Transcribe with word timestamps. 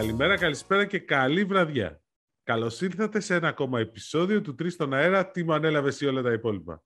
καλημέρα, 0.00 0.36
καλησπέρα 0.36 0.86
και 0.86 0.98
καλή 0.98 1.44
βραδιά. 1.44 2.02
Καλώς 2.42 2.80
ήρθατε 2.80 3.20
σε 3.20 3.34
ένα 3.34 3.48
ακόμα 3.48 3.80
επεισόδιο 3.80 4.40
του 4.40 4.54
3 4.62 4.70
στον 4.70 4.94
αέρα. 4.94 5.30
Τι 5.30 5.44
μου 5.44 5.52
ανέλαβες 5.52 5.94
εσύ 5.94 6.06
όλα 6.06 6.22
τα 6.22 6.32
υπόλοιπα; 6.32 6.82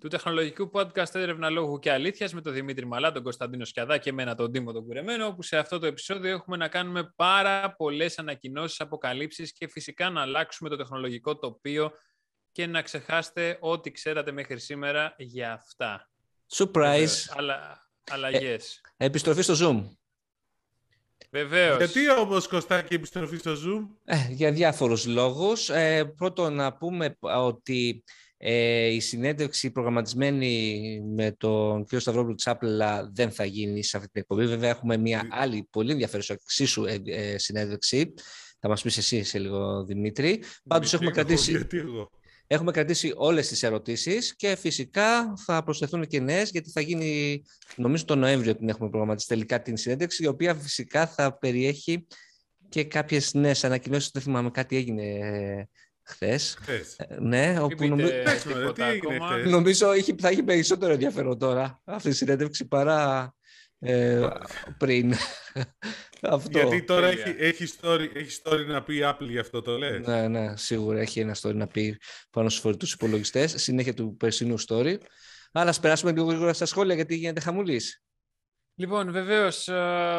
Του 0.00 0.08
τεχνολογικού 0.08 0.70
podcast 0.74 1.14
έρευνα 1.14 1.50
λόγου 1.50 1.78
και 1.78 1.90
αλήθειας 1.90 2.34
με 2.34 2.40
τον 2.40 2.52
Δημήτρη 2.52 2.86
Μαλά, 2.86 3.12
τον 3.12 3.22
Κωνσταντίνο 3.22 3.64
Σκιαδά 3.64 3.98
και 3.98 4.10
εμένα 4.10 4.34
τον 4.34 4.52
Τίμο 4.52 4.72
τον 4.72 4.84
Κουρεμένο, 4.84 5.26
όπου 5.26 5.42
σε 5.42 5.56
αυτό 5.56 5.78
το 5.78 5.86
επεισόδιο 5.86 6.30
έχουμε 6.30 6.56
να 6.56 6.68
κάνουμε 6.68 7.12
πάρα 7.16 7.74
πολλές 7.74 8.18
ανακοινώσεις, 8.18 8.80
αποκαλύψεις 8.80 9.52
και 9.52 9.68
φυσικά 9.68 10.10
να 10.10 10.20
αλλάξουμε 10.20 10.68
το 10.68 10.76
τεχνολογικό 10.76 11.38
τοπίο 11.38 11.92
και 12.52 12.66
να 12.66 12.82
ξεχάσετε 12.82 13.58
ό,τι 13.60 13.90
ξέρατε 13.90 14.32
μέχρι 14.32 14.60
σήμερα 14.60 15.14
για 15.18 15.52
αυτά. 15.52 16.10
Surprise. 16.54 17.32
Αλλά, 17.36 17.88
αλλαγές. 18.10 18.80
Ε, 18.96 19.04
επιστροφή 19.04 19.42
στο 19.42 19.54
Zoom. 19.58 19.96
Βεβαίως. 21.34 21.76
Γιατί 21.76 22.10
όμως 22.10 22.48
Κωστάκη 22.48 22.94
επιστροφή 22.94 23.36
στο 23.36 23.52
Zoom; 23.52 23.86
Ε, 24.04 24.16
για 24.30 24.52
διάφορους 24.52 25.06
λόγους. 25.06 25.68
Ε, 25.68 26.12
πρώτον 26.16 26.54
να 26.54 26.76
πούμε 26.76 27.16
ότι 27.20 28.04
ε, 28.36 28.86
η 28.86 29.00
συνέντευξη 29.00 29.70
προγραμματισμένη 29.70 31.00
με 31.14 31.32
τον 31.32 31.84
κ. 31.84 32.00
Σταυρόπουλο 32.00 32.34
Τσάπλα 32.34 33.10
δεν 33.12 33.30
θα 33.30 33.44
γίνει 33.44 33.82
σε 33.84 33.96
αυτή 33.96 34.08
την 34.08 34.20
εκπομπή. 34.20 34.46
Βέβαια 34.46 34.70
έχουμε 34.70 34.96
μια 34.96 35.26
άλλη 35.30 35.68
πολύ 35.70 35.90
ενδιαφέρουσα 35.90 36.32
εξίσου 36.32 36.84
ε, 36.84 37.02
ε, 37.04 37.38
συνέντευξη. 37.38 38.14
Θα 38.60 38.68
μας 38.68 38.82
πεις 38.82 38.96
εσύ 38.96 39.22
σε 39.22 39.38
λίγο 39.38 39.84
Δημήτρη. 39.84 40.42
Πάντως 40.68 40.92
έχουμε 40.94 41.10
Γιατί 41.10 41.20
εγώ, 41.20 41.28
κρατήσει... 41.28 41.50
Γιατί 41.50 41.78
εγώ; 41.78 42.10
Έχουμε 42.46 42.70
κρατήσει 42.70 43.12
όλες 43.16 43.48
τις 43.48 43.62
ερωτήσεις 43.62 44.36
και 44.36 44.56
φυσικά 44.56 45.34
θα 45.46 45.62
προσθεθούν 45.62 46.06
και 46.06 46.20
νέες 46.20 46.50
γιατί 46.50 46.70
θα 46.70 46.80
γίνει 46.80 47.42
νομίζω 47.76 48.04
τον 48.04 48.18
Νοέμβριο 48.18 48.56
την 48.56 48.68
έχουμε 48.68 48.88
προγραμματίσει 48.88 49.28
τελικά 49.28 49.62
την 49.62 49.76
συνέντευξη 49.76 50.24
η 50.24 50.26
οποία 50.26 50.54
φυσικά 50.54 51.06
θα 51.06 51.38
περιέχει 51.38 52.06
και 52.68 52.84
κάποιες 52.84 53.34
νέες 53.34 53.64
ανακοινώσεις. 53.64 54.10
Δεν 54.12 54.22
θυμάμαι 54.22 54.50
κάτι 54.50 54.76
έγινε 54.76 55.02
ε, 55.02 55.68
χθες. 56.02 56.56
Χθες. 56.60 56.96
Ε, 56.98 57.16
ναι, 57.20 57.48
Μην 57.48 57.58
όπου 57.58 57.68
πείτε 57.68 57.86
νομι... 57.86 58.02
Εντάξει, 58.02 58.48
μωρέ, 58.48 58.60
τίποτα 58.60 58.84
τι 58.84 58.90
έγινε 58.90 59.14
ακόμα. 59.14 59.30
χθες; 59.30 59.50
νομίζω 59.50 59.92
έχει, 59.92 60.14
θα 60.18 60.28
έχει 60.28 60.42
περισσότερο 60.42 60.92
ενδιαφέρον 60.92 61.38
τώρα 61.38 61.80
αυτή 61.84 62.08
η 62.08 62.12
συνέντευξη 62.12 62.66
παρά 62.66 63.34
ε, 63.84 64.28
πριν. 64.78 65.14
Αυτό. 66.22 66.58
Γιατί 66.58 66.84
τώρα 66.84 67.08
Τέλεια. 67.08 67.24
έχει, 67.26 67.62
έχει, 67.62 67.74
story, 67.80 68.08
έχει 68.14 68.40
story 68.44 68.66
να 68.66 68.82
πει 68.82 68.96
η 68.96 69.00
Apple 69.04 69.28
γι' 69.28 69.38
αυτό 69.38 69.62
το 69.62 69.78
λες. 69.78 70.06
Ναι, 70.06 70.28
ναι, 70.28 70.56
σίγουρα 70.56 71.00
έχει 71.00 71.20
ένα 71.20 71.36
story 71.40 71.54
να 71.54 71.66
πει 71.66 71.98
πάνω 72.30 72.48
στους 72.48 72.60
φορητούς 72.60 72.92
υπολογιστές, 72.92 73.54
συνέχεια 73.56 73.94
του 73.94 74.16
περσινού 74.16 74.54
story. 74.68 74.96
Αλλά 75.52 75.70
ας 75.70 75.80
περάσουμε 75.80 76.12
λίγο 76.12 76.24
γρήγορα 76.26 76.52
στα 76.52 76.66
σχόλια 76.66 76.94
γιατί 76.94 77.14
γίνεται 77.16 77.40
χαμουλής. 77.40 78.02
Λοιπόν, 78.76 79.12
βεβαίως, 79.12 79.68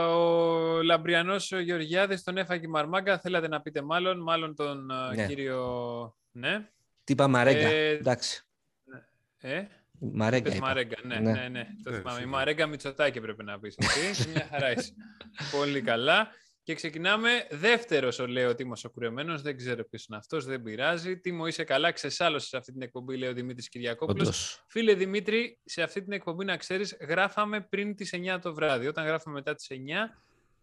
ο 0.09 0.81
Λαμπριανός 0.83 1.52
ο 1.52 1.59
Γεωργιάδης 1.59 2.23
τον 2.23 2.38
έφαγε 2.38 2.66
η 2.66 2.69
Μαρμάγκα. 2.69 3.19
Θέλατε 3.19 3.47
να 3.47 3.61
πείτε 3.61 3.81
μάλλον, 3.81 4.21
μάλλον 4.21 4.55
τον 4.55 4.89
ε, 5.11 5.16
Ναι. 5.16 5.27
κύριο. 5.27 6.16
Ναι. 6.31 6.69
Τι 7.03 7.13
είπα, 7.13 7.27
Μαρέγκα. 7.27 7.67
Ε, 7.67 7.89
Εντάξει. 7.89 8.43
Ε, 9.38 9.63
Μαρέγκα 9.99 10.49
πες 10.49 10.57
είπα. 10.57 10.67
Μαρέγκα, 10.67 10.95
ναι, 11.03 11.19
Ναι. 11.19 11.31
ναι, 11.31 11.47
ναι, 11.49 11.67
το 11.83 11.89
Ναι, 11.91 11.97
θυμάμαι. 11.97 12.17
Η 12.17 12.21
σίγουρα. 12.21 12.38
Μαρέγκα 12.38 12.67
Μητσοτάκη 12.67 13.21
πρέπει 13.21 13.43
να 13.43 13.59
πεις 13.59 13.75
εσύ. 13.77 14.29
Μια 14.29 14.47
χαρά 14.52 14.71
είσαι. 14.71 14.93
Πολύ 15.57 15.81
καλά. 15.81 16.27
Και 16.63 16.73
ξεκινάμε. 16.73 17.29
Δεύτερος 17.52 18.19
ο 18.19 18.27
λέει 18.27 18.45
ο 18.45 18.55
Τίμος 18.55 18.83
ο 18.85 18.89
Κουρεμένος. 18.89 19.41
Δεν 19.41 19.57
ξέρω 19.57 19.85
ποιος 19.85 20.05
είναι 20.05 20.17
αυτός, 20.17 20.45
δεν 20.45 20.61
πειράζει. 20.61 21.19
Τίμο, 21.19 21.47
είσαι 21.47 21.63
καλά. 21.63 21.91
Ξεσάλωσες 21.91 22.49
σε 22.49 22.57
αυτή 22.57 22.71
την 22.71 22.81
εκπομπή, 22.81 23.17
λέει 23.17 23.29
ο 23.29 23.33
Δημήτρης 23.33 23.69
Κυριακόπουλο. 23.69 24.21
Όντως. 24.21 24.65
Φίλε 24.67 24.93
Δημήτρη, 24.93 25.59
σε 25.65 25.81
αυτή 25.83 26.03
την 26.03 26.11
εκπομπή 26.11 26.45
να 26.45 26.57
ξέρεις, 26.57 26.97
γράφαμε 27.02 27.61
πριν 27.61 27.95
τις 27.95 28.13
9 28.13 28.39
το 28.41 28.53
βράδυ. 28.53 28.87
Όταν 28.87 29.05
γράφαμε 29.05 29.35
μετά 29.35 29.55
τις 29.55 29.67
9, 29.69 29.75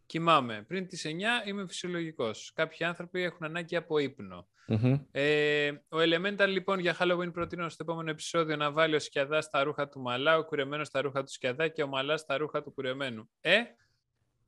κοιμάμαι. 0.06 0.64
Πριν 0.68 0.86
τις 0.86 1.04
9 1.04 1.10
είμαι 1.46 1.64
φυσιολογικός. 1.66 2.52
Κάποιοι 2.54 2.86
άνθρωποι 2.86 3.22
έχουν 3.22 3.46
ανάγκη 3.46 3.76
από 3.76 3.98
ύπνο. 3.98 4.48
Μμμ. 4.66 4.98
Ε, 5.10 5.68
ο 5.70 5.96
Elemental 5.98 6.46
λοιπόν 6.48 6.78
για 6.78 6.96
Halloween 7.00 7.32
προτείνω 7.32 7.68
στο 7.68 7.82
επόμενο 7.86 8.10
επεισόδιο 8.10 8.56
να 8.56 8.70
βάλει 8.72 8.94
ο 8.94 8.98
Σκιαδάς 9.00 9.44
στα 9.44 9.62
ρούχα 9.62 9.88
του 9.88 10.00
Μαλά, 10.00 10.38
ο 10.38 10.44
κουρεμένος 10.44 10.86
στα 10.86 11.00
ρούχα 11.00 11.22
του 11.24 11.32
Σκιαδά 11.32 11.68
και 11.68 11.82
ο 11.82 11.86
Μαλάς 11.86 12.20
στα 12.20 12.36
ρούχα 12.36 12.62
του 12.62 12.70
κουρεμένου. 12.72 13.30
Ε, 13.40 13.58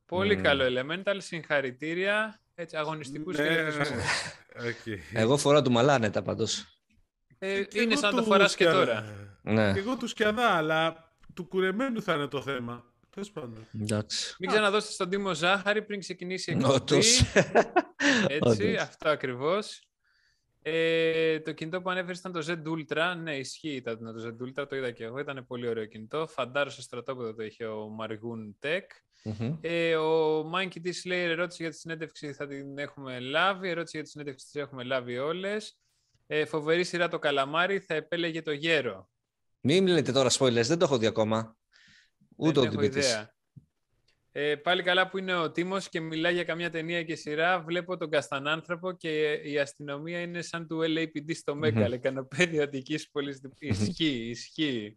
πολύ 0.05 0.35
Μμμ. 0.35 0.41
καλό 0.43 0.63
Elemental, 0.67 1.15
συγχαρητήρια. 1.17 2.39
Έτσι, 2.55 2.77
αγωνιστικούς 2.77 3.37
Ναι, 3.37 3.43
χαιρετισμούς. 3.43 3.89
οκ. 4.55 4.99
Εγώ 5.13 5.37
φοράω 5.37 5.61
του 5.61 5.71
Μαλάνετα 5.71 6.21
πάντως. 6.21 6.79
Ε, 7.39 7.63
Και 7.63 7.81
είναι 7.81 7.91
εγώ 7.91 8.01
σαν 8.01 8.09
να 8.09 8.15
το 8.15 8.21
του 8.23 8.27
φοράς 8.31 8.55
και 8.55 8.63
Σκιαδά. 8.63 8.85
τώρα. 8.85 9.05
Ναι, 9.41 9.73
Και 9.73 9.79
εγώ 9.79 9.97
του 9.97 10.07
Σκιαδά, 10.07 10.47
αλλά 10.49 11.13
του 11.33 11.47
κουρεμένου 11.47 12.01
θα 12.01 12.13
είναι 12.13 12.27
το 12.27 12.41
θέμα. 12.41 12.93
Τέλος 13.09 13.31
πάντων. 13.31 13.67
εντάξει. 13.81 14.35
Μην 14.39 14.49
ξαναδώσετε 14.49 14.93
στον 14.93 15.09
Τίμο 15.09 15.33
ζάχαρη 15.33 15.81
πριν 15.81 15.99
ξεκινήσει 15.99 16.51
η 16.51 16.53
εκπομπή. 16.53 16.73
Όντως. 16.75 17.21
Έτσι, 18.27 18.63
Όντως. 18.63 18.81
αυτό 18.81 19.09
ακριβώς. 19.09 19.81
Ε, 20.67 21.39
το 21.39 21.51
κινητό 21.51 21.81
που 21.81 21.89
ανέφερες 21.89 22.19
ήταν 22.19 22.31
το 22.31 22.45
Z 22.47 22.61
Ultra. 22.67 23.15
Ναι, 23.21 23.37
ισχύει 23.37 23.75
ήταν 23.75 23.97
το 23.99 24.23
Z 24.27 24.45
Ultra, 24.47 24.67
το 24.69 24.75
είδα 24.75 24.91
και 24.91 25.03
εγώ. 25.03 25.19
Ήταν 25.19 25.45
πολύ 25.47 25.67
ωραίο 25.67 25.85
κινητό. 25.85 26.27
Φαντάρο 26.27 26.69
στο 26.69 26.81
στρατόπεδο 26.81 27.33
το 27.33 27.43
είχε 27.43 27.65
ο 27.65 27.89
Margoon 27.99 28.65
Tech. 28.67 28.81
Μμμ. 29.23 29.57
Ε, 29.61 29.95
ο 29.95 30.41
Monkey 30.53 30.77
D 30.83 30.87
Slayer 30.87 31.11
ερώτηση 31.11 31.61
για 31.63 31.71
τη 31.71 31.77
συνέντευξη 31.77 32.33
θα 32.33 32.47
την 32.47 32.77
έχουμε 32.77 33.19
λάβει. 33.19 33.69
Ερώτηση 33.69 33.95
για 33.95 34.05
τη 34.05 34.09
συνέντευξη 34.11 34.45
τις 34.45 34.55
έχουμε 34.55 34.83
λάβει 34.83 35.17
όλες. 35.17 35.79
Ε, 36.27 36.45
φοβερή 36.45 36.83
σειρά 36.83 37.07
το 37.07 37.19
καλαμάρι 37.19 37.79
θα 37.79 37.93
επέλεγε 37.93 38.41
το 38.41 38.51
γέρο. 38.51 39.09
Μην 39.61 39.87
λέτε 39.87 40.11
τώρα 40.11 40.29
spoilers, 40.31 40.65
δεν 40.65 40.77
το 40.77 40.85
έχω 40.85 40.97
δει 40.97 41.05
ακόμα. 41.05 41.57
Ούτε 42.35 42.59
ο 42.59 42.61
Δεν 42.61 42.71
έχω 42.71 42.79
Δημήτρης. 42.79 43.07
ιδέα. 43.07 43.33
Ε, 44.37 44.55
πάλι 44.55 44.83
καλά 44.83 45.07
που 45.07 45.17
είναι 45.17 45.35
ο 45.35 45.51
Τίμος 45.51 45.89
και 45.89 45.99
μιλάει 45.99 46.33
για 46.33 46.43
καμιά 46.43 46.69
ταινία 46.69 47.03
και 47.03 47.15
σειρά. 47.15 47.59
Βλέπω 47.61 47.97
τον 47.97 48.09
Καστανάνθρωπο 48.09 48.91
και 48.91 49.31
η 49.31 49.59
αστυνομία 49.59 50.19
είναι 50.19 50.41
σαν 50.41 50.67
του 50.67 50.79
LAPD 50.81 51.35
στο 51.35 51.55
Μέγκα. 51.55 51.79
Μμμ. 51.79 51.87
Λεκανοπέδιο 51.87 52.63
Αττικής 52.63 53.09
Πόλης. 53.09 53.41
Ισχύει, 53.59 54.29
ισχύει. 54.29 54.95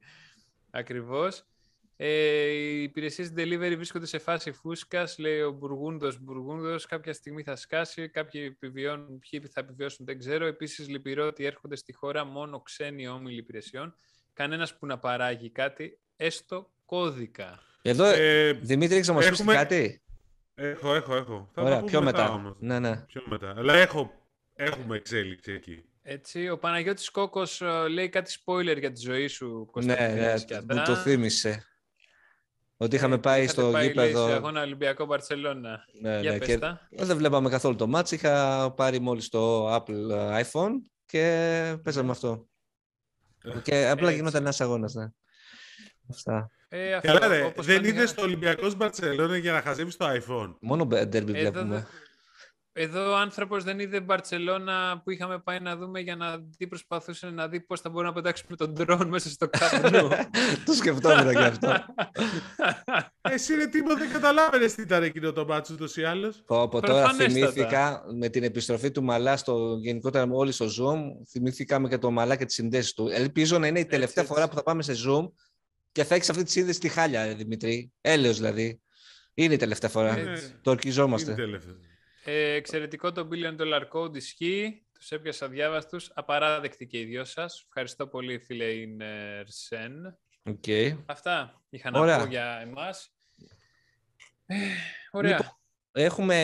Ακριβώς. 0.71 1.45
Ε, 1.97 2.45
οι 2.47 2.83
υπηρεσίες 2.83 3.33
delivery 3.37 3.73
βρίσκονται 3.77 4.07
σε 4.07 4.19
φάση 4.19 4.53
φούσκας, 4.53 5.19
λέει 5.19 5.41
ο 5.41 5.51
Μπουργούντος. 5.51 6.23
Μπουργούντος, 6.23 6.87
κάποια 6.87 7.13
στιγμή 7.13 7.43
θα 7.43 7.57
σκάσει. 7.57 8.09
Κάποιοι 8.09 8.43
επιβιώνουν, 8.55 9.19
ποιοι 9.19 9.41
θα 9.41 9.61
επιβιώσουν 9.61 10.07
δεν 10.07 10.19
ξέρω. 10.19 10.47
Επίσης, 10.47 10.89
λυπηρό 10.89 11.27
ότι 11.27 11.45
έρχονται 11.45 11.77
στη 11.77 11.93
χώρα 11.93 12.25
μόνο 12.25 12.61
ξένοι 12.61 13.09
όμιλοι 13.09 13.39
υπηρεσιών. 13.39 13.97
Κανένας 14.33 14.79
που 14.79 14.87
να 14.87 14.99
παράγει 14.99 15.51
κάτι, 15.51 15.99
έστω 16.17 16.71
κώδικα. 16.85 17.63
Εδώ, 17.89 18.05
Ε, 18.05 18.53
Δημήτρη, 18.53 18.95
έχεις 18.97 19.09
να 19.09 19.15
μας 19.15 19.29
πεις 19.29 19.39
έχουμε- 19.41 19.55
κάτι; 19.55 20.03
έχω, 20.55 20.95
έχω, 20.95 21.17
έχω. 21.17 21.51
Θα 21.55 21.63
Ωραία, 21.63 21.75
τα 21.75 21.79
πούμε 21.79 21.91
πιο 21.91 22.03
μετά. 22.03 22.31
όμως. 22.31 22.57
Ναι, 22.61 22.79
ναι. 22.79 22.97
Πιο 23.07 23.23
μετά. 23.27 23.55
Αλλά 23.57 23.75
έχω, 23.75 24.13
έχουμε 24.55 24.97
εξέλιξη 24.97 25.53
εκεί. 25.53 25.83
Έτσι, 26.03 26.49
ο 26.49 26.59
Παναγιώτης 26.59 27.11
Κόκος 27.11 27.61
ε, 27.61 27.89
λέει 27.89 28.09
κάτι 28.09 28.35
spoiler 28.45 28.79
για 28.79 28.93
τη 28.93 29.01
ζωή 29.01 29.27
σου, 29.27 29.59
Ναι, 29.59 29.65
Κωνσταντίνε 29.71 30.31
ναι, 30.33 30.37
Σκιαδά. 30.37 30.75
μου 30.75 30.83
το 30.85 30.95
θύμισε. 30.95 31.63
Ότι 32.77 32.97
είχαμε 32.97 33.15
Ε, 33.15 33.19
πάει 33.19 33.43
είχατε 33.43 33.61
στο 33.61 33.71
πάει, 33.71 33.93
λέει, 33.95 34.07
γήπεδο. 34.07 34.27
σε 34.29 34.33
αγώνα 34.35 34.63
Ολυμπιακό 34.63 35.05
Μπαρσελόνα. 35.07 35.79
Ναι, 36.01 36.21
Για 36.21 36.33
ναι, 36.33 36.39
πες 36.39 36.49
και 36.49 36.59
τα. 36.59 36.89
δεν 36.91 37.17
βλέπαμε 37.17 37.49
καθόλου 37.49 37.77
το 37.77 37.91
match. 37.95 38.11
Είχα 38.11 38.71
πάρει 38.77 38.99
μόλις 39.01 39.29
το 39.29 39.75
Apple 39.75 40.11
ε, 40.11 40.43
iPhone 40.45 40.71
και 41.07 41.77
παίζαμε 41.83 42.11
αυτό. 42.11 42.49
Και 43.63 43.89
απλά 43.89 44.07
Έτσι. 44.07 44.15
γινόταν 44.19 44.41
ένας 44.43 44.61
αγώνας, 44.61 44.95
ναι. 44.95 45.07
Αυτά. 46.11 46.51
Ε, 46.69 46.95
αυτό, 46.95 47.13
Καλά, 47.13 47.27
ρε, 47.29 47.45
όπως 47.45 47.67
δεν 47.67 47.77
κάνει- 47.77 47.89
είδες 47.89 48.15
το 48.15 48.23
Ολυμπιακός 48.23 48.77
Μπαρσελόνα 48.77 49.37
για 49.37 49.53
να 49.53 49.61
χαζεύει 49.61 49.97
το 49.97 50.07
iPhone; 50.09 50.55
Μόνο 50.61 50.85
derby 50.91 51.13
Εδώ, 51.13 51.27
βλέπουμε. 51.27 51.87
εδώ 52.73 53.11
ο 53.13 53.17
άνθρωπος 53.17 53.65
δεν 53.65 53.79
είδε 53.79 54.01
Μπαρτσελώνα 54.01 55.01
που 55.05 55.11
είχαμε 55.11 55.39
πάει 55.39 55.61
να 55.61 55.77
δούμε 55.77 56.01
για 56.01 56.17
να 56.17 56.39
δει, 56.59 56.67
προσπαθούσε 56.67 57.31
να 57.31 57.49
δει 57.49 57.61
πώς 57.61 57.81
θα 57.81 57.91
μπορούμε 57.91 58.09
να 58.09 58.15
πετάξουμε 58.15 58.57
τον 58.57 58.75
drone 58.79 59.07
μέσα 59.07 59.29
στο 59.29 59.49
καπνό. 59.49 60.09
το 60.67 60.73
σκεφτόμουν 60.73 61.31
και 61.33 61.39
αυτό. 61.39 61.73
Εσύ 63.31 63.55
ρε 63.55 63.67
Τίμο 63.67 63.97
δεν 63.97 64.13
καταλάβαινες 64.13 64.75
τι 64.75 64.83
ήταν 64.83 65.03
εκείνο 65.03 65.33
το 65.33 65.45
μάτσο 65.47 65.75
ούτως 65.75 65.97
ή 65.97 66.05
άλλως. 66.05 66.43
Από 66.47 66.81
τώρα 66.81 67.03
Προφανέστατα. 67.03 67.29
θυμήθηκα 67.53 68.03
με 68.19 68.29
την 68.29 68.43
επιστροφή 68.43 68.91
του 68.91 69.03
Μαλά 69.03 69.37
στο 69.37 69.79
γενικότερα 69.81 70.27
όλοι 70.31 70.53
στο 70.53 70.67
Zoom, 70.67 70.99
θυμήθηκαμε 71.31 71.89
και 71.89 71.99
το 71.99 72.11
Μαλά 72.11 72.37
και 72.37 72.45
τις 72.45 72.55
συνδέσεις 72.55 72.93
του. 72.93 73.09
Ελπίζω 73.13 73.59
να 73.59 73.67
είναι 73.67 73.81
η 73.81 73.87
τελευταία 73.87 74.23
έτσι. 74.25 74.35
φορά 74.35 74.49
που 74.49 74.55
θα 74.55 74.63
πάμε 74.63 74.83
σε 74.83 74.93
Zoom 75.07 75.31
και 75.99 76.05
θα 76.05 76.15
έχεις 76.15 76.31
αυτή 76.31 76.43
τη 76.43 76.51
σύνδεση 76.51 76.77
στη 76.77 76.89
χάλια, 76.89 77.27
ρε, 77.27 77.35
Δημητρή. 77.35 77.93
Έλεος 78.01 78.37
δηλαδή. 78.37 78.81
Είναι 79.35 79.55
η 79.55 79.57
τελευταία 79.57 79.91
φορά. 79.91 80.09
Έτσι. 80.17 80.23
Είναι- 80.29 80.39
Το 80.39 80.47
Είναι 80.47 80.71
ορκιζόμαστε. 80.71 81.35
τελευταίο. 81.35 81.77
Ε, 82.25 82.53
εξαιρετικό 82.53 83.13
το 83.13 83.29
billion 83.33 83.57
dollar 83.61 83.83
code 83.93 84.17
ισχύει. 84.17 84.87
Τους 84.93 85.11
έπιασα 85.11 85.49
αδιάβαστους. 85.49 86.11
Απαράδεκτη 86.15 86.87
και 86.87 86.99
οι 86.99 87.05
δυο 87.05 87.25
σας. 87.25 87.63
Ευχαριστώ 87.67 88.07
πολύ 88.07 88.39
φίλε 88.39 88.65
είναι 88.65 89.43
Σεν. 89.47 90.19
Οκ. 90.43 90.65
Αυτά 91.07 91.63
είχα 91.69 91.91
να 91.91 92.01
Ωραία. 92.01 92.19
πω 92.19 92.25
για 92.25 92.59
εμάς. 92.63 93.13
Ε, 94.47 94.57
ωραία. 95.11 95.31
Λοιπόν, 95.37 95.53
Έχουμε 95.93 96.37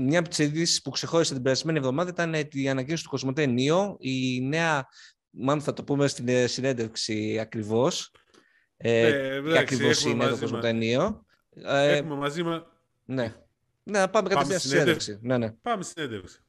μια 0.00 0.18
από 0.18 0.28
τις 0.28 0.38
ειδήσεις 0.38 0.82
που 0.82 0.90
ξεχώρισε 0.90 1.32
την 1.34 1.42
περασμένη 1.42 1.78
εβδομάδα 1.78 2.10
ήταν 2.10 2.48
η 2.52 2.68
ανακοίνωση 2.68 3.02
του 3.02 3.08
COSMOTE 3.08 3.54
Neo, 3.58 3.94
η 3.98 4.40
νέα, 4.40 4.86
μάλλον 5.30 5.62
θα 5.62 5.72
το 5.72 5.84
πούμε 5.84 6.06
στην 6.06 6.28
ε, 6.28 6.46
συνέντευξη 6.46 7.38
ακριβώς. 7.38 8.10
Ε, 8.76 9.06
Ε, 9.06 9.40
τι 9.40 9.48
εντάξει, 9.48 9.74
ακριβώς 9.74 9.98
έχουμε 10.04 10.12
είναι 10.12 10.24
το 10.24 10.30
μαζί 10.30 10.40
Κοσμοτέ 10.40 10.72
μας- 10.72 10.82
Neo. 10.84 11.20
Ε, 11.64 11.96
Έχουμε 11.96 12.14
μαζί 12.14 12.42
μας... 12.42 12.62
ναι. 13.04 13.34
Ναι, 13.82 14.08
πάμε 14.08 14.28
κατευθείαν 14.28 14.58
στη 14.60 14.68
συνέντευξη. 14.68 15.18
Ναι, 15.22 15.38
ναι. 15.38 15.50
Πάμε 15.52 15.82
στη 15.82 15.92
συνέντευξη. 16.00 16.40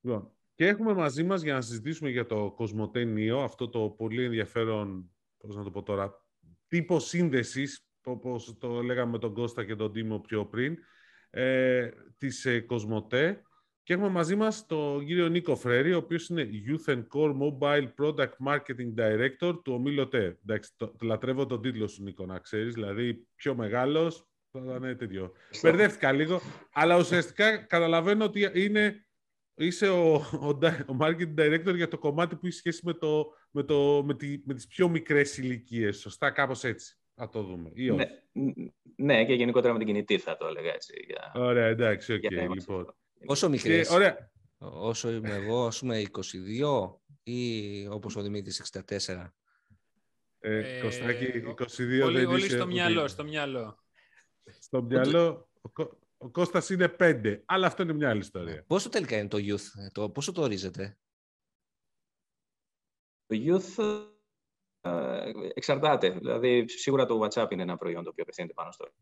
Λοιπόν, 0.00 0.30
και 0.54 0.66
έχουμε 0.66 0.92
μαζί 0.94 1.22
μας 1.22 1.42
για 1.42 1.54
να 1.54 1.60
συζητήσουμε 1.60 2.10
για 2.10 2.26
το 2.26 2.50
Κοσμοτέ 2.56 3.06
αυτό 3.42 3.68
το 3.68 3.88
πολύ 3.88 4.24
ενδιαφέρον, 4.24 5.10
πώς 5.38 5.56
να 5.56 5.62
το 5.62 5.70
πω 5.70 5.82
τώρα, 5.82 6.24
τύπο 6.68 7.00
σύνδεσης, 7.00 7.84
όπως 8.04 8.56
το 8.58 8.82
λέγαμε 8.82 9.10
με 9.10 9.18
τον 9.18 9.34
Κώστα 9.34 9.64
και 9.64 9.76
τον 9.76 9.92
Τίμο 9.92 10.18
πιο 10.20 10.46
πριν, 10.46 10.76
ε, 11.30 11.88
της 12.18 12.44
ε, 12.44 12.60
Κοσμοτέ. 12.60 13.42
Και 13.82 13.92
έχουμε 13.92 14.08
μαζί 14.08 14.36
μας 14.36 14.66
τον 14.66 15.06
κύριο 15.06 15.28
Νίκο 15.28 15.56
Φρέρι, 15.56 15.92
ο 15.92 15.96
οποίος 15.96 16.28
είναι 16.28 16.48
Youth 16.66 16.92
and 16.92 17.02
Core 17.14 17.34
Mobile 17.38 17.88
Product 17.98 18.32
Marketing 18.46 18.94
Director 18.96 19.60
του 19.64 19.72
ομίλου 19.72 20.08
ΤΕ. 20.08 20.38
Εντάξει, 20.42 20.72
το, 20.76 20.94
λατρεύω 21.02 21.46
τον 21.46 21.62
τίτλο 21.62 21.86
σου, 21.86 22.02
Νίκο, 22.02 22.26
να 22.26 22.38
ξέρεις. 22.38 22.74
Δηλαδή, 22.74 23.26
πιο 23.34 23.54
μεγάλος, 23.54 24.28
θα 24.50 24.60
ήταν 24.64 24.96
τέτοιο. 24.96 25.32
Μπερδεύτηκα 25.62 26.12
λίγο, 26.12 26.40
αλλά 26.72 26.98
ουσιαστικά 26.98 27.56
καταλαβαίνω 27.56 28.24
ότι 28.24 28.50
είναι, 28.54 29.06
είσαι 29.54 29.88
ο, 29.88 30.14
ο, 30.14 30.48
ο 30.86 30.96
marketing 31.00 31.34
director 31.38 31.74
για 31.74 31.88
το 31.88 31.98
κομμάτι 31.98 32.36
που 32.36 32.46
έχει 32.46 32.56
σχέση 32.56 32.80
με, 32.84 32.92
το, 32.92 33.26
με, 33.50 33.62
το, 33.62 34.02
με, 34.04 34.14
τη, 34.14 34.38
με 34.44 34.54
τις 34.54 34.66
πιο 34.66 34.88
μικρές 34.88 35.38
ηλικίες. 35.38 35.98
Σωστά, 35.98 36.30
κάπως 36.30 36.64
έτσι. 36.64 36.94
Θα 37.14 37.28
το 37.28 37.42
δούμε. 37.42 37.70
Ή 37.74 37.90
ναι, 37.90 38.04
ναι, 38.96 39.24
και 39.24 39.34
γενικότερα 39.34 39.72
με 39.72 39.78
την 39.78 39.86
κινητή 39.86 40.18
θα 40.18 40.36
το 40.36 40.46
έλεγα 40.46 40.72
έτσι. 40.72 41.04
Για... 41.06 41.32
Ωραία, 41.34 41.66
εντάξει, 41.66 42.12
OK. 42.12 42.22
Okay, 42.22 42.48
λοιπόν. 42.54 42.94
Πόσο 43.24 43.48
μικρές; 43.48 43.88
Και, 43.88 43.94
ωραία. 43.94 44.30
Όσο 44.58 45.10
είμαι 45.10 45.34
εγώ, 45.34 45.66
ας 45.66 45.78
πούμε 45.78 46.02
22 46.10 47.00
ή 47.22 47.86
όπως 47.86 48.16
ο 48.16 48.22
Δημήτρης 48.22 48.60
64. 48.60 49.34
Ε, 50.38 50.76
ε, 50.76 50.80
Κωστάκη, 50.80 51.26
22 51.26 52.04
όλοι, 52.04 52.18
δεν 52.18 52.26
όλοι 52.26 52.48
στο 52.48 52.66
μυαλό, 52.66 53.08
στο 53.08 53.24
μυαλό. 53.24 53.78
Στο 54.60 54.82
μυαλό, 54.82 55.50
ο, 55.60 55.82
ο 56.16 56.30
Κώστας 56.30 56.70
είναι 56.70 56.96
5, 56.98 57.42
αλλά 57.44 57.66
αυτό 57.66 57.82
είναι 57.82 57.92
μια 57.92 58.10
άλλη 58.10 58.20
ιστορία. 58.20 58.64
Πόσο 58.66 58.88
τελικά 58.88 59.18
είναι 59.18 59.28
το 59.28 59.38
youth, 59.40 59.90
το, 59.92 60.10
πόσο 60.10 60.32
το 60.32 60.42
ορίζετε; 60.42 60.98
Το 63.26 63.36
youth 63.36 64.08
ε, 64.80 65.30
εξαρτάται. 65.54 66.10
Δηλαδή, 66.10 66.68
σίγουρα 66.68 67.06
το 67.06 67.20
WhatsApp 67.22 67.50
είναι 67.50 67.62
ένα 67.62 67.76
προϊόν 67.76 68.04
το 68.04 68.10
οποίο 68.10 68.22
απευθύνεται 68.22 68.52
πάνω 68.52 68.72
στο 68.72 68.92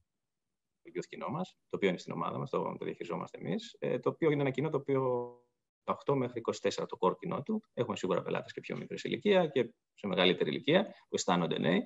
youth 0.94 1.06
κοινό 1.08 1.29
μας, 1.29 1.56
το 1.69 1.76
οποίο 1.76 1.88
είναι 1.88 1.99
στην 1.99 2.12
ομάδα 2.12 2.38
μας, 2.38 2.50
το, 2.50 2.76
το 2.79 2.85
διαχειριζόμαστε 2.85 3.38
εμείς. 3.38 3.76
Ε, 3.79 3.99
το 3.99 4.08
οποίο 4.08 4.31
είναι 4.31 4.40
ένα 4.40 4.50
κοινό 4.50 4.70
το 4.70 4.76
οποίο 4.76 5.32
8 5.85 6.14
μέχρι 6.14 6.40
24 6.62 6.70
το 6.88 6.96
core 7.00 7.19
κοινό 7.19 7.43
του. 7.43 7.62
Έχουμε 7.75 7.96
σίγουρα 7.96 8.23
πελάτες 8.23 8.52
και 8.52 8.61
πιο 8.61 8.76
μικρής 8.76 9.05
ηλικία 9.05 9.46
και 9.46 9.70
σε 9.94 10.06
μεγαλύτερη 10.06 10.50
ηλικία 10.50 10.85
που 10.85 11.14
αισθάνονται 11.14 11.58
νέοι. 11.58 11.82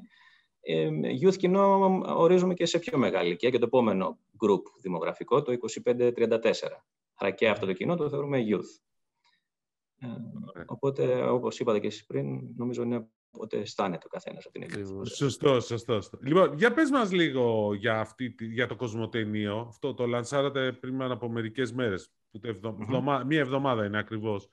Ε, 0.61 0.91
youth 1.23 1.37
κοινό 1.37 2.01
ορίζουμε 2.07 2.55
και 2.55 2.67
σε 2.67 2.79
πιο 2.79 2.99
μεγάλη 2.99 3.27
ηλικία 3.27 3.51
και 3.51 3.59
το 3.59 3.65
επόμενο 3.65 4.19
group 4.45 4.63
δημογραφικό, 4.81 5.43
το 5.43 5.53
25-34. 5.85 6.53
Άρα 7.15 7.31
και 7.31 7.49
αυτό 7.49 7.67
το 7.67 7.73
κοινό 7.73 7.97
το 7.97 8.09
θεωρούμε 8.09 8.45
youth. 8.49 8.81
Ε, 9.99 10.07
οπότε, 10.67 11.23
όπως 11.29 11.61
είπατε 11.61 11.79
και 11.79 11.87
εσείς 11.87 12.07
πριν, 12.07 12.55
νομίζω 12.57 12.83
είναι 12.83 13.09
Οπότε 13.35 13.59
αισθάνεται 13.59 14.07
ο 14.07 14.09
καθένας 14.09 14.45
από 14.45 14.59
την 14.59 14.63
Ελλάδα. 14.63 15.05
Σωστό, 15.05 15.61
σωστό, 15.61 15.95
σωστό. 15.95 16.19
Λοιπόν, 16.23 16.55
για 16.57 16.73
πες 16.73 16.91
μας 16.91 17.13
λίγο 17.13 17.75
για, 17.75 18.01
αυτή, 18.01 18.35
για 18.39 18.67
το 18.67 18.77
κοσμοτενίο. 18.77 19.67
Αυτό 19.69 19.95
το 19.95 20.07
λανσάρατε 20.07 20.73
πριν 20.73 21.03
από 21.03 21.29
μερικές 21.29 21.73
μέρες. 21.73 22.13
Μία 23.27 23.41
εβδομάδα 23.41 23.85
είναι 23.85 23.99
ακριβώς. 23.99 24.49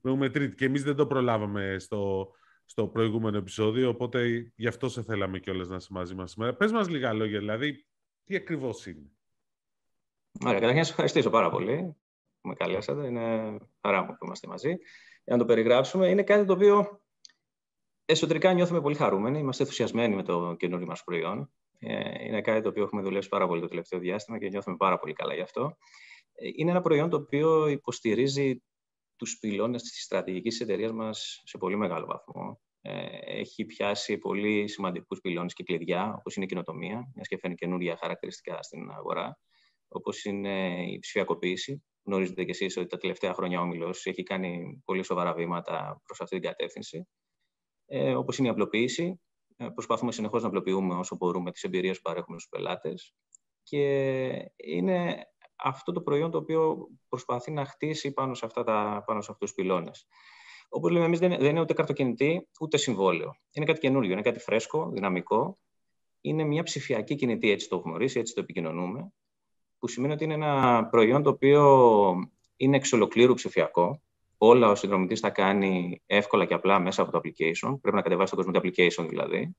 Προηγούμε 0.00 0.28
τρίτη. 0.28 0.54
Και 0.54 0.64
εμείς 0.64 0.82
δεν 0.82 0.96
το 0.96 1.06
προλάβαμε 1.06 1.76
στο, 1.78 2.30
στο 2.64 2.86
προηγούμενο 2.86 3.36
επεισόδιο, 3.36 3.88
οπότε 3.88 4.52
γι' 4.56 4.66
αυτό 4.66 4.88
σε 4.88 5.02
θέλαμε 5.02 5.38
κιόλας 5.38 5.68
να 5.68 5.76
είσαι 5.76 5.88
μαζί 5.90 6.14
μας 6.14 6.30
σήμερα. 6.30 6.54
Πες 6.54 6.72
μας 6.72 6.88
λίγα 6.88 7.12
λόγια, 7.12 7.38
δηλαδή, 7.38 7.86
τι 8.24 8.36
ακριβώς 8.36 8.86
είναι. 8.86 9.10
Ωραία, 10.40 10.54
καταρχήν 10.54 10.76
να 10.76 10.82
σας 10.82 10.90
ευχαριστήσω 10.90 11.30
πάρα 11.30 11.50
πολύ 11.50 11.96
που 12.40 12.48
με 12.48 12.54
καλέσατε. 12.54 13.06
Είναι 13.06 13.56
χαρά 13.82 14.02
μου 14.02 14.16
που 14.18 14.24
είμαστε 14.24 14.48
μαζί. 14.48 14.68
Για 15.24 15.36
να 15.36 15.38
το 15.38 15.44
περιγράψουμε, 15.44 16.08
είναι 16.08 16.22
κάτι 16.22 16.44
το 16.44 16.52
οποίο 16.52 17.00
εσωτερικά 18.10 18.52
νιώθουμε 18.52 18.80
πολύ 18.80 18.94
χαρούμενοι, 18.94 19.38
είμαστε 19.38 19.62
ενθουσιασμένοι 19.62 20.14
με 20.14 20.22
το 20.22 20.54
καινούριο 20.58 20.86
μας 20.86 21.04
προϊόν. 21.04 21.52
Ε, 21.78 22.24
είναι 22.24 22.40
κάτι 22.40 22.62
το 22.62 22.68
οποίο 22.68 22.82
έχουμε 22.82 23.02
δουλέψει 23.02 23.28
πάρα 23.28 23.46
πολύ 23.46 23.60
το 23.60 23.66
τελευταίο 23.66 23.98
διάστημα 23.98 24.38
και 24.38 24.48
νιώθουμε 24.48 24.76
πάρα 24.76 24.98
πολύ 24.98 25.12
καλά 25.12 25.34
γι' 25.34 25.40
αυτό. 25.40 25.76
Ε, 26.32 26.48
είναι 26.54 26.70
ένα 26.70 26.80
προϊόν 26.80 27.10
το 27.10 27.16
οποίο 27.16 27.66
υποστηρίζει 27.66 28.62
τους 29.16 29.38
πυλώνες 29.38 29.82
της 29.82 30.02
στρατηγικής 30.02 30.60
εταιρείας 30.60 30.92
μας 30.92 31.42
σε 31.44 31.58
πολύ 31.58 31.76
μεγάλο 31.76 32.06
βαθμό. 32.06 32.60
Ε, 32.80 33.06
έχει 33.22 33.64
πιάσει 33.64 34.18
πολύ 34.18 34.68
σημαντικούς 34.68 35.20
πυλώνες 35.20 35.52
και 35.52 35.62
κλειδιά, 35.62 36.14
όπως 36.18 36.36
είναι 36.36 36.44
η 36.44 36.48
κοινοτομία, 36.48 37.10
μιας 37.14 37.28
και 37.28 37.38
φέρνει 37.38 37.56
καινούργια 37.56 37.96
χαρακτηριστικά 37.96 38.62
στην 38.62 38.90
αγορά, 38.90 39.38
όπως 39.88 40.24
είναι 40.24 40.84
η 40.90 40.98
ψηφιακοποίηση. 40.98 41.84
Γνωρίζετε 42.04 42.44
κι 42.44 42.50
εσείς 42.50 42.76
ότι 42.76 42.86
τα 42.86 42.96
τελευταία 42.96 43.34
χρόνια 43.34 43.60
ο 43.60 43.62
Όμιλος 43.62 44.06
έχει 44.06 44.22
κάνει 44.22 44.82
πολύ 44.84 45.02
σοβαρά 45.04 45.32
βήματα 45.34 46.02
προς 46.06 46.20
αυτή 46.20 46.38
την 46.40 46.48
κατεύθυνση 46.48 47.08
ε, 47.92 48.14
όπως 48.14 48.38
είναι 48.38 48.48
η 48.48 48.50
απλοποίηση. 48.50 49.20
Ε, 49.56 49.68
προσπαθούμε 49.68 50.12
συνεχώς 50.12 50.42
να 50.42 50.48
απλοποιούμε 50.48 50.94
όσο 50.94 51.16
μπορούμε 51.16 51.50
τις 51.50 51.62
εμπειρίες 51.62 51.96
που 51.96 52.02
παρέχουμε 52.02 52.38
στους 52.38 52.50
πελάτες 52.50 53.14
και 53.62 53.82
είναι 54.56 55.26
αυτό 55.56 55.92
το 55.92 56.00
προϊόν 56.00 56.30
το 56.30 56.38
οποίο 56.38 56.88
προσπαθεί 57.08 57.50
να 57.50 57.64
χτίσει 57.64 58.12
πάνω 58.12 58.34
σε, 58.34 58.46
αυτά 58.46 58.64
τα, 58.64 59.02
πάνω 59.06 59.20
σε 59.20 59.30
αυτούς 59.32 59.52
τους 59.52 59.62
πυλώνες. 59.62 60.06
Όπως 60.68 60.90
λέμε 60.90 61.04
εμείς, 61.04 61.18
δεν, 61.18 61.32
είναι 61.32 61.60
ούτε 61.60 61.72
καρτοκινητή 61.72 62.48
ούτε 62.60 62.76
συμβόλαιο. 62.76 63.34
Είναι 63.52 63.66
κάτι 63.66 63.80
καινούριο, 63.80 64.12
είναι 64.12 64.22
κάτι 64.22 64.38
φρέσκο, 64.38 64.90
δυναμικό. 64.90 65.58
Είναι 66.20 66.44
μια 66.44 66.62
ψηφιακή 66.62 67.14
κινητή, 67.14 67.50
έτσι 67.50 67.68
το 67.68 67.76
έχουμε 67.76 67.94
ορίσει, 67.94 68.18
έτσι 68.18 68.34
το 68.34 68.40
επικοινωνούμε. 68.40 69.12
Που 69.78 69.88
σημαίνει 69.88 70.12
ότι 70.12 70.24
είναι 70.24 70.34
ένα 70.34 70.86
προϊόν 70.90 71.22
το 71.22 71.30
οποίο 71.30 72.14
είναι 72.56 72.76
εξ 72.76 72.92
ολοκλήρου 72.92 73.34
ψηφιακό 73.34 74.02
όλα 74.42 74.70
ο 74.70 74.74
συνδρομητής 74.74 75.20
θα 75.20 75.30
κάνει 75.30 76.02
εύκολα 76.06 76.44
και 76.44 76.54
απλά 76.54 76.80
μέσα 76.80 77.02
από 77.02 77.10
το 77.10 77.18
application. 77.18 77.78
Πρέπει 77.80 77.96
να 77.96 78.02
κατεβάσει 78.02 78.36
το 78.36 78.42
κόσμο 78.42 78.52
application 78.54 79.06
δηλαδή. 79.08 79.56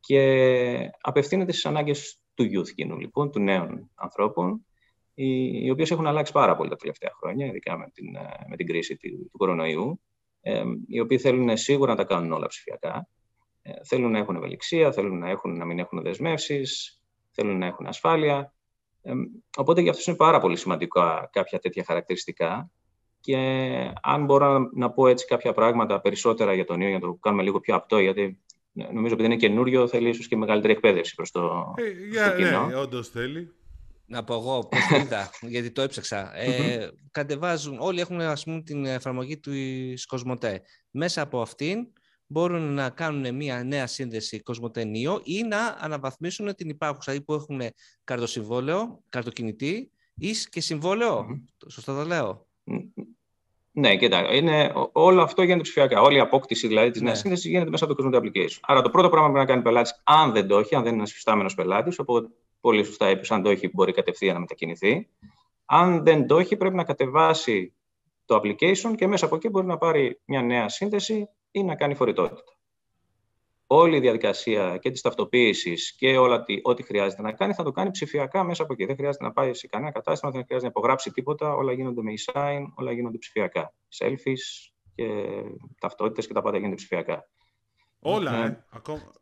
Και 0.00 0.90
απευθύνεται 1.00 1.52
στις 1.52 1.66
ανάγκες 1.66 2.20
του 2.34 2.44
youth 2.44 2.68
κοινού, 2.74 2.98
λοιπόν, 2.98 3.30
του 3.30 3.40
νέων 3.40 3.90
ανθρώπων, 3.94 4.66
οι, 5.14 5.48
οι 5.64 5.70
οποίες 5.70 5.90
έχουν 5.90 6.06
αλλάξει 6.06 6.32
πάρα 6.32 6.56
πολύ 6.56 6.68
τα 6.68 6.76
τελευταία 6.76 7.10
χρόνια, 7.20 7.46
ειδικά 7.46 7.78
με 7.78 7.90
την, 7.94 8.16
με 8.48 8.56
την 8.56 8.66
κρίση 8.66 8.96
του, 8.96 9.28
του 9.30 9.38
κορονοϊού. 9.38 10.00
Ε, 10.40 10.62
οι 10.86 11.00
οποίοι 11.00 11.18
θέλουν 11.18 11.56
σίγουρα 11.56 11.90
να 11.90 11.96
τα 11.96 12.04
κάνουν 12.04 12.32
όλα 12.32 12.46
ψηφιακά. 12.46 13.08
Ε, 13.62 13.72
θέλουν 13.84 14.10
να 14.10 14.18
έχουν 14.18 14.36
ευελιξία, 14.36 14.92
θέλουν 14.92 15.18
να, 15.18 15.28
έχουν, 15.28 15.56
να 15.56 15.64
μην 15.64 15.78
έχουν 15.78 16.02
δεσμεύσεις, 16.02 17.00
θέλουν 17.30 17.58
να 17.58 17.66
έχουν 17.66 17.86
ασφάλεια. 17.86 18.54
Ε, 19.02 19.12
οπότε 19.56 19.80
για 19.80 19.90
αυτούς 19.90 20.06
είναι 20.06 20.16
πάρα 20.16 20.40
πολύ 20.40 20.56
σημαντικά 20.56 21.28
κάποια 21.32 21.58
τέτοια 21.58 21.84
χαρακτηριστικά 21.84 22.70
και 23.28 23.92
αν 24.02 24.24
μπορώ 24.24 24.70
να 24.74 24.90
πω 24.90 25.06
έτσι 25.06 25.26
κάποια 25.26 25.52
πράγματα 25.52 26.00
περισσότερα 26.00 26.54
για 26.54 26.64
τον 26.64 26.80
ιό, 26.80 26.88
για 26.88 26.98
να 26.98 27.06
το 27.06 27.14
κάνουμε 27.20 27.42
λίγο 27.42 27.60
πιο 27.60 27.74
απτό, 27.74 27.98
γιατί 27.98 28.40
νομίζω 28.92 29.14
ότι 29.14 29.24
είναι 29.24 29.36
καινούριο, 29.36 29.88
θέλει 29.88 30.08
ίσως 30.08 30.28
και 30.28 30.36
μεγαλύτερη 30.36 30.72
εκπαίδευση 30.72 31.14
προς 31.14 31.30
το, 31.30 31.74
ε, 31.76 32.08
για, 32.10 32.34
κοινό. 32.36 32.66
Ναι, 32.66 32.76
όντως 32.76 33.08
θέλει. 33.08 33.52
Να 34.06 34.24
πω 34.24 34.34
εγώ 34.34 34.68
πώς 34.68 35.00
είδα, 35.00 35.30
γιατί 35.54 35.70
το 35.70 35.82
έψαξα. 35.82 36.36
Ε, 36.36 36.90
κατεβάζουν, 37.10 37.76
όλοι 37.80 38.00
έχουν 38.00 38.20
ας 38.20 38.44
πούμε, 38.44 38.62
την 38.62 38.84
εφαρμογή 38.84 39.38
του 39.38 39.52
Κοσμοτέ. 40.06 40.62
Μέσα 40.90 41.22
από 41.22 41.40
αυτήν 41.40 41.78
μπορούν 42.26 42.74
να 42.74 42.90
κάνουν 42.90 43.34
μια 43.34 43.64
νέα 43.64 43.86
σύνδεση 43.86 44.42
Κοσμοτέ 44.42 44.86
ή 45.24 45.42
να 45.42 45.76
αναβαθμίσουν 45.78 46.54
την 46.54 46.68
υπάρχουσα 46.68 47.22
που 47.26 47.34
έχουν 47.34 47.60
καρτοσυμβόλαιο, 48.04 49.02
καρτοκινητή 49.08 49.90
ή 50.14 50.30
και 50.50 50.60
συμβόλαιο. 50.60 51.26
Σωστά 51.68 51.96
το 51.96 52.04
λέω. 52.04 52.46
Ναι, 53.78 53.96
κοιτάξτε, 53.96 54.36
είναι, 54.36 54.72
όλο 54.92 55.22
αυτό 55.22 55.42
γίνεται 55.42 55.62
ψηφιακά. 55.62 56.00
Όλη 56.00 56.16
η 56.16 56.20
απόκτηση 56.20 56.66
δηλαδή, 56.66 56.90
της 56.90 57.00
ναι. 57.00 57.06
νέας 57.06 57.18
σύνδεση 57.18 57.48
γίνεται 57.48 57.70
μέσα 57.70 57.84
από 57.84 57.94
το 57.94 58.04
Cosmote 58.04 58.16
Application. 58.16 58.58
Άρα 58.60 58.82
το 58.82 58.90
πρώτο 58.90 59.08
πράγμα 59.08 59.26
που 59.28 59.32
πρέπει 59.32 59.48
να 59.48 59.54
κάνει 59.54 59.60
ο 59.60 59.62
πελάτης, 59.62 60.00
αν 60.04 60.32
δεν 60.32 60.48
το 60.48 60.58
έχει, 60.58 60.74
αν 60.74 60.82
δεν 60.82 60.90
είναι 60.90 61.00
ένας 61.00 61.12
φυστάμενο 61.12 61.50
πελάτης, 61.56 61.98
οπότε 61.98 62.28
πολύ 62.60 62.84
σωστά 62.84 63.10
είπες, 63.10 63.30
αν 63.30 63.42
το 63.42 63.50
έχει, 63.50 63.70
μπορεί 63.72 63.92
κατευθείαν 63.92 64.34
να 64.34 64.40
μετακινηθεί. 64.40 65.08
Αν 65.64 66.04
δεν 66.04 66.26
το 66.26 66.38
έχει, 66.38 66.56
πρέπει 66.56 66.74
να 66.74 66.84
κατεβάσει 66.84 67.74
το 68.24 68.36
application 68.36 68.94
και 68.96 69.06
μέσα 69.06 69.24
από 69.24 69.36
εκεί 69.36 69.48
μπορεί 69.48 69.66
να 69.66 69.78
πάρει 69.78 70.20
μια 70.24 70.42
νέα 70.42 70.68
σύνδεση 70.68 71.28
ή 71.50 71.62
να 71.62 71.74
κάνει 71.74 71.94
φορητότητα 71.94 72.42
όλη 73.70 73.96
η 73.96 74.00
διαδικασία 74.00 74.76
και 74.76 74.90
της 74.90 75.00
ταυτοποίησης 75.00 75.94
και 75.96 76.16
όλα 76.16 76.42
τι, 76.42 76.58
ό,τι 76.62 76.82
χρειάζεται 76.82 77.22
να 77.22 77.32
κάνει 77.32 77.54
θα 77.54 77.62
το 77.62 77.70
κάνει 77.70 77.90
ψηφιακά 77.90 78.44
μέσα 78.44 78.62
από 78.62 78.72
εκεί. 78.72 78.84
Δεν 78.84 78.96
χρειάζεται 78.96 79.24
να 79.24 79.32
πάει 79.32 79.54
σε 79.54 79.66
κανένα 79.66 79.92
κατάστημα, 79.92 80.32
δεν 80.32 80.44
χρειάζεται 80.44 80.70
να 80.72 80.78
υπογράψει 80.78 81.10
τίποτα. 81.10 81.54
Όλα 81.54 81.72
γίνονται 81.72 82.02
με 82.02 82.12
e-sign, 82.16 82.62
όλα 82.74 82.92
γίνονται 82.92 83.18
ψηφιακά. 83.18 83.74
Selfies 83.98 84.70
και 84.94 85.04
ταυτότητες 85.80 86.26
και 86.26 86.32
τα 86.32 86.42
πάντα 86.42 86.56
γίνονται 86.56 86.74
ψηφιακά. 86.74 87.28
Όλα, 87.98 88.44
ε. 88.44 88.46
ε. 88.46 88.64
Ακόμα... 88.70 89.12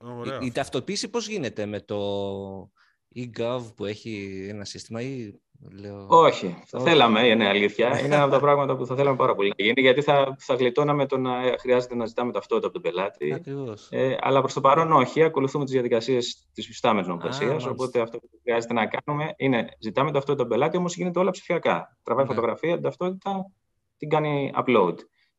Η, 0.41 0.47
η, 0.47 0.53
ταυτοποίηση 0.53 1.11
πώς 1.11 1.29
γίνεται 1.29 1.67
με 1.67 1.81
το... 1.81 2.01
ή 3.09 3.31
Gov 3.39 3.63
που 3.77 3.85
έχει 3.85 4.47
ένα 4.49 4.65
σύστημα 4.65 5.01
ή 5.01 5.41
Λέω... 5.81 6.07
Όχι, 6.09 6.63
θα 6.67 6.81
θέλαμε, 6.81 7.27
είναι 7.27 7.49
αλήθεια. 7.49 7.89
Είναι 8.05 8.15
ένα 8.15 8.23
από 8.23 8.33
τα 8.33 8.41
πράγματα 8.41 8.77
που 8.77 8.87
θα 8.87 8.95
θέλαμε 8.95 9.17
πάρα 9.17 9.35
πολύ 9.35 9.49
να 9.49 9.65
γίνει, 9.65 9.81
γιατί 9.81 10.03
θα, 10.03 10.37
θα 10.39 10.55
γλιτώναμε 10.55 11.07
το 11.07 11.19
να 11.19 11.33
χρειάζεται 11.59 11.95
να 11.95 12.07
ζητάμε 12.07 12.33
ταυτότητα 12.33 12.67
από 12.67 12.81
τον 12.81 12.93
πελάτη. 12.93 13.43
Ε, 13.91 14.17
αλλά 14.21 14.41
προς 14.41 14.53
το 14.53 14.61
παρόν 14.61 14.93
όχι, 14.93 15.23
ακολουθούμε 15.23 15.65
τις 15.65 15.73
διαδικασίες 15.73 16.49
της 16.53 16.67
φυστάμενης 16.67 17.09
νομοθεσία. 17.09 17.57
Οπότε 17.71 18.01
αυτό 18.01 18.19
που 18.19 18.29
χρειάζεται 18.43 18.73
να 18.73 18.87
κάνουμε 18.87 19.35
είναι 19.37 19.69
ζητάμε 19.79 20.13
ταυτότητα 20.13 20.43
από 20.43 20.51
τον 20.51 20.59
πελάτη, 20.59 20.77
όμως 20.77 20.97
γίνεται 20.97 21.19
όλα 21.19 21.31
ψηφιακά. 21.31 21.99
Τραβάει 22.03 22.25
ναι. 22.25 22.35
φωτογραφία, 22.35 22.75
την 22.75 22.83
ταυτότητα 22.83 23.51
την 23.97 24.09
κάνει 24.09 24.53
upload. 24.57 24.95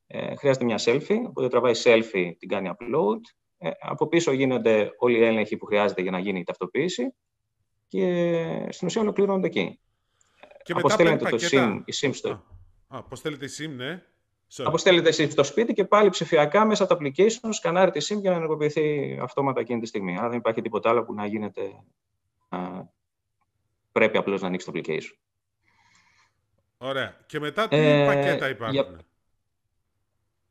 Ε, 0.07 0.35
χρειάζεται 0.35 0.65
μια 0.65 0.79
selfie, 0.79 1.17
οπότε 1.27 1.47
τραβάει 1.47 1.73
selfie, 1.83 2.31
την 2.39 2.49
κάνει 2.49 2.69
upload. 2.71 3.19
Ε, 3.57 3.69
από 3.79 4.07
πίσω 4.07 4.31
γίνονται 4.31 4.89
όλοι 4.97 5.17
οι 5.17 5.23
έλεγχοι 5.23 5.57
που 5.57 5.65
χρειάζεται 5.65 6.01
για 6.01 6.11
να 6.11 6.19
γίνει 6.19 6.39
η 6.39 6.43
ταυτοποίηση 6.43 7.13
και 7.87 8.67
στην 8.69 8.87
ουσία 8.87 9.01
ολοκληρώνονται 9.01 9.47
εκεί. 9.47 9.79
Και 10.67 10.73
Αποστέλλεται 10.73 11.29
το 11.29 11.37
SIM, 11.51 11.81
η 11.85 11.93
SIM 12.01 12.09
στο... 12.13 12.29
Α, 12.29 12.39
αποστέλλεται 12.87 13.45
η 13.45 13.49
SIM, 13.57 13.69
ναι. 13.75 14.03
Αποστέλλεται 14.57 15.09
η 15.09 15.13
SIM 15.17 15.31
στο 15.31 15.43
σπίτι 15.43 15.73
και 15.73 15.85
πάλι 15.85 16.09
ψηφιακά 16.09 16.65
μέσα 16.65 16.83
από 16.83 16.97
το 16.97 16.99
application 17.03 17.49
σκανάρει 17.49 17.91
τη 17.91 18.05
SIM 18.09 18.19
για 18.19 18.29
να 18.29 18.35
ενεργοποιηθεί 18.35 19.17
αυτόματα 19.21 19.59
εκείνη 19.59 19.79
τη 19.79 19.85
στιγμή. 19.85 20.17
Άρα 20.17 20.29
δεν 20.29 20.37
υπάρχει 20.37 20.61
τίποτα 20.61 20.89
άλλο 20.89 21.03
που 21.03 21.13
να 21.13 21.25
γίνεται. 21.25 21.61
Α, 22.49 22.59
πρέπει 23.91 24.17
απλώς 24.17 24.41
να 24.41 24.47
ανοίξει 24.47 24.71
το 24.71 24.71
application. 24.75 25.15
Ωραία. 26.77 27.17
Και 27.25 27.39
μετά 27.39 27.67
τι 27.67 27.75
ε, 27.75 28.05
πακέτα 28.05 28.49
υπάρχουν; 28.49 28.75
Για... 28.75 28.99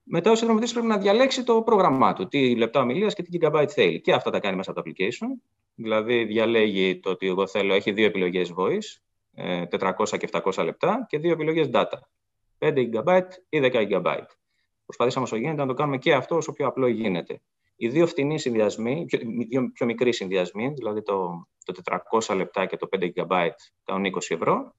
Μετά 0.02 0.30
ο 0.30 0.34
συνδρομητής 0.34 0.72
πρέπει 0.72 0.86
να 0.86 0.98
διαλέξει 0.98 1.44
το 1.44 1.62
πρόγραμμά 1.62 2.12
του, 2.12 2.28
τι 2.28 2.56
λεπτά 2.56 2.80
ομιλίας 2.80 3.14
και 3.14 3.22
τι 3.22 3.38
gigabyte 3.40 3.68
θέλει. 3.68 4.00
Και 4.00 4.12
αυτά 4.12 4.30
τα 4.30 4.40
κάνει 4.40 4.56
μέσα 4.56 4.70
από 4.70 4.82
το 4.82 4.90
application. 4.90 5.40
Δηλαδή 5.74 6.24
διαλέγει 6.24 7.00
το 7.00 7.10
ότι 7.10 7.26
εγώ 7.26 7.46
θέλω, 7.46 7.74
έχει 7.74 7.92
δύο 7.92 8.06
επιλογές 8.06 8.52
voice, 8.56 9.00
400 9.36 10.12
ε, 10.12 10.16
και 10.16 10.28
700 10.32 10.64
λεπτά 10.64 11.06
και 11.08 11.18
δύο 11.18 11.32
επιλογές 11.32 11.70
data, 11.72 11.98
5 12.58 12.90
GB 12.92 13.22
ή 13.48 13.60
10 13.62 13.90
GB. 13.90 14.18
Προσπαθήσαμε 14.84 15.24
όσο 15.24 15.36
γίνεται 15.36 15.60
να 15.60 15.66
το 15.66 15.74
κάνουμε 15.74 15.98
και 15.98 16.14
αυτό 16.14 16.36
όσο 16.36 16.52
πιο 16.52 16.66
απλό 16.66 16.86
γίνεται. 16.86 17.40
Οι 17.76 17.88
δύο 17.88 18.06
φτηνοί 18.06 18.38
συνδυασμοί, 18.38 19.04
πιο, 19.04 19.18
δύο 19.48 19.70
πιο 19.72 19.86
μικροί 19.86 20.12
συνδυασμοί, 20.12 20.68
δηλαδή 20.68 21.02
το, 21.02 21.48
το 21.64 21.98
400 22.28 22.36
λεπτά 22.36 22.66
και 22.66 22.76
το 22.76 22.88
5 22.98 23.10
GB, 23.16 23.48
κάνουν 23.84 24.12
20 24.14 24.18
ευρώ. 24.28 24.74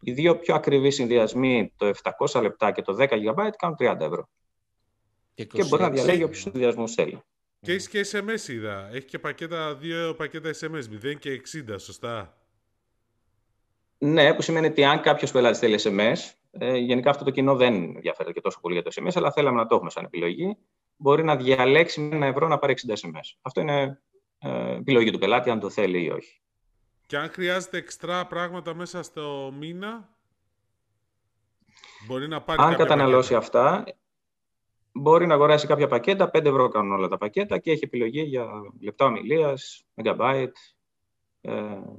Οι 0.00 0.12
δύο 0.12 0.38
πιο 0.38 0.54
ακριβοί 0.54 0.90
συνδυασμοί, 0.90 1.72
το 1.76 1.90
700 2.26 2.42
λεπτά 2.42 2.70
και 2.70 2.82
το 2.82 2.96
10 2.98 3.08
GB, 3.08 3.48
κάνουν 3.56 3.76
30 3.78 4.00
ευρώ. 4.00 4.28
Και, 5.34 5.44
και 5.44 5.64
μπορεί 5.64 5.82
να 5.82 5.90
διαλέγει 5.90 6.22
όποιου 6.22 6.40
συνδυασμού 6.40 6.88
θέλει. 6.88 7.22
Και 7.60 7.72
έχει 7.72 7.88
και 7.88 8.06
SMS 8.12 8.48
είδα. 8.48 8.88
Έχει 8.92 9.06
και 9.06 9.18
πακέτα, 9.18 9.74
δύο 9.74 10.14
πακέτα 10.14 10.50
SMS, 10.60 11.06
0 11.06 11.18
και 11.18 11.40
60, 11.68 11.74
σωστά. 11.76 12.36
Ναι, 13.98 14.34
που 14.34 14.42
σημαίνει 14.42 14.66
ότι 14.66 14.84
αν 14.84 15.00
κάποιος 15.00 15.30
πελάτης 15.30 15.58
θέλει 15.58 15.80
SMS, 15.82 16.32
ε, 16.50 16.76
γενικά 16.76 17.10
αυτό 17.10 17.24
το 17.24 17.30
κοινό 17.30 17.56
δεν 17.56 17.74
ενδιαφέρεται 17.74 18.34
και 18.34 18.40
τόσο 18.40 18.60
πολύ 18.60 18.74
για 18.74 18.82
το 18.82 18.90
SMS, 18.94 19.12
αλλά 19.14 19.32
θέλαμε 19.32 19.56
να 19.56 19.66
το 19.66 19.74
έχουμε 19.74 19.90
σαν 19.90 20.04
επιλογή. 20.04 20.56
Μπορεί 20.96 21.24
να 21.24 21.36
διαλέξει 21.36 22.00
με 22.00 22.16
ένα 22.16 22.26
ευρώ 22.26 22.48
να 22.48 22.58
πάρει 22.58 22.74
60 22.86 22.92
SMS. 22.92 23.36
Αυτό 23.42 23.60
είναι 23.60 24.00
ε, 24.38 24.74
επιλογή 24.74 25.10
του 25.10 25.18
πελάτη, 25.18 25.50
αν 25.50 25.60
το 25.60 25.70
θέλει 25.70 26.04
ή 26.04 26.10
όχι. 26.10 26.40
Και 27.06 27.16
αν 27.16 27.30
χρειάζεται 27.30 27.76
εξτρά 27.76 28.26
πράγματα 28.26 28.74
μέσα 28.74 29.02
στο 29.02 29.54
μήνα, 29.58 30.08
μπορεί 32.06 32.28
να 32.28 32.42
πάρει. 32.42 32.62
Αν 32.62 32.76
καταναλώσει 32.76 33.34
αυτά, 33.34 33.84
μπορεί 34.92 35.26
να 35.26 35.34
αγοράσει 35.34 35.66
κάποια 35.66 35.86
πακέτα. 35.86 36.30
5 36.32 36.44
ευρώ 36.44 36.68
κάνουν 36.68 36.92
όλα 36.92 37.08
τα 37.08 37.18
πακέτα 37.18 37.58
και 37.58 37.70
έχει 37.70 37.84
επιλογή 37.84 38.20
για 38.20 38.46
λεπτά 38.80 39.04
ομιλίας, 39.04 39.84
megabyte, 39.94 40.52
ε, 41.40 41.52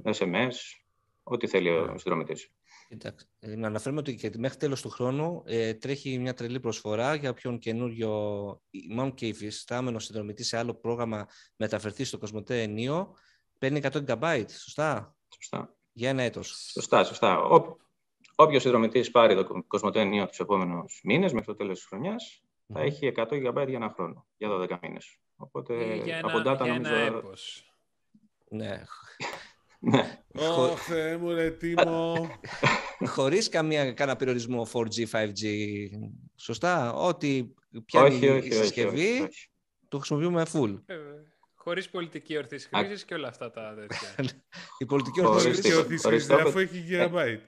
SMS, 0.04 0.79
ό,τι 1.34 1.46
θέλει 1.46 1.70
ο 1.70 1.84
συνδρομητής. 1.86 2.50
Εντάξει. 2.88 3.26
Ε, 3.38 3.56
να 3.56 3.66
αναφέρουμε 3.66 4.00
ότι 4.00 4.14
και 4.14 4.30
μέχρι 4.38 4.58
τέλος 4.58 4.82
του 4.82 4.88
χρόνου 4.88 5.42
ε, 5.46 5.74
τρέχει 5.74 6.18
μια 6.18 6.34
τρελή 6.34 6.60
προσφορά 6.60 7.14
για 7.14 7.30
όποιον 7.30 7.58
καινούριο, 7.58 8.10
μάλλον 8.90 9.14
και 9.14 9.26
υφιστάμενο 9.26 9.98
συνδρομητής 9.98 10.46
σε 10.46 10.56
άλλο 10.56 10.74
πρόγραμμα 10.74 11.26
μεταφερθεί 11.56 12.04
στο 12.04 12.18
Κοσμοτέ 12.18 12.62
Ενίο, 12.62 13.14
παίρνει 13.58 13.80
100 13.82 14.04
GB. 14.06 14.44
Σωστά; 14.48 15.14
Σωστά. 15.34 15.74
Για 15.92 16.08
ένα 16.08 16.22
έτος. 16.22 16.70
Σωστά, 16.72 17.04
σωστά. 17.04 17.42
Όποιος 18.34 18.62
συνδρομητής 18.62 19.10
πάρει 19.10 19.34
το 19.34 19.64
Κοσμοτέ 19.66 20.00
Ενίο 20.00 20.26
τους 20.26 20.38
επόμενους 20.38 21.00
μήνες, 21.04 21.32
μέχρι 21.32 21.46
το 21.46 21.54
τέλος 21.54 21.78
της 21.78 21.86
χρονιάς, 21.86 22.42
θα 22.72 22.80
έχει 22.80 23.06
100 23.06 23.36
GB 23.36 23.66
για 23.66 23.76
ένα 23.76 23.92
χρόνο, 23.94 24.26
για 24.36 24.48
12 24.48 24.78
μήνες. 24.82 25.18
Οπότε 25.36 25.94
για 25.94 26.16
ένα, 26.16 26.28
από 26.28 26.50
data 26.50 26.62
για 26.62 26.72
νομίζω. 26.72 26.94
Ένα 26.94 27.22
ναι. 28.48 28.66
Ναι. 28.66 28.82
Ω, 30.34 30.76
Θεέ 30.76 31.16
μου, 31.16 31.30
ρε 31.30 31.50
Τίμο. 31.50 32.30
Χωρίς 33.06 33.48
καμία, 33.48 33.92
κανένα 33.92 34.16
περιορισμό 34.16 34.68
4G, 34.72 35.06
5G. 35.10 35.44
Σωστά; 36.36 36.92
Ό,τι 36.92 37.44
πιάνει 37.84 38.14
όχι, 38.14 38.28
όχι, 38.28 38.48
η 38.48 38.52
συσκευή, 38.52 39.28
το 39.88 39.96
χρησιμοποιούμε 39.98 40.46
full. 40.52 40.82
Ε, 40.86 40.96
χωρίς 41.54 41.88
πολιτική 41.90 42.36
ορθή 42.36 42.58
χρήσης 42.58 43.04
και 43.04 43.14
όλα 43.14 43.28
αυτά 43.28 43.50
τα 43.50 43.74
τέτοια. 43.74 44.14
η 44.78 44.86
πολιτική 44.86 45.20
ορθή 45.20 45.98
χρήσης, 45.98 46.30
αφού 46.30 46.58
έχει 46.58 46.84
gigabyte. 46.88 47.40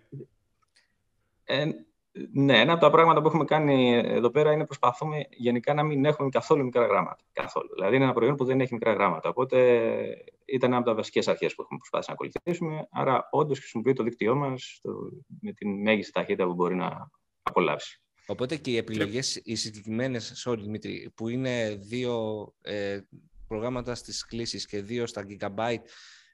Ε, 2.13 2.21
ναι, 2.33 2.61
ένα 2.61 2.73
από 2.73 2.81
τα 2.81 2.91
πράγματα 2.91 3.21
που 3.21 3.27
έχουμε 3.27 3.45
κάνει 3.45 4.03
εδώ 4.05 4.31
πέρα 4.31 4.53
είναι 4.53 4.65
προσπαθούμε 4.65 5.27
γενικά 5.31 5.75
να 5.75 5.83
μην 5.83 6.05
έχουμε 6.05 6.29
καθόλου 6.29 6.65
μικρά 6.65 6.87
γράμματα. 6.87 7.25
Καθόλου. 7.33 7.69
Δηλαδή 7.75 7.95
είναι 7.95 8.05
ένα 8.05 8.13
προϊόν 8.13 8.37
που 8.37 8.45
δεν 8.45 8.61
έχει 8.61 8.73
μικρά 8.75 8.93
γράμματα. 8.93 9.29
Οπότε 9.29 9.59
ήταν 10.45 10.71
ένα 10.71 10.79
από 10.79 10.89
τα 10.89 10.95
βασικές 10.95 11.29
αρχές 11.29 11.55
που 11.55 11.63
έχουμε 11.63 11.79
προσπαθήσει 11.79 12.11
να 12.11 12.15
ακολουθήσουμε. 12.15 12.89
Άρα, 12.91 13.29
όντως 13.31 13.59
χρησιμοποιεί 13.59 13.93
το 13.93 14.03
δίκτυό 14.03 14.35
μας 14.35 14.81
με 15.41 15.53
την 15.53 15.83
μέγιστη 15.83 16.13
ταχύτητα 16.13 16.47
που 16.47 16.55
μπορεί 16.55 16.75
να 16.75 17.11
απολαύσει. 17.43 18.03
Οπότε 18.27 18.57
και 18.57 18.71
οι 18.71 18.77
επιλογές, 18.77 19.41
οι 19.45 19.55
συγκεκριμένες, 19.55 20.45
sorry 20.47 20.59
Δημήτρη, 20.59 21.13
που 21.15 21.29
είναι 21.29 21.75
δύο 21.81 22.47
ε, 22.61 22.99
προγράμματα 23.49 23.95
στις 23.95 24.27
κλήσεις 24.27 24.67
και 24.67 24.83
δύο 24.83 25.07
στα 25.07 25.27
gigabyte, 25.29 25.83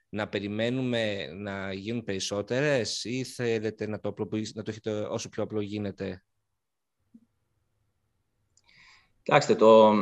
να 0.09 0.27
περιμένουμε 0.27 1.27
να 1.33 1.73
γίνουν 1.73 2.03
περισσότερες 2.03 3.03
ή 3.03 3.23
θέλετε 3.23 3.87
να 3.87 3.99
το, 3.99 4.13
να 4.55 4.63
το 4.63 4.71
έχετε 4.71 4.91
όσο 4.91 5.29
πιο 5.29 5.43
απλό 5.43 5.61
γίνεται; 5.61 6.23
Κοιτάξτε, 9.29 9.55
το... 9.55 9.93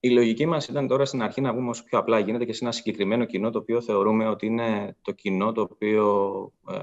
η 0.00 0.10
λογική 0.10 0.46
μας 0.46 0.68
ήταν 0.68 0.86
τώρα 0.86 1.04
στην 1.04 1.22
αρχή 1.22 1.40
να 1.40 1.52
βγούμε 1.52 1.68
όσο 1.68 1.84
πιο 1.84 1.98
απλά 1.98 2.18
γίνεται 2.18 2.44
και 2.44 2.52
σε 2.52 2.64
ένα 2.64 2.72
συγκεκριμένο 2.72 3.24
κοινό 3.24 3.50
το 3.50 3.58
οποίο 3.58 3.80
θεωρούμε 3.80 4.28
ότι 4.28 4.46
είναι 4.46 4.96
το 5.02 5.12
κοινό 5.12 5.52
το 5.52 5.60
οποίο 5.60 6.52
ε, 6.70 6.76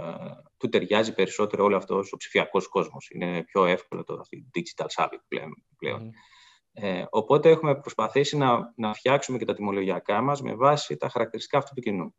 του 0.57 0.69
ταιριάζει 0.69 1.13
περισσότερο 1.13 1.63
όλο 1.63 1.75
αυτός 1.75 2.11
ο 2.13 2.17
ψηφιακός 2.17 2.67
κόσμος. 2.67 3.09
Είναι 3.09 3.43
πιο 3.43 3.65
εύκολο 3.65 4.03
το 4.03 4.21
digital 4.31 4.85
savvy 4.95 5.17
πλέον. 5.77 6.11
Ε, 6.73 7.05
οπότε 7.09 7.49
έχουμε 7.49 7.75
προσπαθήσει 7.75 8.37
να, 8.37 8.73
να 8.75 8.93
φτιάξουμε 8.93 9.37
και 9.37 9.45
τα 9.45 9.53
τιμολογιακά 9.53 10.21
μας 10.21 10.41
με 10.41 10.55
βάση 10.55 10.97
τα 10.97 11.09
χαρακτηριστικά 11.09 11.57
αυτού 11.57 11.73
του 11.73 11.81
κοινού. 11.81 12.15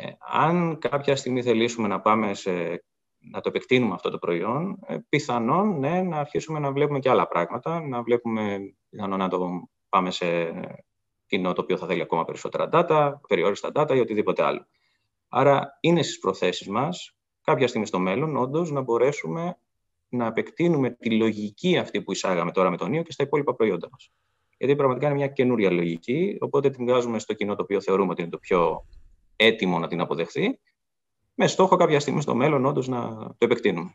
Ε, 0.00 0.10
αν 0.18 0.78
κάποια 0.78 1.16
στιγμή 1.16 1.42
θελήσουμε 1.42 1.88
να 1.88 2.00
πάμε 2.00 2.34
σε, 2.34 2.84
να 3.18 3.40
το 3.40 3.48
επεκτείνουμε 3.48 3.94
αυτό 3.94 4.10
το 4.10 4.18
προϊόν, 4.18 4.78
ε, 4.86 4.96
πιθανόν 5.08 5.78
ναι, 5.78 6.02
να 6.02 6.16
αρχίσουμε 6.16 6.58
να 6.58 6.72
βλέπουμε 6.72 6.98
και 6.98 7.10
άλλα 7.10 7.28
πράγματα, 7.28 7.80
να 7.80 8.02
βλέπουμε 8.02 8.58
πιθανόν 8.88 9.18
να 9.18 9.28
το 9.28 9.68
πάμε 9.88 10.10
σε 10.10 10.26
κοινό 11.26 11.52
το 11.52 11.62
οποίο 11.62 11.76
θα 11.76 11.86
θέλει 11.86 12.02
ακόμα 12.02 12.24
περισσότερα 12.24 12.68
data, 12.72 13.12
περιόριστα 13.28 13.70
data 13.74 13.94
ή 13.94 13.98
οτιδήποτε 13.98 14.42
άλλο. 14.42 14.66
Άρα 15.28 15.78
είναι 15.80 16.02
στις 16.02 16.18
προθέσεις 16.18 16.68
μας 16.68 17.16
κάποια 17.42 17.68
στιγμή 17.68 17.86
στο 17.86 17.98
μέλλον 17.98 18.36
όντως 18.36 18.70
να 18.70 18.80
μπορέσουμε 18.80 19.58
να 20.08 20.26
επεκτείνουμε 20.26 20.90
τη 20.90 21.10
λογική 21.10 21.78
αυτή 21.78 22.02
που 22.02 22.12
εισάγαμε 22.12 22.50
τώρα 22.50 22.70
με 22.70 22.76
τον 22.76 22.92
ΙΟ 22.92 23.02
και 23.02 23.12
στα 23.12 23.22
υπόλοιπα 23.22 23.54
προϊόντα 23.54 23.88
μας. 23.90 24.12
Γιατί 24.58 24.76
πραγματικά 24.76 25.06
είναι 25.06 25.16
μια 25.16 25.28
καινούρια 25.28 25.70
λογική, 25.70 26.36
οπότε 26.40 26.70
την 26.70 26.84
βγάζουμε 26.84 27.18
στο 27.18 27.34
κοινό 27.34 27.54
το 27.54 27.62
οποίο 27.62 27.80
θεωρούμε 27.80 28.10
ότι 28.10 28.22
είναι 28.22 28.30
το 28.30 28.38
πιο 28.38 28.86
έτοιμο 29.38 29.78
να 29.78 29.88
την 29.88 30.00
αποδεχθεί, 30.00 30.58
με 31.34 31.46
στόχο 31.46 31.76
κάποια 31.76 32.00
στιγμή 32.00 32.22
στο 32.22 32.34
μέλλον 32.34 32.64
όντως 32.64 32.88
να 32.88 33.16
το 33.16 33.36
επεκτείνουμε. 33.38 33.94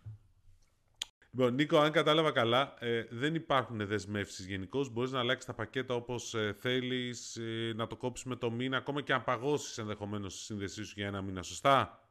Λοιπόν, 1.31 1.53
Νίκο, 1.53 1.77
αν 1.77 1.91
κατάλαβα 1.91 2.31
καλά, 2.31 2.73
ε, 2.79 3.03
δεν 3.09 3.35
υπάρχουν 3.35 3.87
δεσμεύσεις 3.87 4.45
γενικώς. 4.45 4.89
Μπορείς 4.89 5.11
να 5.11 5.19
αλλάξεις 5.19 5.45
τα 5.45 5.53
πακέτα 5.53 5.95
όπως 5.95 6.33
ε, 6.33 6.55
θέλεις, 6.59 7.35
ε, 7.35 7.73
να 7.75 7.87
το 7.87 7.95
κόψεις 7.95 8.25
με 8.25 8.35
το 8.35 8.51
μήνα, 8.51 8.77
ακόμα 8.77 9.01
και 9.01 9.13
αν 9.13 9.23
παγώσεις 9.23 9.77
ενδεχομένως 9.77 10.35
τη 10.35 10.43
σύνδεσή 10.43 10.83
σου 10.83 10.93
για 10.95 11.07
ένα 11.07 11.21
μήνα. 11.21 11.41
Σωστά; 11.41 12.03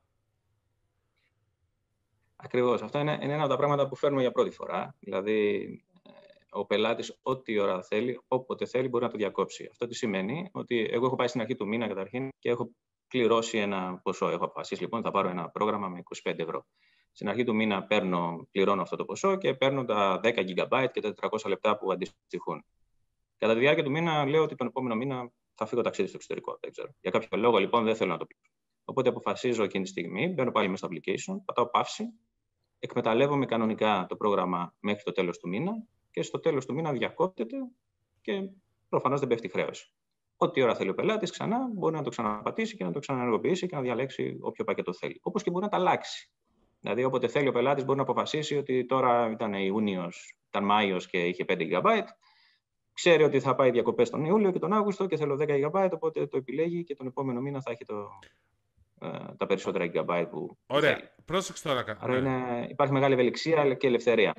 Ακριβώς. 2.45 2.83
Αυτό 2.83 2.99
είναι, 2.99 3.19
είναι 3.23 3.33
ένα 3.33 3.43
από 3.43 3.51
τα 3.51 3.57
πράγματα 3.57 3.89
που 3.89 3.97
φέρνουμε 3.97 4.23
για 4.23 4.33
πρώτη 4.33 4.51
φορά. 4.51 4.97
Δηλαδή, 5.01 5.67
ε, 6.03 6.11
ο 6.51 6.67
πελάτης, 6.67 7.19
ό,τι 7.23 7.59
ώρα 7.59 7.83
θέλει, 7.83 8.21
όποτε 8.29 8.67
θέλει, 8.67 8.89
μπορεί 8.89 9.05
να 9.05 9.11
το 9.11 9.17
διακόψει. 9.17 9.69
Αυτό 9.71 9.87
τι 9.87 9.95
σημαίνει 9.95 10.49
ότι 10.53 10.89
εγώ 10.91 11.07
έχω 11.07 11.17
πάει 11.17 11.29
στην 11.29 11.41
αρχή 11.41 11.55
του 11.55 11.67
μήνα 11.67 11.89
καταρχήν 11.89 12.29
και 12.39 12.49
έχω 12.49 12.71
κληρώσει 13.13 13.59
ένα 13.59 14.01
ποσό. 14.03 14.29
Έχω 14.29 14.45
αποφασίσει 14.45 14.81
λοιπόν 14.81 15.03
θα 15.03 15.11
πάρω 15.11 15.29
ένα 15.29 15.49
πρόγραμμα 15.49 15.89
με 15.89 16.03
25 16.25 16.39
ευρώ. 16.39 16.67
Στην 17.13 17.29
αρχή 17.29 17.45
του 17.45 17.55
μήνα 17.55 17.85
παίρνω, 17.85 18.49
πληρώνω 18.51 18.83
αυτό 18.83 18.97
το 18.97 19.05
ποσό 19.05 19.37
και 19.37 19.55
παίρνω 19.55 19.85
τα 19.85 20.21
10 20.23 20.29
GB 20.29 20.87
και 20.93 21.01
τα 21.01 21.15
400 21.21 21.49
λεπτά 21.49 21.79
που 21.79 21.93
αντιστοιχούν. 21.93 22.65
Κατά 23.39 23.53
τη 23.53 23.59
διάρκεια 23.59 23.85
του 23.85 23.91
μήνα 23.91 24.27
λέω 24.27 24.43
ότι 24.43 24.55
τον 24.55 24.67
επόμενο 24.67 24.95
μήνα 24.95 25.31
θα 25.55 25.67
φύγω 25.67 25.83
ταξίδι 25.83 26.09
στο 26.09 26.17
εξωτερικό. 26.17 26.59
Δεν 26.61 26.71
ξέρω. 26.71 26.89
Για 27.01 27.11
κάποιο 27.11 27.39
λόγο 27.39 27.59
λοιπόν 27.59 27.85
δεν 27.85 27.97
θέλω 27.97 28.11
να 28.13 28.19
το 28.19 28.27
πληρώσω. 28.27 28.53
Οπότε 28.85 29.09
αποφασίζω 29.09 29.63
εκείνη 29.63 29.85
τη 29.85 29.91
στιγμή, 29.91 30.29
μπαίνω 30.29 30.51
πάλι 30.51 30.69
μέσα 30.69 30.87
στο 30.87 30.97
application, 30.97 31.37
πατάω 31.45 31.67
παύση, 31.71 32.05
εκμεταλλεύομαι 32.79 33.47
κανονικά 33.47 34.07
το 34.09 34.17
πρόγραμμα 34.17 34.75
μέχρι 34.81 35.03
το 35.03 35.13
τέλος 35.13 35.39
του 35.39 35.49
μήνα 35.49 35.73
και 36.11 36.23
στο 36.23 36.41
τέλος 36.41 36.67
του 36.67 36.75
μήνα 36.75 36.93
διακόπτεται 36.93 37.57
και 38.21 38.51
προφανώς 38.89 39.21
δεν 39.21 39.29
πέφτει 39.29 39.49
χρέωση. 39.49 39.93
Ό,τι 40.43 40.63
ώρα 40.63 40.75
θέλει 40.75 40.91
ο 40.91 40.95
πελάτης, 40.95 41.31
ξανά 41.31 41.59
μπορεί 41.75 41.95
να 41.95 42.03
το 42.03 42.11
ξαναπατήσει 42.11 42.77
και 42.77 42.85
να 42.85 42.93
το 42.93 42.99
ξαναενεργοποιήσει 42.99 43.67
και 43.67 43.77
να 43.77 43.83
διαλέξει 43.83 44.37
όποιο 44.41 44.65
πακέτο 44.65 44.93
θέλει. 44.93 45.19
Όπως 45.23 45.43
και 45.43 45.51
μπορεί 45.51 45.65
να 45.65 45.71
τα 45.71 45.77
αλλάξει. 45.77 46.31
Δηλαδή, 46.81 47.05
όποτε 47.05 47.29
θέλει 47.29 47.49
ο 47.49 47.53
πελάτης, 47.53 47.85
μπορεί 47.85 47.97
να 47.97 48.03
αποφασίσει 48.03 48.57
ότι 48.57 48.87
τώρα 48.87 49.31
ήταν 49.31 49.55
Ιούνιος, 49.55 50.37
ήταν 50.49 50.65
Μάιος 50.65 51.07
και 51.07 51.27
είχε 51.27 51.45
5 51.49 51.69
GB. 51.71 52.01
Ξέρει 52.93 53.23
ότι 53.23 53.41
θα 53.41 53.55
πάει 53.55 53.71
διακοπές 53.71 54.11
τον 54.11 54.25
Ιούλιο 54.25 54.51
και 54.51 54.59
τον 54.59 54.73
Αύγουστο 54.73 55.07
και 55.07 55.17
θέλω 55.17 55.37
10 55.41 55.71
GB, 55.71 55.89
οπότε 55.93 56.27
το 56.27 56.37
επιλέγει 56.37 56.85
και 56.85 56.95
τον 56.95 57.07
επόμενο 57.07 57.41
μήνα 57.41 57.61
θα 57.61 57.71
έχει 57.71 57.85
το, 57.85 58.09
ε, 59.01 59.09
τα 59.37 59.47
περισσότερα 59.47 59.91
GB 59.95 60.27
που. 60.31 60.59
Ωραία. 60.67 60.95
Θέλει. 60.95 61.09
Πρόσεξε 61.25 61.69
τώρα. 61.69 61.85
Άρα 62.01 62.17
είναι, 62.17 62.67
υπάρχει 62.71 62.93
μεγάλη 62.93 63.15
ευελιξία 63.15 63.75
και 63.75 63.87
ελευθερία. 63.87 64.35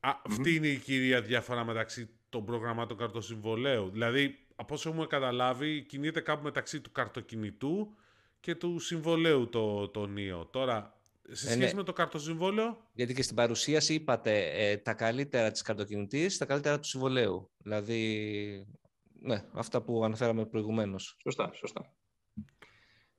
Α, 0.00 0.10
αυτή 0.30 0.54
είναι 0.54 0.68
η 0.68 0.76
κυρία 0.76 1.20
διαφορά 1.22 1.64
μεταξύ 1.64 2.10
των 2.28 2.44
προγραμμάτων 2.44 2.96
καρτοσυμβολέου. 2.96 3.90
Δηλαδή, 3.90 4.47
από 4.60 4.74
όσο 4.74 4.88
έχουμε 4.88 5.06
καταλάβει, 5.06 5.82
κινείται 5.82 6.20
κάπου 6.20 6.42
μεταξύ 6.42 6.80
του 6.80 6.92
καρτοκινητού 6.92 7.96
και 8.40 8.54
του 8.54 8.78
συμβολέου 8.78 9.48
το, 9.48 9.88
το 9.88 10.06
ΝΙΟ. 10.06 10.46
Τώρα, 10.46 11.00
σε 11.30 11.48
ε, 11.48 11.50
σχέση 11.50 11.72
ναι. 11.72 11.78
με 11.80 11.82
το 11.82 11.92
καρτοσυμβόλαιο... 11.92 12.76
Γιατί 12.92 13.14
και 13.14 13.22
στην 13.22 13.36
παρουσίαση 13.36 13.94
είπατε 13.94 14.50
ε, 14.52 14.76
τα 14.76 14.94
καλύτερα 14.94 15.50
της 15.50 15.62
καρτοκινητής, 15.62 16.38
τα 16.38 16.44
καλύτερα 16.44 16.78
του 16.78 16.86
συμβολέου. 16.86 17.50
Δηλαδή, 17.56 18.66
ναι, 19.20 19.44
αυτά 19.52 19.82
που 19.82 20.04
αναφέραμε 20.04 20.46
προηγουμένως. 20.46 21.16
Σωστά, 21.22 21.50
σωστά. 21.54 21.92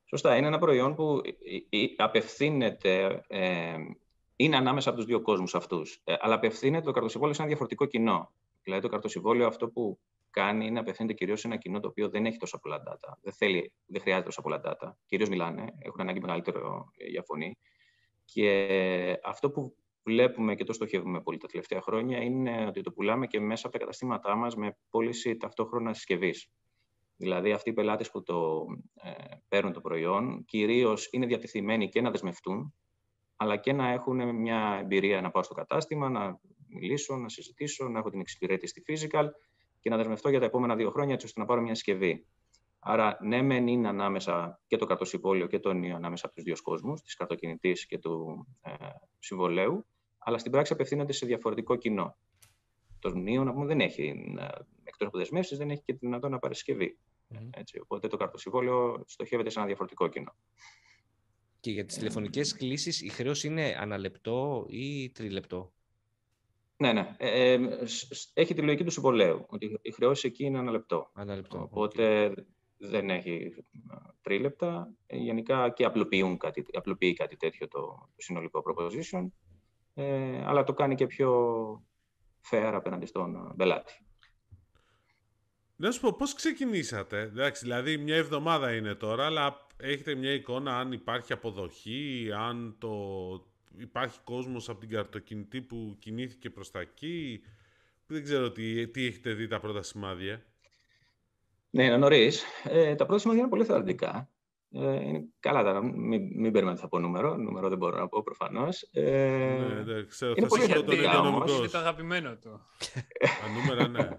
Σωστά, 0.05 0.35
είναι 0.35 0.47
ένα 0.47 0.59
προϊόν 0.59 0.95
που 0.95 1.21
απευθύνεται, 1.97 3.23
ε, 3.27 3.75
είναι 4.35 4.55
ανάμεσα 4.55 4.89
από 4.89 4.97
τους 4.97 5.07
δύο 5.07 5.21
κόσμους 5.21 5.55
αυτούς, 5.55 6.01
ε, 6.03 6.15
αλλά 6.19 6.35
απευθύνεται 6.35 6.85
το 6.85 6.91
καρτοσυμβόλαιο 6.91 7.35
σε 7.35 7.41
ένα 7.41 7.49
διαφορετικό 7.49 7.85
κοινό. 7.85 8.31
Δηλαδή 8.63 8.81
το 8.81 8.89
καρτοσυμβόλαιο 8.89 9.47
αυτό 9.47 9.69
που 9.69 9.99
κάνει 10.29 10.65
είναι 10.65 10.79
απευθύνεται 10.79 11.13
κυρίως 11.13 11.39
σε 11.39 11.47
ένα 11.47 11.57
κοινό 11.57 11.79
το 11.79 11.87
οποίο 11.87 12.09
δεν 12.09 12.25
έχει 12.25 12.37
τόσα 12.37 12.59
πολλά 12.59 12.83
data. 12.87 13.13
Δεν, 13.21 13.33
θέλει, 13.33 13.73
δεν 13.85 14.01
χρειάζεται 14.01 14.25
τόσα 14.25 14.41
πολλά 14.41 14.61
data. 14.65 14.91
Κυρίως 15.05 15.29
μιλάνε, 15.29 15.65
έχουν 15.79 16.01
ανάγκη 16.01 16.19
μεγαλύτερο 16.19 16.85
για 17.09 17.23
φωνή. 17.23 17.57
Και 18.25 19.19
αυτό 19.23 19.51
που 19.51 19.75
βλέπουμε 20.03 20.55
και 20.55 20.63
το 20.63 20.73
στοχεύουμε 20.73 21.21
πολύ 21.21 21.37
τα 21.37 21.47
τελευταία 21.47 21.81
χρόνια 21.81 22.21
είναι 22.21 22.65
ότι 22.67 22.81
το 22.81 22.91
πουλάμε 22.91 23.27
και 23.27 23.39
μέσα 23.39 23.67
από 23.67 23.73
τα 23.73 23.79
καταστήματά 23.79 24.35
μας 24.35 24.55
με 24.55 24.77
πώληση 24.89 25.37
ταυτόχρονα 25.37 25.93
συσκευής. 25.93 26.51
Δηλαδή, 27.15 27.51
αυτοί 27.51 27.69
οι 27.69 27.73
πελάτες 27.73 28.11
που 28.11 28.23
το 28.23 28.65
ε, 28.93 29.11
παίρνουν 29.47 29.73
το 29.73 29.81
προϊόν 29.81 30.45
κυρίως 30.45 31.07
είναι 31.11 31.25
διατεθειμένοι 31.25 31.89
και 31.89 32.01
να 32.01 32.11
δεσμευτούν, 32.11 32.73
αλλά 33.35 33.57
και 33.57 33.73
να 33.73 33.89
έχουν 33.89 34.35
μια 34.35 34.77
εμπειρία 34.81 35.21
να 35.21 35.31
πάω 35.31 35.43
στο 35.43 35.53
κατάστημα, 35.53 36.09
να 36.09 36.39
μιλήσω, 36.67 37.17
να 37.17 37.29
συζητήσω, 37.29 37.87
να 37.87 37.99
έχω 37.99 38.09
την 38.09 38.19
εξυπηρέτηση 38.19 38.81
στη 38.81 38.83
physical 38.87 39.25
και 39.79 39.89
να 39.89 39.97
δεσμευτώ 39.97 40.29
για 40.29 40.39
τα 40.39 40.45
επόμενα 40.45 40.75
δύο 40.75 40.89
χρόνια 40.89 41.13
έτσι 41.13 41.25
ώστε 41.25 41.39
να 41.39 41.45
πάρω 41.45 41.61
μια 41.61 41.75
συσκευή. 41.75 42.25
Άρα, 42.79 43.17
ναι, 43.21 43.41
μεν 43.41 43.67
είναι 43.67 43.87
ανάμεσα 43.87 44.59
και 44.67 44.77
το 44.77 44.85
καρτοσυμβόλιο 44.85 45.47
και 45.47 45.59
το 45.59 45.69
ενίο 45.69 45.95
ανάμεσα 45.95 46.25
από 46.25 46.35
τους 46.35 46.43
δύο 46.43 46.55
κόσμους, 46.61 47.01
της 47.01 47.15
καρτοκινητή 47.15 47.71
και 47.87 47.97
του 47.97 48.45
ε, 48.61 48.71
συμβολέου, 49.19 49.85
αλλά 50.17 50.37
στην 50.37 50.51
πράξη 50.51 50.73
απευθύνονται 50.73 51.13
σε 51.13 51.25
διαφορετικό 51.25 51.75
κοινό. 51.75 52.17
Το 52.99 53.09
νίο, 53.09 53.43
να 53.43 53.53
πούμε, 53.53 53.65
δεν 53.65 53.79
έχει, 53.79 54.35
ε, 54.39 54.45
εκτός 54.83 55.07
από 55.07 55.17
δεσμεύσεις, 55.17 55.57
δεν 55.57 55.69
έχει 55.69 55.81
και 55.81 55.91
τη 55.93 55.99
δυνατότητα 55.99 56.29
να 56.29 56.39
πάρει 56.39 56.55
συσκευή. 56.55 56.97
Έτσι, 57.49 57.79
οπότε 57.79 58.07
το 58.07 58.17
καρτοσυμβόλιο 58.17 59.03
στοχεύεται 59.07 59.49
σε 59.49 59.57
ένα 59.57 59.67
διαφορετικό 59.67 60.07
κοινό. 60.07 60.35
Και 61.59 61.71
για 61.71 61.85
τις 61.85 61.97
τηλεφωνικές 61.97 62.53
κλήσεις 62.53 63.01
η 63.01 63.09
χρέωση 63.09 63.47
είναι 63.47 63.75
αναλεπτό 63.79 64.65
ή 64.69 65.09
τριλεπτό; 65.09 65.73
Ναι, 66.81 66.93
ναι. 66.93 67.15
Ε, 67.17 67.53
ε 67.53 67.59
έχει 68.33 68.53
τη 68.53 68.61
λογική 68.61 68.83
του 68.83 68.91
συμβολέου, 68.91 69.45
ότι 69.49 69.79
η 69.81 69.91
χρεώση 69.91 70.27
εκεί 70.27 70.43
είναι 70.45 70.57
ένα 70.57 70.71
λεπτό. 70.71 71.11
Ένα 71.17 71.35
λεπτό. 71.35 71.61
Οπότε 71.61 72.33
δεν 72.77 73.09
έχει 73.09 73.65
τρίλεπτα. 74.21 74.93
Ε, 75.05 75.17
γενικά 75.17 75.69
και 75.69 75.85
απλοποιούν 75.85 76.37
κάτι, 76.37 76.65
απλοποιεί 76.73 77.13
κάτι 77.13 77.35
τέτοιο 77.35 77.67
το, 77.67 77.79
το 77.79 78.21
συνολικό 78.21 78.63
proposition, 78.65 79.27
ε, 79.93 80.45
αλλά 80.45 80.63
το 80.63 80.73
κάνει 80.73 80.95
και 80.95 81.07
πιο 81.07 81.31
fair 82.51 82.71
απέναντι 82.73 83.05
στον 83.05 83.53
πελάτη. 83.57 83.93
Να 85.75 85.91
σου 85.91 86.01
πω, 86.01 86.15
πώς 86.15 86.33
ξεκινήσατε; 86.33 87.21
Εντάξει, 87.21 87.63
δηλαδή 87.63 87.97
μια 87.97 88.15
εβδομάδα 88.15 88.75
είναι 88.75 88.95
τώρα, 88.95 89.25
αλλά 89.25 89.67
έχετε 89.77 90.15
μια 90.15 90.33
εικόνα 90.33 90.77
αν 90.77 90.91
υπάρχει 90.91 91.33
αποδοχή, 91.33 92.29
αν 92.37 92.75
το, 92.79 92.89
υπάρχει 93.79 94.19
κόσμος 94.23 94.69
από 94.69 94.79
την 94.79 94.89
καρτοκινητή 94.89 95.61
που 95.61 95.95
κινήθηκε 95.99 96.49
προς 96.49 96.71
τα 96.71 96.79
εκεί. 96.79 97.41
Δεν 98.05 98.23
ξέρω 98.23 98.51
τι, 98.51 98.87
τι 98.87 99.05
έχετε 99.05 99.33
δει 99.33 99.47
τα 99.47 99.59
πρώτα 99.59 99.81
σημάδια. 99.81 100.45
Ναι, 101.69 101.83
είναι 101.83 101.97
νωρίς. 101.97 102.43
Ε, 102.63 102.95
τα 102.95 103.05
πρώτα 103.05 103.19
σημάδια 103.19 103.41
είναι 103.41 103.51
πολύ 103.51 103.65
θετικά. 103.65 104.29
Ε, 104.71 105.07
είναι 105.07 105.25
καλά 105.39 105.63
τώρα, 105.63 105.83
μην, 105.83 106.21
μην 106.35 106.51
περιμένετε 106.51 106.81
θα 106.81 106.87
πω 106.87 106.99
νούμερο. 106.99 107.37
Νούμερο 107.37 107.69
δεν 107.69 107.77
μπορώ 107.77 107.97
να 107.97 108.07
πω 108.07 108.23
προφανώς. 108.23 108.81
Ε, 108.91 109.83
ναι, 109.85 109.93
ναι, 109.93 110.03
ξέρω, 110.03 110.33
είναι 110.37 110.47
πολύ 110.47 110.63
θετικά 110.63 111.19
όμως. 111.19 111.57
Είναι 111.57 111.67
το 111.67 111.77
αγαπημένο 111.77 112.35
του. 112.37 112.61
Τα 113.41 113.49
νούμερα, 113.53 113.87
ναι. 113.87 114.09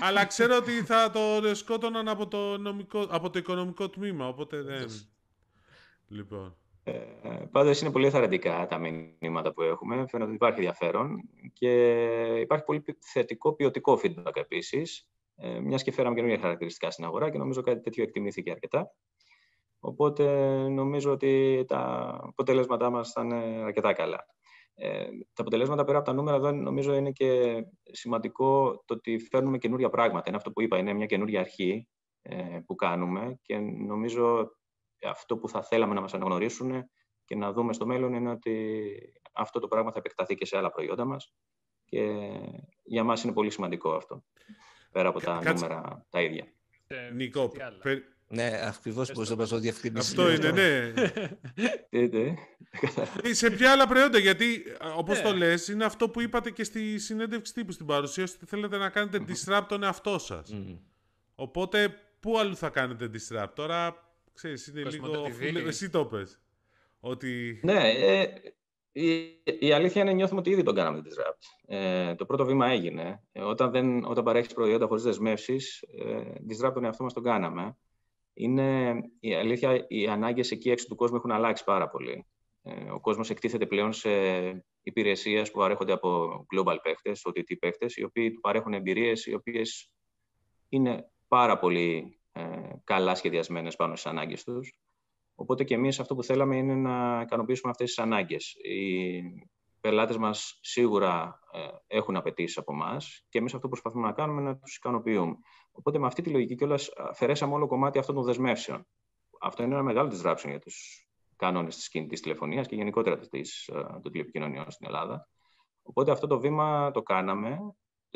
Αλλά 0.00 0.26
ξέρω 0.26 0.56
ότι 0.56 0.70
θα 0.70 1.10
το 1.10 1.54
σκότωναν 1.54 2.08
από 2.08 2.28
το, 2.28 2.58
νομικό, 2.58 3.06
από 3.10 3.30
το 3.30 3.38
οικονομικό 3.38 3.90
τμήμα, 3.90 4.28
οπότε 4.28 4.62
δεν... 4.62 4.86
λοιπόν. 6.08 6.56
Ε, 6.84 7.00
πάντως 7.50 7.80
είναι 7.80 7.90
πολύ 7.90 8.10
θαρρυντικά 8.10 8.66
τα 8.66 8.78
μηνύματα 8.78 9.52
που 9.52 9.62
έχουμε. 9.62 9.94
Φαίνεται 9.94 10.24
ότι 10.24 10.34
υπάρχει 10.34 10.58
ενδιαφέρον 10.58 11.28
και 11.52 11.70
υπάρχει 12.40 12.64
πολύ 12.64 12.84
θετικό 13.00 13.52
ποιοτικό 13.52 14.00
feedback 14.02 14.36
επίσης. 14.36 15.06
Ε, 15.36 15.60
Μιας 15.60 15.82
και 15.82 15.92
φέραμε 15.92 16.14
καινούργια 16.14 16.40
χαρακτηριστικά 16.40 16.90
στην 16.90 17.04
αγορά 17.04 17.30
και 17.30 17.38
νομίζω 17.38 17.60
κάτι 17.60 17.80
τέτοιο 17.80 18.02
εκτιμήθηκε 18.02 18.50
αρκετά. 18.50 18.94
Οπότε 19.80 20.24
νομίζω 20.68 21.12
ότι 21.12 21.64
τα 21.68 22.10
αποτελέσματά 22.22 22.90
μας 22.90 23.12
θα 23.12 23.22
είναι 23.22 23.62
αρκετά 23.64 23.92
καλά. 23.92 24.26
Ε, 24.74 25.04
τα 25.32 25.42
αποτελέσματα 25.42 25.84
πέρα 25.84 25.98
από 25.98 26.06
τα 26.06 26.12
νούμερα 26.12 26.36
εδώ 26.36 26.52
νομίζω 26.52 26.94
είναι 26.94 27.10
και 27.10 27.62
σημαντικό 27.82 28.82
το 28.84 28.94
ότι 28.94 29.18
φέρνουμε 29.18 29.58
καινούργια 29.58 29.90
πράγματα. 29.90 30.24
Είναι 30.26 30.36
αυτό 30.36 30.52
που 30.52 30.62
είπα, 30.62 30.78
είναι 30.78 30.92
μια 30.92 31.06
καινούργια 31.06 31.40
αρχή 31.40 31.88
ε, 32.22 32.58
που 32.66 32.74
κάνουμε 32.74 33.38
και 33.42 33.58
νομίζω 33.58 34.50
αυτό 35.08 35.36
που 35.36 35.48
θα 35.48 35.62
θέλαμε 35.62 35.94
να 35.94 36.00
μας 36.00 36.14
αναγνωρίσουν 36.14 36.90
και 37.24 37.36
να 37.36 37.52
δούμε 37.52 37.72
στο 37.72 37.86
μέλλον 37.86 38.14
είναι 38.14 38.30
ότι 38.30 38.94
αυτό 39.32 39.60
το 39.60 39.68
πράγμα 39.68 39.92
θα 39.92 39.98
επεκταθεί 39.98 40.34
και 40.34 40.46
σε 40.46 40.56
άλλα 40.56 40.70
προϊόντα 40.70 41.04
μας 41.04 41.32
και 41.84 42.30
για 42.82 43.04
μας 43.04 43.22
είναι 43.22 43.32
πολύ 43.32 43.50
σημαντικό 43.50 43.94
αυτό, 43.94 44.24
πέρα 44.92 45.08
από 45.08 45.20
τα 45.20 45.52
νούμερα 45.52 46.06
τα 46.10 46.22
ίδια. 46.22 46.52
Ε, 46.86 47.10
Νίκο, 47.10 47.52
ναι, 48.32 48.60
ακριβώς 48.62 49.12
πώς 49.12 49.36
να 49.36 49.46
το 49.46 49.58
διευκρινίσει. 49.58 50.10
Αυτό 50.10 50.32
είναι, 50.32 50.50
ναι. 50.50 50.92
Ε, 53.22 53.32
σε 53.32 53.50
ποια 53.50 53.72
άλλα 53.72 53.86
προϊόντα, 53.86 54.18
γιατί 54.18 54.62
όπως 54.96 55.20
το 55.20 55.32
ναι. 55.32 55.38
λες, 55.38 55.68
είναι 55.68 55.84
αυτό 55.84 56.08
που 56.08 56.20
είπατε 56.20 56.50
και 56.50 56.64
στη 56.64 56.98
συνέντευξη 56.98 57.54
τύπου 57.54 57.72
στην 57.72 57.86
παρουσίαση, 57.86 58.34
ότι 58.36 58.46
θέλετε 58.46 58.76
να 58.76 58.90
κάνετε 58.90 59.24
disrupt 59.28 59.64
τον 59.68 59.82
εαυτό 59.82 60.18
σας. 60.18 60.54
Οπότε, 61.34 61.94
πού 62.20 62.38
αλλού 62.38 62.56
θα 62.56 62.68
κάνετε 62.68 63.10
disrupt; 63.12 63.50
Τώρα 63.54 63.96
Ξέρεις, 64.32 64.66
είναι 64.66 64.90
λίγο... 64.90 65.26
Εσύ 65.66 65.90
το 65.90 66.06
πες. 66.06 66.40
Ότι... 67.00 67.60
Ναι, 67.62 67.90
ε, 67.90 68.26
η, 68.92 69.42
η 69.58 69.72
αλήθεια 69.72 70.02
είναι 70.02 70.12
νιώθουμε 70.12 70.40
ότι 70.40 70.50
ήδη 70.50 70.62
τον 70.62 70.74
κάναμε 70.74 71.02
disrupt. 71.04 71.74
Ε, 71.74 72.14
το 72.14 72.26
πρώτο 72.26 72.44
βήμα 72.44 72.66
έγινε. 72.66 73.22
Ε, 73.32 73.42
όταν, 73.42 73.70
δεν, 73.70 74.04
όταν 74.04 74.24
παρέχεις 74.24 74.54
προϊόντα 74.54 74.86
χωρίς 74.86 75.02
δεσμεύσεις, 75.02 75.82
ε, 75.82 76.32
disrupt 76.48 76.72
τον 76.74 76.84
εαυτό 76.84 77.02
μας 77.02 77.12
τον 77.12 77.22
κάναμε. 77.22 77.76
Είναι, 78.34 78.94
η 79.20 79.34
αλήθεια, 79.34 79.84
οι 79.88 80.06
ανάγκες 80.06 80.50
εκεί 80.50 80.70
έξω 80.70 80.86
του 80.86 80.94
κόσμου 80.94 81.16
έχουν 81.16 81.30
αλλάξει 81.30 81.64
πάρα 81.64 81.88
πολύ. 81.88 82.26
Ε, 82.62 82.90
ο 82.90 83.00
κόσμος 83.00 83.30
εκτίθεται 83.30 83.66
πλέον 83.66 83.92
σε 83.92 84.10
υπηρεσίες 84.82 85.50
που 85.50 85.58
παρέχονται 85.58 85.92
από 85.92 86.46
global 86.54 86.76
παίχτες, 86.82 87.22
OTT 87.28 87.58
παίχτες, 87.58 87.96
οι 87.96 88.04
οποίοι 88.04 88.32
του 88.32 88.40
παρέχουν 88.40 88.72
εμπειρίες 88.72 89.26
οι 89.26 89.34
οποίες 89.34 89.90
είναι 90.68 91.10
πάρα 91.28 91.58
πολύ 91.58 91.96
ε, 91.96 92.21
καλά 92.84 93.14
σχεδιασμένες 93.14 93.76
πάνω 93.76 93.96
στις 93.96 94.10
ανάγκες 94.10 94.44
τους. 94.44 94.78
Οπότε 95.34 95.64
και 95.64 95.74
εμείς 95.74 96.00
αυτό 96.00 96.14
που 96.14 96.22
θέλαμε 96.22 96.56
είναι 96.56 96.74
να 96.74 97.20
ικανοποιήσουμε 97.20 97.70
αυτές 97.70 97.86
τις 97.86 97.98
ανάγκες. 97.98 98.54
Οι 98.62 99.22
πελάτες 99.80 100.16
μας 100.16 100.58
σίγουρα 100.60 101.40
ε, 101.52 101.96
έχουν 101.96 102.16
απαιτήσεις 102.16 102.58
από 102.58 102.72
εμάς 102.72 103.24
και 103.28 103.38
εμείς 103.38 103.54
αυτό 103.54 103.66
που 103.66 103.72
προσπαθούμε 103.72 104.06
να 104.06 104.12
κάνουμε 104.12 104.40
είναι 104.40 104.50
να 104.50 104.56
τους 104.56 104.76
ικανοποιούμε. 104.76 105.36
Οπότε 105.72 105.98
με 105.98 106.06
αυτή 106.06 106.22
τη 106.22 106.30
λογική 106.30 106.54
κιόλας 106.54 106.90
αφαιρέσαμε 106.96 107.54
όλο 107.54 107.66
κομμάτι 107.66 107.98
αυτών 107.98 108.14
των 108.14 108.24
δεσμεύσεων. 108.24 108.86
Αυτό 109.40 109.62
είναι 109.62 109.74
ένα 109.74 109.82
μεγάλο 109.82 110.08
disruption 110.08 110.48
για 110.48 110.58
τους 110.58 111.06
κανόνες 111.36 111.76
της 111.76 111.88
κινητής 111.88 112.20
τηλεφωνίας 112.20 112.66
και 112.66 112.74
γενικότερα 112.74 113.18
της, 113.18 113.68
ε, 113.68 114.00
των 114.02 114.12
τηλεπικοινωνιών 114.12 114.70
στην 114.70 114.86
Ελλάδα. 114.86 115.28
Οπότε 115.82 116.10
αυτό 116.10 116.26
το 116.26 116.40
βήμα 116.40 116.90
το 116.90 117.02
κάναμε 117.02 117.58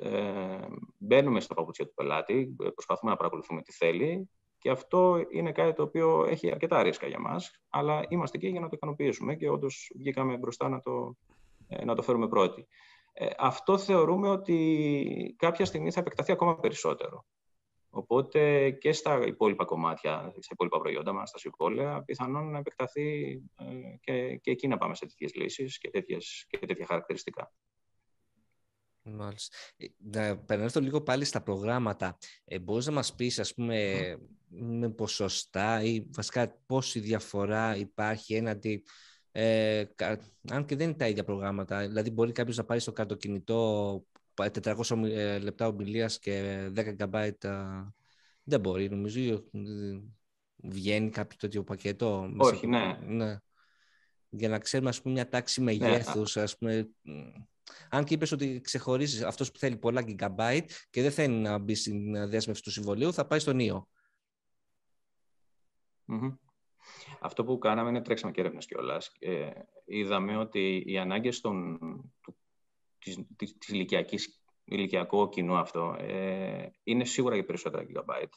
ε, 0.03 0.67
μπαίνουμε 0.99 1.41
στα 1.41 1.55
παπούτσια 1.55 1.87
του 1.87 1.95
πελάτη, 1.95 2.57
προσπαθούμε 2.75 3.11
να 3.11 3.17
παρακολουθούμε 3.17 3.63
τι 3.63 3.73
θέλει 3.73 4.31
και 4.59 4.69
Και 4.69 4.71
αυτό 4.71 5.25
είναι 5.31 5.53
κάτι 5.53 5.73
το 5.73 5.83
οποίο 5.83 6.27
έχει 6.29 6.51
αρκετά 6.51 6.83
ρίσκα 6.83 7.07
για 7.07 7.21
μας, 7.21 7.61
αλλά 7.71 8.05
είμαστε 8.09 8.37
εκεί 8.37 8.49
για 8.49 8.61
να 8.61 8.69
το 8.69 8.73
ικανοποιήσουμε 8.77 9.35
και 9.35 9.49
όντως 9.49 9.93
βγήκαμε 9.97 10.37
μπροστά 10.37 10.69
να 10.69 10.81
το, 10.81 11.17
ε, 11.69 11.85
να 11.85 11.95
το 11.95 12.03
φέρουμε 12.03 12.29
πρώτοι. 12.29 12.67
Ε, 13.13 13.27
αυτό 13.39 13.79
θεωρούμε 13.79 14.29
ότι 14.29 15.35
κάποια 15.39 15.65
στιγμή 15.65 15.91
θα 15.91 16.01
επεκταθεί 16.01 16.33
ακόμα 16.33 16.59
περισσότερο. 16.59 17.25
Οπότε 17.91 18.71
και 18.71 18.93
στα 18.93 19.27
υπόλοιπα 19.27 19.65
κομμάτια, 19.65 20.33
στα 20.39 20.51
υπόλοιπα 20.51 20.79
προϊόντα 20.79 21.13
μας, 21.13 21.29
στα 21.29 21.39
συμβόλαια, 21.39 22.03
πιθανόν 22.03 22.51
να 22.51 22.59
επεκταθεί 22.59 23.41
ε, 23.57 23.97
και, 24.01 24.37
και 24.37 24.51
εκεί 24.51 24.69
να 24.69 24.77
πάμε 24.79 24.95
σε 24.95 25.07
τέτοιες 25.07 25.35
λύσεις 25.35 25.79
και, 25.79 25.91
τέτοιες, 25.91 26.47
και 26.49 26.67
τέτοια 26.67 26.87
χαρακτηριστικά. 26.87 27.53
Μάλιστα. 29.11 29.57
Ε, 29.77 29.87
να 29.99 30.23
επανέλθω 30.23 30.81
λίγο 30.81 31.01
πάλι 31.01 31.25
στα 31.25 31.43
προγράμματα. 31.43 32.19
Ε, 32.45 32.59
μπορείς 32.59 32.87
να 32.87 32.93
μας 32.93 33.15
πεις, 33.15 33.39
ας 33.39 33.55
πούμε, 33.55 34.19
με 34.49 34.91
ποσοστά 34.91 35.83
ή 35.83 36.07
βασικά 36.15 36.59
πόση 36.67 37.01
διαφορά 37.01 37.77
υπάρχει 37.77 38.35
έναντι 38.35 38.83
ε, 39.39 39.85
αν 40.51 40.65
και 40.65 40.77
δεν 40.77 40.89
είναι 40.89 40.97
τα 40.97 41.09
ίδια 41.09 41.25
προγράμματα. 41.25 41.87
Δηλαδή, 41.87 42.11
μπορεί 42.11 42.33
κάποιος 42.33 42.57
να 42.57 42.65
πάρει 42.65 42.81
στο 42.81 42.93
κινητό 42.93 44.05
400 44.35 45.03
ε, 45.05 45.39
λεπτά 45.39 45.67
ομιλίας 45.67 46.19
και 46.19 46.67
10 46.77 46.97
GB. 46.99 47.33
Δεν 48.43 48.61
μπορεί, 48.61 48.91
νομίζω. 48.91 49.45
Βγαίνει 50.57 51.11
κάποιο 51.11 51.37
τέτοιο 51.41 51.65
πακέτο. 51.65 52.33
Όχι, 52.37 52.67
ναι. 52.67 52.99
ναι. 53.07 53.37
Για 54.39 54.49
να 54.49 54.59
ξέρουμε, 54.59 54.89
ας 54.89 55.03
πούμε, 55.03 55.15
μια 55.15 55.29
τάξη 55.29 55.61
μεγέθους, 55.61 56.37
ναι. 56.37 56.43
ας 56.43 56.59
πούμε, 56.59 56.89
αν 57.91 58.05
και 58.05 58.15
είπες 58.15 58.33
ότι 58.33 58.61
ξεχωρίζεις 58.61 59.23
αυτός 59.23 59.53
που 59.53 59.59
θέλει 59.59 59.77
πολλά 59.77 60.05
gigabyte 60.07 60.67
και 60.91 61.03
δεν 61.03 61.11
θέλει 61.11 61.35
να 61.35 61.59
μπει 61.59 61.75
στην 61.75 62.29
δέσμευση 62.29 62.63
του 62.63 62.71
συμβολίου, 62.71 63.13
θα 63.13 63.27
πάει 63.27 63.39
στο 63.39 63.53
νιο 63.53 63.89
Αυτό 67.21 67.45
που 67.45 67.59
κάναμε 67.59 67.89
είναι 67.89 68.03
τρέξαμε 68.03 68.33
και 68.33 68.41
έρευνες 68.41 68.67
κιόλας. 68.67 69.13
Ε, 69.19 69.51
είδαμε 69.85 70.37
ότι 70.37 70.83
οι 70.87 70.99
ανάγκες 70.99 71.41
της, 73.37 73.69
ηλικιακής, 73.69 74.43
ηλικιακό 74.65 75.29
κοινού 75.29 75.57
αυτό 75.57 75.97
ε, 75.99 76.71
είναι 76.83 77.05
σίγουρα 77.05 77.35
για 77.35 77.45
περισσότερα 77.45 77.87
gigabyte. 77.89 78.33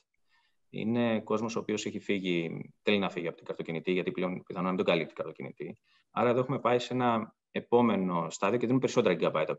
Είναι 0.70 1.22
κόσμος 1.22 1.56
ο 1.56 1.60
οποίος 1.60 1.86
έχει 1.86 2.00
φύγει, 2.00 2.62
θέλει 2.82 2.98
να 2.98 3.10
φύγει 3.10 3.28
από 3.28 3.36
την 3.36 3.46
καρτοκινητή, 3.46 3.92
γιατί 3.92 4.12
πλέον 4.12 4.44
πιθανόν 4.44 4.68
δεν 4.68 4.78
τον 4.78 4.86
καλύπτει 4.86 5.12
η 5.12 5.16
καρτοκινητή. 5.16 5.78
Άρα 6.12 6.30
εδώ 6.30 6.40
έχουμε 6.40 6.60
πάει 6.60 6.80
σε 6.80 6.94
ένα 6.94 7.36
επόμενο 7.52 8.30
στάδιο 8.30 8.58
και 8.58 8.66
δίνουμε 8.66 8.80
περισσότερα 8.80 9.16
gigabyte 9.20 9.56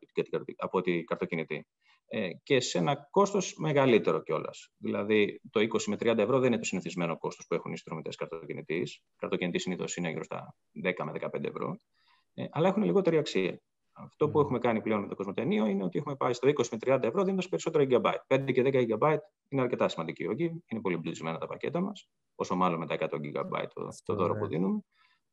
από 0.57 0.81
την 0.81 1.05
καρτοκινητή. 1.05 1.66
Ε, 2.12 2.31
και 2.42 2.61
σε 2.61 2.79
ένα 2.79 3.09
κόστος 3.11 3.55
μεγαλύτερο 3.57 4.23
κιόλας. 4.23 4.70
Δηλαδή, 4.77 5.40
το 5.51 5.61
20 5.61 5.87
με 5.87 5.96
30 5.96 6.18
ευρώ 6.18 6.38
δεν 6.38 6.49
είναι 6.49 6.59
το 6.61 6.64
συνηθισμένο 6.64 7.18
κόστος 7.18 7.46
που 7.46 7.55
έχουν 7.55 7.73
οι 7.73 7.77
συνδρομητές 7.77 8.16
καρτοκινητής. 8.16 9.03
Καρτοκινητή 9.16 9.59
συνήθως 9.59 9.96
είναι 9.96 10.09
γύρω 10.09 10.25
στα 10.25 10.55
10 10.85 11.05
με 11.05 11.12
15 11.12 11.49
ευρώ. 11.49 11.77
Ε, 12.35 12.44
αλλά 12.51 12.68
έχουν 12.68 12.83
λιγότερη 12.83 13.18
αξία. 13.18 13.61
Αυτό 14.04 14.28
που 14.28 14.40
έχουμε 14.40 14.58
κάνει 14.58 14.80
πλέον 14.80 15.00
με 15.00 15.08
το 15.08 15.14
κοσμοτενείο 15.14 15.66
είναι 15.66 15.84
ότι 15.84 15.98
έχουμε 15.98 16.16
πάει 16.16 16.32
στο 16.32 16.48
20 16.48 16.64
με 16.70 16.78
30 16.94 17.02
ευρώ 17.02 17.24
δίνοντας 17.24 17.48
περισσότερα 17.48 17.84
gigabyte. 17.88 18.36
5 18.36 18.52
και 18.52 18.62
10 18.64 18.72
gigabyte 18.72 19.18
είναι 19.48 19.62
αρκετά 19.62 19.88
σημαντική 19.88 20.26
όχι. 20.26 20.62
Είναι 20.66 20.80
πολύ 20.80 20.94
εμπλουτισμένα 20.94 21.38
τα 21.38 21.46
πακέτα 21.46 21.80
μας, 21.80 22.08
όσο 22.34 22.54
μάλλον 22.56 22.78
με 22.78 22.86
τα 22.86 22.94
100 22.94 23.04
gigabyte 23.04 23.68
το, 23.74 23.88
το 24.04 24.14
δώρο 24.14 24.34
που 24.34 24.40
ναι. 24.40 24.48
δίνουμε. 24.48 24.80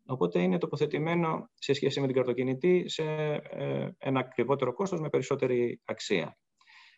Οπότε 0.06 0.42
είναι 0.42 0.58
τοποθετημένο 0.58 1.50
σε 1.54 1.74
σχέση 1.74 2.00
με 2.00 2.06
την 2.06 2.16
καρτοκινητή 2.16 2.90
σε 2.90 3.04
ε, 3.34 3.90
ένα 3.98 4.20
ακριβότερο 4.20 4.74
κόστος 4.74 5.00
με 5.00 5.10
περισσότερη 5.10 5.82
αξία. 5.86 6.38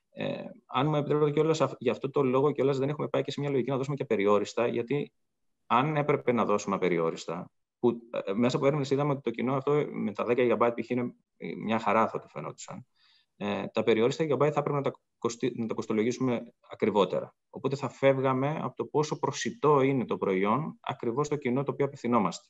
Ε, 0.09 0.43
αν 0.65 0.87
μου 0.87 0.95
επιτρέπετε 0.95 1.31
κιόλας, 1.31 1.61
για 1.77 1.91
αυτό 1.91 2.09
το 2.09 2.23
λόγο 2.23 2.51
κιόλας 2.51 2.77
δεν 2.77 2.89
έχουμε 2.89 3.07
πάει 3.07 3.21
και 3.21 3.31
σε 3.31 3.39
μια 3.39 3.49
λογική 3.49 3.69
να 3.69 3.77
δώσουμε 3.77 3.95
και 3.95 4.03
απεριόριστα, 4.03 4.67
γιατί 4.67 5.13
αν 5.65 5.95
έπρεπε 5.95 6.31
να 6.31 6.45
δώσουμε 6.45 6.75
απεριόριστα, 6.75 7.51
που 7.79 7.99
ε, 8.25 8.33
μέσα 8.33 8.57
από 8.57 8.65
έρευνες 8.65 8.89
είδαμε 8.89 9.11
ότι 9.11 9.21
το 9.21 9.29
κοινό 9.29 9.55
αυτό 9.55 9.85
με 9.91 10.11
τα 10.11 10.25
10 10.27 10.57
GB 10.57 10.71
π.χ. 10.75 10.89
είναι 10.89 11.13
μια 11.63 11.79
χαρά 11.79 12.07
θα 12.07 12.19
το 12.19 12.27
φαινόντουσαν. 12.27 12.85
Ε, 13.37 13.67
τα 13.67 13.83
περιόριστα 13.83 14.23
GB 14.23 14.51
θα 14.51 14.61
πρέπει 14.61 14.77
να 14.77 14.81
τα, 14.81 14.91
κοστι... 15.17 15.53
να 15.55 15.65
τα 15.65 15.73
κοστολογήσουμε 15.73 16.53
ακριβότερα. 16.71 17.35
Οπότε 17.49 17.75
θα 17.75 17.89
φεύγαμε 17.89 18.59
από 18.61 18.75
το 18.75 18.85
πόσο 18.85 19.19
προσιτό 19.19 19.81
είναι 19.81 20.05
το 20.05 20.17
προϊόν 20.17 20.77
ακριβώς 20.81 21.27
το 21.27 21.35
κοινό 21.35 21.63
το 21.63 21.71
οποίο 21.71 21.85
απευθυνόμαστε 21.85 22.47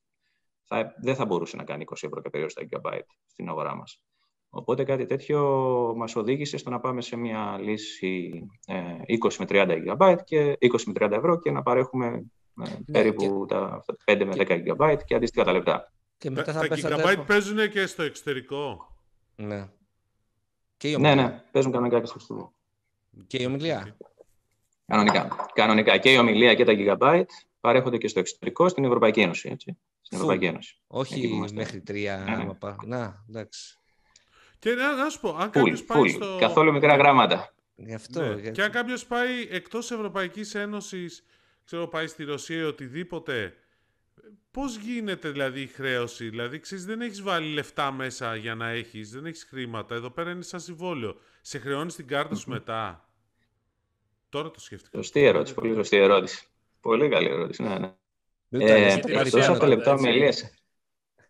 θα, 0.69 0.93
δεν 1.01 1.15
θα 1.15 1.25
μπορούσε 1.25 1.55
να 1.55 1.63
κάνει 1.63 1.85
20 1.87 1.93
ευρώ 2.01 2.21
και 2.21 2.29
περιόριστα 2.29 2.61
gigabyte 2.69 3.07
στην 3.25 3.49
αγορά 3.49 3.75
μας. 3.75 4.01
Οπότε 4.49 4.83
κάτι 4.83 5.05
τέτοιο 5.05 5.41
μας 5.97 6.15
οδήγησε 6.15 6.57
στο 6.57 6.69
να 6.69 6.79
πάμε 6.79 7.01
σε 7.01 7.15
μια 7.15 7.57
λύση 7.61 8.43
ε, 8.65 9.17
20 9.23 9.35
με 9.39 9.45
30 9.49 9.77
GB 9.87 10.15
και 10.23 10.57
20 10.59 10.83
με 10.85 10.93
30 10.95 11.11
ευρώ 11.11 11.39
και 11.39 11.51
να 11.51 11.61
παρέχουμε 11.61 12.05
ε, 12.05 12.11
ναι, 12.11 12.21
περίπου 12.91 13.45
και... 13.47 13.53
τα 13.53 13.85
5 14.05 14.23
με 14.25 14.33
10 14.35 14.63
GB 14.67 14.97
και 15.05 15.15
αντίστοιχα 15.15 15.45
τα 15.45 15.51
λεπτά. 15.51 15.91
Και 16.17 16.29
μετά 16.29 16.53
θα 16.53 16.67
τα 16.67 16.75
gigabyte 16.75 17.23
παίζουν 17.27 17.69
και 17.69 17.85
στο 17.85 18.03
εξωτερικό. 18.03 18.95
Ναι. 19.35 19.69
Και 20.77 20.89
η 20.89 20.97
ναι, 20.97 21.15
ναι, 21.15 21.43
παίζουν 21.51 21.71
κανονικά 21.71 21.99
και 21.99 22.05
στο 22.05 22.15
εξωτερικό. 22.17 22.53
Και 23.27 23.37
η 23.41 23.45
ομιλία. 23.45 23.97
Κανονικά. 24.85 25.49
Κανονικά. 25.53 25.97
Και 25.97 26.11
η 26.11 26.17
ομιλία 26.17 26.53
και 26.53 26.65
τα 26.65 26.73
gigabyte 26.75 27.31
παρέχονται 27.59 27.97
και 27.97 28.07
στο 28.07 28.19
εξωτερικό 28.19 28.67
στην 28.67 28.83
Ευρωπαϊκή 28.83 29.21
Ένωση. 29.21 29.49
Έτσι 29.51 29.77
στην 30.01 30.17
Ευρωπαϊκή 30.17 30.45
Ένωση. 30.45 30.77
Όχι 30.87 31.43
μέχρι 31.53 31.81
τρία. 31.81 32.17
Ναι, 32.17 32.35
ναι. 32.35 32.75
Να, 32.85 33.23
εντάξει. 33.29 33.77
Και 34.59 34.71
να, 34.71 34.95
να 34.95 35.09
σου 35.09 35.19
πω, 35.19 35.35
αν 35.39 35.49
κάποιος 35.49 35.83
πάει 35.83 36.07
στο. 36.07 36.37
Καθόλου 36.39 36.71
μικρά 36.71 36.95
γράμματα. 36.95 37.53
Γι' 37.75 37.93
αυτό, 37.93 38.21
ναι. 38.21 38.49
Και 38.49 38.63
αν 38.63 38.71
κάποιος 38.71 39.05
πάει 39.05 39.47
εκτός 39.49 39.91
Ευρωπαϊκής 39.91 40.55
Ένωσης, 40.55 41.23
ξέρω, 41.69 41.87
πάει 41.87 42.07
στη 42.07 42.23
Ρωσία 42.23 42.57
ή 42.57 42.63
οτιδήποτε. 42.63 43.53
Πώς 44.51 44.77
γίνεται 44.77 45.29
δηλαδή 45.29 45.61
η 45.61 45.67
χρέωση, 45.67 46.29
Δηλαδή, 46.29 46.59
ξέρεις, 46.59 46.85
δεν 46.85 47.01
έχεις 47.01 47.21
βάλει 47.21 47.53
λεφτά 47.53 47.91
μέσα 47.91 48.35
για 48.35 48.55
να 48.55 48.69
έχεις, 48.69 49.11
δεν 49.11 49.25
έχεις 49.25 49.43
χρήματα. 49.43 49.95
Εδώ 49.95 50.09
πέρα 50.09 50.31
είναι 50.31 50.41
σαν 50.41 50.59
συμβόλαιο. 50.59 51.15
Σε 51.41 51.59
χρεώνεις 51.59 51.95
την 51.95 52.07
κάρτα 52.07 52.35
σου 52.35 52.49
μετά. 52.49 53.09
Τώρα 54.29 54.51
το 54.51 54.59
σκέφτηκα. 54.59 54.97
Σωστή 54.97 55.23
ερώτηση, 55.23 55.53
πολύ 55.53 55.73
σωστή 55.73 55.97
ερώτηση. 55.97 56.47
Πολύ 56.81 57.09
καλή 57.09 57.27
ερώτηση, 57.27 57.63
ναι, 57.63 57.77
ναι. 57.79 57.93
Ε, 58.49 58.99
εκτός 59.05 59.47
από 59.47 59.65
λεπτά 59.65 59.93
ομιλίες. 59.93 60.58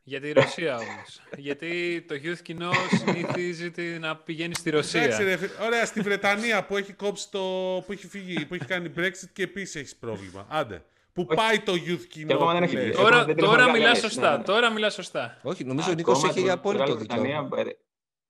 Για 0.10 0.20
τη 0.20 0.32
Ρωσία 0.32 0.76
όμως. 0.76 1.22
Γιατί 1.38 2.06
το 2.08 2.16
youth 2.24 2.42
κοινό 2.42 2.72
συνηθίζει 2.90 3.72
να 4.00 4.16
πηγαίνει 4.16 4.56
στη 4.56 4.70
Ρωσία. 4.70 5.02
Εντάξει, 5.02 5.24
ρε, 5.24 5.38
ωραία, 5.66 5.86
στη 5.86 6.02
Βρετανία 6.02 6.66
που 6.66 6.78
έχει 6.78 6.94
κόψει 6.94 7.32
το. 7.32 7.40
που 7.86 7.92
έχει 7.92 8.08
φύγει, 8.08 8.46
που 8.46 8.54
έχει 8.54 8.66
κάνει 8.66 8.92
Brexit 8.98 9.30
και 9.34 9.44
επίσης 9.44 9.76
έχεις 9.76 9.96
πρόβλημα. 9.96 10.46
Άντε. 10.50 10.84
Που 11.14 11.26
πάει 11.26 11.60
το 11.60 11.74
youth 11.74 12.06
κοινό. 12.10 12.38
Τώρα, 12.94 13.26
τώρα 13.26 13.72
μιλάς 13.72 14.00
σωστά. 14.00 14.32
Ναι, 14.32 14.38
ναι. 14.38 14.44
Τώρα 14.44 14.72
μιλάς 14.72 14.94
σωστά. 14.94 15.40
Όχι, 15.44 15.64
νομίζω 15.64 15.92
ο 15.92 15.94
Νίκος 15.94 16.24
έχει 16.24 16.50
απόλυτο 16.50 16.96
δίκιο. 16.96 17.50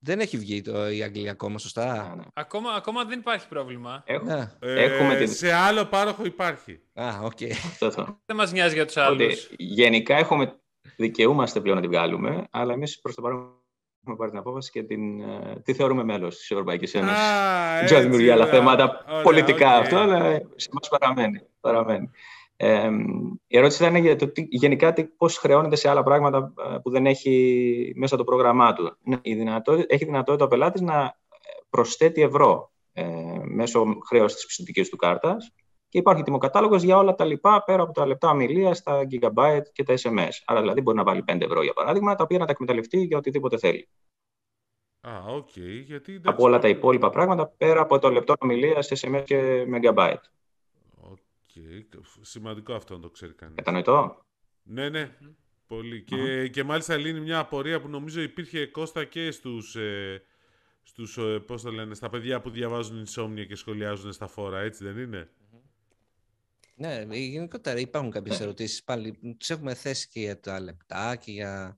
Δεν 0.02 0.20
έχει 0.20 0.38
βγει 0.38 0.62
το, 0.62 0.90
η 0.90 1.04
Αγγλία 1.04 1.32
ακόμα, 1.32 1.58
σωστά. 1.58 1.94
Ναι, 1.94 2.16
ναι. 2.16 2.24
Ακόμα, 2.34 2.72
ακόμα 2.72 3.04
δεν 3.04 3.20
υπάρχει 3.20 3.48
πρόβλημα. 3.48 4.04
Ναι. 4.24 4.52
Έχουμε 4.60 5.14
ε, 5.14 5.26
Σε 5.26 5.54
άλλο 5.54 5.86
πάροχο 5.86 6.26
υπάρχει. 6.26 6.80
Α, 6.94 7.20
OK. 7.22 7.38
Okay. 7.40 7.52
δεν 8.26 8.36
μας 8.36 8.52
νοιάζει 8.52 8.74
για 8.74 8.86
τους 8.86 8.98
άλλους. 8.98 9.50
γενικά 9.58 10.16
έχουμε, 10.18 10.60
δικαιούμαστε 10.98 11.62
πλέον 11.62 11.76
να 11.76 11.82
την 11.82 11.92
βγάλουμε, 11.92 12.48
αλλά 12.50 12.74
εμείς 12.74 13.00
προς 13.00 13.16
το 13.16 13.22
παρόν 13.22 13.54
έχουμε 14.02 14.16
πάρει 14.16 14.30
την 14.30 14.40
απόφαση 14.40 14.72
και 14.72 14.84
την, 14.84 15.22
ε, 15.22 15.62
τι 15.64 15.74
θεωρούμε 15.74 16.04
μέλος 16.04 16.38
της 16.38 16.52
Ευρωπαϊκής 16.52 16.94
Ένωσης. 16.94 17.18
Δεν 17.76 17.86
ξέρω 17.86 18.02
δημιουργεί 18.02 18.30
άλλα 18.30 18.46
θέματα 18.46 19.06
πολιτικά 19.24 19.70
αυτό, 19.76 19.98
αλλά 19.98 20.42
σε 20.56 20.70
μας 20.72 20.90
παραμένει. 20.90 21.42
παραμένει. 21.60 22.10
Ε, 22.56 22.90
η 23.48 23.58
ερώτηση 23.58 23.84
ήταν 23.84 23.96
για 23.96 24.16
το 24.16 24.28
τι, 24.28 24.46
γενικά 24.50 24.94
τι, 24.94 25.04
πώς 25.04 25.38
χρεώνεται 25.38 25.76
σε 25.76 25.90
άλλα 25.90 26.04
πράγματα 26.04 26.54
ε, 26.74 26.78
που 26.84 26.90
δεν 26.90 27.06
έχει 27.06 27.94
μέσα 27.96 28.18
το 28.18 28.24
πρόγραμμά 28.24 28.74
του. 28.74 28.98
Ναι, 29.04 29.18
η 29.22 29.36
δυνατότητα, 29.36 29.86
έχει 29.94 30.06
δυνατότητα 30.06 30.46
ο 30.46 30.48
πελάτης 30.48 30.82
να 30.82 31.18
προσθέτει 31.70 32.22
ευρώ 32.22 32.72
ε, 32.94 33.06
μέσω 33.44 33.98
χρέωσης 34.08 34.38
της 34.38 34.46
πιστοτικής 34.46 34.90
του 34.90 34.96
κάρτας 34.96 35.54
και 35.90 35.98
υπάρχει 35.98 36.24
τιμοκατάλογος 36.24 36.84
για 36.84 36.98
όλα 36.98 37.16
τα 37.16 37.26
λοιπά 37.26 37.64
πέρα 37.64 37.82
από 37.84 37.94
τα 37.94 38.06
λεπτά 38.06 38.30
ομιλία, 38.30 38.76
τα 38.84 39.08
gigabyte 39.12 39.68
και 39.72 39.84
τα 39.84 39.94
SMS. 40.02 40.32
Άρα 40.46 40.60
δηλαδή 40.60 40.82
μπορεί 40.82 40.98
να 40.98 41.04
βάλει 41.04 41.24
5 41.28 41.42
ευρώ 41.42 41.64
για 41.64 41.74
παράδειγμα, 41.74 42.16
τα 42.16 42.24
οποία 42.24 42.38
να 42.38 42.46
τα 42.46 42.52
εκμεταλλευτεί 42.52 43.00
για 43.00 43.18
οτιδήποτε 43.18 43.58
θέλει. 43.58 43.90
Α, 45.02 45.12
okay, 45.38 45.84
γιατί, 45.86 46.22
από 46.24 46.44
όλα 46.44 46.60
τα 46.60 46.68
υπόλοιπα 46.68 47.10
πράγματα 47.10 47.48
πέρα 47.48 47.82
από 47.82 48.00
το 48.00 48.10
λεπτό 48.10 48.34
ομιλία, 48.40 48.78
SMS 48.80 49.24
και 49.26 49.66
megabyte. 49.74 50.24
Σημαντικό 52.22 52.74
αυτό 52.74 52.94
να 52.94 53.00
το 53.00 53.10
ξέρει 53.10 53.34
κανείς. 53.34 53.56
Κατανοητό. 53.56 54.26
Ναι, 54.64 54.90
ναι. 54.90 55.16
Πολύ. 55.68 56.04
Και, 56.04 56.48
και 56.48 56.64
μάλιστα 56.64 56.98
λύνει 56.98 57.20
μια 57.20 57.40
απορία 57.40 57.82
που 57.82 57.88
νομίζω 57.88 58.22
υπήρχε 58.22 58.66
Κώστα 58.66 59.04
και 59.04 59.32
στους, 59.32 59.76
ε, 59.76 60.24
στους 60.84 61.18
ε, 61.18 61.40
πώς 61.40 61.62
το 61.62 61.72
λένε, 61.72 61.94
στα 61.94 62.10
παιδιά 62.10 62.42
που 62.42 62.50
διαβάζουν 62.50 63.06
insomnia 63.06 63.46
και 63.48 63.56
σχολιάζουν 63.56 64.12
στα 64.12 64.28
φόρα, 64.28 64.60
έτσι 64.60 64.84
δεν 64.84 64.98
είναι; 64.98 65.30
Ναι, 66.80 67.06
γενικότερα 67.10 67.80
υπάρχουν 67.80 68.12
κάποιες 68.12 68.40
ερωτήσεις. 68.40 68.84
Πάλι 68.84 69.12
του 69.20 69.54
έχουμε 69.54 69.74
θέσει 69.74 70.08
και 70.08 70.20
για 70.20 70.40
τα 70.40 70.60
λεπτά 70.60 71.16
και 71.16 71.32
για 71.32 71.78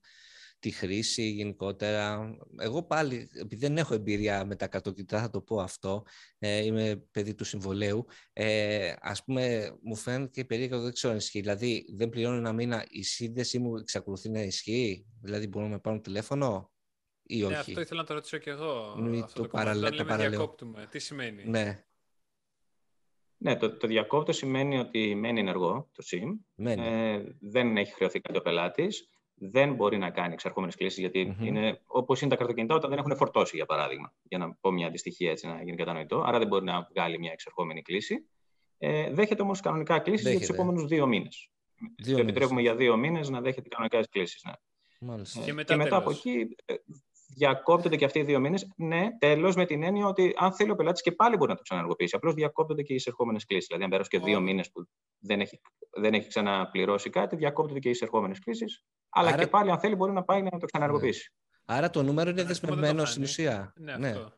τη 0.60 0.72
χρήση 0.72 1.24
γενικότερα. 1.30 2.32
Εγώ 2.60 2.84
πάλι, 2.84 3.30
επειδή 3.34 3.66
δεν 3.66 3.78
έχω 3.78 3.94
εμπειρία 3.94 4.46
με 4.46 4.56
τα 4.56 4.68
κατοκινητά, 4.68 5.20
θα 5.22 5.30
το 5.30 5.42
πω 5.42 5.62
αυτό, 5.62 6.04
ε, 6.40 6.66
είμαι 6.66 7.04
παιδί 7.12 7.36
του 7.36 7.44
συμβολέου, 7.44 8.06
ε, 8.34 8.94
ας 9.00 9.24
πούμε, 9.24 9.76
μου 9.82 9.96
φαίνεται 9.96 10.44
περίεργο, 10.44 10.82
δεν 10.82 10.94
ξέρω 10.94 11.14
αν 11.14 11.20
ισχύει. 11.20 11.40
Δηλαδή, 11.40 11.86
δεν 11.96 12.10
πληρώνω 12.10 12.38
ένα 12.38 12.54
μήνα, 12.54 12.86
η 12.90 13.04
σύνδεσή 13.04 13.60
μου 13.60 13.76
εξακολουθεί 13.76 14.30
να 14.30 14.42
ισχύει, 14.42 15.06
δηλαδή 15.22 15.48
μπορώ 15.48 15.68
να 15.68 15.80
πάρω 15.80 16.00
τηλέφωνο 16.02 16.72
ή 17.24 17.40
Ναι, 17.40 17.46
όχι; 17.46 17.56
αυτό 17.56 17.82
ήθελα 17.82 18.02
να 18.02 18.08
το 18.08 18.14
ρωτήσω 18.14 18.38
και 18.38 18.50
εγώ. 18.50 18.96
Μην 19.00 19.24
αυτό 19.24 19.42
το 19.42 19.48
κομμάτι. 19.50 19.68
παραλέ- 19.70 19.78
Όταν 19.84 19.90
το 19.92 19.96
λέμε 20.04 20.10
παραλέω. 20.10 20.30
διακόπτουμε, 20.40 20.88
τι 20.92 21.00
σημαίνει; 21.00 21.46
Ναι, 21.46 21.86
Ναι, 23.44 23.56
το, 23.56 23.78
το 23.78 23.88
διακόπτω 23.88 24.32
σημαίνει 24.32 24.78
ότι 24.78 25.16
μένει 25.16 25.40
ενεργό 25.40 25.90
το 25.92 26.04
SIM. 26.12 26.38
μένει. 26.56 26.86
Ε, 26.86 27.24
δεν 27.40 27.78
έχει 27.78 27.94
χρεωθεί 27.94 28.20
κάτι 28.20 28.38
ο 28.38 28.42
πελάτης. 28.42 29.10
Δεν 29.44 29.74
μπορεί 29.74 29.98
να 29.98 30.10
κάνει 30.10 30.34
εξερχόμενε 30.34 30.72
κλήσεις, 30.78 31.00
γιατί 31.00 31.26
Μμμ. 31.26 31.46
είναι 31.46 31.82
όπως 31.86 32.22
είναι 32.22 32.30
τα 32.30 32.36
καρτοκινητά 32.36 32.76
όταν 32.76 32.90
δεν 32.90 33.00
έχουν 33.00 33.16
φορτώσει, 33.16 33.56
για 33.56 33.66
παράδειγμα. 33.66 34.14
Για 34.24 34.38
να 34.38 34.54
πω 34.62 34.72
μια 34.72 34.88
αντιστοιχία 34.88 35.32
έτσι 35.32 35.48
να 35.48 35.64
γίνει 35.64 35.78
κατανοητό. 35.78 36.22
Άρα 36.26 36.40
δεν 36.40 36.48
μπορεί 36.48 36.66
να 36.66 36.88
βγάλει 36.96 37.20
μια 37.20 37.32
εξερχόμενη 37.32 37.82
κλήση. 37.82 38.28
Ε, 38.78 39.14
δέχεται 39.14 39.42
όμως 39.42 39.60
κανονικά 39.60 40.00
κλήσεις 40.00 40.22
για 40.22 40.32
τους 40.32 40.40
Δέχεται. 40.40 40.62
επόμενους 40.62 40.86
δύο 40.86 41.08
μήνες. 41.08 41.50
Δύο 41.78 41.88
Το 41.98 42.10
μήνες. 42.10 42.22
επιτρέπουμε 42.22 42.62
για 42.62 42.76
δύο 42.76 42.98
μήνες 42.98 43.30
να 43.30 43.42
δέχεται 43.42 43.70
κανονικά 43.70 44.08
κλήσεις. 44.12 44.44
Ναι. 44.46 44.52
Μάλιστα. 45.00 45.42
Ε, 45.42 45.44
Και 45.44 45.54
μετά 45.54 45.74
από 45.74 46.04
τέλος. 46.06 46.18
εκεί 46.26 46.56
ε, 46.66 46.74
διακόπτονται 47.36 47.96
και 47.96 48.06
αυτοί 48.06 48.20
οι 48.20 48.24
δύο 48.24 48.40
μήνες. 48.40 48.72
Ναι, 48.76 49.08
τέλος 49.20 49.56
με 49.56 49.66
την 49.66 49.84
έννοια 49.84 50.06
ότι 50.08 50.34
αν 50.38 50.54
θέλει 50.54 50.72
ο 50.72 50.76
πελάτης 50.76 51.02
και 51.02 51.12
πάλι 51.12 51.36
μπορεί 51.38 51.50
να 51.50 51.56
το 51.56 51.62
ξαναεργοποιήσει. 51.62 52.16
Απλώς 52.16 52.34
διακόπτονται 52.34 52.82
και 52.82 52.94
οι 52.94 52.96
εισερχόμενες 52.96 53.46
κλήσεις. 53.46 53.66
Δηλαδή, 53.68 53.84
αν 53.84 53.90
περάσουν 53.90 54.12
και 54.20 54.26
δύο 54.26 54.38
Ω. 54.38 54.42
μήνες 54.42 54.72
που 54.72 54.88
δεν 55.20 55.40
έχει, 55.42 55.60
δεν 55.90 56.14
έχει 56.14 56.28
ξαναπληρώσει 56.28 57.10
κάτι, 57.10 57.36
διακόπτονται 57.36 57.80
και 57.80 57.88
οι 57.88 57.92
εισερχόμενες 57.92 58.40
κλήσεις. 58.40 58.86
Αλλά 59.10 59.30
Άρα- 59.30 59.44
και 59.44 59.48
πάλι, 59.50 59.72
αν 59.72 59.80
θέλει, 59.80 59.96
μπορεί 59.96 60.12
να 60.12 60.24
πάει 60.24 60.42
να 60.42 60.50
το 60.50 60.66
ξαναεργοποιήσει. 60.66 61.34
Άρα 61.66 61.90
το 61.90 62.04
νούμερο 62.04 62.30
είναι 62.30 62.44
Ναι, 62.44 62.52
αυτό 62.52 62.68
δεν 62.68 62.70
το 62.70 62.82
δεσμευμένο 62.82 62.98
κάνει. 63.04 63.08
στην 63.10 63.24
ουσία. 63.24 63.74
Ναι, 63.78 64.08
αυτό. 64.10 64.34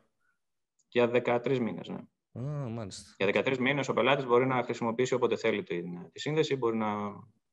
Για 0.88 1.08
13 1.08 1.58
μήνες. 1.60 1.88
Ναι. 1.88 1.98
Α, 2.32 2.68
μάλιστα. 2.68 3.14
Για 3.16 3.26
13 3.26 3.58
μήνες 3.58 3.88
ο 3.88 3.92
πελάτης 3.92 4.24
μπορεί 4.26 4.46
να 4.46 4.62
χρησιμοποιήσει 4.62 5.14
όποτε 5.14 5.36
θέλει 5.36 5.62
την, 5.62 6.10
τη 6.12 6.20
σύνδεση, 6.20 6.56
μπορεί 6.56 6.76
να 6.76 6.88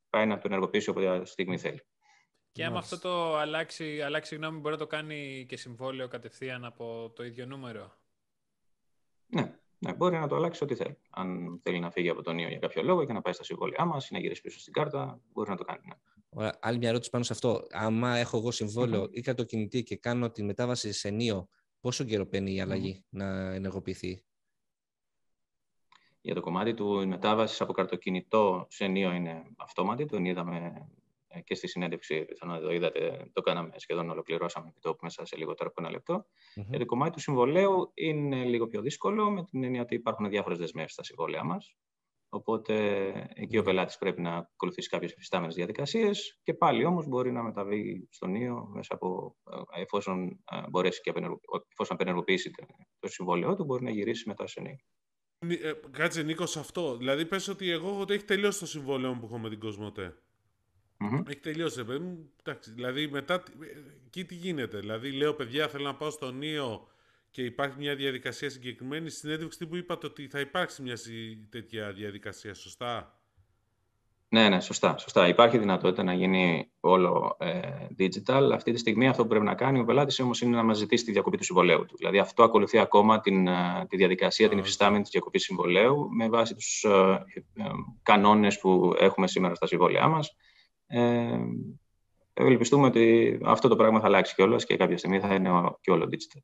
πάει 0.09 0.25
να 0.25 0.37
τον 0.37 0.51
ενεργοποιήσει 0.51 0.89
όποτε 0.89 1.25
στιγμή 1.25 1.57
θέλει. 1.57 1.81
Και 2.51 2.63
άμα 2.63 2.73
Μάλιστα. 2.73 2.95
αυτό 2.95 3.09
το 3.09 3.37
αλλάξει, 3.37 4.01
αλλάξει 4.01 4.35
γνώμη, 4.35 4.59
μπορεί 4.59 4.73
να 4.73 4.79
το 4.79 4.87
κάνει 4.87 5.45
και 5.49 5.57
συμβόλαιο 5.57 6.07
κατευθείαν 6.07 6.65
από 6.65 7.11
το 7.15 7.23
ίδιο 7.23 7.45
νούμερο. 7.45 7.91
Ναι, 9.27 9.55
ναι, 9.79 9.93
μπορεί 9.93 10.17
να 10.17 10.27
το 10.27 10.35
αλλάξει 10.35 10.63
ό,τι 10.63 10.75
θέλει. 10.75 10.97
Αν 11.09 11.59
θέλει 11.63 11.79
να 11.79 11.91
φύγει 11.91 12.09
από 12.09 12.21
τον 12.21 12.35
Νίο 12.35 12.49
για 12.49 12.59
κάποιο 12.59 12.83
λόγο 12.83 13.05
και 13.05 13.13
να 13.13 13.21
πάει 13.21 13.33
στα 13.33 13.43
συμβόλαιά 13.43 13.85
μας 13.85 14.09
ή 14.09 14.13
να 14.13 14.19
γυρίσει 14.19 14.41
πίσω 14.41 14.59
στην 14.59 14.73
κάρτα, 14.73 15.21
μπορεί 15.33 15.49
να 15.49 15.55
το 15.55 15.63
κάνει. 15.63 15.81
Ναι. 15.87 15.93
Ωραία. 16.29 16.57
Άλλη 16.61 16.77
μια 16.77 16.89
ερώτηση 16.89 17.09
πάνω 17.09 17.23
σε 17.23 17.33
αυτό. 17.33 17.67
Άμα 17.71 18.17
έχω 18.17 18.37
εγώ 18.37 18.51
συμβόλαιο 18.51 19.01
Μμμ. 19.01 19.09
ή 19.11 19.21
κατοκινητή 19.21 19.83
και 19.83 19.95
κάνω 19.95 20.31
τη 20.31 20.43
μετάβαση 20.43 20.91
σε 20.91 21.09
νίο, 21.09 21.49
πόσο 21.79 22.03
καιρό 22.03 22.25
παίρνει 22.25 22.53
η 22.53 22.61
αλλαγή 22.61 23.05
να 23.09 23.53
ενεργοποιηθεί; 23.53 24.23
Για 26.21 26.33
το 26.33 26.41
κομμάτι 26.41 26.73
του 26.73 27.07
μετάβασης 27.07 27.61
από 27.61 27.73
καρτοκινητό 27.73 28.65
σε 28.69 28.87
νέο 28.87 29.11
είναι 29.11 29.43
αυτόματη. 29.57 30.05
Τον 30.05 30.25
είδαμε 30.25 30.57
ε, 30.57 31.00
και 31.43 31.55
στη 31.55 31.67
συνέντευξη, 31.67 32.25
πιθανόν 32.25 32.55
δεν 32.57 32.65
το 32.67 32.73
είδατε, 32.73 33.29
το 33.33 33.41
κάναμε 33.41 33.71
σχεδόν 33.75 34.09
ολοκληρώσαμε 34.09 34.67
επί 34.69 34.79
τόπου 34.79 34.99
μέσα 35.01 35.25
σε 35.25 35.35
λιγότερο 35.37 35.69
από 35.69 35.81
ένα 35.81 35.91
λεπτό. 35.91 36.25
Μμμ. 36.55 36.65
Για 36.69 36.79
το 36.79 36.85
κομμάτι 36.85 37.11
του 37.11 37.19
συμβολέου 37.19 37.91
είναι 37.93 38.43
λίγο 38.43 38.67
πιο 38.67 38.81
δύσκολο, 38.81 39.31
με 39.31 39.43
την 39.43 39.63
έννοια 39.63 39.81
ότι 39.81 39.95
υπάρχουν 39.95 40.29
διάφορες 40.29 40.57
δεσμεύσεις 40.57 40.93
στα 40.93 41.03
συμβόλαια 41.03 41.43
μας. 41.43 41.75
Οπότε 42.33 42.85
εκεί 43.33 43.57
ο 43.57 43.63
πελάτης 43.63 43.97
πρέπει 43.97 44.21
να 44.21 44.35
ακολουθήσει 44.35 44.89
κάποιες 44.89 45.11
εφιστάμενε 45.11 45.53
διαδικασίες 45.53 46.39
και 46.43 46.53
πάλι 46.53 46.85
όμως 46.85 47.07
μπορεί 47.07 47.31
να 47.31 47.43
μεταβεί 47.43 48.07
στο 48.11 48.27
νέο 48.27 48.65
μέσα 48.73 48.93
από 48.95 49.35
ε, 49.75 49.81
εφόσον 49.81 50.27
ε, 50.51 50.69
μπορέσει 50.69 51.01
και 51.01 51.09
απενεργο- 51.09 51.39
εφόσον 51.71 51.95
απενεργοποιήσει 51.95 52.51
το- 52.51 52.65
το 52.99 53.07
συμβόλαιό 53.07 53.55
του, 53.55 53.63
μπορεί 53.65 53.83
να 53.83 53.89
γυρίσει 53.89 54.27
μετά 54.27 54.47
σε 54.47 54.61
νέο. 54.61 54.75
Νι- 55.45 55.63
ε, 55.63 55.73
κάτσε 55.91 56.23
Νίκο 56.23 56.45
σε 56.45 56.59
αυτό. 56.59 56.97
Δηλαδή 56.97 57.25
πες 57.25 57.47
ότι 57.47 57.69
εγώ 57.69 57.99
ότι 57.99 58.13
έχει 58.13 58.25
τελειώσει 58.25 58.59
το 58.59 58.65
συμβόλαιο 58.65 59.17
που 59.19 59.25
έχω 59.25 59.37
με 59.39 59.49
την 59.49 59.59
Κοσμοτέ. 59.59 60.13
Μμμ. 61.03 61.21
Έχει 61.27 61.39
τελειώσει, 61.39 61.77
ρε 61.77 61.83
παιδί 61.83 61.99
μου. 61.99 62.31
Εντάξει, 62.43 62.71
δηλαδή 62.71 63.07
μετά, 63.07 63.41
τι- 63.41 63.51
ε, 63.61 63.65
εκεί 64.05 64.25
τι 64.25 64.35
γίνεται. 64.35 64.79
Δηλαδή 64.79 65.11
λέω, 65.11 65.33
παιδιά, 65.33 65.67
θέλω 65.67 65.83
να 65.83 65.95
πάω 65.95 66.09
στο 66.09 66.31
Νίο 66.31 66.87
και 67.31 67.43
υπάρχει 67.43 67.75
μια 67.79 67.95
διαδικασία 67.95 68.49
συγκεκριμένη. 68.49 69.09
Στην 69.09 69.21
συνέντευξη 69.21 69.57
τύπου 69.57 69.75
είπατε 69.75 70.05
ότι 70.07 70.27
θα 70.27 70.39
υπάρξει 70.39 70.81
μια 70.81 70.95
συ- 70.95 71.37
τέτοια 71.49 71.91
διαδικασία, 71.91 72.53
σωστά; 72.53 73.15
Ναι, 74.29 74.49
ναι, 74.49 74.61
σωστά, 74.61 74.97
σωστά. 74.97 75.27
Υπάρχει 75.27 75.57
δυνατότητα 75.57 76.03
να 76.03 76.13
γίνει 76.13 76.71
όλο 76.79 77.37
ε, 77.39 77.59
digital. 77.99 78.49
Αυτή 78.53 78.71
τη 78.71 78.77
στιγμή 78.77 79.07
αυτό 79.07 79.21
που 79.23 79.29
πρέπει 79.29 79.45
να 79.45 79.55
κάνει 79.55 79.79
ο 79.79 79.83
πελάτης 79.85 80.19
όμως 80.19 80.41
είναι 80.41 80.55
να 80.55 80.63
μας 80.63 80.77
ζητήσει 80.77 81.05
τη 81.05 81.11
διακοπή 81.11 81.37
του 81.37 81.43
συμβολέου 81.43 81.85
του. 81.85 81.95
Δηλαδή 81.97 82.19
αυτό 82.19 82.43
ακολουθεί 82.43 82.77
ακόμα 82.77 83.19
την, 83.21 83.47
ε, 83.47 83.85
τη 83.89 83.97
διαδικασία, 83.97 84.49
την 84.49 84.57
Α, 84.57 84.61
υφιστάμενη 84.61 85.01
της 85.01 85.11
διακοπής 85.11 85.43
συμβολέου 85.43 86.09
με 86.11 86.29
βάση 86.29 86.55
τους 86.55 86.83
ε, 86.83 87.23
ε, 87.53 87.63
κανόνες 88.03 88.59
που 88.59 88.95
έχουμε 88.99 89.27
σήμερα 89.27 89.55
στα 89.55 89.67
συμβόλαιά 89.67 90.07
μας. 90.07 90.35
Ε, 90.91 91.39
ευελπιστούμε 92.33 92.87
ότι 92.87 93.39
αυτό 93.43 93.67
το 93.67 93.75
πράγμα 93.75 93.99
θα 93.99 94.05
αλλάξει 94.05 94.35
κιόλας 94.35 94.65
και 94.65 94.77
κάποια 94.77 94.97
στιγμή 94.97 95.19
θα 95.19 95.33
είναι 95.33 95.51
ο- 95.51 95.77
και 95.81 95.91
όλο 95.91 96.09
digital. 96.11 96.39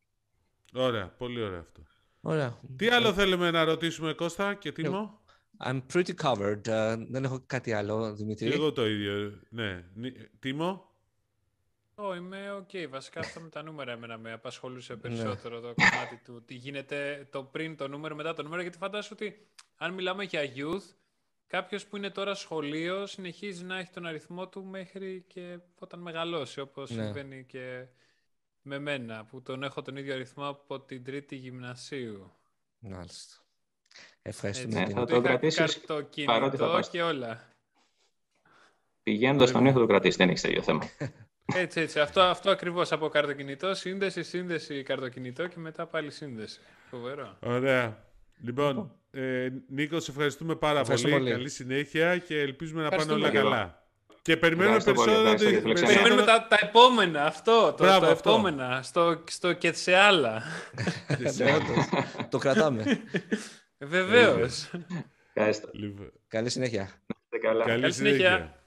Ωραία, 0.73 1.07
πολύ 1.07 1.41
ωραίο 1.41 1.59
αυτό. 1.59 1.81
Ωραία. 2.21 2.59
Τι 2.75 2.87
άλλο 2.87 3.13
θέλουμε 3.13 3.51
να 3.51 3.63
ρωτήσουμε 3.63 4.13
Κώστα 4.13 4.53
και 4.53 4.71
Τίμο; 4.71 5.19
I'm 5.65 5.81
pretty 5.93 6.11
covered. 6.21 6.67
Ε, 6.67 6.95
δεν 7.09 7.23
έχω 7.23 7.43
κάτι 7.45 7.73
άλλο, 7.73 8.15
Δημήτρη. 8.15 8.51
Εγώ 8.51 8.71
το 8.71 8.87
ίδιο. 8.87 9.41
Ναι. 9.49 9.83
Νι- 9.93 10.29
Τίμο; 10.39 10.91
Ω, 11.95 12.15
είμαι 12.15 12.51
οκ. 12.51 12.89
Βασικά 12.89 13.19
αυτό 13.19 13.39
με 13.41 13.49
τα 13.49 13.63
νούμερα 13.63 13.91
εμένα 13.91 14.17
με 14.17 14.31
απασχολούσε 14.31 14.93
Ναι. 14.93 14.99
περισσότερο 14.99 15.59
το 15.59 15.73
κομμάτι 15.73 16.21
του 16.25 16.43
τι 16.45 16.53
γίνεται 16.53 17.27
το 17.31 17.43
πριν 17.43 17.75
το 17.77 17.87
νούμερο, 17.87 18.15
μετά 18.15 18.33
το 18.33 18.43
νούμερο. 18.43 18.61
Γιατί 18.61 18.77
φαντάζομαι 18.77 19.17
ότι 19.21 19.47
αν 19.75 19.93
μιλάμε 19.93 20.23
για 20.23 20.41
youth, 20.55 20.95
κάποιος 21.47 21.85
που 21.85 21.97
είναι 21.97 22.09
τώρα 22.09 22.35
σχολείο 22.35 23.05
συνεχίζει 23.05 23.63
να 23.63 23.77
έχει 23.77 23.91
τον 23.91 24.05
αριθμό 24.05 24.47
του 24.47 24.63
μέχρι 24.65 25.23
και 25.27 25.59
όταν 25.79 25.99
μεγαλώσει, 25.99 26.59
όπως 26.59 26.89
Ναι. 26.91 27.03
συμβαίνει 27.03 27.43
και 27.43 27.85
με 28.61 28.79
μένα, 28.79 29.25
που 29.25 29.41
τον 29.41 29.63
έχω 29.63 29.81
τον 29.81 29.97
ίδιο 29.97 30.13
αριθμό 30.13 30.47
από 30.47 30.79
την 30.79 31.03
τρίτη 31.03 31.35
γυμνασίου. 31.35 32.31
Μάλιστα. 32.79 33.35
Ευχαριστούμε. 34.21 34.67
Έτσι, 34.79 34.79
Ναι, 34.79 34.85
την- 34.85 34.95
θα 34.95 35.01
που 35.01 35.07
το 35.09 35.15
είχα 35.15 35.27
κρατήσεις 35.27 35.57
καρτοκινητό 35.75 36.33
παρότι 36.33 36.57
θα 36.57 36.67
πας. 36.67 36.89
και 36.89 37.01
όλα. 37.01 37.55
Πηγαίνοντας 39.03 39.49
στον 39.49 39.63
νέο 39.63 39.73
θα 39.73 39.79
το 39.79 39.85
κρατήσεις, 39.85 40.17
δεν 40.17 40.29
έχει 40.29 40.41
τέτοιο 40.41 40.61
θέμα. 40.61 40.83
Έτσι, 41.55 41.79
έτσι. 41.81 41.99
Αυτό, 41.99 42.21
αυτό 42.21 42.49
ακριβώς 42.51 42.91
από 42.91 43.09
καρτοκινητό, 43.09 43.73
σύνδεση, 43.73 44.23
σύνδεση, 44.23 44.83
καρτοκινητό 44.83 45.47
και 45.47 45.59
μετά 45.59 45.85
πάλι 45.87 46.11
σύνδεση. 46.11 46.59
Φοβερό. 46.89 47.37
Ωραία. 47.43 48.05
Λοιπόν, 48.41 48.91
ε, 49.17 49.49
Νίκος, 49.69 50.03
σε 50.03 50.11
ευχαριστούμε 50.11 50.55
πάρα 50.55 50.79
Ευχαριστώ 50.79 51.07
πολύ. 51.09 51.19
πολύ. 51.21 51.31
Καλή 51.35 51.49
συνέχεια 51.49 52.17
και 52.17 52.39
ελπίζουμε 52.39 52.81
να 52.83 52.89
πάνε 52.89 53.01
Ευχαριστούμε. 53.01 53.39
όλα 53.39 53.49
καλά. 53.49 53.81
Και 54.21 54.37
περιμένουμε 54.37 54.75
Ευχαριστώ 54.75 55.03
πολύ, 55.03 55.15
περισσότερο. 55.15 55.33
ευχαριστώ 55.33 55.49
για 55.49 55.57
τη 55.57 55.63
φιλοξενία. 55.63 56.01
Περιμένουμε 56.03 56.25
τα, 56.27 56.47
τα 56.49 56.67
επόμενα, 56.67 57.23
αυτό, 57.25 57.73
το, 57.77 57.83
Μπράβο, 57.83 58.05
το 58.05 58.11
αυτό. 58.11 58.29
επόμενα, 58.29 58.81
στο, 58.83 59.23
στο 59.27 59.53
και 59.53 59.73
σε 59.73 59.95
άλλα. 59.95 60.43
Ναι, 61.37 61.53
όντως. 61.55 61.89
το 62.29 62.37
κρατάμε. 62.37 63.01
Βεβαίως. 63.77 64.69
Ευχαριστώ. 65.33 65.69
Λοιπόν, 65.73 66.11
Καλή 66.27 66.49
συνέχεια. 66.49 66.81
Είστε 67.23 67.37
καλά. 67.47 67.65
Καλή 67.65 67.81
Καλή 67.81 67.93
συνέχεια. 67.93 68.17
συνέχεια. 68.27 68.63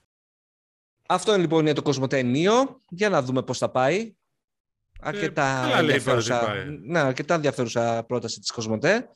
Αυτό 1.08 1.36
λοιπόν 1.36 1.60
είναι 1.60 1.72
το 1.72 1.82
Κοσμοτέ 1.82 2.22
Για 2.88 3.08
να 3.08 3.22
δούμε 3.22 3.42
πώς 3.42 3.58
θα 3.58 3.70
πάει. 3.70 4.14
Αρκετά, 5.00 5.42
καλά 5.62 5.82
λέει, 5.82 5.94
ενδιαφέρουσα, 5.94 6.38
πέρα 6.38 6.52
ότι 6.52 6.60
πάει. 6.60 6.78
ναι, 6.82 6.98
αρκετά 6.98 7.34
ενδιαφέρουσα 7.34 8.04
πρόταση 8.04 8.40
της 8.40 8.50
COSMOTE. 8.50 9.08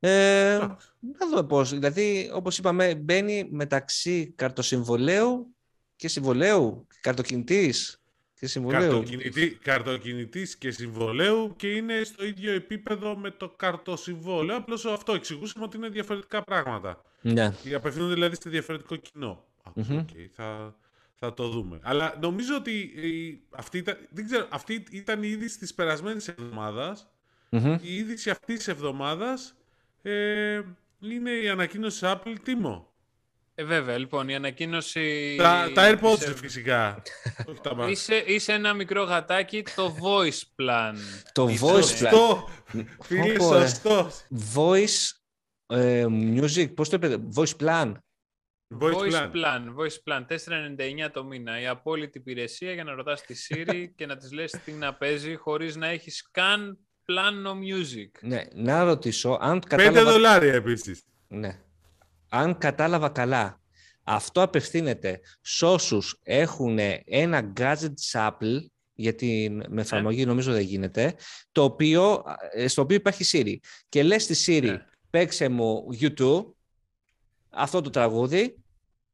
Ε, 0.00 0.58
να 1.00 1.28
δούμε 1.30 1.44
πώς. 1.44 1.70
Δηλαδή, 1.70 2.30
όπως 2.34 2.58
είπαμε, 2.58 2.94
μπαίνει 2.94 3.48
μεταξύ 3.50 4.32
καρτοσυμβολαίου 4.36 5.54
και 5.96 6.08
συμβολαίου, 6.08 6.86
καρτοκινητής 7.00 8.00
και 8.34 8.46
συμβολαίου. 8.46 8.80
Καρτοκινητή, 8.80 9.50
καρτοκινητής 9.62 10.56
και 10.56 10.70
συμβολαίου 10.70 11.54
και 11.56 11.68
είναι 11.70 12.02
στο 12.04 12.24
ίδιο 12.24 12.52
επίπεδο 12.52 13.16
με 13.16 13.30
το 13.30 13.48
καρτοσυμβόλαιο. 13.48 14.56
Απλώς 14.56 14.84
αυτό 14.86 15.12
εξηγούσαμε 15.12 15.64
ότι 15.64 15.76
είναι 15.76 15.88
διαφορετικά 15.88 16.42
πράγματα. 16.44 17.02
Ναι. 17.20 17.52
Και 17.62 17.74
απευθύνονται 17.74 18.14
δηλαδή 18.14 18.36
σε 18.40 18.50
διαφορετικό 18.50 18.96
κοινό. 18.96 19.44
Α, 19.62 19.70
Μμμ. 19.74 19.98
οκ, 19.98 20.08
θα, 20.34 20.76
θα 21.14 21.34
το 21.34 21.48
δούμε. 21.48 21.78
Αλλά 21.82 22.18
νομίζω 22.20 22.54
ότι 22.56 22.70
η- 22.80 23.42
αυτή, 23.50 23.78
ήταν, 23.78 23.96
δεν 24.10 24.24
ξέρω, 24.26 24.46
αυτή 24.50 24.84
ήταν 24.90 25.22
η 25.22 25.28
είδηση 25.28 25.58
της 25.58 25.74
περασμένης 25.74 26.28
εβδομάδας. 26.28 27.10
Μμμ. 27.50 27.72
Η 27.82 27.94
είδηση 27.94 28.30
αυτής 28.30 28.56
της 28.56 28.68
εβδομάδας 28.68 29.54
ε, 30.02 30.60
είναι 31.00 31.30
η 31.30 31.48
ανακοίνωση 31.48 32.00
Apple 32.02 32.34
Τίμο. 32.42 32.88
Ε, 33.54 33.64
βέβαια, 33.64 33.98
λοιπόν, 33.98 34.28
η 34.28 34.34
ανακοίνωση... 34.34 35.34
Τα, 35.38 35.70
τα 35.74 35.90
AirPods 35.92 36.18
της- 36.18 36.34
φυσικά. 36.40 37.02
Όχι 37.46 37.60
τα 37.60 37.76
Mac. 37.78 37.88
Είσαι, 37.90 38.14
είσαι 38.26 38.52
ένα 38.52 38.74
μικρό 38.74 39.02
γατάκι, 39.02 39.62
το 39.76 39.96
voice 40.02 40.42
plan. 40.62 40.94
Το 41.32 41.48
Είσαι- 41.48 41.66
voice 41.66 41.70
plan. 41.78 41.82
Σωστό. 41.82 42.48
Φίλε, 43.02 43.32
Πω, 43.32 43.52
ρε. 43.52 43.60
σωστό. 43.68 44.10
Voice 44.54 45.10
ε, 45.66 46.06
music, 46.10 46.74
πώς 46.74 46.88
το 46.88 46.96
είπατε, 46.96 47.16
voice 47.34 47.56
plan. 47.60 47.92
Voice, 48.80 48.94
Voice 48.94 49.10
plan. 49.12 49.30
plan. 49.32 49.62
Voice 49.76 49.98
plan. 50.04 50.26
4,99 50.26 51.10
το 51.12 51.24
μήνα. 51.24 51.60
Η 51.60 51.66
απόλυτη 51.66 52.18
υπηρεσία 52.18 52.72
για 52.72 52.84
να 52.84 52.94
ρωτάς 52.94 53.20
τη 53.22 53.34
Siri 53.48 53.84
και 53.94 54.06
να 54.06 54.16
της 54.16 54.32
λες 54.32 54.50
τι 54.50 54.72
να 54.72 54.94
παίζει 54.94 55.34
χωρίς 55.34 55.76
να 55.76 55.86
έχεις 55.86 56.28
καν 56.30 56.78
πλάνο 57.10 57.58
music. 57.62 58.10
Ναι, 58.20 58.42
να 58.54 58.84
ρωτήσω 58.84 59.38
αν 59.40 59.58
5 59.58 59.62
κατάλαβα... 59.68 60.10
δολάρια 60.10 60.52
επίσης. 60.52 61.02
Ναι. 61.28 61.58
Αν 62.28 62.58
κατάλαβα 62.58 63.08
καλά, 63.08 63.60
αυτό 64.04 64.42
απευθύνεται 64.42 65.20
σε 65.40 65.66
όσους 65.66 66.20
έχουν 66.22 66.78
ένα 67.04 67.52
gadget 67.60 67.92
της 67.94 68.14
Apple, 68.18 68.58
γιατί 68.94 69.60
με 69.68 69.80
εφαρμογή 69.80 70.24
νομίζω 70.24 70.52
δεν 70.52 70.62
γίνεται, 70.62 71.14
το 71.52 71.62
οποίο, 71.62 72.24
ε, 72.52 72.68
στο 72.68 72.82
οποίο 72.82 72.96
υπάρχει 72.96 73.24
Siri. 73.32 73.54
Και 73.88 74.02
λες 74.02 74.22
στη 74.22 74.34
Siri, 74.46 74.66
Ναι. 74.70 74.86
παίξε 75.10 75.48
μου 75.48 75.86
YouTube, 76.00 76.44
αυτό 77.50 77.80
το 77.80 77.90
τραγούδι, 77.90 78.56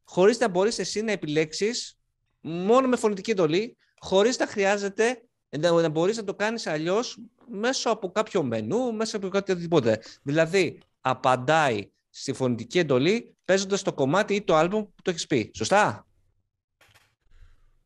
χωρίς 0.05 0.39
να 0.39 0.49
μπορείς 0.49 0.79
εσύ 0.79 1.03
να 1.03 1.13
επιλέξεις, 1.13 1.99
μόνο 2.41 2.89
με 2.89 2.97
φωνητική 2.97 3.31
εντολή, 3.31 3.77
χωρίς 3.99 4.39
να 4.39 4.47
χρειάζεται 4.47 5.23
να, 5.49 5.71
να 5.71 5.89
μπορείς 5.89 6.17
να 6.17 6.25
το 6.25 6.35
κάνεις 6.35 6.67
αλλιώς 6.67 7.19
μέσω 7.51 7.91
από 7.91 8.11
κάποιο 8.13 8.43
μενού, 8.43 8.95
μέσα 8.95 9.17
από 9.17 9.29
κάτι 9.29 9.53
οτιδήποτε. 9.53 10.03
Δηλαδή, 10.23 10.81
απαντάει 11.01 11.91
στη 12.11 12.33
φωνητική 12.33 12.79
εντολή 12.79 13.37
παίζοντας 13.45 13.83
το 13.83 13.93
κομμάτι 13.93 14.35
ή 14.35 14.43
το 14.43 14.55
άλμπουμ 14.55 14.85
που 14.85 15.03
το 15.03 15.11
έχεις 15.11 15.27
πει. 15.27 15.51
Σωστά; 15.55 16.07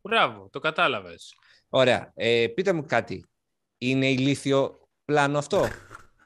Μπράβο, 0.03 0.49
το 0.51 0.59
κατάλαβες. 0.59 1.35
Ωραία. 1.69 2.13
Ε, 2.15 2.47
πείτε 2.55 2.73
μου 2.73 2.85
κάτι. 2.87 3.25
Είναι 3.79 4.11
ηλίθιο 4.11 4.89
πλάνο 5.05 5.39
αυτό; 5.39 5.69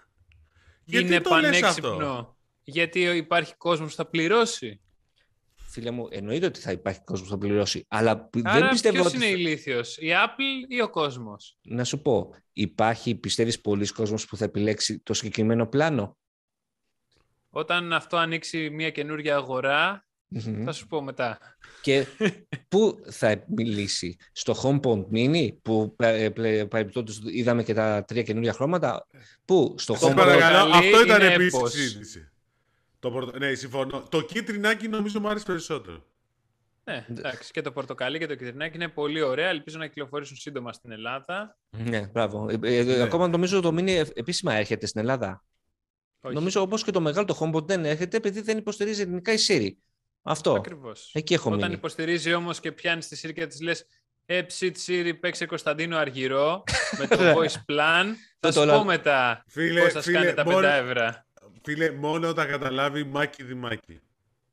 Γιατί 0.84 1.06
είναι 1.06 1.20
το 1.20 1.36
λες 1.36 1.62
αυτό; 1.62 1.88
πανέξυπνο. 1.88 2.36
Γιατί 2.62 3.00
υπάρχει 3.00 3.56
κόσμος 3.56 3.88
που 3.88 3.94
θα 3.94 4.06
πληρώσει; 4.06 4.80
Φίλε 5.74 5.90
μου, 5.90 6.06
εννοείται 6.10 6.46
ότι 6.46 6.60
θα 6.60 6.72
υπάρχει 6.72 7.00
κόσμος 7.04 7.28
που 7.28 7.34
θα 7.34 7.38
πληρώσει. 7.38 7.84
Αλλά 7.88 8.18
π- 8.18 8.36
Άρα 8.44 8.58
δεν 8.60 8.68
πιστεύω 8.68 8.94
ποιος 8.94 9.06
ότι. 9.06 9.16
είναι 9.16 9.24
θα- 9.24 9.30
ηλίθιος, 9.30 9.96
η 9.96 10.08
Apple 10.26 10.66
ή 10.68 10.80
ο 10.80 10.90
κόσμος; 10.90 11.58
Να 11.62 11.84
σου 11.84 12.02
πω, 12.02 12.34
υπάρχει, 12.52 13.14
πιστεύεις, 13.14 13.60
πολλοί 13.60 13.86
κόσμος 13.86 14.26
που 14.26 14.36
θα 14.36 14.44
επιλέξει 14.44 14.98
το 14.98 15.14
συγκεκριμένο 15.14 15.66
πλάνο; 15.66 16.16
Όταν 17.50 17.92
αυτό 17.92 18.16
ανοίξει 18.16 18.70
μια 18.70 18.90
καινούργια 18.90 19.36
αγορά, 19.36 20.06
Μμμ. 20.28 20.64
θα 20.64 20.72
σου 20.72 20.86
πω 20.86 21.02
μετά. 21.02 21.38
Και 21.82 22.06
πού 22.68 23.00
θα 23.10 23.44
μιλήσει, 23.48 24.16
στο 24.32 24.54
HomePod 24.62 25.04
Mini 25.14 25.48
που 25.62 25.96
ε, 25.98 26.28
πλε- 26.28 26.66
παρεμπιπτόντως 26.66 27.20
είδαμε 27.26 27.62
και 27.62 27.74
τα 27.74 28.04
τρία 28.04 28.22
καινούργια 28.22 28.52
χρώματα; 28.52 29.06
Πού, 29.44 29.74
στο 29.78 29.92
Το 29.92 30.06
HomePod. 30.08 30.14
παρακαλώ, 30.16 30.58
πορτοκαλί 30.70 30.86
αυτό 30.94 31.04
ήταν 31.04 31.22
είναι 31.22 31.34
επίσης 31.34 31.58
έπος. 31.58 31.70
συζήτηση. 31.72 32.28
Το 33.04 33.10
πορτο... 33.10 33.38
Ναι, 33.38 33.54
συμφωνώ. 33.54 34.02
Το 34.08 34.20
κίτρινάκι 34.20 34.88
νομίζω 34.88 35.20
μου 35.20 35.28
άρεσε 35.28 35.44
περισσότερο. 35.44 36.04
Ναι, 36.84 37.06
εντάξει. 37.10 37.52
Και 37.52 37.60
το 37.60 37.72
πορτοκαλί 37.72 38.18
και 38.18 38.26
το 38.26 38.34
κυτρινάκι 38.34 38.76
είναι 38.76 38.88
πολύ 38.88 39.20
ωραία. 39.20 39.48
Ελπίζω 39.48 39.78
να 39.78 39.86
κυκλοφορήσουν 39.86 40.36
σύντομα 40.36 40.72
στην 40.72 40.92
Ελλάδα. 40.92 41.58
Ναι, 41.70 42.00
μπράβο. 42.12 42.48
Ε, 42.50 42.58
ε, 42.78 42.82
Ναι. 42.82 43.02
Ακόμα 43.02 43.28
νομίζω 43.28 43.60
το 43.60 43.68
Mini 43.68 43.88
ε- 43.88 44.04
επίσημα 44.14 44.54
έρχεται 44.54 44.86
στην 44.86 45.00
Ελλάδα. 45.00 45.44
Όχι. 46.20 46.34
Νομίζω 46.34 46.60
όπως 46.60 46.84
και 46.84 46.90
το 46.90 47.00
μεγάλο 47.00 47.24
το 47.26 47.38
HomePod 47.40 47.66
δεν 47.66 47.84
έρχεται 47.84 48.16
επειδή 48.16 48.40
δεν 48.40 48.58
υποστηρίζει 48.58 49.00
ελληνικά 49.02 49.32
η 49.32 49.36
Siri. 49.48 49.70
Αυτό. 50.22 50.52
Ακριβώς. 50.52 51.10
Εκεί 51.14 51.34
έχω 51.34 51.48
Όταν 51.48 51.60
μείνει. 51.60 51.74
υποστηρίζει 51.74 52.34
όμως 52.34 52.60
και 52.60 52.72
πιάνει 52.72 53.00
τη 53.00 53.20
Siri 53.22 53.32
και 53.34 53.46
της 53.46 53.60
λες 53.60 53.86
«Ε, 54.26 54.42
ψιτ 54.42 54.76
Siri, 54.86 55.12
παίξε 55.20 55.46
Κωνσταντίνο 55.46 55.96
Αργυρό 55.96 56.62
με 56.98 57.06
το 57.06 57.22
Ναι. 57.22 57.32
voice 57.36 57.72
plan. 57.72 58.04
Το 58.40 58.52
Θα 58.52 58.60
σου 58.60 58.66
το- 58.66 58.72
πω 58.72 58.84
μετά 58.84 59.44
Φίλε, 59.48 59.80
πώς 59.82 59.92
θα 59.92 60.02
σκάνε 60.02 60.18
φίλε, 60.18 60.32
τα 60.32 60.44
μόνο, 60.44 60.58
5 60.68 60.70
ευρώ. 60.70 61.24
Φίλε, 61.64 61.90
μόνο 61.92 62.28
όταν 62.28 62.48
καταλάβει 62.48 63.04
μάκι 63.04 63.42
διμάκι. 63.44 64.00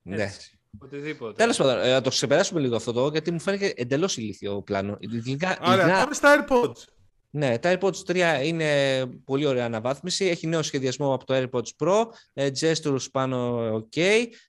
Ναι. 0.01 0.23
Έτσι. 0.23 0.59
Οτιδήποτε. 0.79 1.33
Τέλος 1.33 1.57
πάντων, 1.57 1.79
ε, 1.83 1.91
να 1.91 2.01
το 2.01 2.09
ξεπεράσουμε 2.09 2.59
λίγο 2.59 2.75
αυτό 2.75 2.91
το, 2.91 3.07
γιατί 3.11 3.31
μου 3.31 3.39
φαίνεται 3.39 3.73
εντελώς 3.75 4.17
ηλίθιο 4.17 4.61
πλάνο. 4.61 4.97
Ειλικρινικά, 4.99 5.57
Άρα, 5.61 5.73
ειλικρινά- 5.73 5.99
πάμε 5.99 6.13
στα 6.13 6.45
AirPods. 6.47 6.83
ναι, 7.29 7.57
τα 7.59 7.77
AirPods 7.79 7.95
3 8.05 8.39
είναι 8.43 9.05
πολύ 9.25 9.45
ωραία 9.45 9.65
αναβάθμιση. 9.65 10.25
Έχει 10.25 10.47
νέο 10.47 10.61
σχεδιασμό 10.61 11.13
από 11.13 11.25
το 11.25 11.33
AirPods 11.37 11.85
Pro. 11.87 12.03
Ε, 12.33 12.49
gestures 12.61 13.11
πάνω, 13.11 13.67
ok. 13.75 13.97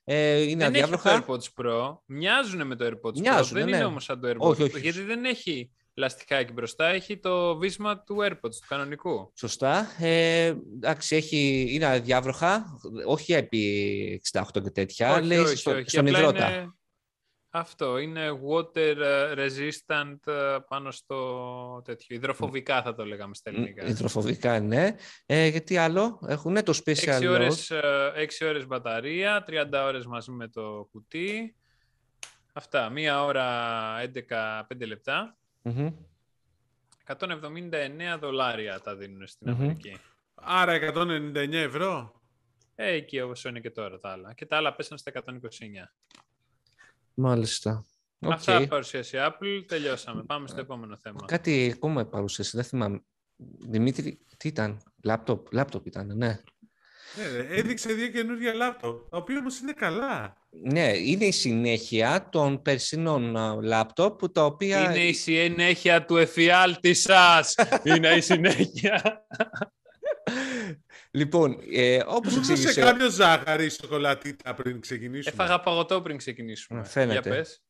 Ε, 0.03 0.41
είναι 0.41 0.63
δεν 0.65 0.73
έχει 0.73 0.83
αδιάβροχα. 0.83 1.23
το 1.23 1.33
AirPods 1.33 1.63
Pro. 1.65 1.97
Μοιάζουν 2.05 2.67
με 2.67 2.75
το 2.75 2.85
AirPods 2.85 3.17
Μοιάζουν, 3.19 3.57
Pro. 3.57 3.59
Δεν 3.59 3.69
ναι. 3.69 3.75
είναι 3.75 3.85
όμως 3.85 4.03
σαν 4.03 4.19
το 4.21 4.27
AirPods 4.29 4.37
Όχι, 4.37 4.61
Pro. 4.63 4.65
όχι. 4.65 4.79
Γιατί 4.79 5.01
δεν 5.01 5.25
έχει 5.25 5.71
λαστιχάκι 5.93 6.53
μπροστά. 6.53 6.85
Έχει 6.87 7.17
το 7.19 7.57
βίσμα 7.57 8.03
του 8.03 8.17
AirPods, 8.21 8.51
του 8.51 8.67
κανονικού. 8.67 9.31
Σωστά. 9.35 9.87
Ε, 9.99 10.45
εντάξει, 10.75 11.15
έχει, 11.15 11.67
είναι 11.69 11.85
αδιάβροχα. 11.85 12.79
Όχι 13.05 13.33
επί 13.33 14.21
68 14.31 14.43
και 14.63 14.69
τέτοια. 14.69 15.11
όχι, 15.13 15.23
λέει 15.25 15.37
όχι, 15.37 15.55
στο- 15.55 15.71
όχι. 15.71 15.89
στον 15.89 16.05
Απλά 16.07 16.19
υδρότα. 16.19 16.49
είναι- 16.55 16.73
Αυτό 17.55 17.97
είναι 17.97 18.29
water 18.49 18.97
ε, 18.97 19.33
resistant 19.37 20.27
ε, 20.27 20.57
πάνω 20.67 20.91
στο 20.91 21.81
τέτοιο. 21.83 22.15
Υδροφοβικά 22.15 22.81
θα 22.81 22.95
το 22.95 23.05
λέγαμε 23.05 23.35
στα 23.35 23.49
ελληνικά. 23.49 23.85
Υδροφοβικά, 23.85 24.59
ναι. 24.59 24.95
Ε, 25.25 25.47
γιατί 25.47 25.77
άλλο 25.77 26.19
έχουν 26.27 26.63
το 26.63 26.79
special 26.85 27.19
6 27.19 27.19
audio. 27.21 27.29
ώρες, 27.29 27.71
ε, 27.71 28.11
έξι 28.15 28.45
ώρες 28.45 28.67
μπαταρία, 28.67 29.43
30 29.47 29.83
ώρες 29.85 30.05
μαζί 30.05 30.31
με 30.31 30.47
το 30.47 30.87
κουτί. 30.91 31.55
Αυτά, 32.53 32.89
μία 32.89 33.23
ώρα 33.23 33.47
11-5 34.01 34.85
λεπτά. 34.85 35.37
Μμμ. 35.63 35.93
179 37.05 38.17
δολάρια 38.19 38.79
τα 38.79 38.95
δίνουν 38.95 39.27
στην 39.27 39.49
Μμμ. 39.49 39.61
Αμερική. 39.61 39.97
Άρα 40.33 40.73
199 40.73 41.53
ευρώ. 41.53 42.21
Ε, 42.75 42.91
εκεί 42.91 43.21
όπως 43.21 43.43
είναι 43.43 43.59
και 43.59 43.71
τώρα 43.71 43.99
τα 43.99 44.09
άλλα. 44.09 44.33
Και 44.33 44.45
τα 44.45 44.57
άλλα 44.57 44.75
πέσαν 44.75 44.97
στα 44.97 45.11
129. 45.11 45.31
Μάλιστα. 47.13 47.85
Οκ. 48.19 48.31
Αυτά 48.31 48.67
παρουσίασε 48.67 49.17
η 49.17 49.19
Apple. 49.23 49.63
Τελειώσαμε. 49.67 50.23
Πάμε 50.23 50.47
στο 50.47 50.59
επόμενο 50.59 50.97
θέμα. 50.97 51.25
Κάτι 51.25 51.71
ακόμα 51.75 52.05
παρουσίασε, 52.05 52.51
δεν 52.57 52.65
θυμάμαι. 52.65 53.03
Δημήτρη, 53.59 54.19
τι 54.37 54.47
ήταν, 54.47 54.83
λάπτοπ, 55.03 55.53
λάπτοπ 55.53 55.85
ήταν, 55.85 56.17
ναι. 56.17 56.41
Ναι, 57.17 57.27
ρε, 57.27 57.47
έδειξε 57.47 57.93
δύο 57.93 58.07
καινούργια 58.07 58.53
λάπτοπ, 58.53 59.09
τα 59.09 59.17
οποία 59.17 59.37
όμως 59.37 59.59
είναι 59.59 59.73
καλά. 59.73 60.37
Ναι, 60.61 60.91
είναι 60.97 61.25
η 61.25 61.31
συνέχεια 61.31 62.27
των 62.31 62.61
περσινών 62.61 63.37
α, 63.37 63.57
λάπτοπ, 63.61 64.17
που 64.17 64.31
τα 64.31 64.45
οποία... 64.45 64.79
Είναι 64.79 65.05
η 65.05 65.13
συνέχεια 65.13 66.05
του 66.05 66.17
εφιάλτη 66.17 66.93
σας. 66.93 67.55
είναι 67.95 68.07
η 68.07 68.21
συνέχεια. 68.21 69.25
Λοιπόν, 71.11 71.59
ε, 71.71 71.99
όπως 72.05 72.33
Μου 72.33 72.39
δώσε 72.39 72.51
εξήγησε... 72.51 72.81
κάποιο 72.81 73.09
ζάχαρη 73.09 73.69
σοκολατίτα 73.69 74.53
πριν 74.53 74.81
ξεκινήσουμε. 74.81 75.43
Έφαγα 75.43 75.59
παγωτό 75.59 76.01
πριν 76.01 76.17
ξεκινήσουμε. 76.17 76.79
Α, 76.79 76.83
φαίνεται. 76.83 77.29
Για 77.29 77.31
πες. 77.31 77.62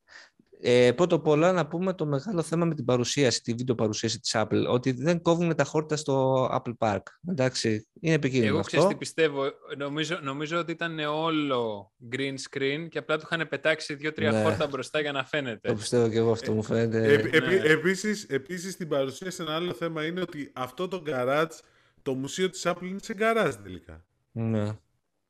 Ε, 0.66 0.92
πρώτα 0.92 1.16
απ' 1.16 1.28
όλα 1.28 1.52
να 1.52 1.68
πούμε 1.68 1.94
το 1.94 2.06
μεγάλο 2.06 2.42
θέμα 2.42 2.66
με 2.66 2.76
την 2.76 2.86
παρουσίαση, 2.86 3.42
τη 3.42 3.54
βίντεο 3.54 3.76
παρουσίαση 3.76 4.20
της 4.20 4.32
Apple, 4.38 4.66
ότι 4.70 4.92
δεν 4.92 5.22
κόβουν 5.22 5.56
τα 5.56 5.64
χόρτα 5.64 5.96
στο 5.96 6.46
Apple 6.54 6.74
Park. 6.78 7.02
Εντάξει, 7.30 7.88
είναι 8.00 8.14
επικίνδυνο 8.14 8.48
Εγώ 8.52 8.60
αυτό. 8.60 8.70
ξέρεις 8.70 8.88
τι 8.88 8.96
πιστεύω. 8.96 9.44
Νομίζω, 9.78 10.20
νομίζω 10.24 10.60
ότι 10.60 10.72
ήταν 10.72 11.00
όλο 11.00 11.92
green 12.12 12.34
screen 12.50 12.88
και 12.90 12.98
απλά 12.98 13.18
του 13.18 13.28
είχαν 13.32 13.48
πετάξει 13.48 13.94
δύο-τρία 13.96 14.32
Ναι. 14.32 14.44
χόρτα 14.44 14.68
μπροστά 14.68 15.00
για 15.00 15.12
να 15.12 15.24
φαίνεται. 15.26 15.68
Το 15.68 15.74
πιστεύω 15.76 16.10
και 16.10 16.18
εγώ 16.18 16.32
αυτό 16.32 16.52
μου 16.54 16.64
φαίνεται. 16.64 17.04
Ε, 17.04 17.14
επί- 17.14 17.42
ναι. 17.48 17.54
επίσης, 17.56 18.24
επίσης, 18.24 18.74
στην 18.74 18.88
παρουσίαση 18.88 19.42
ένα 19.42 19.56
άλλο 19.56 19.74
θέμα 19.74 20.06
είναι 20.06 20.22
ότι 20.22 20.52
αυτό 20.54 20.88
το 20.88 21.04
garage, 21.08 21.60
το 22.02 22.14
μουσείο 22.14 22.50
της 22.50 22.62
Apple 22.66 22.82
είναι 22.84 23.00
σε 23.02 23.16
garage 23.20 23.54
τελικά. 23.64 24.06
Ναι, 24.32 24.72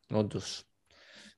όντως. 0.09 0.63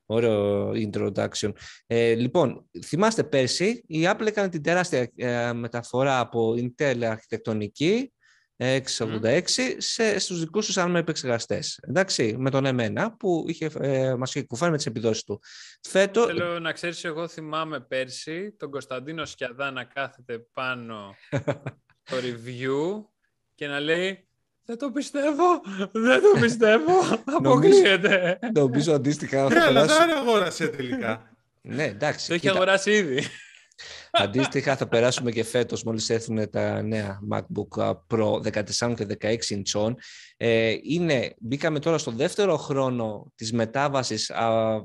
Ωραίο 0.06 0.72
introduction. 0.74 1.52
Ε, 1.86 2.14
λοιπόν, 2.14 2.68
θυμάστε 2.84 3.24
πέρσι, 3.24 3.84
η 3.86 4.02
Apple 4.04 4.26
έκανε 4.26 4.48
την 4.48 4.62
τεράστια 4.62 5.10
ε, 5.16 5.52
μεταφορά 5.52 6.20
από 6.20 6.54
Intel 6.58 7.02
αρχιτεκτονική 7.02 8.10
ε, 8.56 8.80
686 8.98 9.40
σε, 9.76 10.18
στους 10.18 10.40
δικούς 10.40 10.66
τους 10.66 10.74
ARM 10.78 10.94
επεξεργαστές. 10.94 11.80
Εντάξει, 11.88 12.34
με 12.38 12.50
τον 12.50 12.64
εμένα 12.64 13.16
που 13.16 13.44
είχε, 13.48 13.70
ε, 13.80 14.14
μας 14.14 14.34
είχε 14.34 14.44
κουφάνει 14.44 14.70
με 14.70 14.76
τις 14.76 14.86
επιδόσεις 14.86 15.24
του. 15.24 15.40
Φέτο, 15.80 16.26
Θέλω 16.26 16.58
να 16.60 16.72
ξέρεις, 16.72 17.04
εγώ 17.04 17.28
θυμάμαι 17.28 17.80
πέρσι 17.80 18.52
τον 18.58 18.70
Κωνσταντίνο 18.70 19.24
Σκιαδά 19.24 19.70
να 19.70 19.84
κάθεται 19.84 20.46
πάνω 20.52 21.14
στο 22.06 22.16
review 22.16 23.04
και 23.54 23.66
να 23.66 23.80
λέει 23.80 24.25
«Δεν 24.66 24.78
το 24.78 24.90
πιστεύω, 24.90 25.44
δεν 25.92 26.20
το 26.22 26.40
πιστεύω, 26.40 26.92
αποκλείεται». 27.24 28.38
νομίζω 28.54 28.94
αντίστοιχα 28.94 29.42
Ναι, 29.48 29.54
θα 29.54 29.66
αλλά 29.66 29.80
περάσουμε... 29.80 30.06
δεν 30.06 30.16
αγόρασε 30.16 30.68
τελικά. 30.68 31.36
ναι, 31.62 31.84
εντάξει. 31.84 32.26
Το 32.26 32.32
έχει 32.32 32.42
κοίτα. 32.42 32.54
αγοράσει 32.54 32.90
ήδη. 32.90 33.22
Αντίστοιχα 34.10 34.76
θα 34.76 34.88
περάσουμε 34.88 35.30
και 35.30 35.44
φέτος 35.44 35.82
μόλις 35.82 36.10
έρθουν 36.10 36.50
τα 36.50 36.82
νέα 36.82 37.18
MacBook 37.32 37.92
Pro 38.08 38.40
14 38.52 38.94
και 38.96 39.06
16 39.20 39.36
inch. 39.50 39.94
Ε, 40.36 40.74
είναι, 40.82 41.34
μπήκαμε 41.38 41.78
τώρα 41.78 41.98
στο 41.98 42.10
δεύτερο 42.10 42.56
χρόνο 42.56 43.32
της 43.34 43.52
μετάβασης 43.52 44.30
α, 44.30 44.76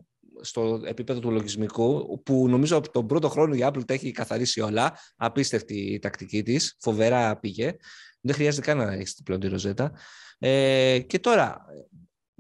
στο 0.42 0.82
επίπεδο 0.86 1.20
του 1.20 1.32
λογισμικού 1.32 2.22
που 2.26 2.48
νομίζω 2.50 2.78
από 2.78 2.92
τον 2.92 3.08
πρώτο 3.08 3.30
χρόνο 3.30 3.54
η 3.56 3.60
Apple 3.64 3.86
τα 3.86 3.94
έχει 3.94 4.12
καθαρίσει 4.12 4.62
όλα. 4.62 4.98
Απίστευτη 5.16 5.76
η 5.76 6.00
τακτική 6.00 6.44
της, 6.44 6.76
φοβερά 6.80 7.40
πήγε. 7.40 7.76
Δεν 8.22 8.36
χρειάζεται 8.36 8.66
καν 8.66 8.78
να 8.78 8.94
έχεις 8.94 9.22
πλέον 9.24 9.40
τη 9.40 9.48
Rosetta. 9.48 9.92
Ε, 10.40 11.00
και 11.00 11.20
τώρα, 11.20 11.66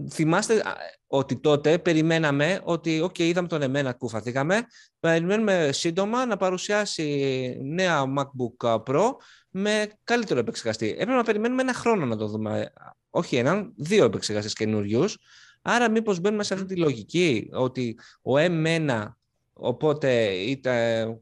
θυμάστε, 0.10 0.56
α, 0.56 0.76
ότι 1.08 1.40
τότε 1.40 1.78
περιμέναμε 1.78 2.62
ότι, 2.64 3.02
οκ, 3.02 3.20
είδαμε 3.20 3.48
τον 3.48 3.62
M1 3.62 3.93
κουφαθήκαμε, 3.94 4.66
περιμένουμε 5.00 5.70
σύντομα 5.72 6.26
να 6.26 6.38
παρουσιάσει 6.38 7.58
νέα 7.64 8.04
MacBook 8.18 8.84
Pro 8.84 9.12
με 9.50 9.92
καλύτερο 10.04 10.40
επεξεργαστή. 10.40 10.90
Έπρεπε 10.90 11.12
να 11.12 11.24
περιμένουμε 11.24 11.62
ένα 11.62 11.74
χρόνο 11.74 12.06
να 12.06 12.18
το 12.18 12.28
δούμε. 12.28 12.74
Όχι 13.10 13.36
έναν, 13.36 13.74
δύο 13.78 14.06
επεξεργαστές 14.06 14.54
καινούριους. 14.54 15.18
Άρα 15.62 15.90
μήπως 15.90 16.20
μπαίνουμε 16.20 16.44
σε 16.44 16.54
αυτή 16.54 16.66
τη 16.66 16.76
λογική 16.76 17.50
ότι 17.52 18.00
ο 18.22 18.32
M1 18.36 19.08
οπότε 19.54 20.24
ήταν, 20.32 20.76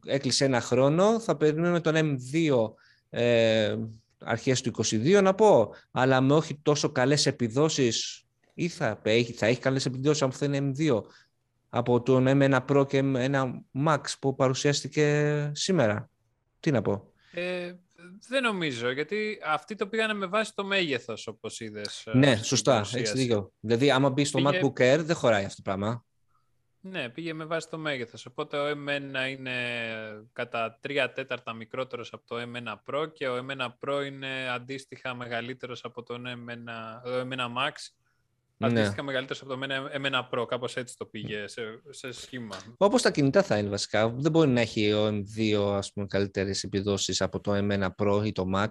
έκλεισε 0.05 0.45
ένα 0.45 0.61
χρόνο, 0.61 1.19
θα 1.19 1.37
περιμένουμε 1.37 1.79
τον 1.79 1.95
M2 1.95 2.71
ε, 3.09 3.75
αρχές 4.19 4.61
του 4.61 4.71
22 4.83 5.19
να 5.23 5.35
πω, 5.35 5.73
αλλά 5.91 6.21
με 6.21 6.33
όχι 6.33 6.59
τόσο 6.61 6.91
καλές 6.91 7.25
επιδόσεις 7.25 8.23
ή 8.53 8.67
θα 8.67 8.99
έχει, 9.03 9.33
θα 9.33 9.45
έχει 9.45 9.59
καλές 9.59 9.85
επιδόσεις 9.85 10.21
αν 10.21 10.31
θα 10.31 10.45
είναι 10.45 10.71
M2 10.77 11.01
από 11.69 12.01
τον 12.01 12.25
M1 12.27 12.59
Pro 12.67 12.87
και 12.87 13.01
M1 13.03 13.51
Max 13.85 13.99
που 14.19 14.35
παρουσιάστηκε 14.35 15.51
σήμερα. 15.53 16.09
Τι 16.59 16.71
να 16.71 16.81
πω. 16.81 17.11
Ε, 17.31 17.73
δεν 18.27 18.43
νομίζω, 18.43 18.91
γιατί 18.91 19.39
αυτοί 19.45 19.75
το 19.75 19.87
πήγανε 19.87 20.13
με 20.13 20.25
βάση 20.25 20.55
το 20.55 20.65
μέγεθος, 20.65 21.27
όπως 21.27 21.59
είδες. 21.59 22.05
Ε, 22.05 22.17
ναι, 22.17 22.35
σωστά, 22.35 22.85
έχεις 22.93 23.11
δίκιο. 23.11 23.51
Δηλαδή, 23.59 23.91
άμα 23.91 24.09
μπει 24.09 24.23
στο 24.23 24.37
Πήγε... 24.41 24.59
MacBook 24.61 24.81
Air, 24.81 24.99
δεν 24.99 25.15
χωράει 25.15 25.43
αυτό 25.43 25.55
το 25.55 25.61
πράγμα. 25.61 26.05
Ναι, 26.81 27.09
πήγε 27.09 27.33
με 27.33 27.45
βάση 27.45 27.69
το 27.69 27.77
μέγεθος. 27.77 28.25
Οπότε 28.25 28.57
ο 28.57 28.65
M1 28.71 29.29
είναι 29.29 29.53
κατά 30.33 30.79
3 30.87 31.07
τέταρτα 31.15 31.53
μικρότερος 31.53 32.13
από 32.13 32.27
το 32.27 32.35
M1 32.35 32.93
Pro 32.93 33.13
και 33.13 33.27
ο 33.27 33.45
M1 33.47 33.67
Pro 33.79 34.05
είναι 34.05 34.49
αντίστοιχα 34.49 35.15
μεγαλύτερος 35.15 35.83
από 35.83 36.03
το 36.03 36.15
M1, 36.15 36.57
το 37.03 37.27
M1 37.29 37.39
Max 37.39 37.71
ναι. 38.59 38.67
Αντίστοιχα 38.67 39.03
μεγαλύτερος 39.03 39.41
από 39.41 39.55
το 39.55 39.59
M1 39.93 40.29
Pro, 40.31 40.47
κάπως 40.47 40.75
έτσι 40.75 40.97
το 40.97 41.05
πήγε 41.05 41.47
σε, 41.47 41.61
σε 41.89 42.11
σχήμα. 42.11 42.57
Όπως 42.77 43.01
τα 43.01 43.11
κινητά 43.11 43.43
θα 43.43 43.57
είναι 43.57 43.69
βασικά. 43.69 44.09
Δεν 44.09 44.31
μπορεί 44.31 44.49
να 44.49 44.61
έχει 44.61 44.93
ο 44.93 45.07
M2 45.07 45.73
ας 45.75 45.93
πούμε, 45.93 46.05
καλύτερες 46.07 46.63
επιδόσεις 46.63 47.21
από 47.21 47.39
το 47.39 47.51
M1 47.55 47.87
Pro 47.97 48.21
ή 48.25 48.31
το 48.31 48.45
Max. 48.55 48.69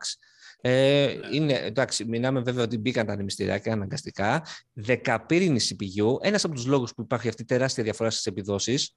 Ε, 0.61 1.16
ναι. 1.20 1.36
είναι, 1.36 1.52
εντάξει, 1.52 2.04
μιλάμε 2.04 2.40
βέβαια 2.40 2.64
ότι 2.64 2.78
μπήκαν 2.78 3.06
τα 3.06 3.12
ανεμιστηριακά 3.12 3.72
αναγκαστικά. 3.72 4.44
Δεκαπύρινη 4.72 5.61
CPU. 5.62 6.24
Ένας 6.24 6.44
από 6.44 6.54
τους 6.54 6.66
λόγους 6.66 6.94
που 6.94 7.02
υπάρχει 7.02 7.28
αυτή 7.28 7.42
η 7.42 7.44
τεράστια 7.44 7.84
διαφορά 7.84 8.11
στις 8.11 8.26
επιδόσεις 8.26 8.96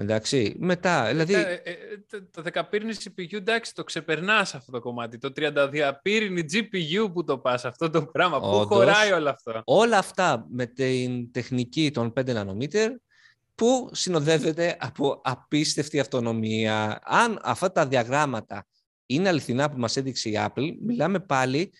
Εντάξει, 0.00 0.56
μετά, 0.58 1.06
δηλαδή... 1.06 1.34
Ε, 1.34 1.52
ε, 1.52 1.74
το 2.30 2.42
10 2.52 2.62
πύρινη 2.70 2.94
CPU, 3.04 3.32
εντάξει, 3.32 3.74
το 3.74 3.84
ξεπερνάς 3.84 4.54
αυτό 4.54 4.72
το 4.72 4.80
κομμάτι. 4.80 5.18
Το 5.18 5.32
32 5.36 5.92
πύρινη 6.02 6.44
GPU 6.52 7.12
που 7.12 7.24
το 7.24 7.38
πας, 7.38 7.64
αυτό 7.64 7.90
το 7.90 8.06
πράγμα, 8.06 8.40
πού 8.40 8.66
χωράει 8.66 9.12
όλο 9.12 9.28
αυτό; 9.28 9.62
Όλα 9.64 9.98
αυτά 9.98 10.46
με 10.50 10.66
την 10.66 11.32
τεχνική 11.32 11.90
των 11.90 12.12
5 12.16 12.34
nanometer, 12.34 12.88
που 13.54 13.88
συνοδεύεται 13.92 14.76
από 14.80 15.20
απίστευτη 15.24 16.00
αυτονομία. 16.00 17.00
Αν 17.04 17.40
αυτά 17.42 17.72
τα 17.72 17.86
διαγράμματα 17.86 18.66
είναι 19.10 19.28
αληθινά 19.28 19.70
που 19.70 19.78
μας 19.78 19.96
έδειξε 19.96 20.28
η 20.28 20.38
Apple, 20.38 20.76
μιλάμε 20.80 21.20
πάλι 21.20 21.72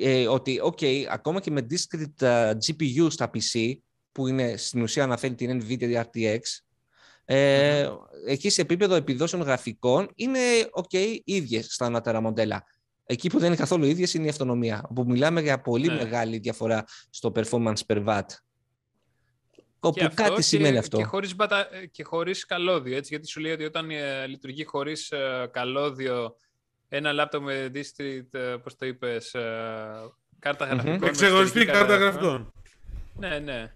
ε, 0.00 0.28
ότι, 0.28 0.60
ok, 0.64 1.04
ακόμα 1.10 1.40
και 1.40 1.50
με 1.50 1.66
discrete 1.70 2.50
GPU 2.50 3.06
στα 3.10 3.30
PC, 3.34 3.72
που 4.12 4.26
είναι 4.26 4.56
στην 4.56 4.82
ουσία 4.82 5.02
αναφέρει 5.02 5.34
την 5.34 5.62
NVIDIA 5.62 6.02
RTX, 6.02 6.38
ε, 7.24 7.88
εκεί 8.26 8.50
σε 8.50 8.60
επίπεδο 8.60 8.94
επιδόσεων 8.94 9.42
γραφικών 9.42 10.10
είναι 10.14 10.40
ok, 10.82 11.18
ίδιες 11.24 11.66
στα 11.66 11.86
ανώτερα 11.86 12.20
μοντέλα. 12.20 12.64
Εκεί 13.06 13.28
που 13.28 13.38
δεν 13.38 13.46
είναι 13.46 13.56
καθόλου 13.56 13.84
ίδιες 13.84 14.14
είναι 14.14 14.26
η 14.26 14.28
αυτονομία, 14.28 14.86
όπου 14.88 15.04
μιλάμε 15.06 15.40
για 15.40 15.60
πολύ 15.60 15.86
ναι. 15.86 15.94
μεγάλη 15.94 16.38
διαφορά 16.38 16.84
στο 17.10 17.32
performance 17.34 17.80
per 17.86 18.04
watt. 18.04 18.26
Όπου 19.80 20.08
κάτι 20.14 20.42
σημαίνει 20.42 20.78
αυτό. 20.78 20.96
Και 20.96 21.04
χωρίς, 21.04 21.34
μπατα... 21.34 21.68
και 21.90 22.04
χωρίς 22.04 22.44
καλώδιο, 22.44 22.96
έτσι, 22.96 23.08
γιατί 23.14 23.28
σου 23.28 23.40
λέει 23.40 23.52
ότι 23.52 23.64
όταν 23.64 23.90
ε, 23.90 24.26
λειτουργεί 24.26 24.64
χωρίς 24.64 25.10
ε, 25.10 25.48
καλώδιο 25.52 26.36
ένα 26.96 27.12
λάπτοπ 27.12 27.42
με 27.42 27.70
district, 27.74 28.38
ε, 28.38 28.56
πώς 28.62 28.76
το 28.76 28.86
είπες, 28.86 29.34
ε, 29.34 29.42
κάρτα 30.38 30.66
γραφικών. 30.66 31.08
Εξεγοριστή 31.08 31.64
κάρτα 31.64 31.96
γραφικών. 31.96 32.52
Ναι, 33.14 33.38
ναι. 33.38 33.72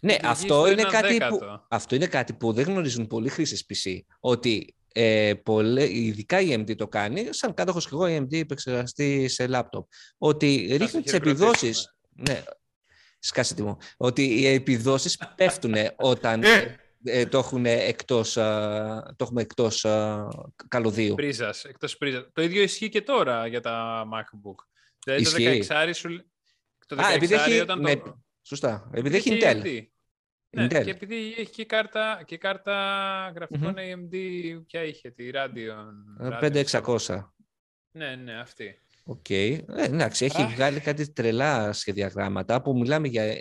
Ναι, 0.00 0.16
αυτό 0.22 0.70
είναι, 0.70 0.82
κάτι 0.82 1.16
που, 1.28 1.40
αυτό 1.68 1.94
είναι 1.94 2.06
κάτι 2.06 2.32
που 2.32 2.52
δεν 2.52 2.64
γνωρίζουν 2.64 3.06
πολλοί 3.06 3.28
χρήστες 3.28 3.66
PC. 3.68 3.98
Ότι 4.20 4.74
ε, 4.92 5.34
πολλέ, 5.42 5.96
ειδικά 5.96 6.40
η 6.40 6.54
AMD 6.54 6.76
το 6.76 6.88
κάνει, 6.88 7.26
σαν 7.30 7.54
κάτοχος 7.54 7.84
και 7.84 7.90
εγώ 7.92 8.06
η 8.06 8.18
AMD 8.20 8.40
επεξεργαστή 8.40 9.28
σε 9.28 9.46
λάπτοπ. 9.46 9.88
Ότι 10.18 10.76
ρίχνει 10.80 11.02
τις 11.02 11.12
επιδόσεις... 11.12 11.96
Ναι, 12.10 12.42
σκάσε 13.18 13.54
τι 13.54 13.62
μου. 13.62 13.76
Ότι 13.96 14.40
οι 14.40 14.46
επιδόσεις 14.46 15.18
πέφτουν 15.36 15.74
όταν 15.96 16.42
ε. 16.42 16.76
Ε, 17.04 17.26
το, 17.26 17.38
έχουν 17.38 17.66
εκτός, 17.66 18.32
το 18.32 19.16
έχουμε 19.20 19.42
εκτός 19.42 19.86
καλωδίου. 20.68 21.14
Πρίζας, 21.14 21.64
εκτός 21.64 21.96
πρίζας. 21.96 22.24
Το 22.32 22.42
ίδιο 22.42 22.62
ισχύει 22.62 22.88
και 22.88 23.02
τώρα 23.02 23.46
για 23.46 23.60
τα 23.60 24.04
MacBook. 24.12 24.64
Δηλαδή 25.04 25.22
ισχύει. 25.22 25.66
το 25.66 25.74
16 25.74 25.90
σου... 25.94 26.30
Το 26.86 26.96
16 26.96 27.02
Α, 27.02 27.12
επειδή 27.12 27.34
έχει, 27.34 27.60
όταν 27.60 27.80
ναι, 27.80 27.96
το... 27.96 28.22
Σωστά. 28.42 28.90
Επειδή 28.92 29.16
έχει 29.16 29.38
Intel. 29.40 29.86
Ναι, 30.50 30.64
Intel. 30.64 30.84
και 30.84 30.90
επειδή 30.90 31.34
έχει 31.38 31.50
και 31.50 31.64
κάρτα, 31.64 32.22
και 32.26 32.38
κάρτα 32.38 33.32
γραφικών 33.34 33.74
mm-hmm. 33.76 34.14
AMD, 34.14 34.16
ποια 34.66 34.84
είχε, 34.84 35.10
τη 35.10 35.30
Radeon. 35.32 36.40
5600. 36.40 37.24
Ναι, 37.90 38.16
ναι, 38.16 38.40
αυτή. 38.40 38.78
OK. 39.10 39.24
Okay. 39.28 39.58
Ε, 39.76 39.84
εντάξει, 39.84 40.24
έχει 40.24 40.44
βγάλει 40.54 40.80
κάτι 40.80 41.12
τρελά 41.12 41.72
σχεδιαγράμματα 41.72 42.62
που 42.62 42.78
μιλάμε 42.78 43.08
για 43.08 43.38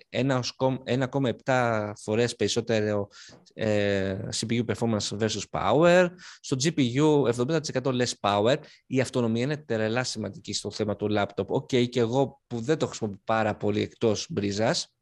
1,7 1.45 1.91
φορές 2.03 2.35
περισσότερο 2.35 3.07
ε, 3.53 4.17
CPU 4.35 4.65
performance 4.65 5.17
versus 5.19 5.43
power. 5.49 6.07
Στο 6.39 6.57
GPU 6.63 7.33
70% 7.35 7.59
less 7.83 8.11
power. 8.19 8.55
Η 8.87 9.01
αυτονομία 9.01 9.41
είναι 9.41 9.57
τρελά 9.57 10.03
σημαντική 10.03 10.53
στο 10.53 10.71
θέμα 10.71 10.95
του 10.95 11.07
laptop. 11.11 11.45
OK, 11.47 11.69
okay, 11.71 11.89
και 11.89 11.99
εγώ 11.99 12.41
που 12.47 12.59
δεν 12.59 12.77
το 12.77 12.87
χρησιμοποιώ 12.87 13.21
πάρα 13.23 13.55
πολύ 13.55 13.81
εκτός 13.81 14.27
μπρίζας, 14.29 14.93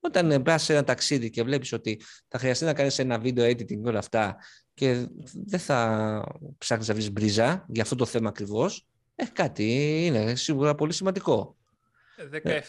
όταν 0.00 0.42
πας 0.42 0.62
σε 0.62 0.72
ένα 0.72 0.84
ταξίδι 0.84 1.30
και 1.30 1.42
βλέπεις 1.42 1.72
ότι 1.72 2.00
θα 2.28 2.38
χρειαστεί 2.38 2.64
να 2.64 2.74
κάνεις 2.74 2.98
ένα 2.98 3.18
βίντεο 3.18 3.50
editing 3.50 3.82
όλα 3.84 3.98
αυτά 3.98 4.36
και 4.74 5.06
δεν 5.46 5.60
θα 5.60 6.24
ψάχνεις 6.58 6.88
να 6.88 6.94
βρεις 6.94 7.12
μπρίζα 7.12 7.66
για 7.68 7.82
αυτό 7.82 7.94
το 7.94 8.04
θέμα 8.04 8.28
ακριβώς, 8.28 8.86
ε, 9.20 9.24
κάτι 9.32 9.64
είναι 10.06 10.34
σίγουρα 10.34 10.74
πολύ 10.74 10.92
σημαντικό. 10.92 11.56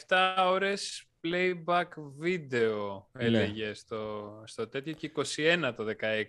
17 0.07 0.17
ώρες 0.37 1.03
playback 1.23 1.87
video 2.23 3.03
ναι. 3.11 3.23
έλεγε 3.23 3.67
ναι. 3.67 3.73
στο, 3.73 4.43
στο 4.45 4.67
τέτοιο 4.67 4.93
και 4.93 5.11
21 5.15 5.73
το 5.75 5.85
16. 5.85 6.23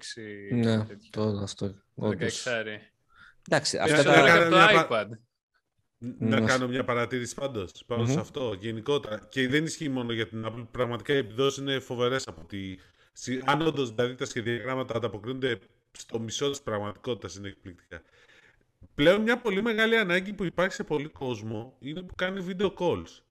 Ναι, 0.50 0.86
το, 1.10 1.22
αυτό. 1.22 1.74
Το 1.94 2.08
16 2.08 2.16
Εντάξει, 3.48 3.78
αυτά 3.78 4.02
τα... 4.02 4.48
το 4.48 4.86
iPad. 4.86 5.06
Να 6.18 6.40
κάνω 6.40 6.68
μια 6.68 6.84
παρατήρηση 6.84 7.34
πάντως 7.34 7.72
πάνω 7.86 8.06
σε 8.06 8.18
αυτό 8.18 8.56
γενικότερα. 8.60 9.26
Και 9.28 9.48
δεν 9.48 9.64
ισχύει 9.64 9.88
μόνο 9.88 10.12
για 10.12 10.28
την 10.28 10.46
Apple. 10.46 10.66
Πραγματικά 10.70 11.14
οι 11.14 11.16
επιδόσεις 11.16 11.58
είναι 11.58 11.78
φοβερές 11.78 12.26
από 12.26 12.44
τη. 12.44 12.76
Αν 13.44 13.60
όντως 13.60 13.94
δηλαδή 13.94 14.14
τα 14.14 14.24
σχεδιαγράμματα 14.24 14.96
ανταποκρίνονται 14.96 15.58
στο 15.90 16.20
μισό 16.20 16.50
της 16.50 16.62
πραγματικότητας, 16.62 17.34
είναι 17.34 17.48
εκπληκτικά. 17.48 18.02
Πλέον 18.95 19.20
μια 19.22 19.38
πολύ 19.38 19.62
μεγάλη 19.62 19.97
ανάγκη 19.97 20.32
που 20.32 20.45
υπάρχει 20.45 20.74
σε 20.74 20.84
πολύ 20.84 21.09
κόσμο 21.09 21.76
είναι 21.78 22.03
που 22.03 22.14
κάνει 22.14 22.47
video 22.49 22.72
calls. 22.74 23.22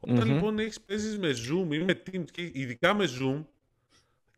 Όταν 0.00 0.28
λοιπόν 0.32 0.58
έχεις 0.58 0.80
παίζεις 0.80 1.18
με 1.18 1.30
Zoom 1.30 1.74
ή 1.74 1.78
με 1.78 2.02
Teams 2.06 2.30
και 2.30 2.50
ειδικά 2.52 2.94
με 2.94 3.04
Zoom 3.20 3.44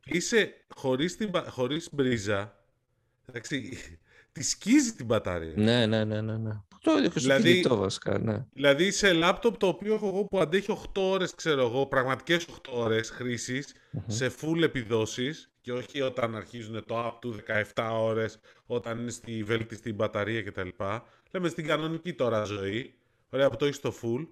είσαι 0.05 0.55
χωρίς, 0.74 1.16
την, 1.16 1.31
χωρίς 1.49 1.89
μπρίζα, 1.93 2.64
εντάξει, 3.26 3.78
τη 4.33 4.43
σκίζει 4.43 4.93
την 4.93 5.07
μπαταρία. 5.07 5.53
Ναι, 5.57 5.87
ναι, 5.87 6.05
ναι, 6.05 6.20
ναι. 6.20 6.37
ναι. 6.37 6.61
Το 6.83 6.97
ίδιο 6.97 7.11
και 7.11 7.20
δηλαδή, 7.20 7.51
κινητό 7.51 7.76
βασικά, 7.76 8.18
ναι. 8.18 8.45
Δηλαδή 8.53 8.91
σε 8.91 9.12
λάπτοπ 9.12 9.57
το 9.57 9.66
οποίο 9.66 9.95
έχω 9.95 10.07
εγώ 10.07 10.24
που 10.24 10.41
αντέχει 10.41 10.78
8 10.95 11.01
ώρες, 11.03 11.35
ξέρω 11.35 11.61
εγώ, 11.66 11.87
πραγματικές 11.87 12.47
8 12.49 12.53
ώρες 12.72 13.12
σε 14.07 14.33
full 14.41 14.62
επιδόσεις 14.62 15.49
και 15.61 15.72
όχι 15.72 16.00
όταν 16.00 16.36
αρχίζουν 16.36 16.84
το 16.86 17.06
app 17.06 17.20
του 17.20 17.34
17 17.74 17.90
ώρες, 17.92 18.40
όταν 18.66 18.98
είναι 18.98 19.11
στη 19.11 19.42
βέλτιστη 19.42 19.92
μπαταρία 19.92 20.42
κτλ. 20.42 20.68
Λέμε 21.30 21.48
στην 21.48 21.66
κανονική 21.66 22.12
τώρα 22.12 22.44
ζωή, 22.44 22.94
ωραία 23.30 23.50
που 23.50 23.56
το 23.56 23.64
έχεις 23.64 23.76
στο 23.76 23.92
full. 24.02 24.26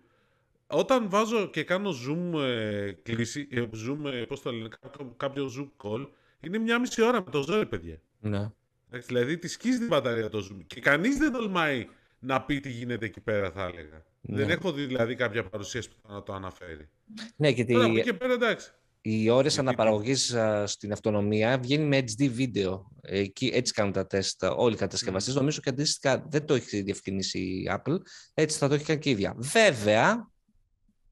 Όταν 0.67 1.09
βάζω 1.09 1.47
και 1.47 1.65
κάνω 1.65 1.91
zoom 1.91 2.41
ε, 2.41 2.93
κλίση, 3.03 3.49
ε, 3.51 3.61
zoom, 3.61 4.13
ε, 4.13 4.25
πώς 4.25 4.43
το 4.43 4.53
λένε, 4.53 4.69
κάποιο 5.17 5.51
zoom 5.59 5.87
call, 5.87 6.09
είναι 6.41 6.59
μια 6.59 6.79
μισή 6.79 7.03
ώρα 7.03 7.23
με 7.25 7.31
το 7.31 7.43
ζόρι, 7.43 7.67
παιδιά. 7.67 8.01
Ναι. 8.21 8.51
Δηλαδή 8.91 9.39
τη 9.39 9.49
σκίζει 9.49 9.79
την 9.79 9.87
μπαταρία 9.87 10.29
το 10.29 10.49
zoom. 10.51 10.65
Και 10.67 10.81
κανείς 10.81 11.17
δεν 11.17 11.33
τολμάει 11.33 11.89
να 12.19 12.43
πει 12.43 12.61
τι 12.61 12.71
γίνεται 12.71 13.07
εκεί 13.07 13.21
πέρα, 13.21 13.51
θα 13.51 13.65
έλεγα. 13.65 14.05
Ναι. 14.21 14.37
Δεν 14.37 14.51
έχω 14.51 14.73
δει 14.73 14.85
δηλαδή 14.85 15.15
κάποια 15.15 15.45
παρουσίαση 15.45 15.89
που 15.89 16.13
να 16.13 16.23
το 16.23 16.33
αναφέρει. 16.33 16.89
Ναι, 17.37 17.53
και 17.53 17.65
Τώρα, 17.65 17.85
από 17.85 17.99
εκεί 17.99 18.15
πέρα, 18.15 18.33
εντάξει. 18.33 18.73
Οι 19.11 19.29
ώρες 19.31 19.59
αναπαραγωγής 19.59 20.37
στην 20.65 20.93
αυτονομία 20.93 21.59
βγαίνει 21.59 21.85
με 21.85 21.99
HD 21.99 22.29
βίντεο. 22.31 22.91
Εκεί, 23.01 23.51
έτσι 23.55 23.73
κάνουν 23.73 23.93
τα 23.93 24.07
τεστ 24.07 24.45
όλοι 24.57 24.75
οι 24.75 24.79
κατασκευαστές. 24.79 25.35
Mm. 25.35 25.37
Νομίζω 25.37 25.61
και 25.61 25.69
αντίστοιχα 25.69 26.27
δεν 26.29 26.45
το 26.45 26.55
έχει 26.55 26.83
διευκρινίσει 26.83 27.39
η 27.39 27.71
Apple. 27.71 27.97
Έτσι 28.35 28.59
θα 28.59 28.69
το 28.69 28.75
έχει 28.75 28.85
κάνει 28.85 28.99
και 28.99 29.09
η 29.09 29.13
ίδια. 29.13 29.35
Βέβαια, 29.37 30.31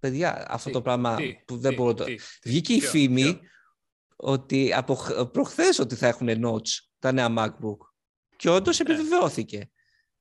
παιδιά, 0.00 0.46
αυτό 0.48 0.70
το 0.70 0.82
πράγμα 0.82 1.14
τι, 1.14 1.34
που 1.46 1.56
δεν 1.58 1.70
τι, 1.70 1.76
μπορώ... 1.76 1.94
Τι, 1.94 2.14
Βγήκε 2.44 2.72
η 2.72 2.80
φήμη 2.80 3.38
ότι 4.16 4.72
από 4.72 4.98
προχθές 5.32 5.78
ότι 5.78 5.94
θα 5.94 6.06
έχουν 6.06 6.28
notch 6.28 6.68
τα 6.98 7.12
νέα 7.12 7.34
MacBook. 7.38 7.76
Και 8.36 8.50
όντως 8.50 8.78
Ναι. 8.78 8.92
επιβεβαιώθηκε. 8.94 9.70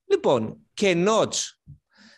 Λοιπόν, 0.05 0.57
και 0.73 1.05
notch. 1.07 1.36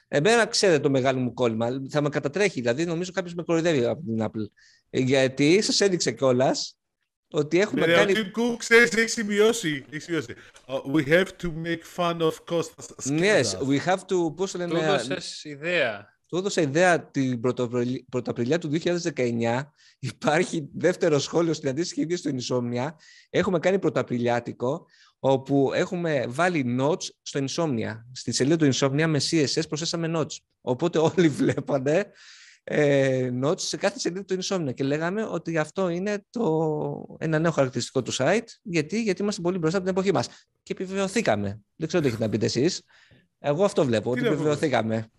Εμένα 0.08 0.46
ξέρετε 0.46 0.80
το 0.80 0.90
μεγάλο 0.90 1.20
μου 1.20 1.34
κόλλημα. 1.34 1.68
Θα 1.90 2.02
με 2.02 2.10
κατατρέχει. 2.10 2.60
Δηλαδή, 2.60 2.86
νομίζω 2.86 3.12
κάποιος 3.12 3.34
με 3.34 3.44
κοροϊδεύει 3.44 3.86
από 3.86 4.02
την 4.06 4.26
Apple. 4.26 4.46
Ε, 4.90 5.00
Γιατί 5.00 5.62
σας 5.62 5.82
έδειξε 5.82 6.12
κιόλας 6.12 6.78
ότι 7.32 7.60
έχουμε 7.60 7.86
Ναι, 7.86 7.94
κάνει. 7.94 8.12
Ο 8.12 8.16
Tim 8.16 8.40
Cook, 8.40 8.56
ξέρεις, 8.58 8.92
έχει 8.92 9.08
σημειώσει. 9.10 9.86
Έχει 9.90 10.02
σημειώσει. 10.02 10.34
Uh, 10.68 10.96
we 10.96 11.08
have 11.08 11.28
to 11.42 11.52
make 11.66 11.82
fun 11.98 12.18
of 12.20 12.32
Costas. 12.50 13.10
Yes, 13.20 13.68
we 13.68 13.80
have 13.86 14.00
to. 14.08 14.36
Πώς 14.36 14.52
το 14.52 14.58
Του 14.58 14.74
λένε, 14.74 14.86
έδωσες 14.86 15.44
ιδέα. 15.44 16.16
του 16.26 16.38
έδωσα 16.38 16.62
ιδέα 16.62 17.10
την 17.12 17.40
Πρωτοπριλ- 17.40 18.04
Πρωταπριλιά 18.10 18.58
του 18.60 18.68
2019. 18.68 19.72
Υπάρχει 20.00 20.70
δεύτερο 20.74 21.20
σχόλιο 21.20 21.54
στην 21.54 21.70
αντίστοιχη 21.70 22.02
είδηση 22.02 22.22
του 22.24 22.36
Insomnia. 22.42 22.88
Έχουμε 23.30 23.60
κάνει 23.60 23.80
Πρωταπριλιάτικο, 23.80 24.86
όπου 25.32 25.72
έχουμε 25.74 26.26
βάλει 26.28 26.78
notes 26.80 27.04
στο 27.22 27.46
Insomnia. 27.48 28.02
Στη 28.12 28.32
σελίδα 28.32 28.58
του 28.58 28.74
Insomnia 28.74 29.06
με 29.08 29.22
CSS 29.30 29.68
προσθέσαμε 29.68 30.12
notes. 30.16 30.38
Οπότε 30.62 30.98
όλοι 30.98 31.28
βλέπανε 31.40 32.12
ε, 32.64 33.32
notes 33.44 33.60
σε 33.60 33.78
κάθε 33.78 34.00
σελίδα 34.00 34.26
του 34.26 34.38
Insomnia 34.42 34.74
και 34.74 34.84
λέγαμε 34.84 35.24
ότι 35.24 35.58
αυτό 35.58 35.90
είναι 35.90 36.26
το, 36.30 37.18
ένα 37.20 37.40
νέο 37.40 37.52
χαρακτηριστικό 37.52 38.02
του 38.02 38.14
site. 38.18 38.48
Γιατί, 38.64 39.02
γιατί 39.02 39.22
είμαστε 39.22 39.42
πολύ 39.42 39.58
μπροστά 39.58 39.78
από 39.78 39.88
την 39.88 39.96
εποχή 39.96 40.14
μας. 40.14 40.28
Και 40.64 40.74
επιβεβαιωθήκαμε. 40.74 41.62
Δεν 41.76 41.88
ξέρω 41.88 42.04
τι 42.04 42.08
έχετε 42.10 42.24
να 42.24 42.30
πείτε 42.30 42.46
εσείς. 42.46 42.82
Εγώ 43.40 43.64
αυτό 43.64 43.86
βλέπω, 43.86 44.12
ότι 44.12 44.20
να 44.20 44.26
πούμε; 44.26 44.36
επιβεβαιωθήκαμε. 44.36 45.12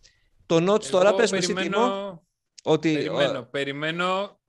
Το 0.47 0.73
notes 0.73 0.85
τώρα 0.85 1.09
Εγώ 1.09 1.17
πες 1.17 1.31
με 1.31 1.39
εσύ 1.39 1.53
περιμένω, 1.53 1.85
Τίμω, 1.85 2.27
ότι... 2.63 2.93
περιμένω, 2.93 3.43
περιμένω 3.43 4.41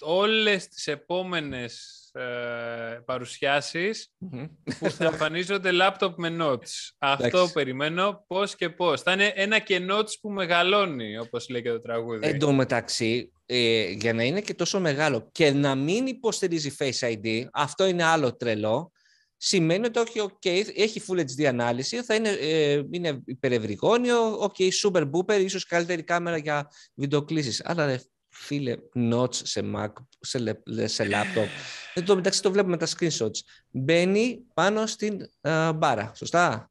όλες 0.00 0.68
τις 0.68 0.86
επόμενες 0.86 1.97
ε, 2.18 2.98
παρουσιάσεις 3.04 4.12
Μμμ. 4.18 4.44
που 4.78 4.90
θα 4.90 5.04
εμφανίζονται 5.04 5.70
laptop 5.72 6.14
με 6.16 6.36
notes. 6.40 6.90
Αυτό 6.98 7.26
Εντάξει. 7.26 7.52
περιμένω 7.52 8.24
πώς 8.26 8.56
και 8.56 8.68
πώς. 8.68 9.02
Θα 9.02 9.12
είναι 9.12 9.32
ένα 9.34 9.58
και 9.58 9.86
notes 9.90 10.12
που 10.20 10.30
μεγαλώνει, 10.30 11.18
όπως 11.18 11.48
λέει 11.48 11.62
και 11.62 11.70
το 11.70 11.80
τραγούδι. 11.80 12.28
Εν 12.28 12.38
τω 12.38 12.52
μεταξύ, 12.52 13.32
ε, 13.46 13.90
για 13.90 14.12
να 14.12 14.22
είναι 14.22 14.40
και 14.40 14.54
τόσο 14.54 14.80
μεγάλο 14.80 15.28
και 15.32 15.50
να 15.50 15.74
μην 15.74 16.06
υποστηρίζει 16.06 16.74
Face 16.78 17.12
ID, 17.12 17.44
αυτό 17.52 17.86
είναι 17.86 18.04
άλλο 18.04 18.36
τρελό, 18.36 18.92
σημαίνει 19.36 19.86
ότι 19.86 19.98
όχι, 19.98 20.20
okay, 20.22 20.62
έχει 20.76 21.02
Full 21.08 21.20
HD 21.20 21.44
ανάλυση, 21.44 22.02
θα 22.02 22.14
είναι, 22.14 22.28
ε, 22.28 22.82
είναι 22.90 23.22
υπερευρυγόνιο, 23.24 24.38
ok, 24.40 24.68
super 24.82 25.10
booper, 25.10 25.40
ίσως 25.40 25.66
καλύτερη 25.66 26.02
κάμερα 26.02 26.36
για 26.36 26.70
βιντεοκλήσεις. 26.94 27.62
Αλλά 27.64 27.86
ρε, 27.86 27.98
φίλε, 28.38 28.76
notes 28.94 29.34
σε 29.34 29.70
Mac, 29.76 29.92
σε, 30.20 30.38
λε- 30.38 30.86
σε 30.88 31.04
laptop. 31.04 31.46
Εν 31.94 32.04
τω 32.04 32.14
μεταξύ 32.14 32.42
το 32.42 32.52
βλέπουμε 32.52 32.76
τα 32.76 32.86
screenshots. 32.86 33.40
Μπαίνει 33.70 34.44
πάνω 34.54 34.86
στην 34.86 35.20
ε, 35.40 35.72
μπάρα, 35.72 36.12
σωστά; 36.14 36.70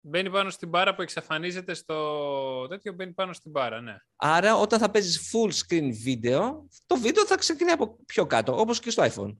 Μπαίνει 0.00 0.30
πάνω 0.30 0.50
στην 0.50 0.68
μπάρα 0.68 0.94
που 0.94 1.02
εξαφανίζεται 1.02 1.74
στο 1.74 2.66
τέτοιο, 2.68 2.92
μπαίνει 2.92 3.12
πάνω 3.12 3.32
στην 3.32 3.50
μπάρα, 3.50 3.80
ναι. 3.80 3.96
Άρα 4.16 4.56
όταν 4.56 4.78
θα 4.78 4.90
παίζεις 4.90 5.30
full 5.32 5.50
screen 5.52 5.90
βίντεο, 6.02 6.68
το 6.86 6.96
βίντεο 6.96 7.26
θα 7.26 7.36
ξεκινάει 7.36 7.74
από 7.74 7.98
πιο 8.06 8.26
κάτω, 8.26 8.60
όπως 8.60 8.80
και 8.80 8.90
στο 8.90 9.02
iPhone. 9.04 9.36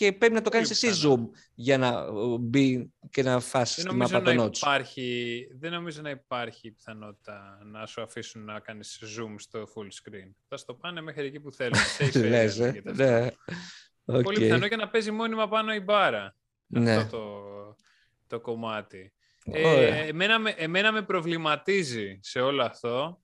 Και 0.00 0.12
πρέπει 0.12 0.32
να 0.34 0.40
το 0.42 0.50
Πολύ 0.50 0.64
κάνεις 0.64 0.70
εσύ 0.70 0.86
πιθανό. 0.86 1.30
zoom 1.32 1.38
για 1.54 1.78
να 1.78 1.88
ε, 1.88 2.38
μπει 2.40 2.92
και 3.10 3.22
να 3.22 3.40
φας 3.40 3.74
Δεν 3.74 3.84
στη 3.84 3.84
νομίζω, 3.84 4.12
μάπα 4.12 4.32
να 4.32 4.36
το 4.36 4.44
notes. 4.44 4.56
υπάρχει, 4.56 5.46
δεν 5.58 5.72
νομίζω 5.72 6.00
να 6.02 6.10
υπάρχει 6.10 6.70
πιθανότητα 6.70 7.58
να 7.64 7.86
σου 7.86 8.02
αφήσουν 8.02 8.44
να 8.44 8.60
κάνεις 8.60 9.02
zoom 9.02 9.34
στο 9.36 9.68
full 9.74 9.84
screen. 9.86 10.32
Θα 10.48 10.56
στο 10.56 10.74
πάνε 10.74 11.00
μέχρι 11.00 11.26
εκεί 11.26 11.40
που 11.40 11.52
θέλουν. 11.52 11.74
Safe 11.98 12.16
area 12.16 12.28
Λες, 12.28 12.58
ε. 12.58 12.64
λέγεται 12.64 12.90
αυτό. 12.90 13.02
Ναι. 13.02 13.30
Οκ. 14.04 14.22
Πολύ 14.22 14.38
πιθανό 14.38 14.68
και 14.68 14.76
να 14.76 14.88
παίζει 14.88 15.10
μόνιμα 15.10 15.48
πάνω 15.48 15.74
η 15.74 15.80
μπάρα. 15.80 16.36
Ναι. 16.66 16.96
Αυτό 16.96 17.16
το, 17.16 17.76
το 18.26 18.40
κομμάτι. 18.40 19.12
Ωραία. 19.46 19.94
Ε, 19.94 20.06
εμένα, 20.06 20.38
με, 20.38 20.50
εμένα 20.50 20.92
με 20.92 21.02
προβληματίζει 21.02 22.18
σε 22.22 22.40
όλο 22.40 22.62
αυτό 22.62 23.20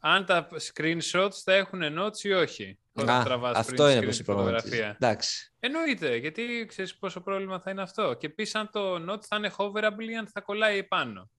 αν 0.00 0.24
τα 0.24 0.48
screenshots 0.72 1.34
θα 1.44 1.54
έχουν 1.54 1.80
notes 1.98 2.18
ή 2.22 2.32
όχι. 2.32 2.78
Όταν 3.02 3.20
Α, 3.20 3.24
τραβάς 3.24 3.56
αυτό 3.56 3.84
print 3.84 3.90
είναι 3.90 3.98
screen 3.98 4.04
που 4.04 4.12
στη 4.12 4.14
σε 4.14 4.22
προβληματίζει. 4.22 4.64
φωτογραφία. 4.68 4.96
Εντάξει. 5.00 5.52
Εννοείται, 5.60 6.16
γιατί 6.16 6.64
ξέρεις 6.68 6.98
πόσο 6.98 7.20
πρόβλημα 7.20 7.60
θα 7.60 7.70
είναι 7.70 7.82
αυτό. 7.82 8.14
Και 8.14 8.26
επίση 8.26 8.58
αν 8.58 8.70
το 8.72 8.94
note 9.12 9.22
θα 9.28 9.36
είναι 9.36 9.50
hoverable 9.56 10.10
ή 10.10 10.16
αν 10.16 10.28
θα 10.32 10.40
κολλάει 10.40 10.78
επάνω. 10.78 11.30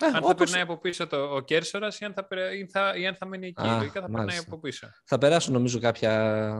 Ε, 0.00 0.06
αν 0.06 0.12
θα 0.12 0.18
όπως 0.18 0.34
περνάει 0.36 0.60
από 0.62 0.78
πίσω 0.78 1.06
το, 1.06 1.16
ο 1.34 1.40
κέρσορας 1.40 1.98
ή 2.00 2.04
αν 2.04 2.12
θα, 2.12 2.24
περα- 2.26 2.52
ή 2.54 2.66
θα, 2.66 2.92
ή 2.96 3.06
αν 3.06 3.14
θα 3.14 3.26
μείνει 3.26 3.46
εκεί. 3.46 3.66
Α, 3.66 3.76
Λογικά 3.76 4.00
θα 4.00 4.06
περνάει 4.06 4.24
μάλιστα. 4.24 4.44
από 4.46 4.58
πίσω. 4.60 4.88
θα 5.04 5.18
περάσουν 5.18 5.52
νομίζω 5.52 5.78
κάποια 5.80 6.52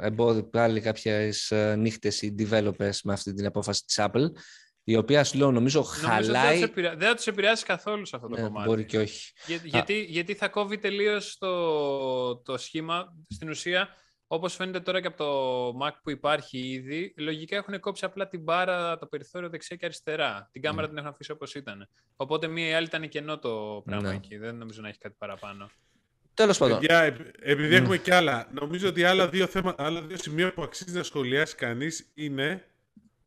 εμπόδια, 0.00 0.44
πάλι 0.48 0.80
κάποιες 0.80 1.50
ε, 1.50 1.76
νύχτες 1.76 2.22
οι 2.22 2.34
developers 2.38 2.98
με 3.04 3.12
αυτή 3.12 3.34
την 3.34 3.46
απόφαση 3.46 3.84
της 3.84 3.98
Apple, 4.00 4.24
η 4.90 4.96
οποία 4.96 5.24
σου 5.24 5.38
λέω 5.38 5.50
νομίζω 5.50 5.78
Νομίζω 5.80 6.00
δεν 6.00 6.10
θα, 6.10 6.14
χαλάει. 6.42 6.54
τους 6.60 6.62
επηρεά- 6.68 6.96
δεν 6.98 7.08
θα 7.08 7.14
τους 7.14 7.26
επηρεάσει 7.26 7.64
καθόλου 7.64 8.06
σε 8.06 8.16
αυτό 8.16 8.28
το 8.28 8.36
Ναι, 8.36 8.42
κομμάτι. 8.42 8.68
μπορεί 8.68 8.84
και 8.84 8.98
όχι. 8.98 9.32
Για- 9.46 9.60
γιατί, 9.64 10.00
γιατί 10.02 10.34
θα 10.34 10.48
κόβει 10.48 10.78
τελείως 10.78 11.36
το, 11.38 12.36
το 12.36 12.56
σχήμα. 12.58 13.14
Στην 13.28 13.48
ουσία, 13.48 13.88
όπως 14.26 14.54
φαίνεται 14.54 14.80
τώρα 14.80 15.00
και 15.00 15.06
από 15.06 15.16
το 15.16 15.86
Mac 15.86 15.90
που 16.02 16.10
υπάρχει 16.10 16.58
ήδη, 16.58 17.14
λογικά 17.18 17.56
έχουν 17.56 17.80
κόψει 17.80 18.04
απλά 18.04 18.28
την 18.28 18.42
μπάρα, 18.42 18.98
το 18.98 19.06
περιθώριο 19.06 19.48
δεξιά 19.48 19.76
και 19.76 19.84
αριστερά. 19.84 20.48
Την 20.52 20.62
κάμερα 20.62 20.82
Ναι. 20.82 20.88
την 20.88 20.96
έχουν 20.98 21.08
αφήσει 21.10 21.30
όπως 21.30 21.54
ήταν. 21.54 21.88
Οπότε 22.16 22.46
μία 22.46 22.68
ή 22.68 22.72
άλλη 22.72 22.86
ήταν 22.86 23.08
κενό 23.08 23.38
το 23.38 23.82
πράγμα 23.84 24.08
Ναι. 24.08 24.14
εκεί. 24.14 24.36
Δεν 24.36 24.54
νομίζω 24.56 24.80
να 24.80 24.88
έχει 24.88 24.98
κάτι 24.98 25.14
παραπάνω. 25.18 25.70
Τέλος 26.34 26.58
πάντων. 26.58 26.78
Παιδιά, 26.78 27.00
επ- 27.00 27.34
επειδή 27.40 27.68
Ναι. 27.68 27.76
έχουμε 27.76 27.96
κι 27.98 28.10
άλλα, 28.10 28.48
νομίζω 28.52 28.88
ότι 28.88 29.04
άλλα 29.04 29.28
δύο, 29.28 29.46
θέμα, 29.46 29.74
άλλα 29.78 30.02
δύο 30.02 30.16
σημεία 30.16 30.52
που 30.52 30.62
αξίζει 30.62 30.96
να 30.96 31.02
σχολιάσει 31.02 31.54
κανείς 31.54 32.10
είναι 32.14 32.62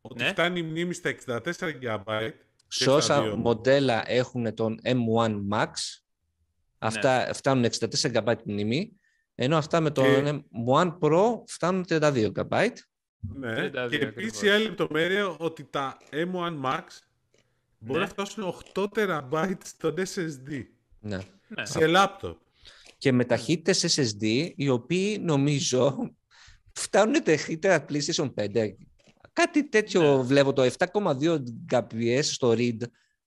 ότι 0.02 0.22
Ναι. 0.22 0.28
φτάνει 0.28 0.58
η 0.58 0.62
μνήμη 0.62 0.94
στα 0.94 1.08
64 1.08 1.72
GB. 1.82 2.30
Σε 2.68 2.90
όσα 2.90 3.22
δύο. 3.22 3.36
μοντέλα 3.36 4.02
έχουν 4.10 4.54
τον 4.54 4.78
M1 4.84 5.40
Max, 5.52 5.68
αυτά 6.78 7.26
Ναι. 7.26 7.32
φτάνουν 7.32 7.64
64 7.64 8.10
GB 8.12 8.34
μνήμη, 8.44 8.92
ενώ 9.34 9.56
αυτά 9.56 9.80
με 9.80 9.90
τον 9.90 10.04
Και- 10.04 10.42
M1 10.68 10.98
Pro 11.00 11.22
φτάνουν 11.46 11.84
32 11.88 12.32
GB. 12.36 12.68
Ναι. 13.18 13.54
32 13.54 13.88
Και 13.90 13.96
επίσης 13.96 14.08
ακριβώς. 14.08 14.42
η 14.42 14.48
άλλη 14.50 14.64
λεπτομέρεια 14.64 15.28
ότι 15.28 15.64
τα 15.64 15.96
M1 16.10 16.60
Max 16.64 16.82
μπορεί 17.78 17.98
Ναι. 17.98 18.04
να 18.04 18.10
φτάσουν 18.10 18.44
8 18.44 18.88
TB 18.94 19.54
στον 19.64 19.94
SSD 19.98 20.62
Ναι. 21.00 21.18
Ναι. 21.48 21.66
σε 21.66 21.78
laptop. 21.96 22.36
Και 22.98 23.12
με 23.12 23.24
ταχύτητες 23.24 23.84
SSD, 23.96 24.50
οι 24.56 24.68
οποίοι 24.68 25.18
νομίζω 25.22 26.10
φτάνουν 26.72 27.22
ταχύτητα 27.22 27.84
PlayStation 27.88 28.32
5. 28.34 28.76
Κάτι 29.32 29.68
τέτοιο 29.68 30.16
Ναι. 30.16 30.22
βλέπω 30.22 30.52
το 30.52 30.62
7,2 30.62 31.38
Gbps 31.72 32.20
στο 32.22 32.50
read. 32.50 32.78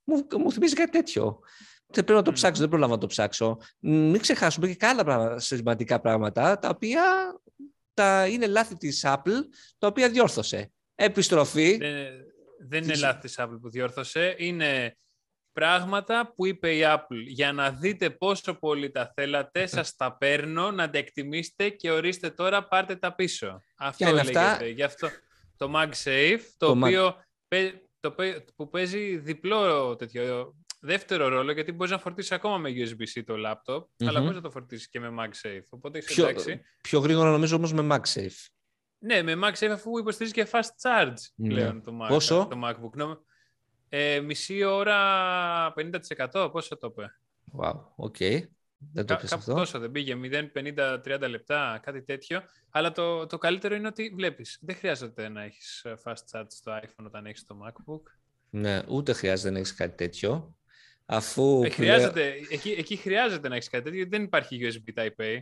Μου, 0.04 0.28
μου 0.38 0.52
θυμίζει 0.52 0.74
κάτι 0.76 0.92
τέτοιο. 0.92 1.40
Δεν 1.88 2.04
πρέπει 2.04 2.20
να 2.20 2.22
το 2.26 2.30
Μμμ. 2.30 2.36
ψάξω, 2.38 2.60
δεν 2.62 2.70
προλάβα 2.70 2.94
να 2.94 3.00
το 3.00 3.08
ψάξω. 3.08 3.58
Μην 3.80 4.20
ξεχάσουμε 4.20 4.68
και 4.74 4.86
άλλα 4.86 5.04
πράγματα, 5.04 5.40
σημαντικά 5.40 6.00
πράγματα, 6.02 6.60
τα 6.60 6.70
οποία 6.70 7.04
τα 7.94 8.28
είναι 8.28 8.48
λάθη 8.48 8.78
της 8.78 9.04
Apple, 9.08 9.42
τα 9.78 9.88
οποία 9.88 10.10
διόρθωσε. 10.10 10.72
Επιστροφή. 10.96 11.78
Δεν, 11.78 11.92
δεν 12.68 12.84
είναι 12.84 12.92
Της- 12.92 13.02
λάθη 13.02 13.20
της 13.20 13.36
Apple 13.40 13.58
που 13.62 13.70
διόρθωσε. 13.70 14.36
Είναι 14.38 14.98
πράγματα 15.52 16.34
που 16.36 16.46
είπε 16.46 16.76
η 16.76 16.82
Apple. 16.86 17.24
Για 17.28 17.52
να 17.52 17.72
δείτε 17.72 18.10
πόσο 18.10 18.54
πολύ 18.54 18.92
τα 18.92 19.12
θέλατε, 19.16 19.66
σας 19.66 19.96
τα 19.96 20.18
παίρνω, 20.18 20.72
να 20.72 20.90
τα 20.90 20.98
εκτιμήσετε 20.98 21.70
και 21.70 21.92
ορίστε 21.92 22.30
τώρα, 22.30 22.68
πάρτε 22.68 22.96
τα 22.96 23.16
πίσω. 23.16 23.62
Αυτό 23.78 24.04
είναι 24.10 24.14
λέγεται. 24.24 24.40
αυτά; 24.40 24.66
Γι' 24.66 24.84
αυτό 24.84 25.10
το 25.58 25.72
MagSafe, 25.76 26.40
το, 26.58 26.68
Το 26.68 26.72
Mag- 26.72 26.84
οποίο 26.84 27.16
παι- 27.48 27.84
το, 28.00 28.12
παι- 28.12 28.52
που 28.56 28.70
παίζει 28.70 29.18
διπλό 29.18 29.96
τέτοιο, 29.96 30.56
δεύτερο 30.80 31.28
ρόλο, 31.28 31.52
γιατί 31.52 31.72
μπορείς 31.72 31.92
να 31.92 32.00
φορτίσεις 32.00 32.32
ακόμα 32.32 32.58
με 32.58 32.70
USB-C 32.70 33.22
το 33.26 33.34
laptop, 33.34 33.86
αλλά 34.00 34.12
Μμμ. 34.12 34.20
μπορείς 34.22 34.36
να 34.36 34.42
το 34.42 34.52
φορτίσεις 34.52 34.90
και 34.90 35.00
με 35.00 35.10
MagSafe. 35.20 35.64
Οπότε 35.70 35.98
έχεις 35.98 36.14
Πιο, 36.16 36.28
εντάξει. 36.28 36.62
πιο 36.82 37.00
γρήγορα 37.00 37.32
νομίζω 37.32 37.56
όμως 37.56 37.74
με 37.74 37.88
MagSafe. 37.96 38.46
Ναι, 38.98 39.22
με 39.22 39.36
MagSafe 39.48 39.70
αφού 39.72 39.98
υποστηρίζεις 39.98 40.36
και 40.36 40.48
fast 40.52 40.90
charge 40.90 41.14
Ναι. 41.36 41.48
πλέον 41.48 41.84
το, 41.84 42.00
Mac, 42.04 42.08
Πόσο; 42.08 42.48
το 42.50 42.60
MacBook. 42.64 42.96
Νο- 42.96 43.24
Ε, 43.90 44.20
μισή 44.20 44.64
ώρα 44.64 45.74
50%, 45.76 46.50
πόσο 46.52 46.78
το 46.78 46.88
είπε. 46.92 47.10
Wow, 47.58 47.74
οκ. 47.96 48.16
Δεν 48.94 49.06
το 49.06 49.14
Κα- 49.14 49.20
πες 49.22 49.30
κάπου 49.30 49.42
αυτό. 49.42 49.54
τόσο 49.54 49.80
δεν 49.80 49.92
πήγε, 49.92 50.16
0, 50.16 50.50
50, 50.54 51.02
30 51.06 51.30
λεπτά, 51.30 51.80
κάτι 51.84 52.02
τέτοιο. 52.04 52.42
Αλλά 52.70 52.92
το, 52.92 53.26
το 53.26 53.38
καλύτερο 53.38 53.76
είναι 53.76 53.88
ότι 53.88 54.14
βλέπεις, 54.16 54.58
δεν 54.62 54.76
χρειάζεται 54.76 55.30
να 55.30 55.44
έχεις 55.44 55.84
ε, 55.86 55.96
fast 56.04 56.14
charge 56.32 56.46
στο 56.48 56.80
iPhone 56.84 57.06
όταν 57.06 57.26
έχεις 57.26 57.46
το 57.46 57.58
MacBook. 57.68 58.02
Ναι, 58.50 58.82
ούτε 58.88 59.14
χρειάζεται 59.14 59.50
να 59.50 59.58
έχεις 59.58 59.74
κάτι 59.76 59.96
τέτοιο. 59.96 60.58
Αφού 61.06 61.44
Ε, 61.44 61.56
πλέον- 61.58 61.72
χρειάζεται, 61.74 62.34
εκεί, 62.50 62.70
εκεί 62.70 62.96
χρειάζεται 62.96 63.48
να 63.48 63.56
έχεις 63.56 63.70
κάτι 63.70 63.84
τέτοιο, 63.84 63.98
γιατί 64.00 64.16
δεν 64.18 64.26
υπάρχει 64.26 64.60
USB 64.62 65.02
Type-A, 65.02 65.40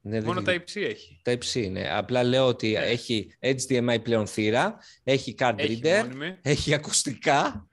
Ναι, 0.00 0.20
μόνο 0.20 0.40
δεν- 0.42 0.60
Type-C 0.60 0.76
έχει. 0.82 1.22
Type-C 1.24 1.54
είναι. 1.54 1.90
Απλά 1.96 2.22
λέω 2.22 2.46
ότι 2.46 2.70
Ναι. 2.72 2.78
έχει 2.78 3.34
HDMI 3.40 3.98
πλέον 4.02 4.26
θύρα, 4.26 4.76
έχει 5.02 5.34
card 5.38 5.54
Έχει 5.56 5.80
reader, 5.84 6.02
μόνιμη. 6.02 6.38
έχει 6.42 6.74
ακουστικά, 6.74 7.68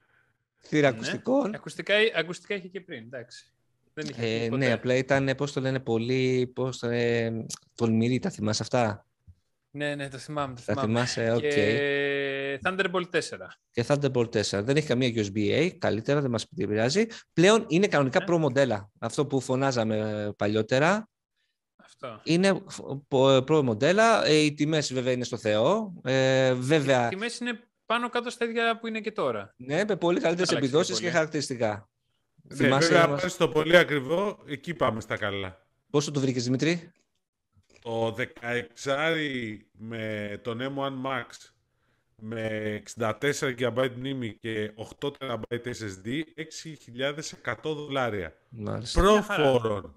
θύρα 0.62 0.90
Ναι. 0.90 0.96
ακουστικών. 0.96 1.54
Ακουστικά, 1.54 1.94
ακουστικά 2.14 2.54
είχε 2.54 2.68
και 2.68 2.80
πριν, 2.80 2.98
εντάξει. 3.04 3.52
Δεν 4.00 4.06
είχε 4.10 4.44
Ε, 4.44 4.48
ποτέ. 4.48 4.56
ναι, 4.66 4.72
απλά 4.72 4.94
ήταν, 4.94 5.30
πώς 5.36 5.52
το 5.52 5.60
λένε, 5.60 5.80
πολύ, 5.80 6.50
πώς 6.54 6.78
το 6.78 6.86
λένε, 6.88 7.46
τολμηρή, 7.74 8.18
τα 8.18 8.30
θυμάσαι 8.30 8.62
αυτά; 8.62 9.06
Ναι, 9.70 9.94
ναι, 9.94 10.08
το 10.08 10.18
θυμάμαι. 10.18 10.54
Το 10.54 10.60
Θα 10.60 10.72
θυμάμαι. 10.72 10.88
θυμάσαι, 10.88 11.32
οκ. 11.32 11.40
Και 11.40 12.60
Thunderbolt 12.64 13.10
4. 13.10 13.20
Και 13.70 13.84
Thunderbolt 13.88 14.28
4. 14.30 14.62
Δεν 14.64 14.76
έχει 14.76 14.86
καμία 14.86 15.08
USB-A, 15.14 15.70
καλύτερα, 15.78 16.20
δεν 16.20 16.30
μας 16.30 16.46
επηρεάζει. 16.56 17.06
Πλέον 17.32 17.64
είναι 17.68 17.86
κανονικά 17.86 18.18
Ναι. 18.18 18.34
Pro 18.34 18.38
μοντέλα. 18.38 18.90
Αυτό 18.98 19.26
που 19.26 19.40
φωνάζαμε 19.40 20.28
παλιότερα 20.36 21.08
Αυτό. 21.76 22.20
είναι 22.24 22.60
Pro 23.48 23.60
μοντέλα. 23.64 24.26
Ε, 24.26 24.34
Οι 24.34 24.54
τιμές 24.54 24.92
βέβαια 24.92 25.12
είναι 25.12 25.24
στο 25.24 25.36
Θεό. 25.36 25.92
Ε, 26.04 26.52
βέβαια, 26.54 27.06
Οι 27.06 27.08
τιμές 27.08 27.38
είναι 27.38 27.60
πάνω 27.86 28.08
κάτω 28.08 28.30
στα 28.30 28.44
ίδια 28.44 28.78
που 28.78 28.86
είναι 28.86 29.00
και 29.00 29.12
τώρα. 29.12 29.54
ναι, 29.56 29.84
με 29.88 29.96
πολύ 29.96 30.20
καλύτερες 30.20 30.48
Άλλαξε 30.50 30.66
επιδόσεις 30.68 30.94
και 30.96 31.00
πολύ. 31.00 31.12
χαρακτηριστικά. 31.14 31.88
Ναι, 32.50 32.56
Θυμάσαι 32.56 32.88
βέβαια, 32.88 33.02
να 33.06 33.08
μας- 33.12 33.22
πας 33.22 33.32
στο 33.32 33.48
πολύ 33.48 33.76
ακριβό, 33.76 34.38
εκεί 34.46 34.74
πάμε 34.74 35.00
στα 35.00 35.16
καλά. 35.16 35.66
Πόσο 35.90 36.10
το 36.10 36.20
βρήκες, 36.20 36.44
Δημήτρη; 36.44 36.92
Το 37.82 38.12
16 38.12 39.58
με 39.72 40.40
τον 40.42 40.60
M1 40.60 41.06
Max 41.06 41.24
με 42.16 42.42
64 42.96 43.54
GB 43.58 43.88
μνήμη 43.96 44.34
και 44.34 44.72
8 44.74 45.10
TB 45.18 45.40
SSD, 45.50 46.22
6.100 46.34 47.74
δολάρια. 47.74 48.34
Μάλιστα. 48.48 49.00
Προφόρων. 49.02 49.94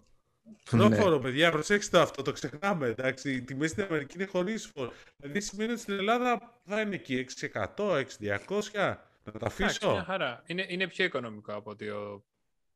Ναι. 0.72 0.88
Πρόφορο, 0.89 1.20
παιδιά, 1.20 1.52
προσέξτε 1.52 1.97
το 1.97 2.04
αυτό, 2.04 2.22
το 2.22 2.32
ξεχνάμε. 2.32 2.88
Εντάξει, 2.88 3.32
οι 3.34 3.41
τιμές 3.41 3.70
στην 3.72 3.84
Αμερική 3.84 4.16
είναι 4.16 4.26
χωρίς 4.26 4.72
φόρο. 4.76 4.91
Δηλαδή 5.18 5.39
σημαίνει 5.41 5.72
ότι 5.72 5.82
στην 5.82 5.93
Ελλάδα 5.93 6.60
θα 6.66 6.82
είναι 6.82 6.95
εκεί 6.95 7.16
600, 7.16 7.97
600, 7.97 8.97
να 9.24 9.32
τα 9.32 9.38
Εντάξει, 9.39 9.64
αφήσω. 9.64 9.91
μια 9.91 10.04
χαρά. 10.04 10.43
Είναι, 10.45 10.66
είναι 10.70 10.88
πιο 10.88 11.06
οικονομικό 11.06 11.54
από 11.54 11.70
ότι 11.70 11.89
ο 11.89 12.24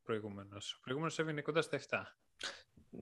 προηγούμενος. 0.05 0.73
Ο 0.73 0.79
προηγούμενος 0.81 1.19
έβγαινε 1.19 1.41
κοντά 1.41 1.61
στα 1.61 1.75
7. 1.75 2.15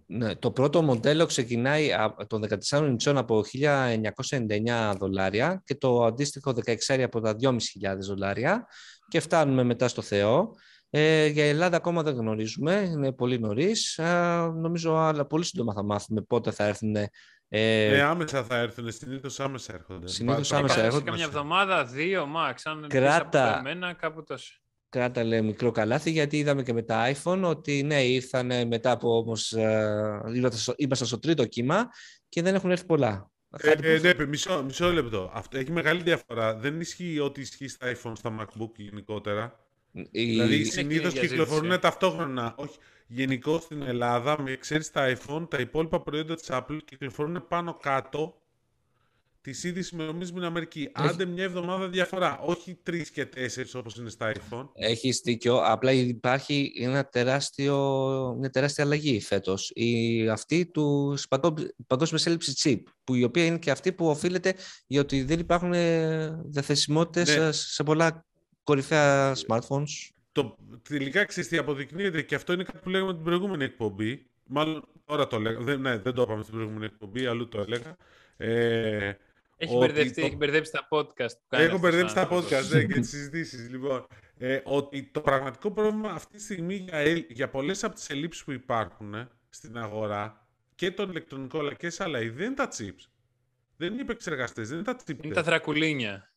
Ναι, 0.06 0.36
το 0.36 0.52
πρώτο 0.52 0.82
μοντέλο 0.82 1.26
ξεκινάει 1.26 1.94
από- 1.94 2.28
των 2.28 2.42
14 2.42 2.86
ιντσών 2.88 3.18
από 3.18 3.44
1.999 3.44 4.96
δολάρια 5.00 5.62
και 5.66 5.76
το 5.76 6.04
αντίστοιχο 6.04 6.54
16 6.54 7.04
από 7.04 7.22
τα 7.22 7.36
2.500 7.36 8.06
δολάρια 8.08 8.68
και 9.08 9.20
φτάνουμε 9.20 9.64
μετά 9.64 9.88
στο 9.88 10.02
Θεό. 10.02 10.56
Ε, 10.90 11.26
για 11.26 11.46
Ελλάδα 11.46 11.78
ακόμα 11.78 12.04
δεν 12.04 12.16
γνωρίζουμε, 12.16 12.74
είναι 12.74 13.12
πολύ 13.14 13.40
νωρίς. 13.40 13.98
Ε, 13.98 14.52
νομίζω 14.56 14.96
αλλά 14.96 15.26
πολύ 15.26 15.44
σύντομα 15.44 15.74
θα 15.74 15.84
μάθουμε 15.84 16.22
πότε 16.22 16.52
θα 16.52 16.64
έρθουν. 16.64 16.96
Ε, 16.96 17.10
Ε, 17.96 18.02
άμεσα 18.02 18.44
θα 18.44 18.58
έρθουν, 18.58 18.92
συνήθως 18.92 19.40
άμεσα 19.40 19.74
έρχονται. 19.74 20.08
Συνήθως 20.08 20.50
Πα- 20.50 20.58
άμεσα 20.58 20.76
πα- 20.76 20.82
έρχονται. 20.82 21.04
Σε 21.04 21.10
καμιά 21.10 21.26
εβδομάδα, 21.26 21.86
δύο 21.86 22.28
max. 22.36 22.56
Αν 22.64 22.86
Κράτα. 22.88 23.18
Κράτα. 23.18 23.50
από 23.50 23.58
εμένα, 23.70 23.94
κάπου 23.94 24.24
τόσο. 24.24 24.54
Κράτα 24.94 25.24
λέει 25.24 25.42
μικρό 25.42 25.72
καλάθι 25.72 26.12
γιατί 26.12 26.38
είδαμε 26.38 26.64
και 26.64 26.74
με 26.74 26.82
τα 26.82 27.12
iPhone 27.14 27.42
ότι 27.44 27.84
ναι 27.84 28.04
ήρθαν 28.04 28.68
μετά 28.68 28.92
από 28.92 29.18
όμως 29.18 29.52
ε, 29.54 30.22
ήμασταν 30.36 30.60
στο- 30.60 30.74
ήμασταν 30.78 31.08
στο 31.08 31.20
τρίτο 31.20 31.46
κύμα 31.46 31.90
και 32.30 32.42
δεν 32.42 32.56
έχουν 32.56 32.72
έρθει 32.72 32.86
πολλά. 32.86 33.32
Ε, 33.58 33.68
Κάτι 33.68 33.88
ε, 33.88 33.96
που- 33.98 34.04
ναι, 34.04 34.14
παι- 34.14 34.28
μισό, 34.28 34.64
μισό 34.64 34.92
λεπτό. 34.92 35.32
Αυτό 35.34 35.58
έχει 35.58 35.72
μεγάλη 35.72 36.02
διαφορά. 36.02 36.56
Δεν 36.56 36.80
ισχύει 36.80 37.20
ό,τι 37.20 37.42
ισχύει 37.42 37.68
στα 37.68 37.92
iPhone, 37.96 38.12
στα 38.16 38.36
MacBook 38.40 38.72
γενικότερα. 38.76 39.60
η- 40.12 40.26
Δηλαδή 40.26 40.64
συνήθως 40.64 41.14
για 41.14 41.22
κυκλοφορούν 41.22 41.64
ζήτηση. 41.64 41.80
ταυτόχρονα. 41.82 42.54
Όχι. 42.58 42.78
Γενικώ 43.08 43.60
στην 43.60 43.82
Ελλάδα, 43.82 44.42
με 44.42 44.52
εξαίρεση 44.52 44.92
τα 44.94 45.18
iPhone, 45.18 45.48
τα 45.50 45.58
υπόλοιπα 45.60 46.02
προϊόντα 46.02 46.36
της 46.36 46.48
Apple 46.52 46.78
κυκλοφορούν 46.86 47.46
πάνω 47.48 47.74
κάτω 47.82 48.42
τη 49.44 49.68
ίδια 49.68 49.84
ημερομηνία 49.94 50.28
με 50.28 50.34
την 50.34 50.44
Αμερική. 50.44 50.90
Άντε 50.94 51.26
μια 51.26 51.44
εβδομάδα 51.44 51.90
διαφορά. 51.90 52.40
Όχι 52.40 52.80
τρεις 52.84 53.10
και 53.12 53.26
τέσσερις 53.26 53.76
όπως 53.76 53.96
είναι 53.96 54.10
στα 54.10 54.32
iPhone. 54.34 54.70
Έχεις 54.74 55.22
δίκιο. 55.24 55.62
Απλά 55.64 55.92
υπάρχει 55.92 56.72
ένα 56.80 57.06
τεράστιο, 57.06 57.76
μια 58.40 58.50
τεράστια 58.50 58.84
αλλαγή 58.84 59.22
φέτος. 59.22 59.72
Η, 59.76 60.30
αυτή 60.30 60.66
του 60.66 61.18
παγκόσμιας 61.88 62.26
έλλειψης 62.26 62.62
chip, 62.64 62.82
που 63.04 63.16
η 63.16 63.24
οποία 63.24 63.46
είναι 63.46 63.58
και 63.58 63.72
αυτή 63.72 63.92
που 63.92 64.08
οφείλεται 64.08 64.56
για 64.88 65.02
ότι 65.02 65.24
δεν 65.24 65.40
υπάρχουν 65.40 65.74
ε, 65.74 66.42
διαθεσιμότητες 66.46 67.38
Ναι. 67.38 67.46
ε, 67.46 67.52
σε 67.52 67.84
πολλά 67.84 68.26
κορυφαία 68.64 69.36
smartphones. 69.48 70.12
Το, 70.32 70.58
τελικά 70.90 71.26
ξέρεις 71.26 71.50
τι 71.50 71.58
αποδεικνύεται 71.58 72.22
και 72.22 72.36
αυτό 72.36 72.54
είναι 72.54 72.64
κάτι 72.64 72.78
που 72.78 72.90
λέγαμε 72.90 73.14
την 73.14 73.24
προηγούμενη 73.24 73.64
εκπομπή. 73.64 74.26
Μάλλον 74.46 74.88
τώρα 75.06 75.28
το 75.28 75.40
λέγαμε. 75.40 75.66
Δεν, 75.66 75.82
ναι, 75.82 75.98
δεν 75.98 76.14
το 76.14 76.22
είπαμε 76.22 76.42
στην 76.42 76.54
προηγούμενη 76.54 76.86
εκπομπή, 76.86 77.26
αλλού 77.26 77.48
το 77.48 77.62
έλεγα. 77.62 77.98
Ε, 78.38 79.12
Έχει, 79.58 79.76
ότι 79.76 79.86
μπερδευτεί, 79.86 80.20
το- 80.22 80.26
έχει 80.26 80.36
μπερδέψει 80.36 80.72
τα 80.72 80.88
podcast 80.90 81.32
που 81.40 81.46
κάνει 81.50 81.64
Έχω 81.64 81.76
αυτός 81.76 81.80
μπερδέψει 81.80 82.12
ο 82.12 82.16
τα 82.16 82.22
άνθρωπος. 82.22 82.46
podcast 82.52 82.70
ναι, 82.74 82.84
και 82.84 83.00
τις 83.00 83.10
συζητήσεις. 83.10 83.70
Λοιπόν, 83.70 84.08
ε, 84.38 84.60
ότι 84.64 85.04
το 85.14 85.22
πραγματικό 85.22 85.72
πρόβλημα 85.72 86.10
αυτή 86.12 86.38
τη 86.38 86.44
στιγμή 86.44 86.76
για, 86.76 86.98
ελ- 86.98 87.26
για 87.32 87.50
πολλές 87.50 87.84
από 87.84 87.96
τις 87.96 88.10
ελλείψεις 88.10 88.44
που 88.44 88.52
υπάρχουν 88.52 89.14
ε, 89.14 89.28
στην 89.50 89.78
αγορά 89.78 90.48
και 90.76 90.92
των 90.92 91.10
ηλεκτρονικών 91.10 91.60
αλλά 91.60 91.74
και 91.74 91.90
σε 91.90 92.04
άλλα 92.04 92.22
είδη, 92.22 92.36
δεν 92.36 92.46
είναι 92.46 92.56
τα 92.56 92.68
chips. 92.78 93.08
Δεν 93.78 93.88
είναι 93.92 93.98
οι 93.98 94.04
επεξεργαστές, 94.04 94.68
δεν 94.70 94.78
είναι 94.78 94.86
τα 94.86 94.96
chips. 95.06 95.24
Είναι 95.24 95.34
τα 95.34 95.44
θρακουλίνια. 95.44 96.34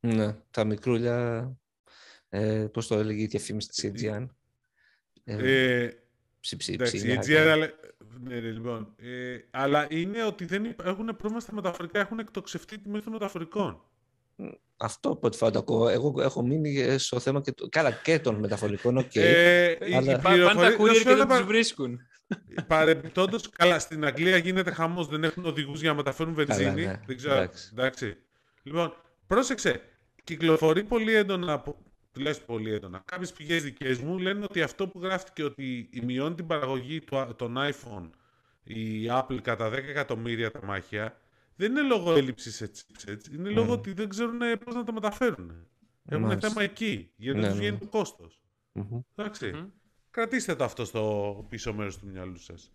Ναι, 0.00 0.36
τα 0.50 0.64
μικρούλια, 0.64 1.50
ε, 2.28 2.66
πώς 2.72 2.86
το 2.86 2.94
έλεγε 2.98 3.22
η 3.22 3.26
διαφήμιση 3.26 3.68
της 3.68 3.84
Aegean. 3.84 4.26
Ε, 5.24 5.36
Ε, 5.84 5.92
ψι, 6.40 6.56
ψι, 6.56 6.72
εντάξει, 6.72 6.96
ψι, 6.96 7.06
η 7.06 7.18
ναι, 8.20 8.34
Aegean, 8.34 8.38
αλλά- 8.38 8.40
ναι, 8.40 8.40
ναι, 8.40 8.50
λοιπόν. 8.50 8.94
Ε, 8.96 9.36
αλλά 9.50 9.86
είναι 9.90 10.24
ότι 10.24 10.44
δεν 10.44 10.64
υπ- 10.64 10.86
έχουν 10.86 11.06
πρόβλημα 11.06 11.40
στα 11.40 11.54
μεταφορικά, 11.54 12.00
έχουν 12.00 12.18
εκτοξευτεί 12.18 12.78
τιμές 12.78 13.02
των 13.04 13.12
μεταφορικών. 13.12 13.82
Αυτό 14.76 15.10
από 15.10 15.26
ό,τι 15.26 15.36
φάω 15.36 15.50
το 15.50 15.58
ακούω. 15.58 15.88
Εγώ 15.88 16.14
έχω 16.20 16.42
μείνει 16.42 16.78
ε, 16.80 16.98
στο 16.98 17.20
θέμα 17.20 17.40
και, 17.40 17.52
το- 17.52 17.68
καλά, 17.68 17.90
και 17.90 18.18
των 18.18 18.34
μεταφορικών, 18.34 18.96
οκ. 18.96 19.14
Ε, 19.16 19.70
οι- 19.70 19.94
Αλλά- 19.94 20.12
οι 20.12 20.14
Πα- 20.14 20.20
Πάνε 20.22 20.42
τα 20.44 20.52
πληροφορίες- 20.54 20.76
courier 20.78 20.86
να 20.86 20.94
σου 20.94 20.98
και 20.98 21.04
πω 21.04 21.10
δεν 21.10 21.20
ένα 21.20 21.26
τους 21.28 21.38
πα- 21.38 21.44
βρίσκουν. 21.46 21.98
Παρεμπιπτόντως, 22.66 23.48
καλά, 23.50 23.78
στην 23.78 24.04
Αγγλία 24.04 24.36
γίνεται 24.36 24.70
χαμός, 24.70 25.06
δεν 25.08 25.24
έχουν 25.24 25.44
οδηγούς 25.44 25.80
για 25.80 25.90
να 25.90 25.96
μεταφέρουν 25.96 26.34
βενζίνη. 26.34 26.84
ναι, 26.84 27.00
δεν 27.06 27.16
ξέρω, 27.16 27.34
εντάξει. 27.34 27.68
εντάξει. 27.72 28.16
Λοιπόν, 28.62 28.92
πρόσεξε, 29.26 29.80
κυκλοφορεί 30.24 30.84
πολύ 30.84 31.14
έντονα, 31.14 31.62
από- 32.08 32.18
τουλάχιστον 32.18 32.46
πολύ 32.56 32.72
έντονα, 32.72 33.02
κάποιες 33.04 33.32
πηγές 33.32 33.62
δικές 33.62 33.98
μου 33.98 34.18
λένε 34.18 34.44
ότι 34.44 34.62
αυτό 34.62 34.88
που 34.88 35.00
γράφτηκε 35.02 35.42
ότι 35.44 35.88
μειώνει 36.04 36.34
την 36.34 36.46
παραγωγή 36.46 37.00
του, 37.00 37.18
α- 37.18 37.34
των 37.34 37.56
iPhone 37.58 38.10
η 38.62 39.06
Apple 39.10 39.38
κατά 39.42 39.68
10 39.70 39.72
εκατομμύρια 39.88 40.50
τα 40.50 40.64
μάχια, 40.64 41.20
δεν 41.56 41.70
είναι 41.70 41.82
λόγω 41.82 42.12
έλλειψης 42.16 42.54
σε 42.56 42.70
chipsets, 42.74 43.32
είναι 43.32 43.48
λόγω 43.50 43.64
Μμμ. 43.66 43.70
ότι 43.78 43.92
δεν 43.92 44.08
ξέρουν 44.08 44.38
πώς 44.64 44.74
να 44.74 44.84
τα 44.84 44.92
μεταφέρουν. 44.92 45.66
Έχουν 46.10 46.24
Μάλιστα. 46.26 46.48
θέμα 46.48 46.62
εκεί, 46.62 47.10
γιατί 47.16 47.38
Ναι, 47.38 47.44
δεν 47.44 47.50
τους 47.50 47.60
ναι, 47.60 47.64
βγαίνει 47.66 47.78
ναι. 47.80 47.90
το 47.90 47.98
κόστος. 47.98 48.40
Μμμ. 48.72 49.00
Εντάξει. 49.14 49.50
Μμμ. 49.52 49.66
Κρατήστε 50.10 50.54
το 50.54 50.64
αυτό 50.64 50.84
στο 50.84 51.46
πίσω 51.48 51.74
μέρος 51.74 51.98
του 51.98 52.06
μυαλού 52.06 52.36
σας. 52.38 52.72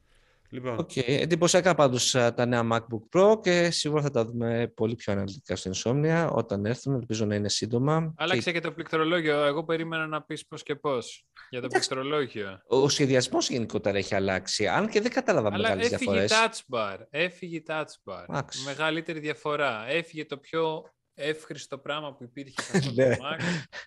Λοιπόν, 0.54 0.78
Οκ, 0.80 0.91
εντυπωσιακά 0.95 1.76
πάντως 1.76 2.12
τα 2.12 2.45
νέα 2.45 2.68
MacBook 2.72 3.18
Pro 3.20 3.41
και 3.41 3.70
σίγουρα 3.72 4.01
θα 4.01 4.10
τα 4.10 4.26
δούμε 4.26 4.72
πολύ 4.76 4.95
πιο 4.95 5.14
αναλυτικά 5.14 5.56
στην 5.56 5.72
Insomnia 5.76 6.30
όταν 6.32 6.66
έρθουν, 6.66 6.93
ελπίζω 6.93 7.26
να 7.26 7.36
είναι 7.36 7.49
σύντομα. 7.49 8.14
Άλλαξε 8.18 8.51
και 8.51 8.60
το 8.60 8.72
πληκτρολόγιο. 8.72 9.43
Εγώ 9.43 9.64
περίμενα 9.64 10.08
να 10.08 10.22
πεις 10.22 10.47
πώς 10.47 10.64
και 10.64 10.76
πώς 10.76 11.26
για 11.49 11.60
το 11.62 11.66
Εντάξει. 11.66 11.88
πληκτρολόγιο. 11.88 12.62
Ο, 12.68 12.78
ο 12.78 12.89
σχεδιασμός 12.89 13.49
γενικότερα 13.49 13.97
έχει 13.97 14.16
αλλάξει, 14.16 14.68
αν 14.68 14.89
και 14.89 15.01
δεν 15.01 15.12
κατάλαβα 15.12 15.47
Αλλά 15.47 15.58
μεγάλες 15.58 15.91
έφυγε 15.91 16.12
η 16.12 16.20
διαφορές. 16.26 16.64
touch 16.68 16.76
bar. 16.78 16.97
Έφυγε 17.10 17.56
η 17.58 17.64
touch 17.68 17.84
bar. 18.04 18.24
Εντάξει. 18.30 18.64
Μεγαλύτερη 18.66 19.20
διαφορά. 19.20 19.86
Έφυγε 19.88 20.26
το 20.26 20.38
πιο 20.38 20.84
εύχριστο 21.14 21.78
πράγμα 21.78 22.14
που 22.16 22.24
υπήρχε 22.24 22.62
σε 22.62 22.78
αυτό 22.78 22.91
Ναι. 22.95 23.16
το 23.16 23.24
Mac. 23.24 23.39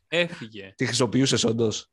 Έφυγε. 0.08 0.72
Τι 0.76 0.86
χρησιμοποιούσες 0.86 1.44
όντως; 1.44 1.90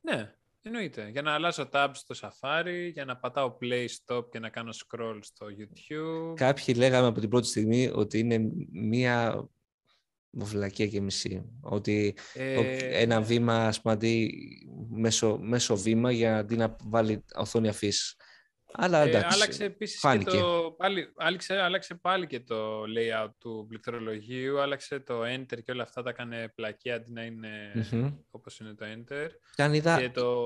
Ναι, 0.00 0.34
εννοείται. 0.62 1.08
Για 1.08 1.22
να 1.22 1.32
αλλάζω 1.34 1.68
tabs 1.72 1.90
στο 1.92 2.14
Safari, 2.20 2.90
για 2.92 3.04
να 3.04 3.16
πατάω 3.16 3.56
play 3.62 3.86
stop 3.86 4.30
και 4.30 4.38
να 4.38 4.48
κάνω 4.48 4.70
scroll 4.72 5.18
στο 5.20 5.46
YouTube. 5.46 6.34
Κάποιοι 6.36 6.74
λέγαμε 6.78 7.06
από 7.06 7.20
την 7.20 7.28
πρώτη 7.28 7.46
στιγμή 7.46 7.90
ότι 7.94 8.18
είναι 8.18 8.38
μία 8.72 9.48
μοβλακία 10.30 10.86
και 10.86 11.00
μισή. 11.00 11.44
Ότι 11.60 12.14
Ε, 12.34 12.56
ο- 12.56 12.64
ένα 12.92 13.20
βήμα, 13.20 13.66
ας 13.66 13.80
πούμε, 13.80 13.94
αντί 13.94 14.32
μέσο, 14.90 15.38
μέσο 15.38 15.76
βήμα 15.76 16.12
για 16.12 16.38
αντί 16.38 16.56
να 16.56 16.76
βάλει 16.84 17.24
οθόνη 17.34 17.68
αφής. 17.68 18.14
Αλλά 18.72 18.98
Ε, 19.02 19.08
εντάξει, 19.08 19.34
άλλαξε 19.34 19.64
επίσης 19.64 20.00
φάνηκε. 20.00 20.30
και 20.30 20.36
το, 20.38 20.74
πάλι, 20.76 21.12
άλλαξε, 21.16 21.54
άλλαξε 21.60 21.94
πάλι 21.94 22.26
και 22.26 22.40
το 22.40 22.82
layout 22.82 23.30
του 23.38 23.66
πληκτρολογίου, 23.68 24.60
άλλαξε 24.60 25.00
το 25.00 25.22
enter 25.22 25.62
και 25.64 25.72
όλα 25.72 25.82
αυτά 25.82 26.02
τα 26.02 26.10
έκανε 26.10 26.52
πλακία 26.54 26.94
αντί 26.94 27.12
να 27.12 27.22
είναι 27.24 27.72
Μμμ. 27.92 28.10
όπως 28.30 28.58
είναι 28.60 28.74
το 28.74 28.84
enter. 28.96 29.28
Και 29.54 29.62
αν 29.62 29.74
είδα, 29.74 30.00
Και 30.00 30.10
το... 30.10 30.36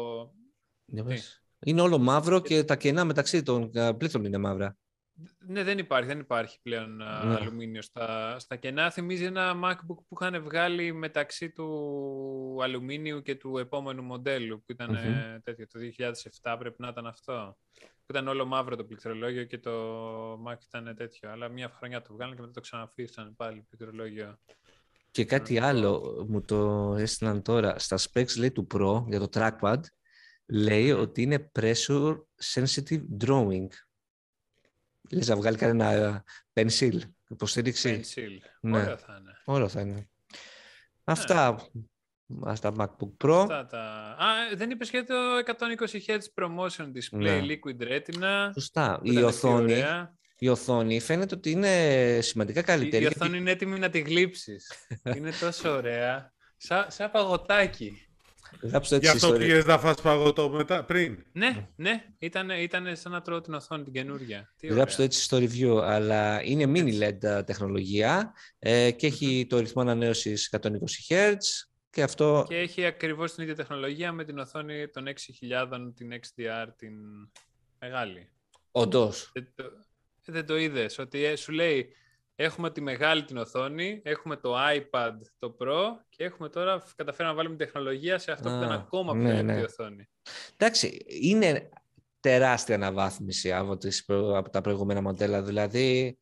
Για 0.86 1.04
πες. 1.04 1.42
είναι 1.64 1.80
όλο 1.80 1.98
μαύρο 1.98 2.40
και 2.40 2.64
τα 2.64 2.76
κενά 2.76 3.04
μεταξύ 3.04 3.42
των 3.42 3.70
ε, 3.74 3.92
πλήθων 3.92 4.24
είναι 4.24 4.38
μαύρα. 4.38 4.76
Ναι, 5.46 5.62
δεν 5.62 5.78
υπάρχει, 5.78 6.06
δεν 6.06 6.18
υπάρχει 6.18 6.58
πλέον 6.62 7.02
α, 7.02 7.24
Ναι. 7.24 7.34
αλουμίνιο 7.34 7.82
στα, 7.82 8.38
στα 8.38 8.56
κενά. 8.56 8.90
Θυμίζει 8.90 9.24
ένα 9.24 9.52
MacBook 9.64 9.96
που 10.08 10.16
είχαν 10.20 10.42
βγάλει 10.42 10.92
μεταξύ 10.92 11.50
του 11.50 12.58
αλουμίνιου 12.62 13.22
και 13.22 13.34
του 13.34 13.58
επόμενου 13.58 14.02
μοντέλου, 14.02 14.58
που 14.58 14.72
ήταν 14.72 14.90
Μμμ. 14.90 14.96
ε, 14.96 15.40
τέτοιο, 15.44 15.66
το 15.66 15.78
2007 16.42 16.56
πρέπει 16.58 16.76
να 16.78 16.88
ήταν 16.88 17.06
αυτό. 17.06 17.56
Που 17.80 18.12
ήταν 18.12 18.28
όλο 18.28 18.44
μαύρο 18.46 18.76
το 18.76 18.84
πληκτρολόγιο 18.84 19.44
και 19.44 19.58
το 19.58 19.72
Mac 20.32 20.56
ήταν 20.66 20.94
τέτοιο. 20.96 21.30
Αλλά 21.30 21.48
μια 21.48 21.68
χρονιά 21.78 22.02
το 22.02 22.12
βγάλανε 22.12 22.34
και 22.34 22.40
μετά 22.40 22.52
το 22.54 22.60
ξαναφύσανε 22.60 23.30
πάλι 23.36 23.66
πληκτρολόγιο. 23.68 24.38
Και 25.10 25.24
κάτι 25.24 25.58
αυτό. 25.58 25.68
άλλο 25.70 26.24
μου 26.28 26.40
το 26.40 26.94
έστειλαν 26.98 27.42
τώρα. 27.42 27.78
Στα 27.78 27.98
specs 27.98 28.36
λέει 28.38 28.52
του 28.52 28.66
Pro 28.74 29.04
για 29.08 29.20
το 29.20 29.28
trackpad 29.32 29.80
λέει 30.46 30.90
ότι 30.90 31.22
είναι 31.22 31.50
pressure 31.60 32.16
sensitive 32.54 33.02
drawing. 33.26 33.66
Λες 35.10 35.28
να 35.28 35.36
βγάλει 35.36 35.56
κανένα 35.56 36.22
pencil, 36.54 36.98
υποστήριξη; 37.28 38.00
Pencil. 38.04 38.48
Ναι. 38.60 38.78
Ωραίο 38.78 38.96
θα 38.96 39.16
είναι. 39.20 39.32
Όλο 39.44 39.68
θα 39.68 39.80
είναι. 39.80 40.08
Αυτά 41.04 41.58
στα 42.54 42.72
MacBook 42.78 43.24
Pro. 43.24 43.34
Αυτά 43.40 43.66
τα... 43.66 43.80
Α, 44.24 44.56
δεν 44.56 44.70
είπες 44.70 44.90
για 44.90 45.04
το 45.04 45.14
120 45.46 45.98
Hz 46.06 46.18
promotion 46.44 46.86
display 46.86 47.18
Ναι. 47.18 47.40
liquid 47.42 47.82
retina. 47.82 48.50
Σωστά. 48.52 48.98
που 49.00 49.06
Η 49.08 49.10
ήταν 49.12 49.24
οθόνη, 49.24 49.72
ωραία. 49.72 50.14
η 50.38 50.48
οθόνη 50.48 51.00
φαίνεται 51.00 51.34
ότι 51.34 51.50
είναι 51.50 52.18
σημαντικά 52.22 52.58
Η, 52.60 52.62
η 52.62 52.66
καλύτερη. 52.66 53.02
γιατί- 53.02 53.20
οθόνη 53.20 53.38
είναι 53.38 53.50
έτοιμη 53.50 53.78
να 53.78 53.88
τη 53.90 54.00
γλύψεις. 54.00 54.72
είναι 55.16 55.30
τόσο 55.40 55.70
ωραία. 55.70 56.32
Σαν 56.56 56.86
σαν 56.90 57.10
παγωτάκι. 57.10 58.08
Γράψτε 58.62 58.96
Γι' 58.96 59.06
έτσι 59.06 59.16
αυτό 59.16 59.26
ιστορία. 59.26 59.46
πήγες 59.46 59.64
να 59.64 59.78
φας 59.78 60.00
παγωτό 60.00 60.48
μετά, 60.48 60.84
πριν. 60.84 61.24
Ναι, 61.32 61.68
ναι, 61.76 62.04
ήταν, 62.18 62.50
ήταν 62.50 62.96
σαν 62.96 63.12
να 63.12 63.22
τρώω 63.22 63.40
την 63.40 63.54
οθόνη 63.54 63.84
την 63.84 63.92
καινούρια. 63.92 64.54
Τι 64.56 64.66
Γράψτε 64.66 64.96
το 64.96 65.02
ωραία. 65.02 65.06
έτσι 65.06 65.22
στο 65.22 65.38
review, 65.38 65.82
αλλά 65.82 66.42
είναι 66.42 66.64
mini 66.66 67.02
LED 67.02 67.44
τεχνολογία 67.46 68.34
ε, 68.58 68.90
και 68.90 69.06
έχει 69.06 69.46
το 69.48 69.58
ρυθμό 69.58 69.82
ανανέωσης 69.82 70.54
120 70.60 70.68
Hz 71.08 71.36
και 71.90 72.02
αυτό 72.02 72.44
Και 72.48 72.56
έχει 72.56 72.84
ακριβώς 72.84 73.34
την 73.34 73.42
ίδια 73.42 73.54
τεχνολογία 73.54 74.12
με 74.12 74.24
την 74.24 74.38
οθόνη 74.38 74.88
των 74.88 75.04
6000, 75.06 75.92
την 75.94 76.12
XDR, 76.12 76.66
την 76.76 76.92
μεγάλη. 77.78 78.30
όντως. 78.70 79.30
Δεν 79.32 79.52
το, 79.54 79.64
δεν 80.24 80.46
το 80.46 80.56
είδες, 80.56 80.98
ότι 80.98 81.24
ε, 81.24 81.36
σου 81.36 81.52
λέει 81.52 81.94
έχουμε 82.36 82.70
τη 82.70 82.80
μεγάλη 82.80 83.24
την 83.24 83.36
οθόνη, 83.36 84.00
έχουμε 84.04 84.36
το 84.36 84.54
iPad 84.74 85.12
το 85.38 85.56
Pro 85.60 85.82
και 86.08 86.24
έχουμε 86.24 86.48
τώρα 86.48 86.82
καταφέρει 86.96 87.28
να 87.28 87.34
βάλουμε 87.34 87.56
τεχνολογία 87.56 88.18
σε 88.18 88.32
αυτό 88.32 88.48
που 88.48 88.56
ήταν 88.56 88.72
Α, 88.72 88.74
ακόμα 88.74 89.12
πιο 89.12 89.22
ναι, 89.22 89.32
λεπτή 89.32 89.44
ναι. 89.52 89.62
οθόνη. 89.62 90.08
Εντάξει, 90.56 91.04
είναι 91.06 91.68
τεράστια 92.20 92.74
αναβάθμιση 92.74 93.52
από, 93.52 93.76
τις, 93.76 94.04
προ- 94.04 94.36
από 94.36 94.50
τα 94.50 94.60
προηγούμενα 94.60 95.00
μοντέλα. 95.02 95.42
Δηλαδή, 95.42 96.18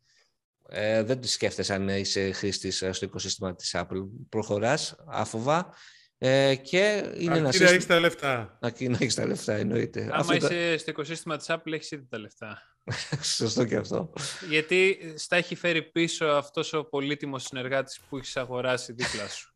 ε, 0.69 1.03
δεν 1.03 1.21
τη 1.21 1.29
σκέφτεσαι 1.29 1.75
αν 1.75 1.89
είσαι 1.89 2.33
χρήστης 2.33 2.83
ε, 2.83 2.93
στο 2.93 3.05
οικοσύστημα 3.07 3.55
της 3.55 3.75
Apple. 3.79 4.09
Προχωράς 4.29 4.97
άφοβα 5.07 5.75
ε, 6.19 6.55
και 6.55 7.13
είναι 7.17 7.37
ένα 7.37 7.49
Αρκεί 7.49 7.63
να 7.63 7.71
έχεις 7.71 7.87
τα 7.87 8.01
λεφτά. 8.01 8.59
Αρκεί 8.61 8.89
να 8.89 8.99
έχεις 9.01 9.15
τα 9.15 9.27
λεφτά, 9.27 9.53
εννοείται. 9.55 10.03
Άμα 10.03 10.17
Αυτό 10.17 10.35
ήταν- 10.35 10.51
είσαι 10.51 10.77
στο 10.77 10.91
οικοσύστημα 10.91 11.37
της 11.37 11.47
Apple 11.51 11.73
έχεις 11.73 11.91
ήδη 11.91 12.07
τα 12.09 12.19
λεφτά. 12.19 12.63
Σωστό 13.37 13.65
και 13.65 13.77
αυτό. 13.77 14.13
Γιατί 14.49 15.13
στα 15.17 15.37
έχει 15.37 15.55
φέρει 15.55 15.83
πίσω 15.83 16.25
αυτός 16.25 16.73
ο 16.73 16.85
πολύτιμος 16.85 17.43
συνεργάτης 17.43 18.01
που 18.09 18.17
έχεις 18.17 18.37
αγοράσει 18.37 18.93
δίπλα 18.93 19.29
σου. 19.29 19.55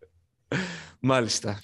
Μάλιστα. 1.01 1.63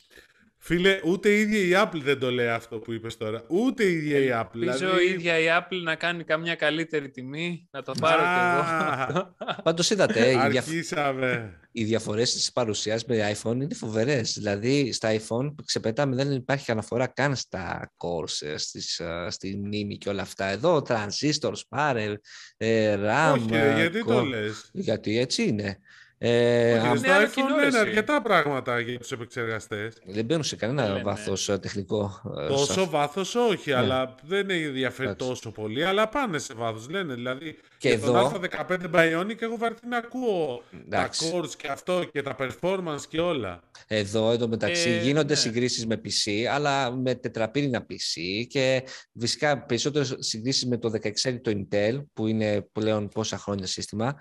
Φίλε, 0.64 1.00
ούτε 1.04 1.28
η 1.28 1.40
ίδια 1.40 1.58
η 1.80 1.86
Apple 1.86 2.00
δεν 2.02 2.18
το 2.18 2.30
λέει 2.30 2.48
αυτό 2.48 2.78
που 2.78 2.92
είπες 2.92 3.16
τώρα. 3.16 3.44
Ούτε 3.48 3.84
η 3.84 3.92
ίδια 3.94 4.18
η 4.18 4.28
Apple. 4.32 4.60
Ελπίζω 4.62 4.76
δηλαδή- 4.78 5.06
η 5.06 5.10
ίδια 5.10 5.38
η 5.38 5.44
Apple 5.60 5.80
να 5.82 5.94
κάνει 5.94 6.24
καμιά 6.24 6.54
καλύτερη 6.54 7.10
τιμή, 7.10 7.68
να 7.70 7.82
το 7.82 7.92
πάρω 8.00 8.22
Α, 8.22 9.06
κι 9.06 9.12
εγώ. 9.12 9.34
Πάντως 9.64 9.90
είδατε, 9.90 10.20
ε, 10.20 10.30
οι, 10.30 10.36
διαφ- 10.50 10.68
Αρχίσαμε. 10.68 11.58
οι 11.72 11.84
διαφορές 11.84 12.32
της 12.32 12.52
παρουσίας 12.52 13.04
με 13.04 13.32
iPhone 13.42 13.54
είναι 13.54 13.74
φοβερές. 13.74 14.32
Δηλαδή, 14.32 14.92
στα 14.92 15.12
iPhone 15.14 15.52
που 15.56 15.64
ξεπετάμε 15.64 16.16
δεν 16.16 16.32
υπάρχει 16.32 16.70
αναφορά 16.70 17.06
καν 17.06 17.36
στα 17.36 17.92
cores, 17.96 18.46
ε, 18.46 18.56
στις, 18.56 18.98
ε, 18.98 19.26
στη 19.30 19.60
μνήμη 19.64 19.96
και 19.98 20.08
όλα 20.08 20.22
αυτά. 20.22 20.46
Εδώ, 20.46 20.82
transistors, 20.88 21.60
πάρε, 21.68 22.12
ε, 22.56 22.96
RAM, 23.00 23.32
Όχι, 23.34 23.46
ρε, 23.50 23.70
ε, 23.70 23.74
γιατί 23.74 24.04
το 24.04 24.18
core. 24.20 24.26
λες; 24.26 24.70
Γιατί 24.72 25.18
έτσι 25.18 25.42
είναι. 25.42 25.78
Ε, 26.24 26.72
Όχι, 26.78 26.86
αν- 26.86 26.96
στο 26.98 27.06
είναι 27.06 27.16
iPhone 27.16 27.18
ανακοινώση. 27.18 27.54
λένε 27.64 27.78
αρκετά 27.78 28.22
πράγματα 28.22 28.80
για 28.80 28.98
τους 28.98 29.12
επεξεργαστές. 29.12 29.94
δεν 30.06 30.24
μπαίνουν 30.24 30.42
σε 30.44 30.56
κανένα 30.56 30.88
λένε. 30.88 31.02
βάθος 31.02 31.48
ε, 31.48 31.58
τεχνικό. 31.58 32.20
ε, 32.38 32.42
σε 32.42 32.48
Τόσο 32.48 32.70
αυτό. 32.80 32.90
βάθος 32.90 33.34
όχι, 33.34 33.70
Ναι. 33.70 33.76
αλλά 33.76 34.14
δεν 34.22 34.50
ενδιαφέρει 34.50 35.08
Εντάξει. 35.08 35.28
τόσο 35.28 35.50
πολύ, 35.50 35.84
αλλά 35.84 36.08
πάνε 36.08 36.38
σε 36.38 36.54
βάθος, 36.54 36.88
λένε. 36.88 37.14
Δηλαδή, 37.14 37.58
Και 37.78 37.88
για 37.88 37.98
τον 38.00 38.16
εδώ- 38.16 38.26
Α15 38.28 38.76
Bionic 38.94 39.42
έχω 39.42 39.56
βαρθεί 39.56 39.86
να 39.88 39.96
ακούω 39.96 40.62
Εντάξει. 40.86 41.30
τα 41.30 41.38
cores 41.38 41.50
και 41.56 41.68
αυτό 41.68 42.04
και 42.12 42.22
τα 42.22 42.36
performance 42.38 43.00
και 43.08 43.20
όλα. 43.20 43.60
Εδώ 43.86 44.30
εντωμεταξύ 44.30 44.90
Ε, 44.90 45.00
γίνονται 45.02 45.32
ναι. 45.32 45.38
συγκρίσεις 45.38 45.86
με 45.86 46.00
PC, 46.04 46.44
αλλά 46.50 46.90
με 46.96 47.14
τετραπύρινα 47.14 47.86
PC 47.90 48.46
και 48.48 48.82
φυσικά 49.20 49.62
περισσότερες 49.64 50.14
συγκρίσεις 50.18 50.66
με 50.66 50.76
το 50.78 50.90
16 50.90 51.40
το 51.40 51.50
Intel, 51.54 52.02
που 52.12 52.26
είναι 52.26 52.66
πλέον 52.72 53.08
πόσα 53.08 53.38
χρόνια 53.38 53.66
σύστημα. 53.66 54.14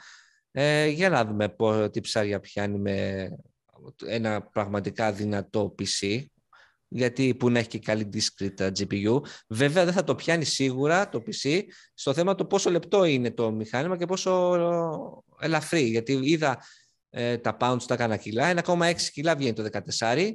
Ε, 0.51 0.87
για 0.87 1.09
να 1.09 1.25
δούμε 1.25 1.49
πό- 1.49 1.89
τι 1.89 1.99
ψάρια 2.01 2.39
πιάνει 2.39 2.77
με 2.77 3.27
ένα 4.05 4.41
πραγματικά 4.41 5.11
δυνατό 5.11 5.75
PC, 5.79 6.23
γιατί 6.87 7.35
που 7.35 7.49
να 7.49 7.59
έχει 7.59 7.67
και 7.67 7.79
καλή 7.79 8.09
discrete 8.13 8.71
GPU. 8.79 9.19
Βέβαια 9.47 9.85
δεν 9.85 9.93
θα 9.93 10.03
το 10.03 10.15
πιάνει 10.15 10.45
σίγουρα 10.45 11.09
το 11.09 11.23
PC 11.25 11.61
στο 11.93 12.13
θέμα 12.13 12.35
το 12.35 12.45
πόσο 12.45 12.69
λεπτό 12.69 13.03
είναι 13.03 13.31
το 13.31 13.51
μηχάνημα 13.51 13.97
και 13.97 14.05
πόσο 14.05 15.23
ελαφρύ. 15.39 15.81
Γιατί 15.81 16.19
είδα 16.23 16.63
ε, 17.09 17.37
τα 17.37 17.57
pounds 17.59 17.83
τα 17.87 17.93
έκανα 17.93 18.17
κιλά, 18.17 18.53
1,6 18.63 18.93
κιλά 19.13 19.35
βγαίνει 19.35 19.53
το 19.53 19.67
14, 19.99 20.31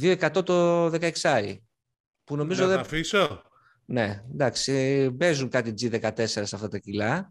2% 0.00 0.44
το 0.44 0.86
16. 1.22 1.56
Που 2.24 2.36
νομίζω 2.36 2.62
Να 2.62 2.66
δεν... 2.68 2.76
τα 2.76 2.82
αφήσω. 2.82 3.42
Ναι, 3.84 4.22
εντάξει, 4.32 4.72
ε, 4.72 5.10
παίζουν 5.18 5.48
κάτι 5.48 5.74
G14 5.80 6.12
σε 6.24 6.40
αυτά 6.40 6.68
τα 6.68 6.78
κιλά, 6.78 7.30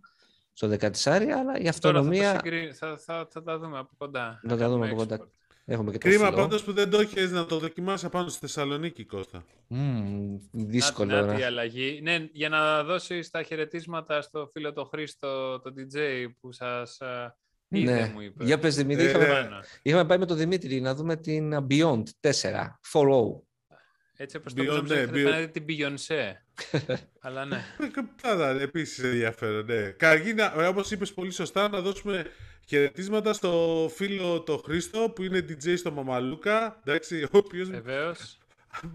στο 0.54 0.68
14, 0.68 0.78
αλλά 1.06 1.22
η 1.22 1.34
Τώρα 1.34 1.62
θα, 1.64 1.70
αυτονομία... 1.70 2.32
το 2.34 2.40
συγκρι... 2.44 2.72
θα, 2.74 2.98
θα, 2.98 3.28
θα 3.32 3.44
τα 3.44 3.60
δούμε 3.60 3.78
από 3.78 3.94
κοντά. 3.98 4.40
Να 4.44 4.58
τα 4.58 4.70
δούμε 4.70 4.90
από 4.90 4.96
Κάνουμε 4.96 4.96
κοντά. 4.96 5.18
export. 5.20 5.30
Έχουμε 5.66 5.92
και 5.92 5.98
το 5.98 6.08
Κρίμα 6.10 6.28
φλό. 6.28 6.36
πάντως 6.36 6.64
που 6.64 6.74
δεν 6.74 6.90
το 6.90 7.00
έχεις 7.00 7.32
να 7.32 7.46
το 7.46 7.60
δοκιμάσεις 7.60 8.06
απάνω 8.06 8.30
στη 8.30 8.40
Θεσσαλονίκη, 8.40 9.06
Κώστα. 9.06 9.44
Μμμ, 9.68 10.38
δύσκολο. 10.52 11.14
Να, 11.16 11.22
να, 11.22 11.34
να- 11.34 11.40
η 11.40 11.44
αλλαγή. 11.44 12.00
Ναι, 12.04 12.28
για 12.32 12.50
να 12.50 12.84
δώσει 12.84 13.32
τα 13.32 13.44
χαιρετίσματα 13.44 14.22
στο 14.22 14.50
φίλο 14.54 14.74
το 14.74 14.84
Χρήστο, 14.86 15.60
το 15.60 15.74
DJ 15.78 16.26
που 16.40 16.52
σας 16.52 17.02
α, 17.02 17.38
είδε, 17.68 17.94
Ναι. 17.94 18.12
μου 18.14 18.22
είπε. 18.22 18.44
Για 18.44 18.60
πες 18.60 18.76
Δημήτρη, 18.76 19.06
Ε, 19.06 19.10
είχαμε, 19.10 19.26
ναι. 19.28 19.32
Πάνω. 19.34 19.60
είχαμε 19.82 20.06
πάει 20.06 20.18
με 20.18 20.26
τον 20.26 20.38
Δημήτρη 20.38 20.82
να 20.82 20.96
δούμε 20.96 21.16
την 21.16 21.68
Beyond 21.70 22.04
4, 22.20 22.80
4 22.92 23.46
Έτσι 24.18 24.38
όπως 24.38 24.54
το 24.54 24.64
Beyond, 24.64 24.84
βλέπω, 24.84 24.94
ναι, 24.94 25.06
θα 25.06 25.12
Beyond. 25.12 25.32
φαίνεται 25.32 25.60
την 25.60 25.66
Beyoncé. 25.68 26.32
Αλλά 27.20 27.46
ναι. 27.46 27.64
Θα 28.16 28.34
ήταν 28.34 28.60
επίσης 28.60 29.04
ενδιαφέρον, 29.04 29.66
ναι. 29.66 29.82
Καργί, 29.82 30.34
να- 30.34 30.68
όπως 30.68 30.92
είπες 30.92 31.14
πολύ 31.14 31.32
σωστά, 31.32 31.70
να 31.70 31.82
δώσουμε 31.82 32.26
χαιρετίσματα 32.68 33.34
στο 33.34 33.90
φίλο 33.96 34.42
το 34.42 34.58
Χρήστο 34.58 35.10
που 35.16 35.24
είναι 35.24 35.46
DJ 35.50 35.78
στο 35.78 35.92
Μαμαλούκα, 35.92 36.80
εντάξει, 36.86 37.24
ο 37.24 37.38
οποίος 37.38 37.70
Βεβαίως. 37.70 38.38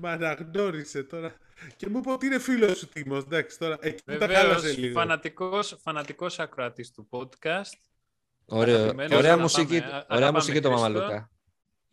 με 0.00 0.10
αναγνώρισε 0.10 1.02
τώρα 1.02 1.34
και 1.76 1.88
μου 1.88 1.98
είπε 1.98 2.10
ότι 2.10 2.26
είναι 2.26 2.38
φίλος 2.38 2.78
σου 2.78 2.88
Τίμος, 2.88 3.22
εντάξει, 3.22 3.58
τώρα 3.58 3.76
εκεί 3.80 4.02
που 4.04 4.12
τα 4.12 4.18
Βεβαίως, 4.26 4.40
χάλασε 4.40 4.72
λίγο. 4.72 5.00
φανατικός, 5.00 5.76
φανατικός 5.82 6.38
ακροατής 6.38 6.90
του 6.90 7.08
podcast. 7.10 7.78
Ωραίο, 8.48 8.76
Αγαπημένος, 8.82 9.18
ωραία 9.18 9.36
να 9.36 9.42
μουσική, 9.42 9.78
πάμε. 9.80 9.86
Α- 9.86 9.88
ωραία 9.90 10.04
αγαπάμε, 10.08 10.30
μουσική 10.38 10.60
το 10.60 10.68
Χρήστο. 10.68 10.88
Μαμαλούκα. 10.90 11.30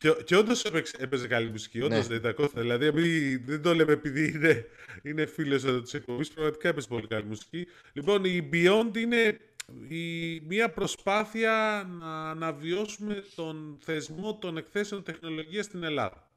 Και, 0.03 0.23
και 0.25 0.35
όντως 0.35 0.63
έπαιξε, 0.63 0.95
έπαιζε 0.99 1.27
καλή 1.27 1.49
μουσική, 1.49 1.81
όντως 1.81 1.97
Ναι. 1.99 2.07
δεν 2.07 2.17
ήταν 2.17 2.33
Κώστα. 2.33 2.61
Δηλαδή, 2.61 2.85
εμείς 2.85 3.39
δεν 3.45 3.61
το 3.61 3.73
λέμε 3.73 3.91
επειδή 3.91 4.31
είναι, 4.31 4.65
είναι 5.03 5.25
φίλος 5.25 5.63
εδώ 5.63 5.81
της 5.81 5.93
εκπομπής, 5.93 6.29
πραγματικά 6.31 6.67
έπαιζε 6.67 6.87
πολύ 6.87 7.07
καλή 7.07 7.25
μουσική. 7.25 7.67
Λοιπόν, 7.93 8.23
η 8.25 8.49
Beyond 8.53 8.97
είναι 8.97 9.39
η, 9.87 10.39
μια 10.39 10.69
προσπάθεια 10.69 11.85
να 11.99 12.29
αναβιώσουμε 12.29 13.23
τον 13.35 13.77
θεσμό 13.81 14.37
των 14.37 14.57
εκθέσεων 14.57 15.03
τεχνολογίας 15.03 15.65
στην 15.65 15.83
Ελλάδα. 15.83 16.31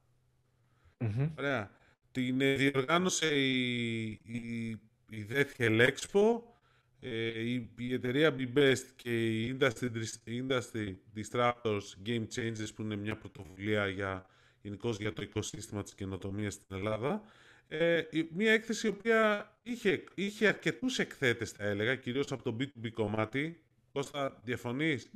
Μμμ. 0.99 1.31
Ωραία. 1.39 1.71
Την 2.13 2.41
ε, 2.41 2.55
διοργάνωσε 2.55 3.27
η, 3.41 4.03
η, 4.23 4.69
η 5.11 5.27
Deathhell 5.31 5.81
Expo, 5.81 6.21
ε, 6.21 6.56
η, 7.01 7.55
η 7.77 7.93
εταιρεία 7.93 8.35
BeBest 8.39 8.83
και 8.97 9.41
η 9.41 9.57
Industry, 9.61 9.91
Dis- 9.95 10.29
Industry 10.51 10.95
Disruptors 11.17 12.07
Game 12.07 12.25
Changers 12.37 12.69
που 12.75 12.83
είναι 12.83 12.97
μια 12.97 13.17
πρωτοβουλία 13.17 13.87
για, 13.89 14.27
γενικώς 14.63 14.99
για 14.99 15.13
το 15.13 15.23
οικοσύστημα 15.23 15.83
της 15.83 15.95
καινοτομίας 15.95 16.53
στην 16.55 16.77
Ελλάδα. 16.77 17.23
Ε, 17.69 18.03
η- 18.11 18.29
μια 18.35 18.53
έκθεση 18.53 18.87
η 18.87 18.91
οποία 18.91 19.51
είχε, 19.63 20.05
είχε 20.15 20.47
αρκετούς 20.47 20.99
εκθέτες 20.99 21.51
θα 21.51 21.65
έλεγα, 21.65 21.95
κυρίως 21.95 22.33
από 22.33 22.43
το 22.43 22.57
B2B 22.61 22.91
κομμάτι. 22.93 23.61
Κώστα, 23.93 24.41
διαφωνείς; 24.45 25.11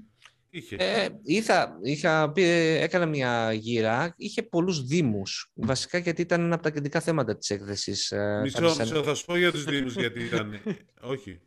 Είχε. 0.52 0.76
Ε, 0.78 1.08
είχα, 1.22 1.78
είχα 1.82 2.32
πει, 2.32 2.42
ε, 2.42 2.80
έκανα 2.82 3.06
μια 3.06 3.52
γύρα, 3.52 4.14
είχε 4.16 4.42
πολλούς 4.42 4.84
δήμους, 4.86 5.50
βασικά 5.54 5.98
γιατί 5.98 6.22
ήταν 6.22 6.40
ένα 6.44 6.54
από 6.54 6.62
τα 6.62 6.70
κεντρικά 6.70 7.00
θέματα 7.00 7.36
της 7.36 7.50
έκθεσης. 7.50 8.10
ε, 8.10 8.40
Μισό, 8.42 8.56
κάποια 8.60 8.74
σαν- 8.74 8.88
μισό, 8.88 9.02
θα 9.02 9.14
σου 9.14 9.24
πω 9.24 9.36
για 9.36 9.52
τους 9.52 9.64
Δήμους 9.64 9.94
γιατί 9.94 10.24
ήταν. 10.24 10.60
Όχι. 11.00 11.40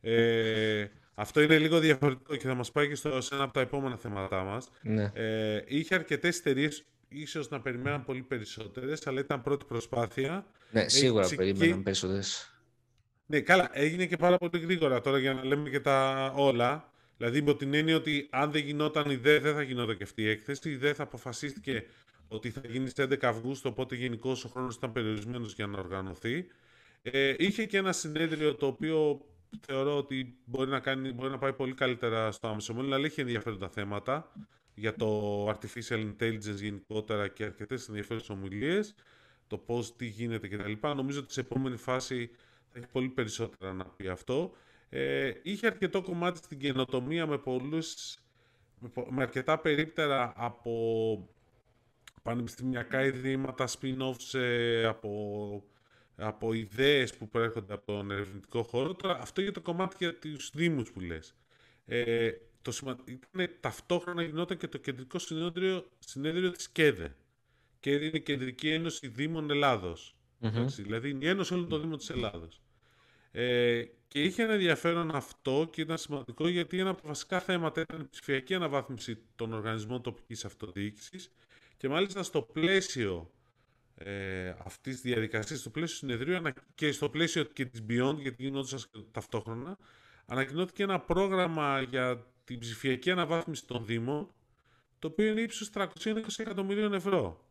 Ε, 0.00 0.86
αυτό 1.14 1.40
είναι 1.40 1.58
λίγο 1.58 1.78
διαφορετικό 1.78 2.36
και 2.36 2.46
θα 2.46 2.54
μας 2.54 2.72
πάει 2.72 2.88
και 2.88 2.94
στο, 2.94 3.20
σε 3.20 3.34
ένα 3.34 3.44
από 3.44 3.52
τα 3.52 3.60
επόμενα 3.60 3.96
θέματά 3.96 4.42
μας. 4.42 4.70
Ναι. 4.82 5.10
Ε, 5.14 5.62
είχε 5.66 5.94
αρκετές 5.94 6.38
εταιρείες, 6.38 6.84
ίσως 7.08 7.48
να 7.48 7.60
περιμέναν 7.60 8.04
πολύ 8.04 8.22
περισσότερες, 8.22 9.06
αλλά 9.06 9.20
ήταν 9.20 9.42
πρώτη 9.42 9.64
προσπάθεια. 9.64 10.46
ναι, 10.70 10.88
σίγουρα 10.88 11.24
ξεκι- 11.24 11.38
περίμεναν 11.42 11.82
περισσότερες. 11.82 12.50
Ναι, 13.26 13.40
καλά, 13.40 13.70
έγινε 13.72 14.06
και 14.06 14.16
πάρα 14.16 14.36
πολύ 14.38 14.58
γρήγορα 14.58 15.00
τώρα 15.00 15.18
για 15.18 15.34
να 15.34 15.44
λέμε 15.44 15.70
και 15.70 15.80
τα 15.80 16.32
όλα. 16.36 16.90
Δηλαδή, 17.16 17.38
υπό 17.38 17.56
την 17.56 17.74
έννοια 17.74 17.96
ότι 17.96 18.28
αν 18.30 18.50
δεν 18.50 18.62
γινόταν 18.62 19.10
η 19.10 19.16
ΔΕ, 19.16 19.38
δεν 19.38 19.54
θα 19.54 19.62
γινόταν 19.62 19.96
και 19.96 20.02
αυτή 20.02 20.22
η 20.22 20.28
έκθεση. 20.28 20.70
Η 20.70 20.76
ΔΕ 20.76 20.92
θα 20.94 21.02
αποφασίστηκε 21.02 21.84
ότι 22.28 22.50
θα 22.50 22.60
γίνει 22.64 22.88
στις 22.88 23.04
11 23.04 23.26
Αυγούστου, 23.28 23.70
οπότε 23.72 23.94
γενικώς 23.94 24.44
ο 24.44 24.48
χρόνος 24.48 24.74
ήταν 24.74 24.92
περιορισμένος 24.92 25.54
για 25.54 25.66
να 25.66 25.78
οργανωθεί. 25.78 26.46
Ε, 27.02 27.34
είχε 27.38 27.64
και 27.64 27.76
ένα 27.76 27.92
συνέδριο 27.92 28.54
το 28.54 28.66
οποίο 28.66 29.20
θεωρώ 29.66 29.96
ότι 29.96 30.38
μπορεί 30.44 30.70
να, 30.70 30.80
κάνει, 30.80 31.12
μπορεί 31.12 31.30
να 31.30 31.38
πάει 31.38 31.52
πολύ 31.52 31.74
καλύτερα 31.74 32.30
στο 32.32 32.48
άμεσο 32.48 32.74
μέλλον, 32.74 32.92
αλλά 32.92 33.04
έχει 33.04 33.20
ενδιαφέροντα 33.20 33.68
θέματα 33.68 34.32
για 34.74 34.94
το 34.94 35.48
artificial 35.48 36.12
intelligence 36.12 36.56
γενικότερα 36.60 37.28
και 37.28 37.44
αρκετές 37.44 37.88
ενδιαφέρουσες 37.88 38.28
ομιλίες, 38.28 38.94
το 39.46 39.58
πώς, 39.58 39.96
τι 39.96 40.06
γίνεται 40.06 40.48
κτλ. 40.48 40.72
Νομίζω 40.82 41.20
ότι 41.20 41.32
σε 41.32 41.40
επόμενη 41.40 41.76
φάση 41.76 42.30
θα 42.72 42.78
έχει 42.78 42.86
πολύ 42.92 43.08
περισσότερα 43.08 43.72
να 43.72 43.84
πει 43.84 44.08
αυτό. 44.08 44.52
Ε, 44.88 45.32
είχε 45.42 45.66
αρκετό 45.66 46.02
κομμάτι 46.02 46.38
στην 46.38 46.58
καινοτομία 46.58 47.26
με 47.26 47.38
πολλούς, 47.38 48.18
με, 49.10 49.22
αρκετά 49.22 49.58
περίπτερα 49.58 50.32
από 50.36 51.28
πανεπιστημιακά 52.22 53.04
ιδρύματα, 53.04 53.68
spin-offs 53.68 54.38
ε, 54.38 54.84
από, 54.84 55.62
από 56.16 56.52
ιδέες 56.52 57.16
που 57.16 57.28
προέρχονται 57.28 57.74
από 57.74 57.86
τον 57.86 58.10
ερευνητικό 58.10 58.62
χώρο. 58.62 58.94
Τώρα, 58.94 59.18
αυτό 59.20 59.40
για 59.40 59.52
το 59.52 59.60
κομμάτι 59.60 59.96
για 59.98 60.18
τους 60.18 60.50
δήμους 60.54 60.92
που 60.92 61.00
λες. 61.00 61.34
Ε, 61.84 62.30
το 62.62 62.72
σημα... 62.72 62.96
ήταν, 63.04 63.48
ταυτόχρονα 63.60 64.22
γινόταν 64.22 64.56
και 64.56 64.68
το 64.68 64.78
κεντρικό 64.78 65.18
συνέδριο, 65.18 65.90
συνέδριο 65.98 66.50
της 66.50 66.70
ΚΕΔΕ. 66.70 67.14
Και 67.80 67.90
είναι 67.90 68.10
η 68.16 68.22
Κεντρική 68.22 68.70
Ένωση 68.70 69.08
Δήμων 69.08 69.50
Ελλάδος. 69.50 70.16
Mm-hmm. 70.40 70.66
Δηλαδή 70.66 71.10
είναι 71.10 71.24
η 71.24 71.28
Ένωση 71.28 71.54
όλων 71.54 71.68
των 71.68 71.80
Δήμων 71.80 71.98
της 71.98 72.10
Ελλάδος. 72.10 72.60
Ε, 73.30 73.84
και 74.08 74.22
είχε 74.22 74.42
ένα 74.42 74.52
ενδιαφέρον 74.52 75.14
αυτό 75.14 75.68
και 75.72 75.80
ήταν 75.80 75.98
σημαντικό 75.98 76.48
γιατί 76.48 76.78
ένα 76.78 76.90
από 76.90 77.02
τα 77.02 77.08
βασικά 77.08 77.40
θέματα 77.40 77.80
ήταν 77.80 78.00
η 78.00 78.06
ψηφιακή 78.10 78.54
αναβάθμιση 78.54 79.18
των 79.36 79.52
οργανισμών 79.52 80.02
τοπικής 80.02 80.44
αυτοδιοίκησης 80.44 81.30
και 81.76 81.88
μάλιστα 81.88 82.22
στο 82.22 82.42
πλαίσιο 82.42 83.30
ε, 83.98 84.48
αυτής 84.64 85.00
της 85.00 85.12
διαδικασίας, 85.12 85.60
στο 85.60 85.70
πλαίσιο 85.70 85.96
συνεδρίου 85.96 86.42
και 86.74 86.92
στο 86.92 87.08
πλαίσιο 87.08 87.44
και 87.44 87.64
της 87.64 87.84
Beyond, 87.88 88.16
γιατί 88.18 88.42
γινόντουσαν 88.42 88.80
ταυτόχρονα, 89.10 89.78
ανακοινώθηκε 90.26 90.82
ένα 90.82 91.00
πρόγραμμα 91.00 91.80
για 91.80 92.26
την 92.44 92.58
ψηφιακή 92.58 93.10
αναβάθμιση 93.10 93.66
των 93.66 93.86
Δήμων, 93.86 94.30
το 94.98 95.08
οποίο 95.08 95.26
είναι 95.26 95.40
ύψος 95.40 95.70
320 95.74 95.88
εκατομμυρίων 96.36 96.94
ευρώ. 96.94 97.44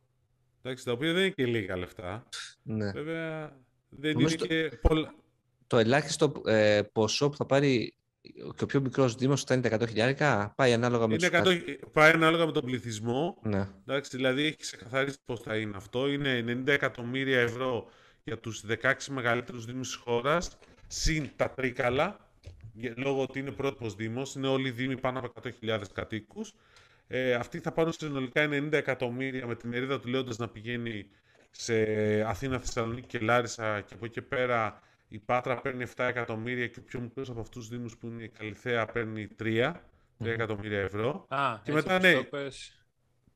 Εντάξει, 0.61 0.85
τα 0.85 0.91
οποία 0.91 1.13
δεν 1.13 1.21
είναι 1.21 1.29
και 1.29 1.45
λίγα 1.45 1.77
λεφτά. 1.77 2.27
Ναι. 2.63 2.91
Βέβαια, 2.91 3.57
δεν 3.89 4.19
είναι 4.19 4.29
το, 4.29 4.45
και 4.45 4.79
πολλά... 4.81 5.13
Το 5.67 5.77
ελάχιστο 5.77 6.41
ε, 6.45 6.81
ποσό 6.91 7.29
που 7.29 7.35
θα 7.35 7.45
πάρει 7.45 7.95
και 8.55 8.63
ο 8.63 8.65
πιο 8.65 8.81
μικρός 8.81 9.15
Δήμος 9.15 9.43
θα 9.43 9.53
είναι 9.53 9.69
τα 9.69 9.77
100 9.77 9.87
χιλιάρικα, 9.87 10.53
πάει 10.55 10.73
ανάλογα 10.73 11.07
με, 11.07 11.13
είναι 11.13 11.29
100, 11.31 11.75
πάει 11.91 12.11
ανάλογα 12.11 12.45
με 12.45 12.51
τον 12.51 12.65
πληθυσμό. 12.65 13.37
Ναι. 13.41 13.67
Εντάξει, 13.87 14.15
δηλαδή 14.15 14.43
έχει 14.43 14.57
ξεκαθαρίσει 14.57 15.17
πώς 15.25 15.39
θα 15.39 15.55
είναι 15.55 15.77
αυτό. 15.77 16.07
Είναι 16.07 16.43
90 16.47 16.67
εκατομμύρια 16.67 17.39
ευρώ 17.39 17.89
για 18.23 18.37
τους 18.37 18.63
16 18.81 18.93
μεγαλύτερους 19.09 19.65
Δήμους 19.65 19.87
της 19.87 19.95
χώρας, 19.95 20.57
συν 20.87 21.29
τα 21.35 21.49
τρίκαλα, 21.49 22.29
λόγω 22.95 23.21
ότι 23.21 23.39
είναι 23.39 23.51
πρότυπος 23.51 23.95
Δήμος, 23.95 24.35
είναι 24.35 24.47
όλοι 24.47 24.67
οι 24.67 24.71
Δήμοι 24.71 24.97
πάνω 24.97 25.19
από 25.19 25.41
100.000 25.61 25.81
κατοίκους. 25.93 26.53
Ε, 27.07 27.33
αυτοί 27.33 27.59
θα 27.59 27.71
πάρουν 27.71 27.91
συνολικά 27.91 28.47
90 28.51 28.71
εκατομμύρια 28.71 29.47
με 29.47 29.55
τη 29.55 29.67
μερίδα 29.67 29.99
του 29.99 30.07
Λέοντας 30.07 30.37
να 30.37 30.47
πηγαίνει 30.47 31.09
σε 31.51 31.75
Αθήνα, 32.21 32.59
Θεσσαλονίκη 32.59 33.07
και 33.07 33.19
Λάρισα 33.19 33.81
και 33.81 33.93
από 33.93 34.05
εκεί 34.05 34.21
πέρα 34.21 34.81
η 35.15 35.19
Πάτρα 35.19 35.61
παίρνει 35.61 35.85
7 35.95 36.03
εκατομμύρια 36.03 36.67
και 36.67 36.79
ο 36.79 36.81
πιο 36.81 36.99
μικρός 36.99 37.29
από 37.29 37.39
αυτούς 37.39 37.67
τους 37.67 37.77
Δήμους 37.77 37.97
που 37.97 38.07
είναι 38.07 38.23
η 38.23 38.29
Καλυθέα 38.29 38.85
παίρνει 38.85 39.27
3, 39.39 39.73
3 40.19 40.25
εκατομμύρια 40.25 40.79
ευρώ. 40.79 41.25
Α, 41.27 41.59
και 41.63 41.71
μετά 41.71 41.99
ναι, 41.99 42.21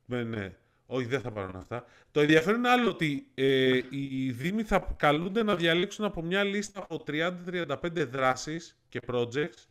ναι, 0.06 0.24
ναι. 0.24 0.56
Όχι, 0.86 1.06
δεν 1.06 1.22
θα 1.22 1.32
πάρουν 1.32 1.56
αυτά. 1.56 1.86
Το 2.12 2.20
ενδιαφέρον 2.20 2.60
είναι 2.60 2.70
άλλο 2.70 2.90
ότι 2.90 3.28
ε, 3.34 3.82
οι 3.90 4.32
Δήμοι 4.32 4.64
θα 4.64 4.96
καλούνται 4.98 5.44
να 5.44 5.56
διαλέξουν 5.56 6.06
από 6.06 6.22
μια 6.22 6.44
λίστα 6.44 6.80
από 6.80 7.04
30-35 7.08 7.76
δράσεις 7.92 8.78
και 8.90 9.00
projects. 9.08 9.66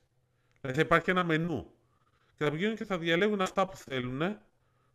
Δηλαδή 0.61 0.77
θα 0.77 0.81
υπάρχει 0.81 1.11
ένα 1.11 1.25
μενού. 1.25 1.71
Και 2.37 2.45
θα 2.45 2.51
πηγαίνουν 2.51 2.77
και 2.77 2.85
θα 2.85 2.99
διαλέγουν 2.99 3.41
αυτά 3.41 3.69
που 3.69 3.77
θέλουν. 3.77 4.39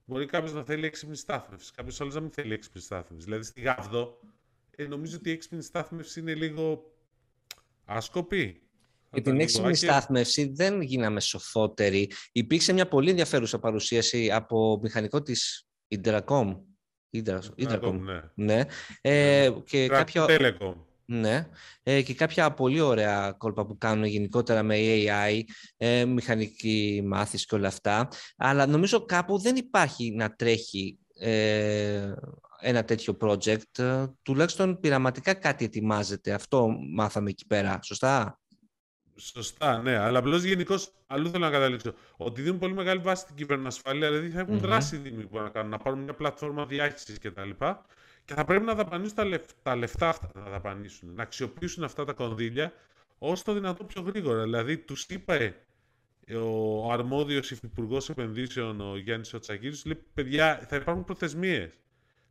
Μπορεί 0.06 0.26
κάποιος 0.26 0.54
να 0.54 0.64
θέλει 0.64 0.86
έξυπνη 0.86 1.16
στάθμευση, 1.16 1.72
κάποιος 1.76 2.02
άλλος 2.02 2.14
να 2.14 2.22
μην 2.22 2.32
θέλει 2.32 2.54
έξυπνη 2.54 2.82
στάθμευση. 2.82 3.26
Δηλαδή 3.26 3.44
στη 3.44 3.62
Γάβδο, 3.62 4.20
ε, 4.76 4.88
νομίζω 4.88 5.18
ότι 5.18 5.30
η 5.30 5.32
έξυπνη 5.32 5.62
στάθμευση 5.62 6.20
είναι 6.20 6.34
λίγο 6.34 6.93
άσκοπη. 7.86 8.58
Για 9.14 9.22
την 9.22 9.40
έξυπνη 9.40 9.76
στάθμευση 9.76 10.52
δεν 10.56 10.82
γίναμε 10.82 11.20
σοφότεροι. 11.20 12.12
Υπήρξε 12.32 12.74
μια 12.74 12.88
πολύ 12.88 13.10
ενδιαφέρουσα 13.10 13.60
παρουσίαση 13.60 14.32
από 14.32 14.80
μηχανικό 14.82 15.22
της 15.22 15.68
Interacom. 15.96 16.58
Interacom, 17.14 18.00
ναι. 18.00 18.22
ναι. 18.34 18.62
Ε, 19.02 19.52
και 19.66 19.88
κάποια... 19.88 20.26
Telecom. 20.30 20.74
Ναι, 21.06 21.48
ε, 21.84 22.02
και 22.02 22.14
κάποια 22.14 22.52
πολύ 22.54 22.80
ωραία 22.80 23.32
κόλπα 23.38 23.66
που 23.66 23.78
κάνουν 23.78 24.06
γενικότερα 24.06 24.64
με 24.64 24.76
AI, 24.78 25.42
ε, 25.78 26.06
μηχανική 26.06 27.04
μάθηση 27.06 27.46
και 27.46 27.56
όλα 27.56 27.68
αυτά. 27.68 28.08
Αλλά 28.38 28.66
νομίζω 28.66 29.06
κάπου 29.06 29.40
δεν 29.40 29.56
υπάρχει 29.56 30.12
να 30.12 30.36
τρέχει 30.36 30.98
ε, 31.20 32.14
ένα 32.64 32.84
τέτοιο 32.86 33.18
project. 33.22 33.80
Ε, 33.80 34.06
τουλάχιστον 34.22 34.80
πειραματικά 34.80 35.34
κάτι 35.34 35.66
ετοιμάζεται. 35.66 36.34
Αυτό 36.34 36.68
μάθαμε 36.94 37.30
εκεί 37.30 37.46
πέρα. 37.48 37.80
Σωστά; 37.84 38.40
Σωστά, 39.16 39.82
ναι. 39.82 39.98
Αλλά 39.98 40.20
απλώς 40.20 40.44
γενικώς 40.44 40.92
αλλού 41.08 41.30
θέλω 41.30 41.46
να 41.46 41.52
καταλήξω. 41.52 41.94
Ότι 42.18 42.42
δίνουν 42.42 42.60
πολύ 42.60 42.74
μεγάλη 42.74 43.00
βάση 43.00 43.22
στην 43.22 43.36
κυβερνοασφάλεια, 43.36 44.08
δηλαδή 44.08 44.30
θα 44.30 44.40
έχουν 44.40 44.58
mm-hmm. 44.58 44.62
δράση 44.62 44.98
δήμοι 44.98 45.26
που 45.26 45.38
να 45.38 45.50
κάνουν, 45.50 45.70
να 45.70 45.78
πάρουν 45.78 46.00
μια 46.00 46.14
πλατφόρμα 46.14 46.66
διάχυσης 46.66 47.20
κτλ. 47.20 47.50
Και 48.26 48.34
θα 48.34 48.46
πρέπει 48.46 48.66
να 48.66 48.76
δαπανίσουν 48.76 49.16
τα, 49.16 49.26
λεφ... 49.26 49.44
τα 49.64 49.76
λεφτά 49.76 50.10
αυτά, 50.10 50.32
να 50.36 50.50
δαπανίσουν, 50.50 51.14
να 51.14 51.24
αξιοποιήσουν 51.24 51.84
αυτά 51.84 52.06
τα 52.06 52.14
κονδύλια 52.14 52.74
όσο 53.18 53.44
το 53.44 53.54
δυνατόν 53.54 53.88
πιο 53.88 54.02
γρήγορα. 54.02 54.44
Δηλαδή, 54.44 54.78
τους 54.78 55.06
είπε 55.06 55.56
ο 56.44 56.92
αρμόδιος 56.92 57.52
υφυπουργός 57.52 58.10
επενδύσεων, 58.10 58.82
ο 58.82 58.98
Γιάννης 58.98 59.34
Οτσακίδη, 59.34 59.78
λέει: 59.86 60.04
Παιδιά, 60.14 60.66
θα 60.70 60.76
υπάρχουν 60.76 61.04
προθεσμίες. 61.04 61.72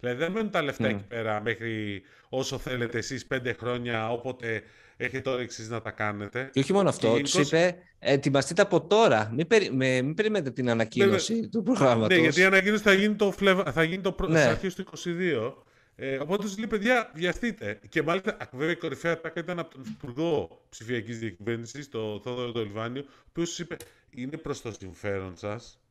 Δηλαδή, 0.02 0.20
δεν 0.20 0.32
μένουν 0.32 0.50
τα 0.50 0.62
λεφτά 0.62 0.86
mm. 0.86 0.90
εκεί 0.90 1.04
πέρα 1.08 1.40
μέχρι 1.40 2.02
όσο 2.28 2.58
θέλετε 2.58 2.98
εσείς 2.98 3.26
πέντε 3.26 3.52
χρόνια, 3.52 4.10
όποτε 4.10 4.62
έχετε 4.96 5.30
όρεξη 5.30 5.68
να 5.68 5.82
τα 5.82 5.90
κάνετε. 5.90 6.50
Και 6.52 6.60
όχι 6.60 6.72
μόνο 6.72 6.88
αυτό, 6.88 7.06
γενικώς... 7.06 7.32
του 7.32 7.40
είπε 7.40 7.76
ετοιμαστείτε 7.98 8.62
από 8.62 8.80
τώρα. 8.86 9.30
Μην, 9.34 9.46
περι... 9.46 9.70
με... 9.72 10.02
μην 10.02 10.14
περιμένετε 10.14 10.50
την 10.50 10.70
ανακοίνωση 10.70 11.40
ναι, 11.40 11.46
του 11.46 11.62
προγράμματος. 11.62 12.16
Ναι, 12.16 12.22
γιατί 12.22 12.40
η 12.40 12.44
ανακοίνωση 12.44 12.82
θα 12.82 12.92
γίνει 12.92 13.14
το, 13.14 13.30
φλεβα... 13.30 13.72
θα 13.72 13.82
γίνει 13.82 14.02
το 14.02 14.12
προ... 14.12 14.28
ναι. 14.28 14.58
του 14.74 14.84
22. 15.04 15.52
Ε, 15.96 16.16
οπότε 16.16 16.42
τους 16.42 16.56
λέει, 16.56 16.66
παιδιά, 16.66 17.10
βιαστείτε. 17.14 17.80
Και 17.88 18.02
μάλιστα, 18.02 18.36
βέβαια, 18.52 18.72
η 18.72 18.76
κορυφαία 18.76 19.20
τάκα 19.20 19.40
ήταν 19.40 19.58
από 19.58 19.70
τον 19.70 19.84
Υπουργό 19.86 20.62
Ψηφιακής 20.68 21.18
Διακυβέρνησης, 21.18 21.88
τον 21.88 22.20
Θόδωρο 22.20 22.52
Τολιβάνιο, 22.52 23.02
ο 23.08 23.24
οποίος 23.28 23.58
είπε: 23.58 23.76
Είναι 24.10 24.36
προς 24.36 24.60
το 24.60 24.72
συμφέρον 24.72 25.36
σας 25.36 25.81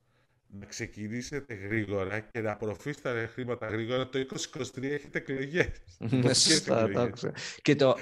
να 0.60 0.66
ξεκινήσετε 0.66 1.54
γρήγορα 1.54 2.20
και 2.20 2.41
να 2.41 2.52
απορροφήσετε 2.52 3.14
τα 3.14 3.30
χρήματα 3.34 3.68
γρήγορα. 3.68 4.10
Το 4.10 4.20
2023 4.20 4.84
έχετε 4.84 5.18
εκλογές. 5.18 5.70
Ναι, 5.97 6.34
σωστά, 6.34 7.10
Και 7.62 7.76
το, 7.76 7.97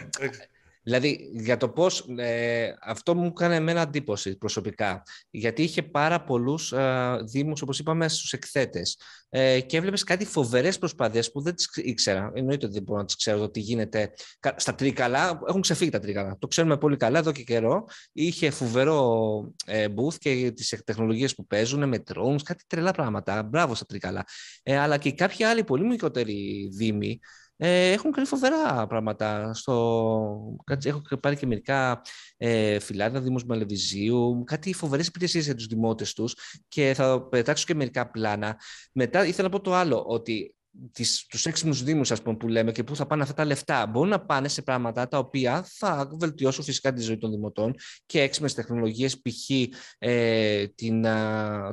Δηλαδή, 0.89 1.29
για 1.33 1.57
το 1.57 1.69
πώς, 1.69 2.05
ε, 2.17 2.73
αυτό 2.81 3.15
μου 3.15 3.25
έκανε 3.25 3.55
εμένα 3.55 3.81
εντύπωση 3.81 4.37
προσωπικά, 4.37 5.03
γιατί 5.29 5.63
είχε 5.63 5.83
πάρα 5.83 6.23
πολλούς 6.23 6.71
ε, 6.71 7.17
δήμους, 7.23 7.61
όπως 7.61 7.79
είπαμε, 7.79 8.07
στους 8.07 8.33
εκθέτες 8.33 8.97
ε, 9.29 9.59
και 9.59 9.77
έβλεπες 9.77 10.03
κάτι 10.03 10.25
φοβερές 10.25 10.77
προσπάθειες 10.77 11.31
που 11.31 11.41
δεν 11.41 11.55
τις 11.55 11.69
ήξερα. 11.75 12.31
Εννοείται 12.35 12.65
ότι 12.65 12.73
δεν 12.73 12.83
μπορώ 12.83 12.99
να 12.99 13.05
τις 13.05 13.15
ξέρω 13.15 13.39
το 13.39 13.49
τι 13.49 13.59
γίνεται 13.59 14.13
στα 14.55 14.75
τρίκαλα. 14.75 15.39
Έχουν 15.47 15.61
ξεφύγει 15.61 15.89
τα 15.89 15.99
τρίκαλα. 15.99 16.37
Το 16.39 16.47
ξέρουμε 16.47 16.77
πολύ 16.77 16.97
καλά 16.97 17.19
εδώ 17.19 17.31
και 17.31 17.43
καιρό. 17.43 17.85
Είχε 18.11 18.49
φοβερό 18.49 19.53
ε, 19.65 19.85
booth 19.87 20.15
και 20.17 20.51
τις 20.55 20.81
τεχνολογίες 20.85 21.35
που 21.35 21.47
παίζουν 21.47 21.87
με 21.87 22.03
drones, 22.13 22.41
κάτι 22.43 22.63
τρελά 22.67 22.91
πράγματα. 22.91 23.43
Μπράβο 23.43 23.75
στα 23.75 23.85
τρίκαλα. 23.85 24.25
Ε, 24.63 24.77
αλλά 24.77 24.97
και 24.97 25.11
κάποιοι 25.11 25.45
άλλοι 25.45 25.63
πολύ 25.63 25.85
μικρότεροι 25.85 26.69
δήμοι 26.73 27.19
ε, 27.61 27.91
έχουν 27.91 28.11
κάνει 28.11 28.27
φοβερά 28.27 28.87
πράγματα. 28.87 29.53
Στο... 29.53 29.73
Έχω 30.83 31.01
πάρει 31.19 31.35
και 31.35 31.45
μερικά 31.45 32.01
ε, 32.37 32.79
φυλάδια 32.79 33.21
Δήμους 33.21 33.45
Μαλεβιζίου, 33.45 34.43
κάτι 34.45 34.73
φοβερές 34.73 35.07
υπηρεσίες 35.07 35.45
για 35.45 35.55
τους 35.55 35.65
δημότες 35.65 36.13
τους 36.13 36.35
και 36.67 36.93
θα 36.95 37.21
πετάξω 37.21 37.65
και 37.65 37.75
μερικά 37.75 38.11
πλάνα. 38.11 38.59
Μετά 38.93 39.25
ήθελα 39.25 39.47
να 39.47 39.57
πω 39.57 39.63
το 39.63 39.73
άλλο, 39.73 40.03
ότι 40.07 40.55
τις, 40.91 41.25
τους 41.29 41.45
έξυπνους 41.45 41.83
δήμους 41.83 42.11
ας 42.11 42.21
πούμε, 42.21 42.37
που 42.37 42.47
λέμε 42.47 42.71
και 42.71 42.83
πού 42.83 42.95
θα 42.95 43.05
πάνε 43.05 43.21
αυτά 43.21 43.33
τα 43.33 43.45
λεφτά 43.45 43.87
μπορούν 43.87 44.09
να 44.09 44.19
πάνε 44.19 44.47
σε 44.47 44.61
πράγματα 44.61 45.07
τα 45.07 45.17
οποία 45.17 45.65
θα 45.67 46.09
βελτιώσουν 46.19 46.63
φυσικά 46.63 46.93
τη 46.93 47.01
ζωή 47.01 47.17
των 47.17 47.31
δημοτών 47.31 47.75
και 48.05 48.21
έξυπνες 48.21 48.53
τεχνολογίες 48.53 49.21
π.χ. 49.21 49.49
Ε, 49.97 50.67
την, 50.67 51.01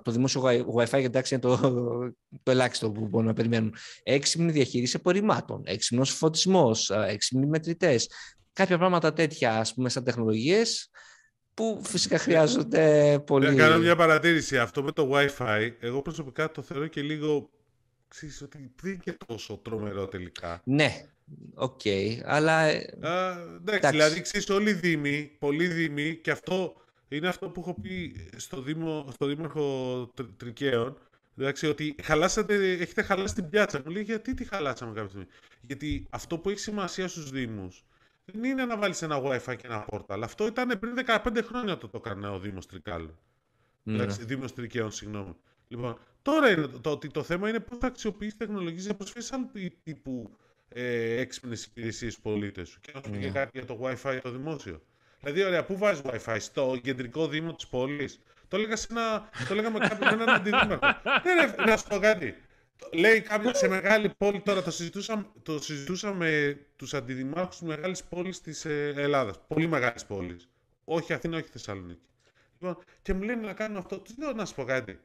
το 0.02 0.10
δημόσιο 0.10 0.42
Wi-Fi 0.76 1.02
εντάξει 1.04 1.34
είναι 1.34 1.42
το, 1.42 1.58
το 2.42 2.50
ελάχιστο 2.50 2.90
που 2.90 3.06
μπορούν 3.06 3.26
να 3.26 3.32
περιμένουν 3.32 3.74
έξυπνη 4.02 4.52
διαχείριση 4.52 4.96
απορριμμάτων, 4.96 5.62
έξυπνος 5.64 6.10
φωτισμός, 6.10 6.90
έξυπνοι 6.90 7.46
μετρητές 7.46 8.08
κάποια 8.56 8.78
πράγματα 8.78 9.12
τέτοια 9.12 9.58
ας 9.58 9.74
πούμε 9.74 9.88
σαν 9.88 10.04
τεχνολογίες 10.04 10.90
που 11.54 11.80
φυσικά 11.84 12.18
χρειάζονται 12.18 12.84
πολύ... 13.26 13.46
Να 13.46 13.54
κάνω 13.54 13.78
μια 13.78 13.96
παρατήρηση. 13.96 14.58
Αυτό 14.58 14.82
με 14.82 14.92
το 14.92 15.10
Wi-Fi, 15.12 15.70
εγώ 15.80 16.02
προσωπικά 16.02 16.50
το 16.50 16.62
θεωρώ 16.62 16.86
και 16.86 17.02
λίγο 17.02 17.50
ξέρεις 18.08 18.42
ότι 18.42 18.70
δεν 18.82 18.92
είναι 18.92 19.00
και 19.02 19.16
τόσο 19.26 19.56
τρομερό 19.56 20.06
τελικά. 20.06 20.60
Ναι, 20.64 21.06
Οκ, 21.54 21.80
αλλά... 22.24 22.62
Ε, 22.62 22.94
εντάξει, 23.56 23.90
δηλαδή 23.90 24.20
ξέρεις 24.20 24.48
όλοι 24.50 24.70
οι 24.70 24.72
δήμοι, 24.72 25.36
πολλοί 25.38 25.66
δήμοι, 25.66 26.16
και 26.16 26.30
αυτό 26.30 26.74
είναι 27.08 27.28
αυτό 27.28 27.48
που 27.48 27.60
έχω 27.60 27.80
πει 27.80 28.16
στο, 28.36 28.60
Δήμο, 28.60 29.08
στο 29.12 29.26
Δήμαρχο 29.26 30.12
Τρικαίων, 30.36 30.98
εντάξει, 31.38 31.66
ότι 31.66 31.94
χαλάσατε, 32.02 32.72
έχετε 32.72 33.02
χαλάσει 33.02 33.34
την 33.34 33.48
πιάτσα. 33.48 33.82
Μου 33.84 33.90
λέει 33.90 34.02
γιατί 34.02 34.34
τη 34.34 34.44
χαλάσαμε 34.44 34.92
κάποια 34.92 35.08
στιγμή; 35.08 35.26
Γιατί 35.60 36.06
αυτό 36.10 36.38
που 36.38 36.50
έχει 36.50 36.58
σημασία 36.58 37.08
στους 37.08 37.30
Δήμους 37.30 37.84
δεν 38.24 38.44
είναι 38.44 38.64
να 38.64 38.78
βάλεις 38.78 39.02
ένα 39.02 39.22
Wi-Fi 39.22 39.56
και 39.56 39.66
ένα 39.66 39.80
πόρταλ. 39.80 40.22
Αυτό 40.22 40.46
ήταν 40.46 40.78
πριν 40.78 40.94
15 41.06 41.42
χρόνια 41.44 41.76
το 41.76 41.88
το 41.88 42.02
έκανε 42.04 42.28
ο 42.28 42.38
Δήμος 42.38 42.66
Τρικάλων. 42.66 43.18
Ναι. 43.82 43.94
Εντάξει, 43.94 44.24
Δήμος 44.24 44.52
Τρικαίων, 44.54 44.90
συγγνώμη. 44.90 45.36
Λοιπόν, 45.68 45.98
τώρα 46.26 46.50
είναι 46.50 46.66
το, 46.66 46.96
το, 46.96 47.08
το 47.12 47.22
θέμα 47.22 47.48
είναι 47.48 47.60
πώς 47.60 47.78
θα 47.78 47.86
αξιοποιήσει 47.86 48.36
τεχνολογίες 48.36 48.84
για 48.84 48.94
προσφέρεις 48.94 49.32
άλλου 49.32 49.50
τύπου 49.82 50.36
ε, 50.68 51.20
έξυπνες 51.20 51.64
υπηρεσίες 51.64 52.12
στους 52.12 52.24
πολίτες 52.24 52.68
σου. 52.68 52.80
Και 52.80 52.92
να 52.94 53.00
σου 53.04 53.10
πει 53.10 53.30
κάτι 53.30 53.50
για 53.52 53.66
το 53.66 53.80
WiFi 53.82 54.18
το 54.22 54.30
δημόσιο. 54.30 54.82
Δηλαδή, 55.20 55.44
ωραία, 55.44 55.64
πού 55.64 55.78
βάζεις 55.78 56.02
WiFi, 56.04 56.36
στο 56.38 56.78
κεντρικό 56.82 57.28
δήμο 57.28 57.54
της 57.54 57.66
πόλης; 57.66 58.20
Το 58.48 58.56
έλεγα, 58.56 58.76
σε 58.76 58.86
ένα, 58.90 59.30
το 59.48 59.52
έλεγα 59.52 59.70
με 59.70 59.78
κάποιον 59.78 60.12
έναν 60.12 60.28
αντιδήμαρχο. 60.28 60.78
ναι, 61.24 61.64
να 61.64 61.76
σου 61.76 61.86
πω 61.88 61.98
κάτι. 61.98 62.34
Λέει 62.92 63.20
κάποιος 63.20 63.58
σε 63.58 63.68
μεγάλη 63.68 64.10
πόλη, 64.18 64.40
τώρα 64.40 64.62
το 64.62 64.70
συζητούσα, 64.70 65.32
το 65.42 65.62
συζητούσα 65.62 66.14
με 66.14 66.58
τους 66.76 66.94
αντιδημάρχους 66.94 67.58
της 67.58 67.68
μεγάλης 67.68 68.04
πόλης 68.04 68.40
της 68.40 68.64
ε, 68.64 68.92
Ελλάδας. 68.96 69.40
Πολύ 69.48 69.66
μεγάλης 69.66 70.04
πόλης. 70.04 70.48
Όχι 70.84 71.12
Αθήνα, 71.12 71.36
όχι 71.36 71.48
Θεσσαλονίκη. 71.52 72.06
Λοιπόν, 72.60 72.78
και 73.02 73.14
μου 73.14 73.22
λένε 73.22 73.46
να 73.46 73.52
κάνω 73.52 73.78
αυτό. 73.78 73.98
Του 73.98 74.14
λέω 74.18 74.32
να 74.32 74.44
σου 74.44 74.54
πω 74.54 74.64
κάτι. 74.64 74.98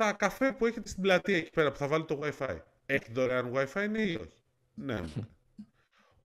Τα 0.00 0.12
καφέ 0.12 0.52
που 0.52 0.66
έχετε 0.66 0.88
στην 0.88 1.02
πλατεία 1.02 1.36
εκεί 1.36 1.50
πέρα 1.50 1.72
που 1.72 1.78
θα 1.78 1.88
βάλει 1.88 2.04
το 2.04 2.20
WiFi. 2.22 2.56
Έχει 2.86 3.12
δωρεάν 3.12 3.52
WiFi, 3.54 3.88
ναι 3.90 4.02
ή 4.02 4.14
όχι; 4.14 4.42
Ναι. 4.74 5.00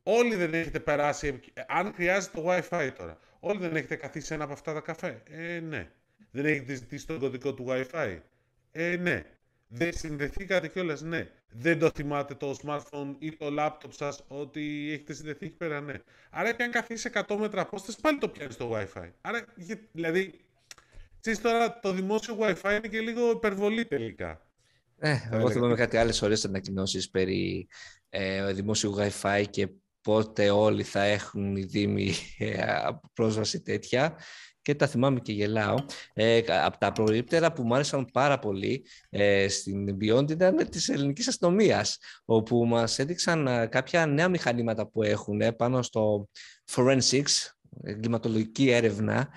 Όλοι 0.04 0.36
δεν 0.36 0.54
έχετε 0.54 0.80
περάσει, 0.80 1.40
αν 1.68 1.94
χρειάζεται 1.94 2.42
το 2.42 2.46
Wi-Fi 2.50 2.92
τώρα, 2.98 3.18
όλοι 3.40 3.60
δεν 3.60 3.76
έχετε 3.76 3.96
καθίσει 3.96 4.34
ένα 4.34 4.44
από 4.44 4.54
αυτά 4.54 4.74
τα 4.74 4.80
καφέ; 4.80 5.22
Ε, 5.30 5.60
ναι. 5.60 5.92
Δεν 6.32 6.46
έχετε 6.46 6.74
ζητήσει 6.74 7.08
τον 7.08 7.20
κωδικό 7.20 7.54
του 7.54 7.66
Wi-Fi; 7.68 8.20
Ε, 8.72 8.96
ναι. 8.96 9.24
Δεν 9.68 9.94
συνδεθήκατε 9.94 10.68
κιόλας, 10.68 11.02
ναι. 11.02 11.30
Δεν 11.50 11.80
το 11.80 11.90
θυμάται 11.96 12.36
το 12.36 12.56
smartphone 12.64 13.16
ή 13.20 13.32
το 13.32 13.56
laptop 13.60 13.90
σας 13.90 14.24
ότι 14.28 14.90
έχετε 14.92 15.14
συνδεθεί 15.14 15.46
εκεί 15.46 15.56
πέρα, 15.56 15.82
ναι. 15.82 15.94
Άρα 16.30 16.54
και 16.54 16.64
αν 16.64 16.72
καθίσει 16.72 17.10
100 17.14 17.36
μέτρα 17.40 17.62
απόσταση, 17.62 18.02
πάλι 18.02 18.18
το 18.18 18.30
πιάνεις 18.30 18.58
το 18.58 18.72
Wi-Fi. 18.74 19.10
Άρα, 19.22 19.46
δηλαδή, 19.92 20.45
ξέρεις 21.26 21.42
τώρα, 21.42 21.80
το 21.80 21.92
δημόσιο 21.92 22.38
Wi-Fi 22.40 22.78
είναι 22.78 22.88
και 22.88 23.00
λίγο 23.00 23.32
υπερβολή 23.32 23.86
τελικά. 23.86 24.42
Ε, 25.00 25.18
εγώ 25.32 25.52
θυμάμαι 25.52 25.76
κάτι 25.76 25.98
άλλες 25.98 26.22
ωραίες 26.22 26.46
ανακοινώσεις 26.46 27.10
περί 27.10 27.68
ε, 28.10 28.54
δημόσιου 28.54 28.96
Wi-Fi 28.98 29.44
και 29.50 29.68
πότε 30.02 30.50
όλοι 30.50 30.84
θα 30.84 31.04
έχουν 31.04 31.56
οι 31.56 31.64
Δήμοι 31.64 32.14
ε, 32.38 32.58
πρόσβαση 33.14 33.62
τέτοια 33.62 34.18
και 34.62 34.76
τα 34.76 34.88
θυμάμαι 34.88 35.20
και 35.20 35.32
γελάω. 35.32 35.76
Ε, 36.14 36.42
από 36.64 36.78
τα 36.78 36.92
προηγούμενα 36.92 37.52
που 37.52 37.64
μου 37.64 37.74
άρεσαν 37.74 38.06
πάρα 38.06 38.40
πολύ 38.40 38.86
ε, 39.10 39.48
στην 39.48 39.98
Beyond 40.02 40.32
ήταν 40.32 40.70
της 40.70 40.90
ελληνικής 40.90 41.28
αστυνομίας, 41.28 41.98
όπου 42.26 42.66
μας 42.66 43.00
έδειξαν 43.00 43.48
ε, 43.48 43.68
κάποια 43.68 44.06
νέα 44.06 44.30
μηχανήματα 44.30 44.88
που 44.88 45.04
έχουν 45.04 45.42
πάνω 45.58 45.82
στο 45.82 46.30
forensics, 46.72 47.50
εγκληματολογική 47.84 48.70
έρευνα. 48.70 49.30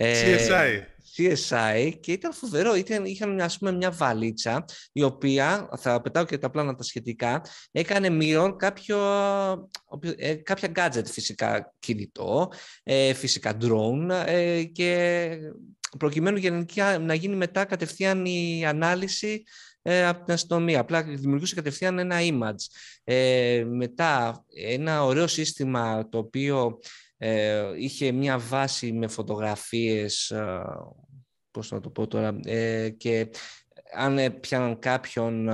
CSI. 0.00 0.93
CSI 1.16 1.92
και 2.00 2.12
ήταν 2.12 2.32
φοβερό. 2.32 2.74
Ήταν, 2.74 3.04
είχαν 3.04 3.40
ας 3.40 3.58
πούμε, 3.58 3.72
μια 3.72 3.90
βαλίτσα 3.90 4.64
η 4.92 5.02
οποία, 5.02 5.68
θα 5.76 6.00
πετάω 6.00 6.24
και 6.24 6.38
τα 6.38 6.50
πλάνα 6.50 6.74
τα 6.74 6.82
σχετικά, 6.82 7.42
έκανε 7.72 8.08
μείον 8.08 8.56
κάποιο, 8.56 8.98
ε, 10.16 10.34
κάποια 10.34 10.72
gadget 10.76 11.06
φυσικά 11.06 11.74
κινητό, 11.78 12.52
ε, 12.82 13.14
φυσικά 13.14 13.56
drone 13.60 14.24
ε, 14.26 14.62
και 14.62 15.28
προκειμένου 15.98 16.36
γενικά 16.36 16.98
να 16.98 17.14
γίνει 17.14 17.36
μετά 17.36 17.64
κατευθείαν 17.64 18.24
η 18.24 18.66
ανάλυση 18.66 19.42
από 20.06 20.24
την 20.24 20.34
αστυνομία. 20.34 20.80
Απλά 20.80 21.02
δημιουργούσε 21.02 21.54
κατευθείαν 21.54 21.98
ένα 21.98 22.16
image. 22.20 22.64
μετά 23.66 24.44
ένα 24.68 25.04
ωραίο 25.04 25.26
σύστημα 25.26 26.08
το 26.08 26.18
οποίο 26.18 26.78
είχε 27.76 28.12
μια 28.12 28.38
βάση 28.38 28.92
με 28.92 29.06
φωτογραφίες 29.06 30.32
πώς 31.54 31.70
να 31.70 31.80
το 31.80 31.90
πω 31.90 32.06
τώρα, 32.06 32.38
ε, 32.44 32.88
και 32.90 33.30
αν 33.92 34.40
πιάναν 34.40 34.78
κάποιον, 34.78 35.48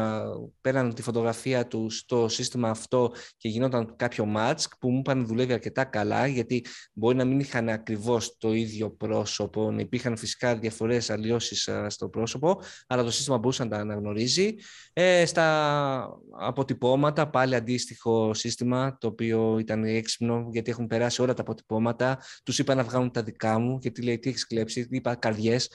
πέραν 0.60 0.94
τη 0.94 1.02
φωτογραφία 1.02 1.66
του 1.66 1.90
στο 1.90 2.28
σύστημα 2.28 2.70
αυτό 2.70 3.12
και 3.36 3.48
γινόταν 3.48 3.96
κάποιο 3.96 4.32
match 4.36 4.64
που 4.80 4.90
μου 4.90 4.98
είπαν 4.98 5.26
δουλεύει 5.26 5.52
αρκετά 5.52 5.84
καλά 5.84 6.26
γιατί 6.26 6.64
μπορεί 6.92 7.16
να 7.16 7.24
μην 7.24 7.40
είχαν 7.40 7.68
ακριβώς 7.68 8.36
το 8.38 8.52
ίδιο 8.52 8.90
πρόσωπο, 8.90 9.74
υπήρχαν 9.78 10.16
φυσικά 10.16 10.56
διαφορές 10.56 11.10
αλλοιώσεις 11.10 11.68
στο 11.86 12.08
πρόσωπο 12.08 12.60
αλλά 12.86 13.04
το 13.04 13.10
σύστημα 13.10 13.38
μπορούσε 13.38 13.64
να 13.64 13.70
τα 13.70 13.76
αναγνωρίζει. 13.76 14.54
Ε, 14.92 15.26
στα 15.26 16.08
αποτυπώματα 16.40 17.30
πάλι 17.30 17.54
αντίστοιχο 17.54 18.34
σύστημα 18.34 18.96
το 19.00 19.06
οποίο 19.06 19.58
ήταν 19.58 19.84
έξυπνο 19.84 20.48
γιατί 20.50 20.70
έχουν 20.70 20.86
περάσει 20.86 21.22
όλα 21.22 21.34
τα 21.34 21.42
αποτυπώματα. 21.42 22.18
Τους 22.42 22.58
είπα 22.58 22.74
να 22.74 22.82
βγάλουν 22.82 23.10
τα 23.10 23.22
δικά 23.22 23.58
μου 23.58 23.78
γιατί 23.82 24.02
λέει 24.02 24.18
τι 24.18 24.28
έχεις 24.28 24.46
κλέψει, 24.46 24.86
είπα 24.90 25.14
καρδιές. 25.14 25.68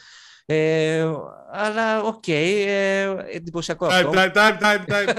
Ε, 0.46 1.12
αλλά 1.52 2.02
οκ, 2.02 2.24
okay, 2.28 2.64
ε, 2.68 3.16
εντυπωσιακό 3.32 3.86
αυτό. 3.86 4.12
Time, 4.14 4.34
time, 4.34 4.60
time, 4.60 4.86
time, 4.86 5.16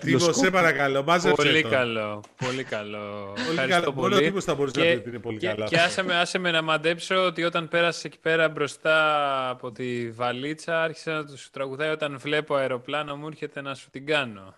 Τίμω, 0.00 0.32
σε 0.32 0.50
παρακαλώ, 0.50 1.02
μάζεψε 1.02 1.42
Πολύ 1.42 1.62
το. 1.62 1.68
καλό, 1.68 2.22
πολύ 2.36 2.64
καλό. 2.64 3.34
Πολύ 3.46 3.68
καλό. 3.68 3.92
Μόνο 3.92 4.16
ο 4.16 4.18
Τίμος 4.18 4.44
θα 4.44 4.54
μπορούσε 4.54 4.80
και, 4.80 4.94
να 4.94 5.00
πει 5.00 5.08
είναι 5.08 5.18
πολύ 5.18 5.38
και, 5.38 5.46
καλά. 5.46 5.66
Και 5.66 5.78
άσε 5.78 6.02
με, 6.02 6.14
άσε 6.14 6.38
με 6.38 6.50
να 6.50 6.62
μαντέψω 6.62 7.24
ότι 7.24 7.44
όταν 7.44 7.68
πέρασες 7.68 8.04
εκεί 8.04 8.18
πέρα 8.18 8.48
μπροστά 8.48 9.48
από 9.48 9.72
τη 9.72 10.10
βαλίτσα 10.10 10.82
άρχισε 10.82 11.10
να 11.10 11.24
τους 11.24 11.50
τραγουδάει 11.50 11.90
όταν 11.90 12.18
βλέπω 12.18 12.54
αεροπλάνο 12.54 13.16
μου 13.16 13.26
έρχεται 13.26 13.60
να 13.60 13.74
σου 13.74 13.90
την 13.90 14.06
κάνω. 14.06 14.54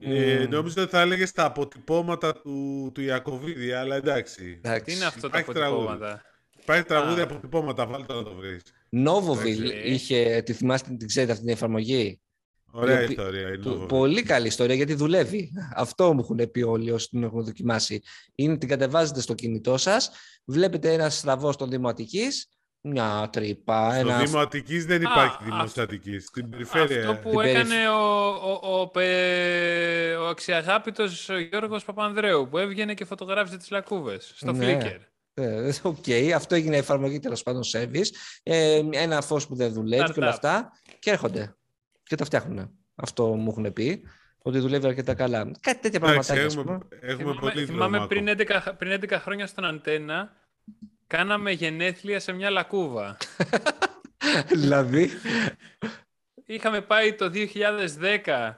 Ε, 0.00 0.42
mm. 0.42 0.48
Νόμιζα 0.48 0.82
ότι 0.82 0.90
θα 0.90 1.00
έλεγες 1.00 1.32
τα 1.32 1.44
αποτυπώματα 1.44 2.32
του, 2.32 2.90
του 2.94 3.00
Ιακωβίδη, 3.00 3.72
αλλά 3.72 3.96
εντάξει. 3.96 4.60
εντάξει. 4.62 4.84
Τι 4.84 4.92
είναι 4.92 5.04
αυτό 5.04 5.30
τα 5.30 5.38
αποτυπώματα. 5.38 5.96
Τραγούδι. 5.98 6.20
Υπάρχει 6.66 6.84
τραγούδι 6.84 7.20
από 7.20 7.38
τυπώματα, 7.38 7.86
βάλτε 7.86 8.14
να 8.14 8.22
το 8.22 8.34
βρεις. 8.34 8.62
Νόβοβιλ 8.88 9.70
είχε, 9.84 10.42
τη 10.44 10.52
θυμάστε, 10.52 10.96
την 10.96 11.06
ξέρετε 11.06 11.32
αυτή 11.32 11.44
την 11.44 11.52
εφαρμογή; 11.52 12.20
Ωραία 12.70 13.02
η 13.02 13.06
ιστορία. 13.08 13.52
Η 13.52 13.86
πολύ 13.88 14.22
καλή 14.22 14.46
ιστορία 14.46 14.74
γιατί 14.74 14.94
δουλεύει. 14.94 15.52
Αυτό 15.74 16.14
μου 16.14 16.20
έχουν 16.20 16.50
πει 16.50 16.62
όλοι 16.62 16.90
όσοι 16.90 17.08
την 17.08 17.22
έχουν 17.22 17.44
δοκιμάσει. 17.44 18.02
Είναι 18.34 18.58
την 18.58 18.68
κατεβάζετε 18.68 19.20
στο 19.20 19.34
κινητό 19.34 19.76
σας, 19.76 20.10
βλέπετε 20.44 20.92
ένα 20.92 21.10
στραβό 21.10 21.52
στο 21.52 21.66
Δήμο 21.66 21.88
Αττικής, 21.88 22.48
μια 22.80 23.28
τρύπα. 23.32 23.90
Στο 23.90 23.98
ένα... 23.98 24.18
Δήμο 24.18 24.38
Αττικής 24.38 24.86
δεν 24.86 25.02
υπάρχει 25.02 25.36
Δήμος 25.44 25.76
Αττικής. 25.76 26.24
Στην 26.24 26.50
περιφέρεια. 26.50 27.08
Αυτό 27.10 27.28
που 27.28 27.40
έκανε 27.40 27.88
ο, 27.88 28.26
ο, 28.28 28.60
ο, 28.62 28.90
ο 30.22 30.26
αξιαγάπητος 30.26 31.28
Γιώργος 31.50 31.84
Παπανδρέου 31.84 32.48
που 32.48 32.58
έβγαινε 32.58 32.94
και 32.94 33.04
φωτογράφησε 33.04 33.56
τις 33.56 33.70
λακκούβες 33.70 34.32
στο 34.34 34.52
ναι. 34.52 34.78
Flickr. 34.82 35.00
Ε, 35.38 35.72
OK, 35.82 35.96
okay, 36.06 36.30
αυτό 36.34 36.54
έγινε 36.54 36.76
εφαρμογή 36.76 37.18
τέλος 37.18 37.42
πάντων 37.42 37.62
service. 37.72 38.06
Ε, 38.42 38.82
ένα 38.92 39.20
φως 39.20 39.46
που 39.46 39.54
δεν 39.54 39.72
δουλεύει 39.72 40.12
και 40.12 40.20
όλα 40.20 40.28
αυτά. 40.28 40.72
Και 40.98 41.10
έρχονται 41.10 41.56
και 42.02 42.16
τα 42.16 42.24
φτιάχνουν. 42.24 42.70
Αυτό 42.94 43.26
μου 43.26 43.50
έχουν 43.50 43.72
πει. 43.72 44.02
Ότι 44.38 44.58
δουλεύει 44.58 44.86
αρκετά 44.86 45.14
καλά. 45.14 45.50
Κάτι 45.60 45.80
τέτοια 45.80 46.00
πράγματα. 46.00 46.34
Έχουμε, 46.34 46.78
έχουμε 47.00 47.16
θυμάμαι, 47.16 47.40
πολύ 47.40 47.66
θυμάμαι 47.66 48.06
πριν 48.06 48.28
11, 48.28 48.72
πριν 48.78 49.00
11 49.00 49.10
χρόνια 49.10 49.46
στον 49.46 49.64
ΑΝΤ1 49.64 50.32
κάναμε 51.06 51.50
γενέθλια 51.50 52.20
σε 52.20 52.32
μια 52.32 52.50
λακκούβα. 52.50 53.16
δηλαδή; 54.52 55.10
Είχαμε 56.46 56.80
πάει 56.80 57.14
το 57.14 57.30
2010 57.34 58.54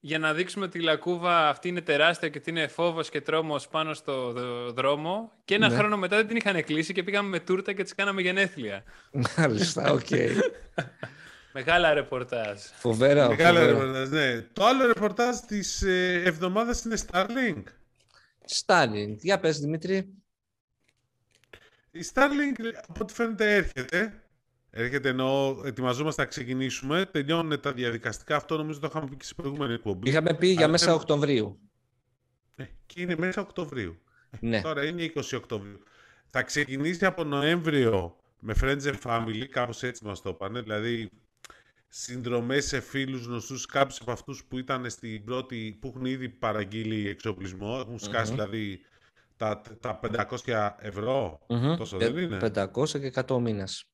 για 0.00 0.18
να 0.18 0.34
δείξουμε 0.34 0.64
ότι 0.64 0.78
η 0.78 0.80
λακκούβα 0.80 1.48
αυτή 1.48 1.68
είναι 1.68 1.80
τεράστια 1.80 2.28
και 2.28 2.38
ότι 2.38 2.50
είναι 2.50 2.66
φόβος 2.66 3.08
και 3.08 3.20
τρόμος 3.20 3.68
πάνω 3.68 3.94
στο 3.94 4.32
δρόμο. 4.72 5.32
Και 5.44 5.54
ένα 5.54 5.68
ναι. 5.68 5.76
χρόνο 5.76 5.96
μετά 5.96 6.16
δεν 6.16 6.26
την 6.26 6.36
είχαν 6.36 6.64
κλείσει 6.64 6.92
και 6.92 7.02
πήγαμε 7.02 7.28
με 7.28 7.40
τούρτα 7.40 7.72
και 7.72 7.82
της 7.82 7.94
κάναμε 7.94 8.22
γενέθλια. 8.22 8.82
Μάλιστα, 9.36 9.92
οκ. 9.92 10.06
Μεγάλα 11.52 11.94
ρεπορτάζ. 11.94 12.60
Φοβερά. 12.74 13.28
Μεγάλα 13.28 13.66
ρεπορτάζ, 13.66 14.08
ναι. 14.08 14.40
Το 14.40 14.64
άλλο 14.64 14.86
ρεπορτάζ 14.86 15.36
της 15.36 15.82
ε, 15.82 16.22
εβδομάδας 16.24 16.84
είναι 16.84 16.98
Starlink. 17.06 17.62
Starlink. 18.64 19.16
Για 19.18 19.38
πες, 19.38 19.58
Δημήτρη. 19.58 20.14
Η 21.90 22.00
Starlink, 22.14 22.60
από 22.88 22.98
ό,τι 23.00 23.14
φαίνεται, 23.14 23.54
έρχεται. 23.54 24.22
Έρχεται 24.70 25.08
ενώ 25.08 25.60
ετοιμαζόμαστε 25.64 26.22
να 26.22 26.28
ξεκινήσουμε. 26.28 27.06
Τελειώνουν 27.12 27.60
τα 27.60 27.72
διαδικαστικά. 27.72 28.36
Αυτό 28.36 28.56
νομίζω 28.56 28.78
το 28.78 28.86
είχαμε 28.90 29.06
πει 29.08 29.16
και 29.16 29.24
σε 29.24 29.34
προηγούμενη 29.34 29.72
εκπομπή. 29.72 30.08
Είχαμε 30.08 30.34
πει 30.34 30.48
για 30.48 30.68
μέσα 30.68 30.94
Οκτωβρίου. 30.94 31.58
Ναι, 32.54 32.68
και 32.86 33.00
είναι 33.00 33.16
μέσα 33.18 33.40
Οκτωβρίου. 33.40 33.98
Ναι. 34.40 34.60
Τώρα 34.60 34.84
είναι 34.84 35.12
20 35.14 35.20
Οκτωβρίου. 35.36 35.78
Θα 36.26 36.42
ξεκινήσει 36.42 37.06
από 37.06 37.24
Νοέμβριο 37.24 38.16
με 38.38 38.54
Friends 38.60 38.82
and 38.82 39.00
Family, 39.02 39.44
κάπως 39.50 39.82
έτσι 39.82 40.04
μας 40.04 40.22
το 40.22 40.30
είπανε. 40.30 40.60
Δηλαδή 40.60 41.10
συνδρομές 41.88 42.66
σε 42.66 42.80
φίλους 42.80 43.26
γνωστούς, 43.26 43.66
κάποιους 43.66 44.00
από 44.00 44.12
αυτούς 44.12 44.44
που 44.44 44.58
ήταν 44.58 44.90
στην 44.90 45.24
πρώτη, 45.24 45.78
που 45.80 45.88
έχουν 45.88 46.04
ήδη 46.04 46.28
παραγγείλει 46.28 47.08
εξοπλισμό, 47.08 47.76
έχουν 47.80 47.98
σκάσει 47.98 48.32
δηλαδή 48.32 48.80
τα, 49.36 49.60
τα 49.80 50.00
500 50.44 50.70
ευρώ, 50.78 51.38
Μμμ. 51.48 51.76
τόσο 51.76 51.96
Ε, 52.00 52.10
δεν 52.10 52.22
είναι, 52.22 52.38
500 52.40 53.00
και 53.00 53.12
100 53.28 53.38
μήνας. 53.40 53.84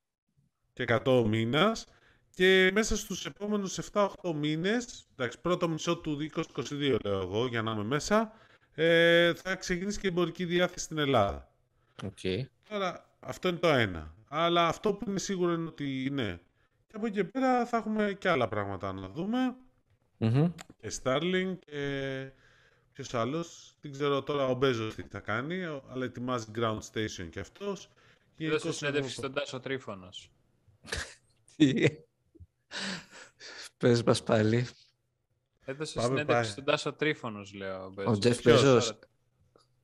Και 0.74 0.84
100 1.04 1.24
μήνας. 1.26 1.86
Και 2.34 2.70
μέσα 2.74 2.96
στους 2.96 3.26
επόμενους 3.26 3.78
7-8 3.78 4.32
μήνες, 4.34 5.06
εντάξει, 5.16 5.40
πρώτο 5.40 5.68
μισό 5.68 5.96
του 5.96 6.16
2022 6.16 6.98
λέω 7.04 7.20
εγώ, 7.20 7.46
για 7.46 7.62
να 7.62 7.70
είμαι 7.72 7.84
μέσα, 7.84 8.32
ε, 8.74 9.34
θα 9.34 9.54
ξεκινήσει 9.54 10.00
και 10.00 10.06
η 10.06 10.10
εμπορική 10.10 10.44
διάθεση 10.44 10.84
στην 10.84 10.98
Ελλάδα. 10.98 11.48
Οκ. 12.04 12.18
Τώρα, 12.68 13.08
αυτό 13.20 13.48
είναι 13.48 13.56
το 13.58 13.68
ένα. 13.68 14.14
Αλλά 14.28 14.66
αυτό 14.68 14.94
που 14.94 15.08
είναι 15.10 15.18
σίγουρο 15.18 15.52
είναι 15.52 15.68
ότι 15.68 16.08
ναι. 16.12 16.38
Και 16.86 16.96
από 16.96 17.06
εκεί 17.06 17.14
και 17.16 17.24
πέρα 17.24 17.66
θα 17.66 17.76
έχουμε 17.76 18.16
και 18.18 18.28
άλλα 18.28 18.48
πράγματα 18.48 18.92
να 18.92 19.08
δούμε. 19.08 19.54
Μμμ. 20.18 20.52
Και 20.80 20.92
Starlink 21.02 21.54
και 21.66 22.30
ποιος 22.92 23.14
άλλος. 23.14 23.74
Δεν 23.80 23.92
ξέρω 23.92 24.22
τώρα 24.22 24.46
ο 24.46 24.54
Μπέζος 24.54 24.94
τι 24.94 25.02
θα 25.10 25.18
κάνει, 25.20 25.64
ο- 25.64 25.84
αλλά 25.90 26.04
ετοιμάζει 26.04 26.46
ground 26.56 26.78
station 26.92 27.28
και 27.30 27.40
αυτός. 27.40 27.88
Έδωσε 27.88 27.90
Γενικώς 28.36 28.76
συνέντευξη 28.76 29.10
έχουμε- 29.10 29.10
στον 29.10 29.32
Τάσο 29.32 29.60
Τρίφωνος. 29.60 30.30
Τι; 31.56 31.84
Πες 33.76 34.02
μας 34.02 34.22
πάλι. 34.22 34.66
Έδωσε 35.64 35.94
Πάμε 35.94 36.06
συνέντευξη 36.06 36.34
πάλι. 36.34 36.46
στον 36.46 36.64
Τάσο 36.64 36.92
Τρίφωνος, 36.92 37.52
λέω. 37.54 37.94
Ο 38.06 38.18
Τζεφ 38.18 38.40
Ποιος; 38.40 38.62
Μπεζός. 38.62 38.86
Τώρα- 38.86 38.98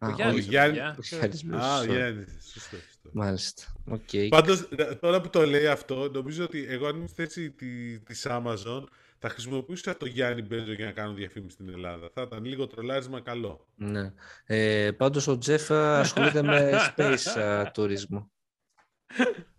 Α, 0.03 0.09
Ο 0.09 0.13
Γιάννης, 0.15 0.47
ο 0.47 0.51
Γιάννη- 0.51 0.79
παιδιά. 0.79 0.97
ο 0.99 1.17
Γιάννης 1.17 1.45
Μπεζός, 1.45 1.65
Α, 1.65 1.77
σωστό. 1.77 1.93
Γιάννης, 1.93 2.51
σωστό, 2.53 2.77
σωστό. 2.77 3.11
Μάλιστα. 3.13 3.63
Οκ. 3.89 4.29
Πάντως, 4.29 4.69
ε, 4.77 4.85
τώρα 4.95 5.21
που 5.21 5.31
το 5.31 5.47
λέει 5.47 5.67
αυτό, 5.67 6.11
νομίζω 6.11 6.45
ότι 6.45 6.65
εγώ 6.69 6.87
αν 6.87 6.95
ήμουν 6.97 7.09
στη 7.09 7.23
θέση 7.25 7.51
τη- 7.51 8.01
της 8.01 8.27
Amazon, 8.29 8.85
θα 9.19 9.29
χρησιμοποιούσα 9.29 9.97
το 9.97 10.07
Γιάννη 10.07 10.43
Μπέζο 10.43 10.73
για 10.73 10.85
να 10.85 10.93
κάνω 10.93 11.13
διαφήμιση 11.15 11.55
στην 11.55 11.69
Ελλάδα. 11.69 12.11
Θα 12.15 12.23
ήταν 12.23 12.45
λίγο 12.45 12.67
τρολάρισμα 12.67 13.21
καλό. 13.21 13.67
Ναι. 13.75 14.13
Ε, 14.45 14.91
πάντως 14.97 15.27
ο 15.27 15.39
Τζεφ 15.39 15.71
α, 15.71 15.99
ασχολείται 16.01 16.43
με 16.43 16.71
space 16.97 17.39
α, 17.41 17.71
τουρισμό. 17.71 18.31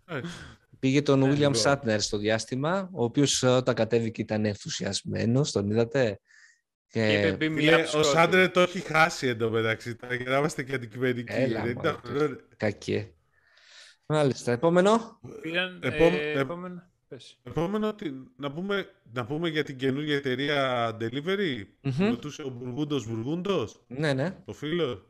Εντάξει. 0.06 0.32
Πήγε 0.82 1.02
τον 1.02 1.22
William 1.22 1.36
λοιπόν. 1.36 1.52
Shatner 1.64 1.96
στο 1.98 2.16
διάστημα, 2.18 2.90
ο 2.92 3.04
οποίος 3.04 3.42
α, 3.44 3.56
όταν 3.56 3.74
κατέβηκε 3.74 4.20
ήταν 4.20 4.44
ενθουσιασμένος, 4.44 5.52
τον 5.52 5.70
είδατε; 5.70 6.20
Και 6.88 7.12
είπε 7.12 7.28
Και... 7.30 7.36
μπει 7.36 7.54
Φίλε, 7.54 7.76
μια 7.76 7.88
ο 7.94 8.02
Σάντρε 8.02 8.48
το 8.48 8.60
έχει 8.60 8.80
χάσει 8.80 9.26
εντωμεταξύ. 9.26 9.94
τώρα, 9.96 10.14
Για 10.14 10.30
να 10.30 10.36
είμαστε 10.38 10.62
και 10.62 10.74
αντικειμενικοί. 10.74 11.32
Έλα, 11.32 11.62
Δεν 11.62 11.72
μωρέ, 11.74 12.28
τα- 12.28 12.36
Κακέ. 12.56 13.12
Μάλιστα. 14.06 14.52
Επόμενο. 14.52 15.20
Πήραν, 15.42 15.80
Επόμε- 15.82 16.20
ε, 16.20 16.30
ε- 16.32 16.38
επόμενο. 16.38 16.82
Πες. 17.08 17.38
Επόμενο, 17.42 17.94
τι- 17.94 18.10
να 18.36 18.52
πούμε, 18.52 18.86
να 19.12 19.24
πούμε 19.26 19.48
για 19.48 19.64
την 19.64 19.76
καινούργια 19.76 20.16
εταιρεία 20.16 20.90
Delivery. 21.00 21.64
Μμμ. 21.80 21.92
Που 21.96 22.04
ρωτούσε 22.04 22.42
ο 22.42 22.48
Μπουργούντος 22.48 23.06
Μπουργούντος, 23.08 23.84
Ναι, 23.88 24.12
ναι. 24.12 24.36
ο 24.44 24.52
φίλος. 24.52 25.06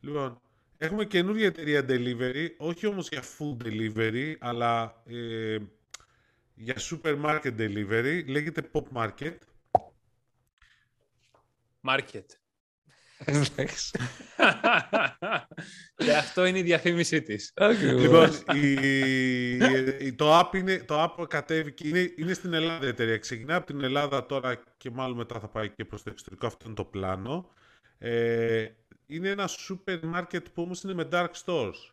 Λοιπόν, 0.00 0.40
έχουμε 0.78 1.04
καινούργια 1.04 1.46
εταιρεία 1.46 1.84
Delivery, 1.88 2.48
όχι 2.56 2.86
όμως 2.86 3.08
για 3.08 3.22
food 3.22 3.66
delivery, 3.66 4.34
αλλά 4.38 5.02
ε, 5.06 5.56
για 6.54 6.74
supermarket 6.78 7.56
delivery. 7.58 8.22
Λέγεται 8.26 8.70
Pop 8.72 8.84
Market. 8.94 9.36
Market. 11.88 12.24
Εντάξει. 13.24 13.90
και 15.96 16.16
αυτό 16.16 16.44
είναι 16.44 16.58
η 16.58 16.62
διαφήμιση 16.62 17.22
της. 17.22 17.52
Ακριβώς. 17.56 18.00
Λοιπόν, 18.00 18.30
η, 18.56 18.72
η- 20.06 20.12
το, 20.12 20.38
app 20.40 20.54
είναι, 20.54 20.78
το 20.78 21.02
app 21.18 21.28
κατέβηκε, 21.28 21.88
είναι, 21.88 22.12
είναι 22.16 22.32
στην 22.32 22.52
Ελλάδα 22.52 22.84
η 22.84 22.88
εταιρεία. 22.88 23.18
Ξεκινάει 23.18 23.56
από 23.56 23.66
την 23.66 23.82
Ελλάδα 23.82 24.26
τώρα 24.26 24.62
και 24.76 24.90
μάλλον 24.90 25.16
μετά 25.16 25.40
θα 25.40 25.48
πάει 25.48 25.70
και 25.70 25.84
προς 25.84 26.02
το 26.02 26.10
εξωτερικό. 26.10 26.46
Αυτό 26.46 26.64
είναι 26.66 26.74
το 26.74 26.84
πλάνο. 26.84 27.50
Ε, 27.98 28.66
είναι 29.06 29.28
ένα 29.28 29.46
σούπερ 29.46 30.04
μάρκετ 30.06 30.46
που 30.54 30.62
όμως 30.62 30.82
είναι 30.82 30.94
με 30.94 31.08
dark 31.12 31.28
stores. 31.44 31.90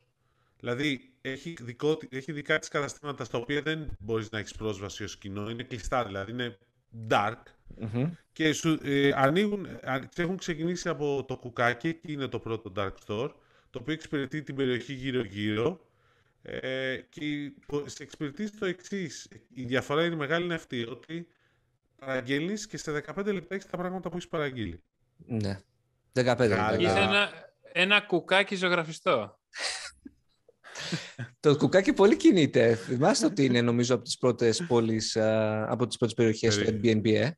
Δηλαδή, 0.60 1.14
έχει, 1.22 1.56
δικό, 1.62 1.97
τη- 1.97 2.18
έχει 2.18 2.32
δικά 2.32 2.60
της 2.60 2.68
καταστήματα 2.70 3.24
στα 3.24 3.38
οποία 3.38 3.62
δεν 3.62 3.88
μπορείς 3.99 4.30
να 4.32 4.39
έχεις 4.39 4.53
πρόσβαση 4.56 5.03
ως 5.03 5.18
κοινό. 5.18 5.49
Είναι 5.49 5.64
κλειστά, 5.64 6.06
δηλαδή 6.06 6.32
είναι 6.32 6.58
dark. 7.10 7.41
Μμμ. 7.78 8.12
Και 8.32 8.53
σου, 8.53 8.80
ε, 8.84 9.12
ανοίγουν, 9.16 9.66
α- 9.66 10.10
έχουν 10.16 10.38
ξεκινήσει 10.38 10.89
από 10.89 11.26
το 11.28 11.38
κουκάκι, 11.38 11.88
εκεί 11.88 12.12
είναι 12.12 12.28
το 12.28 12.39
πρώτο 12.39 12.72
dark 12.76 12.91
store, 13.08 13.32
το 13.70 13.80
οποίο 13.80 13.93
εξυπηρετεί 13.93 14.41
την 14.43 14.56
περιοχή 14.56 14.93
γύρω-γύρω. 14.93 15.80
Ε, 16.41 16.97
και 17.10 17.51
πο- 17.68 17.88
σε 17.88 18.03
εξυπηρετεί 18.03 18.49
το 18.58 18.66
εξής. 18.66 19.28
Η 19.53 19.64
διαφορά 19.64 20.06
είναι 20.06 20.16
μεγάλη 20.16 20.45
είναι 20.45 20.53
αυτή, 20.53 20.86
ότι 20.86 21.28
παραγγέλνεις 21.95 22.68
και 22.68 22.78
σε 22.78 22.91
15 22.91 23.34
λεπτά 23.34 23.56
έχεις 23.56 23.68
τα 23.70 23.78
πράγματα 23.78 24.10
που 24.10 24.16
έχεις 24.16 24.28
παραγγείλει. 24.28 24.82
Ναι. 25.26 25.60
15 26.16 26.24
λεπτά. 26.24 26.47
Καλά. 26.47 26.76
Είχε 26.78 26.99
ένα, 26.99 27.30
ένα 27.72 28.01
κουκάκι 28.01 28.55
ζωγραφιστό. 28.55 29.39
Το 31.39 31.55
κουκάκι 31.57 31.93
πολύ 31.93 32.16
κινείται. 32.18 32.76
Θυμάστε 32.76 33.26
ότι 33.26 33.45
είναι 33.45 33.61
νομίζω 33.61 33.95
από 33.95 34.03
τις 34.03 34.18
πρώτες 34.18 34.66
πόλεις, 34.68 35.16
α, 35.18 35.66
από 35.72 35.88
τις 35.88 35.97
πρώτες 35.97 36.16
περιοχές 36.16 36.57
του 36.57 36.63
Περί- 36.63 36.84
Airbnb, 37.05 37.13
ε; 37.13 37.30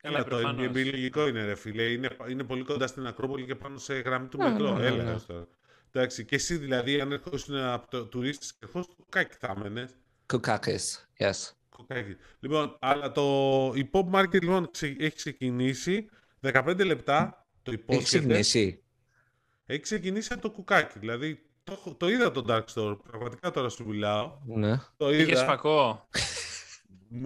Έλα, 0.00 0.18
το 0.18 0.24
προφανώς. 0.24 0.66
Airbnb 0.66 0.84
λογικό 0.90 1.26
είναι 1.28 1.44
ρε 1.44 1.54
φίλε, 1.54 1.82
είναι, 1.82 2.16
είναι 2.30 2.44
πολύ 2.44 2.64
κοντά 2.64 2.86
στην 2.86 3.06
Ακρόπολη 3.06 3.44
και 3.46 3.54
πάνω 3.54 3.78
σε 3.78 3.94
γραμμή 3.94 4.28
του 4.28 4.36
Ναι, 4.38 4.48
μετρό. 4.50 4.72
ναι, 4.72 4.80
ναι, 4.80 4.86
Έλα, 4.86 5.02
ναι. 5.04 5.10
έως 5.10 5.26
τώρα. 5.26 5.46
Εντάξει, 5.92 6.24
και 6.24 6.34
εσύ 6.34 6.56
δηλαδή, 6.56 7.00
αν 7.00 7.12
ερχόσουν 7.12 7.56
από 7.56 7.90
το 7.90 8.04
τουρίστης, 8.06 8.52
ερχόσουν 8.62 8.88
το 8.96 9.02
κουκάκι 9.02 9.36
θα 9.40 9.54
έμενες. 9.56 9.90
Κουκάκες. 10.26 11.08
Yes. 11.18 11.50
Κοκάκι. 11.68 12.16
Λοιπόν, 12.40 12.76
αλλά 12.80 13.12
το, 13.12 13.22
η 13.76 13.90
Pop 13.92 14.10
Market 14.12 14.32
λοιπόν 14.42 14.70
ξε- 14.70 15.00
έχει 15.00 15.16
ξεκινήσει 15.16 16.08
15 16.42 16.84
λεπτά 16.84 17.45
το 17.66 17.72
Έχει 17.72 17.80
υπόσχεται. 17.82 18.04
ξεκινήσει. 18.04 18.82
Έχει 19.66 19.80
ξεκινήσει 19.80 20.32
από 20.32 20.42
το 20.42 20.50
κουκάκι. 20.50 20.98
Δηλαδή, 20.98 21.42
το, 21.64 21.72
έχω- 21.72 21.94
το 21.94 22.08
είδα 22.08 22.30
το 22.30 22.44
Dark 22.48 22.64
Store. 22.74 22.96
Πραγματικά 23.08 23.50
τώρα 23.50 23.68
σου 23.68 23.86
μιλάω. 23.86 24.38
Ναι. 24.46 24.76
Το 24.96 25.10
Είχε 25.12 25.22
είδα. 25.30 25.44
φακό. 25.44 26.08
Μμ. 27.08 27.24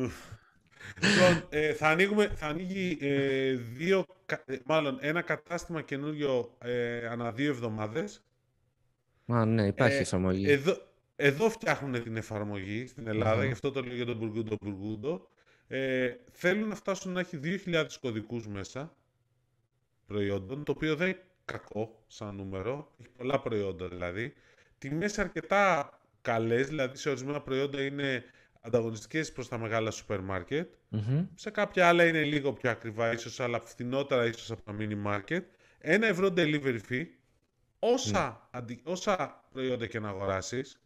λοιπόν, 1.02 1.46
ε, 1.48 1.72
θα, 1.74 1.88
ανοίγουμε, 1.88 2.28
θα 2.36 2.46
ανοίγει 2.46 2.98
ε, 3.00 3.52
δύο, 3.52 4.04
κα- 4.26 4.42
ε, 4.46 4.56
μάλλον 4.64 4.98
ένα 5.00 5.22
κατάστημα 5.22 5.82
καινούριο 5.82 6.56
ε, 6.62 7.06
ανά 7.06 7.32
δύο 7.32 7.50
εβδομάδες. 7.50 8.24
Α, 9.26 9.44
ναι, 9.44 9.66
υπάρχει 9.66 9.96
Ε, 9.96 10.00
εφαρμογή. 10.00 10.50
Εδώ, 10.50 10.76
εδώ 11.16 11.50
φτιάχνουν 11.50 12.02
την 12.02 12.16
εφαρμογή 12.16 12.86
στην 12.86 13.06
Ελλάδα, 13.06 13.36
Μμμ. 13.40 13.46
γι' 13.46 13.52
αυτό 13.52 13.70
το 13.70 13.80
λέω 13.82 13.94
για 13.94 14.04
τον 14.06 14.16
Μπουργκούντο 14.16 14.56
Μπουργκούντο. 14.60 15.28
Ε, 15.66 16.10
θέλουν 16.32 16.68
να 16.68 16.74
φτάσουν 16.74 17.12
να 17.12 17.20
έχει 17.20 17.36
2.000 17.42 17.84
κωδικούς 18.00 18.46
μέσα 18.48 18.96
προϊόντων, 20.10 20.64
το 20.64 20.72
οποίο 20.72 20.96
δεν 20.96 21.08
είναι 21.08 21.22
κακό 21.44 22.02
σαν 22.06 22.34
νούμερο. 22.36 22.92
Έχει 23.00 23.08
πολλά 23.16 23.40
προϊόντα 23.40 23.88
δηλαδή. 23.88 24.32
Τιμές 24.78 25.18
αρκετά 25.18 25.90
καλές, 26.22 26.68
δηλαδή 26.68 26.96
σε 26.96 27.08
ορισμένα 27.08 27.40
προϊόντα 27.40 27.82
είναι 27.84 28.24
ανταγωνιστικές 28.60 29.32
προς 29.32 29.48
τα 29.48 29.58
μεγάλα 29.58 29.90
σούπερ 29.90 30.20
μάρκετ. 30.20 30.72
Μμμ. 30.88 31.26
Σε 31.34 31.50
κάποια 31.50 31.88
άλλα 31.88 32.06
είναι 32.06 32.22
λίγο 32.22 32.52
πιο 32.52 32.70
ακριβά, 32.70 33.12
ίσως, 33.12 33.40
αλλά 33.40 33.60
φθηνότερα 33.60 34.26
ίσως 34.26 34.50
από 34.50 34.62
τα 34.62 34.76
mini 34.78 35.06
market. 35.06 35.42
Ένα 35.78 36.06
ευρώ 36.06 36.28
delivery 36.36 36.78
fee, 36.88 37.06
όσα, 37.78 38.48
αντι- 38.50 38.86
όσα 38.88 39.44
προϊόντα 39.52 39.86
και 39.86 40.00
να 40.00 40.08
αγοράσεις, 40.08 40.80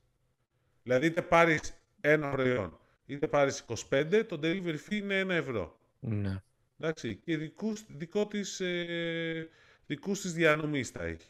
δηλαδή 0.83 1.07
είτε 1.07 1.23
πάρεις 1.23 1.75
ένα 2.01 2.31
προϊόν, 2.31 2.79
είτε 3.07 3.27
πάρεις 3.29 3.65
25, 3.91 4.25
το 4.29 4.39
delivery 4.43 4.77
fee 4.89 4.93
είναι 4.93 5.19
ένα 5.19 5.35
ευρώ. 5.35 5.79
Ναι. 6.01 6.43
Εντάξει, 6.79 7.17
και 7.17 7.37
δικούς, 7.37 7.85
δικό 7.89 8.27
της, 8.27 8.61
ε, 8.61 9.49
δικούς 9.87 10.21
της 10.21 10.33
διανομής 10.33 10.89
θα 10.89 11.03
έχει. 11.05 11.29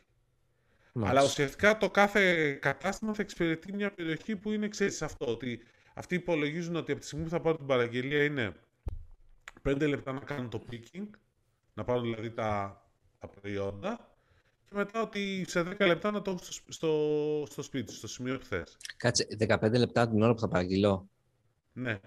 Αλλά 0.95 1.05
Μάλιστα. 1.05 1.29
ουσιαστικά 1.29 1.77
το 1.77 1.91
κάθε 1.91 2.53
κατάστημα 2.53 3.15
θα 3.15 3.23
εξυπηρετεί 3.23 3.73
μια 3.73 3.91
περιοχή 3.91 4.37
που 4.37 4.53
είναι, 4.53 4.69
ξέρεις, 4.69 5.03
αυτό, 5.03 5.27
ότι 5.27 5.61
αυτοί 5.95 6.15
υπολογίζουν 6.15 6.77
ότι 6.77 6.93
από 6.93 7.01
τη 7.01 7.07
στιγμή 7.07 7.25
που 7.25 7.31
θα 7.31 7.41
πάρουν 7.41 7.59
την 7.59 7.67
παραγγελία 7.67 8.25
είναι 8.25 8.53
5 9.63 9.89
λεπτά 9.89 10.13
να 10.13 10.21
κάνουν 10.21 10.51
το 10.51 10.65
picking, 10.71 11.07
να 11.75 11.85
πάρουν 11.85 12.03
δηλαδή 12.03 12.31
τα, 12.31 12.83
τα 13.19 13.29
προϊόντα 13.29 14.17
και 14.65 14.75
μετά 14.75 15.03
ότι 15.03 15.45
σε 15.49 15.61
10 15.61 15.87
λεπτά 15.87 16.11
να 16.11 16.23
το 16.23 16.31
έχουν 16.31 16.43
στο, 16.43 16.73
στο, 16.73 17.45
στο 17.51 17.63
σπίτι, 17.63 17.93
στο 17.93 18.09
σημείο 18.09 18.39
που 18.39 18.45
θες. 18.45 18.77
Κάτσε, 18.97 19.27
15 19.39 19.71
λεπτά 19.73 20.09
την 20.09 20.23
ώρα 20.23 20.35
που 20.35 20.41
θα 20.41 20.49
παραγγείλω. 20.49 21.09
Ναι. 21.73 22.01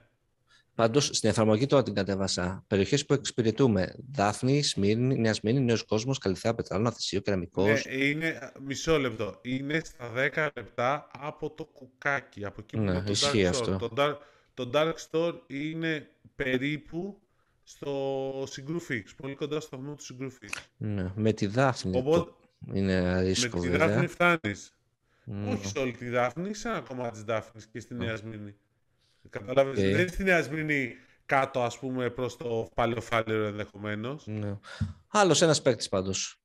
Πάντως 0.78 1.06
στην 1.14 1.30
εφαρμογή 1.30 1.66
τώρα 1.66 1.84
την 1.84 1.94
κατέβασα. 1.94 2.64
Περιοχές 2.68 3.06
που 3.06 3.14
εξυπηρετούμε. 3.14 3.96
Δάφνη, 4.12 4.64
Σμύρνη, 4.64 5.18
Νέα 5.20 5.34
Σμύρνη, 5.34 5.60
Νέος 5.60 5.84
Κόσμος, 5.84 6.18
Καλυθέα, 6.18 6.54
Πετράλωνα, 6.56 6.92
Θησίο, 6.92 7.20
Κεραμικός. 7.20 7.86
ναι. 7.86 7.94
Είναι, 8.06 8.52
μισό 8.64 8.98
λεπτό, 9.00 9.40
είναι 9.42 9.82
στα 9.84 10.12
10 10.14 10.48
λεπτά 10.56 11.08
από 11.20 11.50
το 11.50 11.66
κουκάκι, 11.66 12.46
από 12.46 12.62
εκεί 12.62 12.76
που 12.78 12.82
Ναι, 12.84 12.92
είναι 12.92 13.02
το 13.02 13.12
ισχύει 13.12 13.44
Dark 13.46 13.50
αυτό. 13.50 13.76
Store. 13.76 13.80
Το 13.80 13.92
dark, 13.98 14.16
το 14.54 14.70
dark 14.74 14.94
store 15.10 15.34
είναι 15.48 16.10
περίπου 16.36 17.22
στο 17.64 18.44
Συγκρού 18.50 18.82
Fix, 18.82 19.04
πολύ 19.18 19.36
κοντά 19.36 19.60
στο 19.60 19.68
σταθμό 19.68 19.96
του 19.96 20.04
Συγκρού 20.04 20.32
Fix. 20.32 20.58
Ναι, 20.78 21.12
με 21.16 21.34
τη 21.34 21.46
Δάφνη. 21.46 21.98
Οπότε, 21.98 22.32
το... 22.32 22.38
Είναι 22.74 23.02
με 23.02 23.10
αρίσκο 23.10 23.60
τη 23.60 23.70
βέβαια. 23.70 23.88
Δάφνη 23.88 24.08
φτάνεις. 24.08 24.72
Μμ. 25.24 25.48
Όχι 25.50 25.66
σε 25.68 25.80
όλη 25.80 25.92
τη 25.92 26.10
Δάφνη, 26.10 26.54
σε 26.54 26.68
ένα 26.68 26.80
κομμάτι 26.80 27.12
της 27.12 27.24
Δάφνης 27.24 27.66
και 27.68 27.80
στη 27.80 27.96
Νέα 27.96 28.16
Σμύρνη. 28.16 28.56
Καταλάβες, 29.30 29.78
Οκ. 29.78 29.84
δεν 29.84 29.90
είναι 30.00 30.08
στη 30.08 30.24
Νέα 30.24 30.42
Σμύρνη 30.44 30.96
κάτω 31.26 31.62
ας 31.64 31.80
πούμε 31.80 32.10
προς 32.10 32.38
το 32.38 32.70
Παλαιό 32.76 33.08
Φάληρο 33.08 33.46
ενδεχομένως. 33.46 34.28
Ναι. 34.28 34.58
Άλλος 35.08 35.42
ένας 35.42 35.62
παίκτης 35.62 35.90
πάντως. 35.90 36.40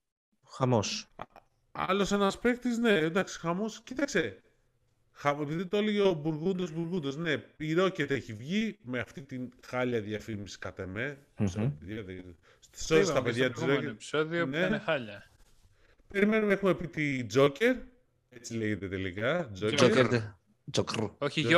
Χαμός. 0.49 1.15
Άλλος 1.73 2.13
ένας 2.13 2.39
παίκτης, 2.39 2.79
ναι, 2.79 2.91
εντάξει, 2.99 3.39
χαμός. 3.39 3.81
Κοίταξε, 3.85 4.43
χαμ, 5.13 5.41
επειδή 5.41 5.67
το 5.67 5.77
έλεγε 5.77 6.01
ο 6.01 6.13
Μπουργούντος 6.13 6.73
Μπουργούντος, 6.73 7.17
ναι, 7.17 7.33
η 7.57 7.75
Rocket 7.79 8.11
έχει 8.11 8.33
βγει 8.33 8.79
με 8.83 8.99
αυτή 8.99 9.23
την 9.23 9.53
χάλια 9.67 10.01
διαφήμιση 10.01 10.59
κατά 10.59 10.87
με. 10.87 11.19
Μμμ. 11.39 11.71
Σε 12.71 12.95
όλα 12.95 13.05
τα 13.05 13.11
Είπαμε 13.11 13.25
παιδιά 13.25 13.45
στο 13.45 13.53
της 13.53 13.63
προηγούμενο 13.63 13.89
Rocket. 13.91 13.93
επεισόδιο 13.93 14.45
που 14.45 14.51
Ναι. 14.51 14.59
ήταν 14.59 14.81
χάλια. 14.81 15.31
Περιμένουμε, 16.09 16.53
έχουμε 16.53 16.75
πει 16.75 16.89
τη 16.89 17.27
Joker, 17.35 17.77
έτσι 18.29 18.55
λέγεται 18.55 18.89
τελικά. 18.89 19.51
Joker. 19.61 19.73
Τζόκερ. 19.75 20.07
Τζόκερ. 20.71 21.01
Όχι 21.19 21.43
Ναι. 21.45 21.49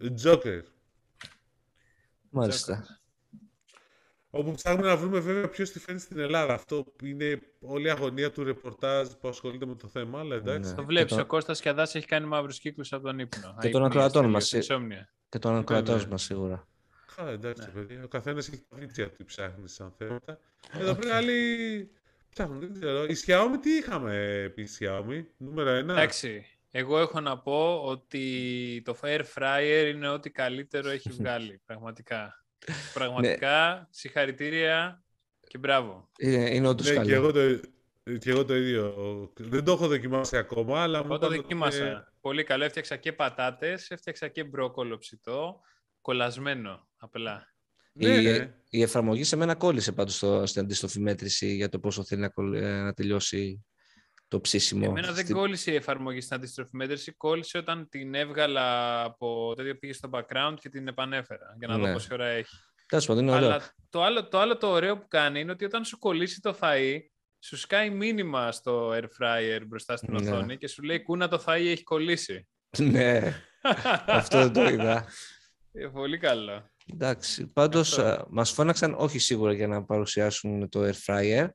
Γιόκρ. 0.00 0.48
Joker. 0.48 0.62
Μάλιστα. 2.30 3.00
Όπου 4.30 4.52
ψάχνουμε 4.54 4.86
να 4.86 4.96
βρούμε 4.96 5.18
βέβαια 5.18 5.48
ποιος 5.48 5.70
τη 5.70 5.78
φέρνει 5.78 6.00
στην 6.00 6.18
Ελλάδα. 6.18 6.54
Αυτό 6.54 6.82
που 6.96 7.06
είναι 7.06 7.40
όλη 7.60 7.86
η 7.86 7.90
αγωνία 7.90 8.30
του 8.30 8.44
ρεπορτάζ 8.44 9.08
που 9.08 9.28
ασχολείται 9.28 9.66
με 9.66 9.74
το 9.74 9.88
θέμα, 9.88 10.18
αλλά 10.18 10.34
εντάξει. 10.34 10.70
Ναι. 10.70 10.76
Το 10.76 10.84
βλέπεις, 10.84 11.14
το- 11.14 11.20
ο 11.20 11.26
Κώστας 11.26 11.60
Κιαδάς 11.60 11.94
έχει 11.94 12.06
κάνει 12.06 12.26
μαύρους 12.26 12.58
κύκλους 12.58 12.92
από 12.92 13.02
τον 13.02 13.18
ύπνο. 13.18 13.40
Και 13.60 13.68
των 13.70 13.82
Αϊπνία, 13.82 13.86
ακροατών 13.86 14.22
τελείως, 14.22 14.52
μας, 14.52 14.52
ε. 14.52 14.74
insomnia. 14.74 15.06
Και 15.28 15.38
τον 15.38 15.56
ακροατός 15.56 16.04
ναι. 16.04 16.10
μας 16.10 16.22
σίγουρα. 16.22 16.68
Α, 17.22 17.28
εντάξει, 17.30 17.62
Ναι. 17.62 17.68
παιδιά. 17.72 18.04
Ο 18.04 18.08
καθένας 18.08 18.48
έχει 18.48 18.64
τα 18.68 18.76
βίτσια 18.76 19.10
του 19.12 19.24
ψάχνει 19.24 19.68
σαν 19.68 19.94
θέματα. 19.98 20.38
Εδώ 20.72 20.94
πέρα 20.94 21.16
άλλοι 21.16 21.90
ψάχνουν, 22.30 22.60
δεν 22.60 22.72
ξέρω. 22.72 23.04
Η 23.04 23.14
Xiaomi 23.26 23.58
τι 23.62 23.70
είχαμε 23.70 24.52
πει, 24.54 24.62
η 24.62 24.68
Xiaomi, 24.78 25.24
νούμερο 25.36 25.68
ένα. 25.70 25.92
Εντάξει, 25.92 26.55
εγώ 26.70 26.98
έχω 26.98 27.20
να 27.20 27.38
πω 27.38 27.82
ότι 27.84 28.82
το 28.84 28.96
Air 29.02 29.22
Fryer 29.34 29.92
είναι 29.94 30.08
ό,τι 30.08 30.30
καλύτερο 30.30 30.88
έχει 30.90 31.10
βγάλει, 31.20 31.60
πραγματικά. 31.64 32.44
Πραγματικά, 32.94 33.86
συγχαρητήρια 33.90 35.02
και 35.46 35.58
μπράβο. 35.58 36.10
Είναι, 36.18 36.54
είναι 36.54 36.68
όντως 36.68 36.88
Ναι, 36.88 36.94
καλό. 36.94 37.06
και 37.06 37.14
εγώ, 37.14 37.32
το, 37.32 37.40
και 38.18 38.30
εγώ 38.30 38.44
το 38.44 38.56
ίδιο. 38.56 38.94
Δεν 39.38 39.64
το 39.64 39.72
έχω 39.72 39.86
δοκιμάσει 39.88 40.36
ακόμα, 40.36 40.82
αλλά 40.82 40.98
μου 40.98 41.04
Εγώ 41.04 41.18
το 41.18 41.26
είπαν 41.26 41.38
ότι 41.38 41.42
δοκίμασα. 41.42 41.86
είναι- 41.86 42.04
Πολύ 42.20 42.44
καλό. 42.44 42.64
Έφτιαξα 42.64 42.96
και 42.96 43.12
πατάτες, 43.12 43.90
έφτιαξα 43.90 44.28
και 44.28 44.44
μπρόκολο 44.44 44.98
ψητό, 44.98 45.60
κολλασμένο 46.00 46.88
απλά. 46.96 47.54
Ναι, 47.92 48.08
η, 48.08 48.22
ναι. 48.22 48.54
η 48.70 48.82
εφαρμογή 48.82 49.24
σε 49.24 49.36
μένα 49.36 49.54
κόλλησε 49.54 49.92
πάντως 49.92 50.14
στο, 50.16 50.46
στην 50.46 50.62
αντίστοφη 50.62 51.00
μέτρηση 51.00 51.54
για 51.54 51.68
το 51.68 51.78
πόσο 51.78 52.04
θέλει 52.04 52.20
να, 52.20 52.28
κολλ- 52.28 52.54
ε, 52.62 52.80
να 52.82 52.92
τελειώσει 52.92 53.66
το 54.28 54.40
ψήσιμο. 54.40 54.84
Εμένα 54.88 55.12
δεν 55.12 55.24
Στη- 55.24 55.32
κόλλησε 55.34 55.72
η 55.72 55.74
εφαρμογή 55.74 56.20
στην 56.20 56.36
αντίστροφη 56.36 56.76
μέτρηση. 56.76 57.12
Κόλλησε 57.12 57.58
όταν 57.58 57.88
την 57.88 58.14
έβγαλα 58.14 59.02
από 59.02 59.52
τέτοιο 59.56 59.76
πήγε 59.78 59.92
στο 59.92 60.08
background 60.12 60.54
και 60.60 60.68
την 60.68 60.88
επανέφερα 60.88 61.56
για 61.58 61.68
να 61.68 61.76
Ναι. 61.76 61.86
δω 61.86 61.92
πόση 61.92 62.08
ώρα 62.12 62.26
έχει. 62.26 62.56
Τέλος 62.86 63.06
πάντων, 63.06 63.22
είναι 63.22 63.32
ωραίο. 63.32 63.48
Αλλά 63.48 63.62
το 63.90 64.02
άλλο, 64.02 64.28
το 64.28 64.38
άλλο 64.40 64.56
το 64.56 64.66
ωραίο 64.68 64.98
που 64.98 65.06
κάνει 65.08 65.40
είναι 65.40 65.52
ότι 65.52 65.64
όταν 65.64 65.84
σου 65.84 65.98
κολλήσει 65.98 66.40
το 66.40 66.58
φαΐ, 66.60 66.98
σου 67.38 67.56
σκάει 67.56 67.90
μήνυμα 67.90 68.52
στο 68.52 68.90
air 68.90 69.04
fryer 69.20 69.60
μπροστά 69.66 69.96
στην 69.96 70.14
Ναι. 70.14 70.30
οθόνη 70.30 70.56
και 70.56 70.68
σου 70.68 70.82
λέει 70.82 71.02
κούνα 71.02 71.28
το 71.28 71.42
φαΐ 71.46 71.66
έχει 71.66 71.82
κολλήσει. 71.82 72.48
ναι, 72.78 73.34
αυτό 74.06 74.38
δεν 74.38 74.52
το 74.52 74.68
είδα. 74.72 75.06
Ε, 75.72 75.86
Πολύ 75.86 76.18
καλό. 76.18 76.70
Εντάξει, 76.92 77.46
πάντως 77.46 77.98
Αυτό. 77.98 78.10
α, 78.22 78.26
μας 78.30 78.50
φώναξαν 78.52 78.94
όχι 78.98 79.18
σίγουρα 79.18 79.52
για 79.52 79.66
να 79.68 79.84
παρουσιάσουν 79.84 80.68
το 80.68 80.80
Air 80.88 80.94
Fryer, 81.06 81.48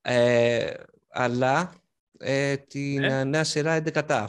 ε, 0.00 0.72
αλλά 1.08 1.74
ε, 2.22 2.56
την 2.56 3.00
Ναι. 3.00 3.18
ε, 3.20 3.24
νέα 3.24 3.44
σειρά 3.44 3.82
11 3.84 4.02
TAF, 4.08 4.26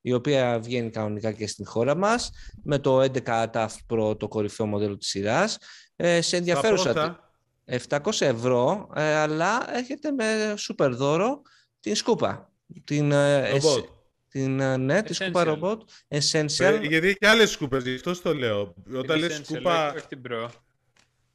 η 0.00 0.12
οποία 0.12 0.58
βγαίνει 0.60 0.90
κανονικά 0.90 1.32
και 1.32 1.46
στην 1.46 1.66
χώρα 1.66 1.94
μας, 1.96 2.30
με 2.62 2.78
το 2.78 3.00
11 3.00 3.50
ταφ 3.52 3.68
Pro, 3.90 4.18
το 4.18 4.28
κορυφαίο 4.28 4.66
μοντέλο 4.66 4.96
της 4.96 5.08
σειράς, 5.08 5.58
ε, 5.96 6.20
σε 6.20 6.36
ενδιαφέρουσα 6.36 6.92
πόσα; 6.92 7.30
700 7.64 8.26
ευρώ, 8.26 8.90
ε, 8.94 9.14
αλλά 9.14 9.76
έχετε 9.76 10.10
με 10.12 10.54
σούπερ 10.56 10.94
δώρο 10.94 11.42
την 11.80 11.94
σκούπα. 11.94 12.52
Την, 12.84 13.12
ε, 13.12 13.50
Ρομπότ. 13.50 13.76
εσ- 13.78 13.88
την, 14.28 14.60
ε, 14.60 14.76
ναι, 14.76 15.02
τη 15.02 15.12
σκούπα 15.14 15.42
Essential. 15.42 15.46
ρομπότ, 15.46 15.82
Ε, 16.08 16.18
Essential, 16.18 16.78
γιατί 16.88 17.06
έχει 17.06 17.16
και 17.18 17.28
άλλες 17.28 17.50
σκούπες, 17.50 17.82
γι' 17.84 17.94
αυτό 17.94 18.22
το 18.22 18.34
λέω. 18.34 18.74
Όταν 18.94 19.02
Την 19.06 19.18
λες 19.18 19.38
Essential, 19.38 19.44
σκούπα. 19.44 19.86
όχι- 19.88 19.96
όχι 19.96 20.06
την 20.06 20.20
Pro. 20.28 20.48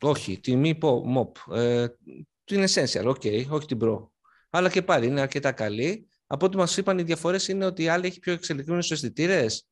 όχι, 0.02 0.40
τη 0.40 0.56
μη 0.56 0.76
πω, 0.76 1.04
mop, 1.18 1.56
ε, 1.56 1.88
την 2.44 2.64
Essential, 2.68 3.06
OK, 3.06 3.22
όχι 3.50 3.66
την 3.68 3.80
Pro. 3.84 4.08
Αλλά 4.56 4.70
και 4.70 4.82
πάλι 4.82 5.06
είναι 5.08 5.22
αρκετά 5.22 5.52
καλή. 5.52 6.08
Από 6.28 6.46
ό,τι 6.46 6.58
μας 6.58 6.78
είπαν 6.78 6.98
οι 7.00 7.04
διαφορές 7.04 7.48
είναι 7.48 7.66
ότι 7.66 7.84
η 7.84 7.88
άλλη 7.88 8.06
έχει 8.08 8.20
πιο 8.20 8.34
εξελιγμένους 8.34 8.92
αισθητήρες 8.92 9.68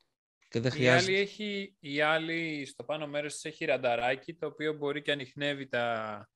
και 0.49 0.59
δεν 0.59 0.71
Η 0.71 0.73
χρειάζεται. 0.75 1.11
άλλη, 1.11 1.21
έχει, 1.21 1.75
η 1.79 2.01
άλλη 2.01 2.65
στο 2.65 2.83
πάνω 2.83 3.07
μέρος 3.07 3.33
της 3.33 3.45
έχει 3.45 3.65
ρανταράκι 3.65 4.33
το 4.33 4.45
οποίο 4.47 4.73
μπορεί 4.73 5.01
και 5.01 5.11
ανοιχνεύει 5.11 5.67
τα, 5.67 6.29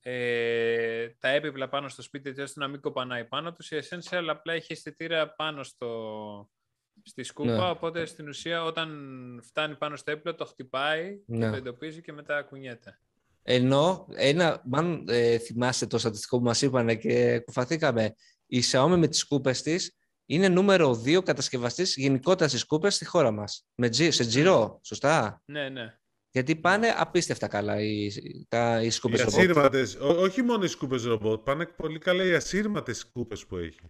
ε, 0.00 1.08
τα 1.18 1.28
έπιπλα 1.28 1.68
πάνω 1.68 1.88
στο 1.88 2.02
σπίτι 2.02 2.28
έτσι 2.28 2.40
ώστε 2.40 2.60
να 2.60 2.68
μην 2.68 2.80
κοπανάει 2.80 3.24
πάνω 3.24 3.52
τους. 3.52 3.70
Η 3.70 3.78
Essential 3.82 4.24
απλά 4.28 4.52
έχει 4.52 4.72
αισθητήρα 4.72 5.30
πάνω 5.34 5.62
στο, 5.62 6.50
στη 7.02 7.22
σκούπα, 7.22 7.52
Ναι. 7.52 7.70
οπότε 7.70 8.04
στην 8.04 8.28
ουσία 8.28 8.64
όταν 8.64 9.40
φτάνει 9.44 9.76
πάνω 9.76 9.96
στο 9.96 10.10
έπιπλο 10.10 10.34
το 10.34 10.44
χτυπάει, 10.44 11.22
Ναι. 11.26 11.44
και 11.44 11.50
το 11.50 11.56
εντοπίζει 11.56 12.00
και 12.02 12.12
μετά 12.12 12.42
κουνιέται. 12.42 12.98
Ενώ, 13.46 14.06
ένα, 14.14 14.62
μάλλον 14.64 15.04
ε, 15.08 15.38
θυμάστε 15.38 15.86
το 15.86 15.98
στατιστικό 15.98 16.38
που 16.38 16.44
μας 16.44 16.62
είπαν 16.62 16.98
και 16.98 17.38
κουφαθήκαμε, 17.38 18.14
η 18.46 18.62
Xiaomi 18.72 18.94
με 18.98 19.08
τις 19.08 19.18
σκούπες 19.18 19.62
της 19.62 19.96
είναι 20.26 20.48
νούμερο 20.48 21.02
2 21.04 21.22
κατασκευαστής 21.22 21.96
γενικότερα 21.96 22.48
στις 22.48 22.60
σκούπες 22.60 22.94
στη 22.94 23.04
χώρα 23.04 23.30
μας. 23.30 23.64
Με, 23.74 23.88
τζι- 23.88 24.12
σε 24.12 24.24
τζιρό, 24.26 24.80
σωστά; 24.84 25.42
Ναι, 25.44 25.68
ναι. 25.68 25.98
Γιατί 26.30 26.56
πάνε 26.56 26.88
απίστευτα 26.96 27.46
καλά 27.48 27.80
οι, 27.80 28.10
τα, 28.48 28.82
οι 28.82 28.86
Οι 28.86 28.90
σκούπες 28.90 29.20
ρομπότ. 29.20 29.34
ασύρματες, 29.38 29.94
ό- 29.94 30.16
όχι 30.22 30.42
μόνο 30.42 30.64
οι 30.64 30.68
σκούπες 30.68 31.04
ρομπότ, 31.04 31.42
πάνε 31.44 31.66
πολύ 31.66 31.98
καλά 31.98 32.24
οι 32.24 32.32
ασύρματες 32.34 32.98
σκούπες 32.98 33.46
που 33.46 33.56
έχει. 33.56 33.80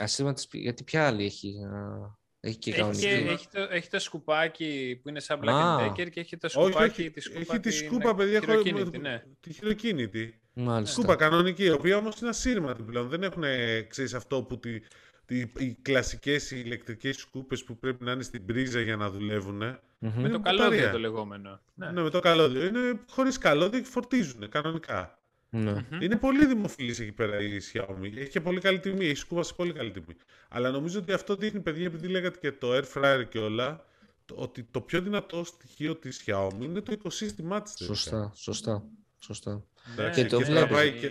Ασύρματες, 0.00 0.48
γιατί 0.52 0.84
ποια 0.84 1.06
άλλη 1.06 1.24
έχει. 1.24 1.54
α, 1.64 2.16
έχει 2.40 2.56
και 2.58 2.70
Έχει, 2.70 2.78
κανονική. 2.78 3.00
και, 3.00 3.08
έχει, 3.08 3.48
το, 3.52 3.60
έχει 3.70 3.88
το 3.88 3.98
σκουπάκι 3.98 5.00
που 5.02 5.08
είναι 5.08 5.20
σαν 5.20 5.40
Black 5.42 5.48
Α. 5.48 5.76
and 5.78 5.90
Decker 5.90 6.10
και 6.10 6.20
έχει 6.20 6.36
το 6.36 6.46
Όχι, 6.46 6.54
σκουπάκι 6.60 7.00
όχι, 7.00 7.10
τη 7.10 7.20
σκούπα. 7.20 7.40
έχει 7.40 7.60
τη 7.60 7.60
την 7.60 7.72
σκούπα, 7.72 8.14
παιδιά, 8.14 8.40
χωρίς- 8.40 8.62
χειροκίνητη, 8.62 8.98
ναι. 8.98 9.22
τη 9.40 9.52
χειροκίνητη. 9.52 10.40
Μάλιστα. 10.52 10.94
Σκούπα 10.94 11.16
κανονική, 11.16 11.64
η 11.64 11.70
οποία 11.70 11.96
όμως 11.96 12.20
είναι 12.20 12.28
ασύρματη 12.30 12.82
πλέον. 12.82 13.08
Δεν 13.08 13.22
έχουν, 13.22 13.42
ξέρεις 13.88 14.14
αυτό 14.14 14.42
που 14.42 14.58
τη, 14.58 14.80
τη, 15.24 15.38
οι 15.58 15.76
κλασικές 15.82 16.50
ηλεκτρικές 16.50 17.16
σκούπες 17.16 17.64
που 17.64 17.78
πρέπει 17.78 18.04
να 18.04 18.12
είναι 18.12 18.22
στην 18.22 18.44
πρίζα 18.46 18.80
για 18.80 18.96
να 18.96 19.10
δουλεύουν. 19.10 19.56
Μμμ. 19.98 20.18
Είναι 20.18 20.28
Το 20.28 20.38
μπαταρία. 20.38 20.58
καλώδιο 20.68 20.90
το 20.90 20.98
λεγόμενο. 20.98 21.60
Ναι. 21.74 21.90
Ναι, 21.90 22.02
με 22.02 22.10
το 22.10 22.20
καλώδιο. 22.20 22.64
Είναι 22.66 23.00
χωρίς 23.08 23.38
καλώδιο 23.38 23.80
και 23.80 23.86
φορτίζουν 23.88 24.48
κανονικά. 24.48 25.17
Ναι. 25.50 25.72
Μμμ. 25.72 26.00
Είναι 26.00 26.16
πολύ 26.16 26.46
δημοφιλής 26.46 27.00
εκεί 27.00 27.12
πέρα 27.12 27.40
η 27.40 27.58
Xiaomi. 27.72 28.16
Έχει 28.16 28.28
και 28.28 28.40
πολύ 28.40 28.60
καλή 28.60 28.78
τιμή. 28.80 29.04
Έχει 29.04 29.14
σκούπα 29.14 29.42
σε 29.42 29.54
πολύ 29.54 29.72
καλή 29.72 29.90
τιμή. 29.90 30.16
Αλλά 30.48 30.70
νομίζω 30.70 30.98
ότι 30.98 31.12
αυτό 31.12 31.34
δείχνει, 31.36 31.60
παιδιά, 31.60 31.84
επειδή 31.86 32.08
λέγατε 32.08 32.38
και 32.40 32.52
το 32.52 32.68
air 32.76 32.84
fryer 32.94 33.24
και 33.28 33.38
όλα, 33.38 33.84
το- 34.24 34.34
ότι 34.38 34.62
το 34.70 34.80
πιο 34.80 35.00
δυνατό 35.00 35.44
στοιχείο 35.44 35.96
της 35.96 36.22
Xiaomi 36.26 36.60
είναι 36.62 36.80
το 36.80 36.92
οικοσύστημά 36.92 37.62
της. 37.62 37.74
Σωστά, 37.76 38.32
σωστά, 38.34 38.84
σωστά. 39.18 39.64
Εντάξει, 39.92 40.22
Και 40.22 40.28
το 40.28 40.38
και 40.38 40.44
βλέπεις. 40.44 40.66
τραβάει 40.68 40.92
και- 40.92 41.10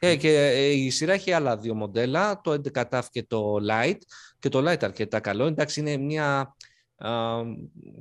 Ε, 0.00 0.16
και 0.16 0.28
ε, 0.36 0.66
η 0.66 0.90
σειρά 0.90 1.12
έχει 1.12 1.32
άλλα 1.32 1.56
δύο 1.56 1.74
μοντέλα, 1.74 2.40
το 2.40 2.52
11 2.52 2.84
TAF 2.90 3.02
και 3.10 3.22
το 3.22 3.56
Lite. 3.70 3.98
Και 4.38 4.48
το 4.48 4.58
Lite 4.58 4.82
αρκετά 4.84 5.20
καλό. 5.20 5.46
Εντάξει, 5.46 5.80
είναι 5.80 5.96
μια 5.96 6.54
α, 6.96 7.40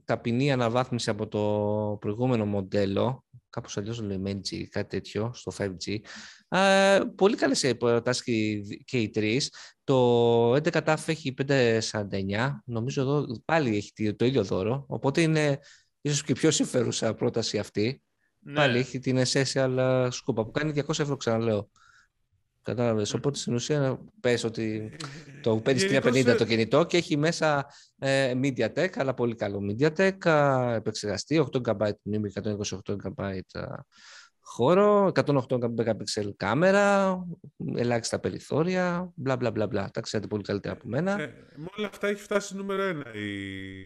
ταπεινή 0.06 0.52
αναβάθμιση 0.52 1.10
από 1.10 1.28
το 1.28 1.98
προηγούμενο 2.00 2.46
μοντέλο. 2.46 3.26
Κάπως 3.58 3.78
αλλιώς 3.78 3.98
το 3.98 4.04
λέει 4.04 4.22
MG, 4.26 4.64
κάτι 4.70 4.90
τέτοιο, 4.90 5.32
στο 5.34 5.52
5G. 5.58 5.98
Ε, 6.50 7.00
πολύ 7.16 7.36
καλές 7.36 7.64
οι 7.64 7.76
προτάσεις 7.76 8.24
και, 8.24 8.32
οι- 8.32 8.84
και 8.86 8.98
οι 9.00 9.10
τρεις. 9.10 9.54
Το 9.84 10.56
11 10.56 10.82
TAF 10.86 10.98
έχει 11.08 11.34
549. 11.34 12.62
Νομίζω 12.66 13.02
εδώ 13.02 13.42
πάλι 13.46 13.76
έχει 13.78 13.92
το- 13.94 14.16
το 14.16 14.26
ίδιο 14.26 14.44
δώρο. 14.44 14.86
Οπότε 14.88 15.22
είναι 15.22 15.60
ίσως 16.02 16.24
και 16.24 16.34
πιο 16.34 16.52
συμφέρουσα 16.52 17.14
πρόταση 17.14 17.58
αυτή. 17.58 18.02
Ναι. 18.40 18.54
Πάλι 18.54 18.78
έχει 18.78 19.00
την 19.00 19.20
essential 19.26 20.08
σκούπα 20.12 20.46
που 20.46 20.52
κάνει 20.52 20.72
200 20.72 21.00
ευρώ, 21.04 21.16
ξαναλέω. 21.18 21.70
Κατάλαβες. 22.68 23.14
Οπότε 23.14 23.38
στην 23.38 23.54
ουσία 23.54 24.00
πες 24.22 24.44
ότι 24.44 24.96
το 25.42 25.58
παίρνεις 25.58 25.84
Γενικώς, 25.84 26.12
350 26.12 26.26
ε, 26.28 26.36
το 26.36 26.46
κινητό 26.46 26.86
και 26.86 26.98
έχει 26.98 27.18
μέσα 27.18 27.66
ε, 28.00 28.34
MediaTek, 28.44 28.90
αλλά 28.96 29.14
πολύ 29.14 29.36
καλό 29.36 29.60
MediaTek, 29.72 30.28
α, 30.28 30.74
επεξεργαστή, 30.74 31.46
8 31.52 31.62
GB 31.62 31.90
μνήμη, 32.04 32.32
128 32.42 32.96
GB 33.04 33.40
α, 33.54 33.62
χώρο, 34.40 35.12
108 35.16 35.42
MP 35.48 35.90
κάμερα, 36.38 37.18
ελάχιστα 37.76 38.20
περιθώρια, 38.20 39.12
μπλα 39.16 39.36
μπλα 39.36 39.52
μπλα 39.52 39.68
μπλα. 39.68 39.90
Τα 39.92 40.02
ξέρετε 40.02 40.28
πολύ 40.28 40.44
καλύτερα 40.44 40.74
από 40.74 40.88
μένα. 40.88 41.22
Ε, 41.22 41.34
με 41.56 41.68
όλα 41.78 41.88
αυτά 41.88 42.08
έχει 42.08 42.22
φτάσει 42.22 42.56
νούμερο 42.56 42.82
ένα 42.84 43.14
η, 43.14 43.80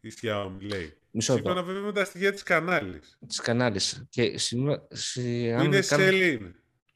η 0.00 0.12
Xiaomi, 0.22 0.60
λέει. 0.60 0.92
Μισό 1.10 1.34
λεπτό. 1.34 1.48
Σύμφωνα 1.48 1.62
βέβαια 1.62 1.82
με 1.82 1.92
τα 1.92 2.04
στοιχεία 2.04 2.32
της 2.32 2.42
κανάλης. 2.42 3.18
Της 3.26 3.40
κανάλης. 3.40 4.06
Και 4.10 4.38
σήμερα, 4.38 4.86
σι- 4.90 5.52
αν 5.58 5.64
Είναι 5.64 5.80
κάνω- 5.80 6.04
sell-in. 6.04 6.50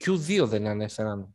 Q2 0.04 0.42
δεν 0.46 0.66
ανέφεραν. 0.66 1.34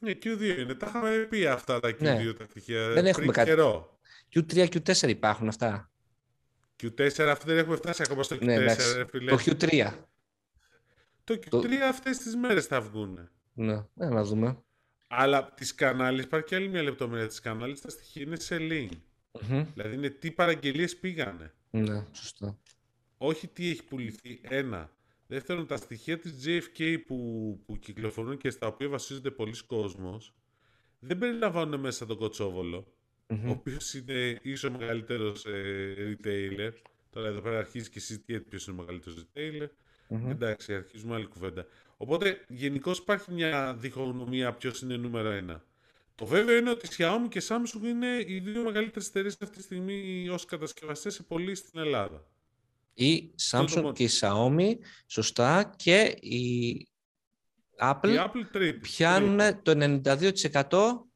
Ναι, 0.00 0.10
Q2 0.12 0.58
είναι. 0.58 0.74
Τα 0.74 0.86
είχαμε 0.88 1.26
πει 1.30 1.46
αυτά 1.46 1.80
τα 1.80 1.88
Q2 1.88 1.98
Ναι. 2.00 2.32
τα 2.32 2.44
στοιχεία 2.50 2.88
Δεν 2.88 3.06
έχουμε 3.06 3.24
πριν 3.24 3.32
κάτι. 3.36 3.48
καιρό. 3.48 3.98
Q3, 4.34 4.66
Q4 4.68 5.08
υπάρχουν 5.08 5.48
αυτά. 5.48 5.90
Q4, 6.82 7.20
αυτό 7.28 7.44
δεν 7.46 7.58
έχουμε 7.58 7.76
φτάσει 7.76 8.02
ακόμα 8.02 8.22
στο 8.22 8.36
Q4, 8.36 8.44
Ναι, 8.44 8.54
εντάξει. 8.54 8.96
ρε 8.96 9.04
φίλε. 9.06 9.30
Το 9.30 9.38
Q3. 9.46 9.90
Το 11.24 11.38
Q3 11.50 11.72
αυτές 11.88 12.18
τις 12.18 12.36
μέρες 12.36 12.66
θα 12.66 12.80
βγουν. 12.80 13.28
Ναι, 13.52 13.72
ε, 13.98 14.08
να 14.08 14.24
δούμε. 14.24 14.62
Αλλά 15.08 15.52
τις 15.54 15.74
κανάλες, 15.74 16.24
υπάρχει 16.24 16.46
και 16.46 16.54
άλλη 16.54 16.68
μια 16.68 16.82
λεπτομέρεια 16.82 17.26
της 17.26 17.40
κανάλες, 17.40 17.80
τα 17.80 17.90
στοιχεία 17.90 18.22
είναι 18.22 18.36
σε 18.36 18.56
link. 18.60 18.88
Μμμ. 19.48 19.64
Δηλαδή 19.74 19.94
είναι 19.94 20.08
τι 20.08 20.30
παραγγελίες 20.30 20.96
πήγανε. 20.96 21.52
Ναι, 21.70 22.04
σωστά. 22.12 22.58
Όχι 23.18 23.48
τι 23.48 23.70
έχει 23.70 23.84
πουληθεί. 23.84 24.40
Ένα. 24.42 24.90
Δεύτερον, 25.32 25.66
τα 25.66 25.76
στοιχεία 25.76 26.18
της 26.18 26.32
JFK 26.46 26.96
που, 27.06 27.58
που 27.66 27.78
κυκλοφορούν 27.78 28.36
και 28.36 28.50
στα 28.50 28.66
οποία 28.66 28.88
βασίζονται 28.88 29.30
πολλοί 29.30 29.56
κόσμος, 29.66 30.34
δεν 30.98 31.18
περιλαμβάνουν 31.18 31.80
μέσα 31.80 32.06
τον 32.06 32.16
Κοτσόβολο, 32.16 32.92
Μμμ. 33.26 33.48
ο 33.48 33.50
οποίος 33.50 33.94
είναι 33.94 34.38
ίσο 34.42 34.70
μεγαλύτερος 34.70 35.46
ε, 35.46 35.94
retailer. 36.24 36.72
Τώρα 37.10 37.28
εδώ 37.28 37.40
πέρα 37.40 37.58
αρχίζει 37.58 37.90
και 37.90 38.00
συζητιέται 38.00 38.44
ποιος 38.48 38.66
είναι 38.66 38.76
ο 38.76 38.80
μεγαλύτερος 38.80 39.24
retailer. 39.24 39.68
Μμμ. 40.08 40.30
Εντάξει, 40.30 40.74
αρχίζουμε 40.74 41.14
άλλη 41.14 41.26
κουβέντα. 41.26 41.66
Οπότε 41.96 42.44
γενικώς 42.48 42.98
υπάρχει 42.98 43.32
μια 43.32 43.74
διχογνωμία 43.74 44.52
ποιος 44.52 44.80
είναι 44.80 44.96
νούμερο 44.96 45.30
ένα. 45.30 45.64
Το 46.14 46.26
βέβαιο 46.26 46.56
είναι 46.56 46.70
ότι 46.70 46.88
Xiaomi 46.96 47.28
και 47.28 47.42
Samsung 47.48 47.84
είναι 47.84 48.24
οι 48.26 48.38
δύο 48.38 48.62
μεγαλύτερες 48.62 49.08
εταιρείες 49.08 49.36
αυτή 49.40 49.56
τη 49.56 49.62
στιγμή 49.62 50.28
ως 50.28 50.44
κατασκευαστές 50.44 51.14
σε 51.14 51.22
πωλήσει 51.22 51.66
στην 51.66 51.80
Ελλάδα. 51.80 52.26
Η 52.94 53.28
το 53.28 53.34
Samsung 53.50 53.74
μόνο. 53.74 53.92
και 53.92 54.04
η 54.04 54.08
Xiaomi, 54.20 54.72
σωστά, 55.06 55.72
και 55.76 56.00
η 56.20 56.86
Apple 57.78 58.08
Η 58.08 58.16
Apple 58.18 58.46
τρίτη. 58.52 58.78
πιάνουν 58.78 59.62
το 59.62 59.72
92% 59.76 61.06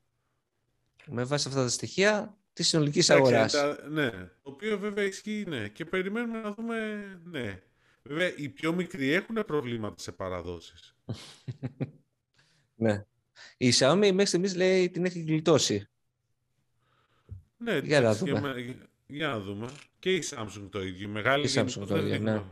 με 1.06 1.24
βάση 1.24 1.48
αυτά 1.48 1.62
τα 1.62 1.68
στοιχεία 1.68 2.38
της 2.52 2.68
συνολικής 2.68 3.08
Εντάξει, 3.08 3.32
αγοράς. 3.34 3.52
τα- 3.52 3.88
ναι, 3.88 4.10
το 4.10 4.30
οποίο 4.42 4.78
βέβαια 4.78 5.04
ισχύει, 5.04 5.44
ναι. 5.48 5.68
Και 5.68 5.84
περιμένουμε 5.84 6.40
να 6.40 6.52
δούμε, 6.52 7.04
ναι. 7.24 7.62
Βέβαια, 8.02 8.36
οι 8.36 8.48
πιο 8.48 8.72
μικροί 8.74 9.10
έχουν 9.12 9.44
προβλήματα 9.46 10.02
σε 10.02 10.12
παραδόσεις. 10.12 10.96
Ναι. 12.78 13.04
Η 13.56 13.70
Xiaomi 13.74 13.96
μέχρι 13.98 14.26
στιγμής 14.26 14.54
λέει 14.54 14.90
την 14.90 15.04
έχει 15.04 15.20
γλιτώσει. 15.20 15.88
Ναι, 17.56 17.78
Για 17.78 18.00
να 18.00 18.06
εντάξει, 18.08 18.24
δούμε. 18.24 18.40
με- 18.40 18.88
για 19.06 19.28
να 19.28 19.40
δούμε. 19.40 19.68
Και 19.98 20.12
η 20.14 20.22
Samsung 20.30 20.68
το 20.70 20.82
ίδιο. 20.82 21.08
Η 21.08 21.12
μεγάλη 21.12 21.44
Η 21.44 21.48
Samsung 21.48 21.52
γενικώς 21.54 21.74
το 21.74 21.84
δεν 21.86 21.96
ίδιο, 21.96 22.10
δείχνει. 22.10 22.30
ναι. 22.30 22.42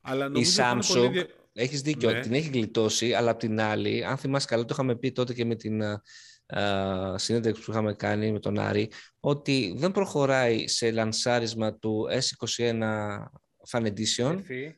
Αλλά 0.00 0.24
Η 0.24 0.28
νομίζω 0.28 0.62
ότι 0.62 0.72
είναι 0.72 0.82
πολύ 0.86 1.06
Samsung, 1.08 1.12
δια- 1.12 1.26
έχεις 1.52 1.80
δίκιο, 1.82 2.10
Ναι. 2.10 2.20
την 2.20 2.32
έχει 2.34 2.48
γλιτώσει, 2.48 3.12
αλλά 3.14 3.30
απ' 3.30 3.38
την 3.38 3.60
άλλη, 3.60 4.04
αν 4.04 4.16
θυμάσαι 4.16 4.46
καλά, 4.46 4.62
το 4.64 4.68
είχαμε 4.72 4.96
πει 4.96 5.12
τότε 5.12 5.34
και 5.34 5.44
με 5.44 5.54
την 5.54 5.82
α, 5.82 6.02
α, 6.46 7.18
συνέντευξη 7.18 7.64
που 7.64 7.70
είχαμε 7.70 7.94
κάνει 7.94 8.32
με 8.32 8.38
τον 8.40 8.58
Άρη, 8.58 8.90
ότι 9.20 9.74
δεν 9.76 9.92
προχωράει 9.92 10.68
σε 10.68 10.90
λανσάρισμα 10.90 11.74
του 11.74 12.06
S21 12.10 12.80
Fan 13.70 13.82
Edition, 13.86 14.38
Εφή. 14.38 14.74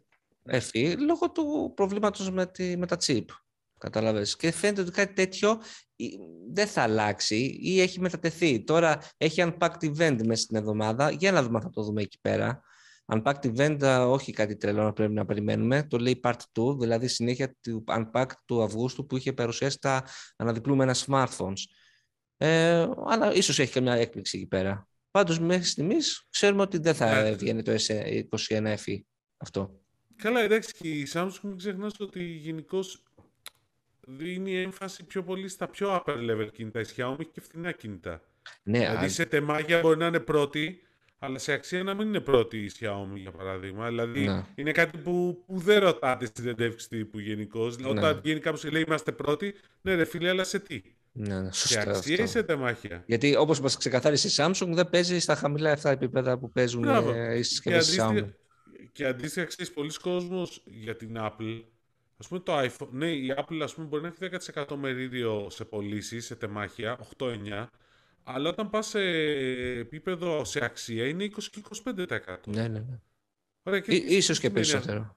FE, 0.73 0.95
λόγω 0.99 1.31
του 1.31 1.73
προβλήματος 1.77 2.31
με, 2.31 2.47
τη, 2.47 2.77
με 2.77 2.87
τα 2.87 2.97
chip. 3.05 3.25
Κατάλαβες. 3.79 4.37
Και 4.37 4.51
φαίνεται 4.53 4.81
ότι 4.81 4.91
κάτι 4.91 5.13
τέτοιο 5.13 5.51
ε, 5.97 6.05
δεν 6.53 6.67
θα 6.67 6.83
αλλάξει 6.83 7.59
ή 7.63 7.81
έχει 7.81 8.01
μετατεθεί. 8.01 8.65
Τώρα 8.65 8.99
έχει 9.17 9.43
unpacked 9.47 9.83
event 9.97 10.19
μέσα 10.25 10.43
στην 10.43 10.57
εβδομάδα. 10.57 11.11
Για 11.11 11.33
να 11.33 11.43
δούμε 11.43 11.57
αν 11.57 11.63
θα 11.63 11.71
το 11.71 11.83
δούμε 11.83 12.03
εκεί 12.03 12.19
πέρα. 12.21 12.63
Unpacked 13.13 13.57
event, 13.57 13.85
α, 13.85 14.07
όχι 14.09 14.33
κάτι 14.33 14.57
τρελό 14.57 14.83
να 14.83 14.93
πρέπει 14.93 15.13
να 15.13 15.25
περιμένουμε. 15.25 15.83
Το 15.83 15.99
λέει 15.99 16.21
part 16.23 16.37
2, 16.61 16.79
δηλαδή 16.79 17.09
συνέχεια 17.09 17.55
του 17.61 17.85
unpacked 17.87 18.33
του 18.45 18.63
Αυγούστου 18.63 19.07
που 19.07 19.17
είχε 19.17 19.33
παρουσιάσει 19.33 19.79
τα 19.81 20.05
αναδιπλούμενα 20.37 20.95
smartphones. 21.07 21.63
Ε, 22.37 22.87
αλλά 23.07 23.33
ίσως 23.35 23.59
έχει 23.59 23.73
και 23.73 23.81
μια 23.81 23.95
έκπληξη 23.95 24.37
εκεί 24.37 24.47
πέρα. 24.47 24.89
Πάντως 25.11 25.39
μέχρι 25.41 25.65
στιγμής 25.65 26.27
ξέρουμε 26.31 26.63
ότι 26.63 26.79
δεν 26.79 26.95
θα 26.95 27.23
Ναι. 27.23 27.31
βγαίνει 27.31 27.63
το 27.63 27.73
S21 27.87 28.75
FE 28.85 28.99
αυτό. 29.37 29.81
Καλά, 30.17 30.41
εντάξει, 30.41 30.75
και 30.79 30.89
η 30.89 31.09
Samsung 31.13 31.41
μην 31.43 31.57
ξεχνάς 31.57 31.93
ότι 31.99 32.23
γενικώς 32.25 33.03
δίνει 34.17 34.57
έμφαση 34.63 35.05
πιο 35.05 35.23
πολύ 35.23 35.49
στα 35.49 35.69
πιο 35.69 36.03
upper 36.07 36.15
level 36.31 36.49
κινητά. 36.53 36.81
Η 36.81 36.85
Xiaomi 36.97 37.17
έχει 37.21 37.31
και 37.33 37.41
φθηνά 37.41 37.73
κινητά. 37.73 38.23
Ναι, 38.63 38.79
δηλαδή 38.79 39.05
α- 39.05 39.09
σε 39.09 39.25
τεμάγια 39.25 39.81
μπορεί 39.81 39.99
να 39.99 40.07
είναι 40.07 40.21
πρώτη, 40.21 40.83
αλλά 41.19 41.39
σε 41.39 41.53
αξία 41.53 41.83
να 41.83 41.95
μην 41.95 42.07
είναι 42.07 42.21
πρώτη 42.21 42.59
η 42.59 42.71
Xiaomi, 42.81 43.17
για 43.17 43.31
παράδειγμα. 43.31 43.89
Δηλαδή 43.89 44.21
Ναι. 44.27 44.45
είναι 44.55 44.73
κάτι 44.73 44.99
που, 44.99 45.45
που 45.47 45.59
δεν 45.59 45.81
ρωτάτε 45.81 46.27
στη 46.27 46.41
συνεντεύξη 46.41 46.89
τύπου 46.89 47.19
γενικώ. 47.19 47.67
Ναι. 47.81 47.89
Όταν 47.89 48.21
βγαίνει 48.23 48.41
κάποιος 48.41 48.63
και 48.63 48.69
λέει 48.71 48.83
είμαστε 48.87 49.13
πρώτοι, 49.13 49.55
ναι, 49.81 49.95
ρε 49.95 50.05
φίλε, 50.05 50.29
αλλά 50.29 50.45
σε 50.45 50.59
τι; 50.59 50.83
ναι, 51.13 51.41
ναι, 51.41 51.53
Σε 51.53 51.61
σωστά 51.69 51.81
αξία 51.81 52.13
αυτό. 52.15 52.23
ή 52.23 52.27
σε 52.27 52.43
τεμάχια. 52.43 53.03
Γιατί 53.07 53.37
όπως 53.37 53.61
μας 53.61 53.77
ξεκαθάρισε 53.77 54.29
η 54.29 54.31
Samsung 54.37 54.69
δεν 54.73 54.91
παίζει 54.91 55.19
στα 55.19 55.35
χαμηλά 55.35 55.73
αυτά 55.73 55.91
επίπεδα 55.91 56.39
που 56.39 56.51
παίζουν 56.53 56.81
Μπράβο. 56.83 57.13
ε, 57.13 57.33
οι 57.35 57.37
Και 57.37 57.43
συσκευές 57.43 57.87
της 57.87 57.99
Xiaomi. 58.01 58.05
αντίστοιχα, 58.05 58.35
και 58.93 59.07
αντίστοιχα 59.07 59.47
ξέρεις, 59.47 59.73
πολλοί 59.73 59.93
κόσμος 60.03 60.63
για 60.67 60.97
την 60.97 61.17
Apple, 61.19 61.63
ας 62.21 62.29
πούμε 62.29 62.41
το 62.41 62.59
iPhone, 62.59 62.89
ναι, 62.91 63.11
η 63.11 63.35
Apple 63.37 63.61
ας 63.63 63.75
πούμε 63.75 63.87
μπορεί 63.87 64.03
να 64.03 64.09
έχει 64.09 64.19
10% 64.55 64.77
μερίδιο 64.77 65.47
σε 65.51 65.65
πωλήσεις, 65.65 66.25
σε 66.27 66.37
τεμάχια, 66.37 66.99
8-9, 67.19 67.67
αλλά 68.25 68.49
όταν 68.49 68.71
πας 68.71 68.87
σε 68.87 69.01
επίπεδο 69.79 70.45
σε 70.45 70.65
αξία 70.65 71.07
είναι 71.09 71.25
20 71.25 71.51
και 71.51 71.61
25%. 71.85 72.37
Ναι, 72.47 72.69
ναι, 72.69 72.79
ναι. 72.79 73.01
Ωραία, 73.63 73.81
και 73.81 73.95
Ή- 73.95 74.01
τι 74.05 74.17
ίσως 74.17 74.41
και 74.41 74.47
σημαίνει 74.47 74.61
αυτό; 74.67 74.77
περισσότερο. 74.79 75.17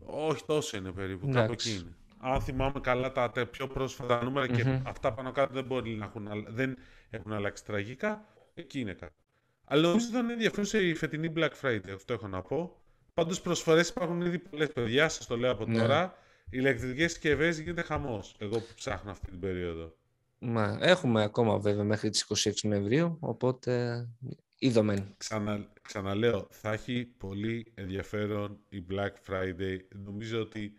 Όχι 0.00 0.44
τόσο 0.46 0.76
είναι 0.76 0.92
περίπου, 0.92 1.26
κάπου 1.26 1.38
Εντάξει. 1.38 1.70
εκεί 1.70 1.80
είναι. 1.80 1.96
Αν 2.20 2.40
θυμάμαι 2.40 2.80
καλά 2.80 3.12
τα, 3.12 3.30
τα 3.30 3.46
πιο 3.46 3.66
πρόσφατα 3.66 4.24
νούμερα 4.24 4.46
και 4.46 4.64
Μμμ. 4.64 4.82
αυτά 4.86 5.12
πάνω 5.12 5.32
κάτω 5.32 5.54
δεν 5.54 5.64
μπορεί 5.64 5.90
να 5.90 6.04
έχουν, 6.04 6.28
αλλα- 6.28 6.50
δεν 6.50 6.76
έχουν 7.10 7.32
αλλάξει 7.32 7.64
τραγικά, 7.64 8.24
εκεί 8.54 8.80
είναι 8.80 8.92
κάτι. 8.92 9.14
Αλλά 9.64 9.82
νομίζω 9.88 10.06
θα 10.06 10.18
είναι 10.18 10.32
ενδιαφέρουσα 10.32 10.80
η 10.80 10.94
φετινή 10.94 11.32
Black 11.36 11.50
Friday, 11.62 11.90
αυτό 11.94 12.12
έχω 12.12 12.28
να 12.28 12.42
πω. 12.42 12.77
Πάντως 13.18 13.40
προσφορές 13.40 13.88
υπάρχουν 13.88 14.20
ήδη 14.20 14.38
πολλές 14.38 14.72
παιδιά, 14.72 15.08
σας 15.08 15.26
το 15.26 15.36
λέω 15.36 15.50
από 15.52 15.66
Ναι. 15.66 15.78
τώρα. 15.78 16.14
Οι 16.44 16.48
ηλεκτρικές 16.50 17.10
συσκευές 17.10 17.58
γίνεται 17.58 17.82
χαμός. 17.82 18.34
Εγώ 18.38 18.58
που 18.58 18.74
ψάχνω 18.74 19.10
αυτή 19.10 19.26
την 19.26 19.40
περίοδο. 19.40 19.94
Μα, 20.38 20.78
έχουμε 20.80 21.22
ακόμα 21.22 21.58
βέβαια 21.58 21.84
μέχρι 21.84 22.10
τις 22.10 22.20
26 22.22 22.68
Νοεμβρίου, 22.68 23.16
οπότε 23.20 24.04
είδομεν. 24.58 25.14
Ξανα, 25.16 25.66
ξαναλέω, 25.82 26.46
θα 26.50 26.72
έχει 26.72 27.04
πολύ 27.18 27.72
ενδιαφέρον 27.74 28.58
η 28.68 28.84
Black 28.90 29.32
Friday. 29.32 29.78
Νομίζω 30.04 30.40
ότι 30.40 30.72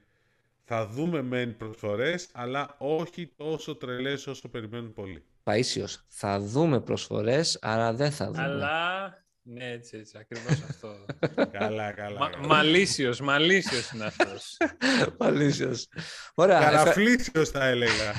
θα 0.63 0.87
δούμε 0.87 1.21
μεν 1.21 1.57
προσφορές, 1.57 2.27
αλλά 2.33 2.75
όχι 2.77 3.33
τόσο 3.35 3.75
τρελές 3.75 4.27
όσο 4.27 4.49
περιμένουν 4.49 4.93
πολλοί. 4.93 5.23
Παΐσιος, 5.43 5.95
θα 6.07 6.39
δούμε 6.39 6.81
προσφορές, 6.81 7.59
αλλά 7.61 7.93
δεν 7.93 8.11
θα 8.11 8.25
δούμε. 8.25 8.41
Αλλά. 8.41 9.23
Ναι, 9.43 9.71
έτσι, 9.71 9.97
έτσι. 9.97 10.17
Ακριβώς 10.19 10.61
αυτό. 10.69 11.05
καλά, 11.59 11.91
καλά. 11.91 12.19
Μα, 12.19 12.29
καλά. 12.29 12.47
μαλίσιος, 12.47 13.19
μαλίσιος 13.21 13.91
είναι 13.91 14.05
αυτός. 14.05 14.57
Παΐσιος. 15.19 15.83
Ωραία, 16.33 16.57
ευχα- 16.57 16.69
Καραφλήσιος 16.69 17.49
θα 17.49 17.65
έλεγα. 17.65 18.13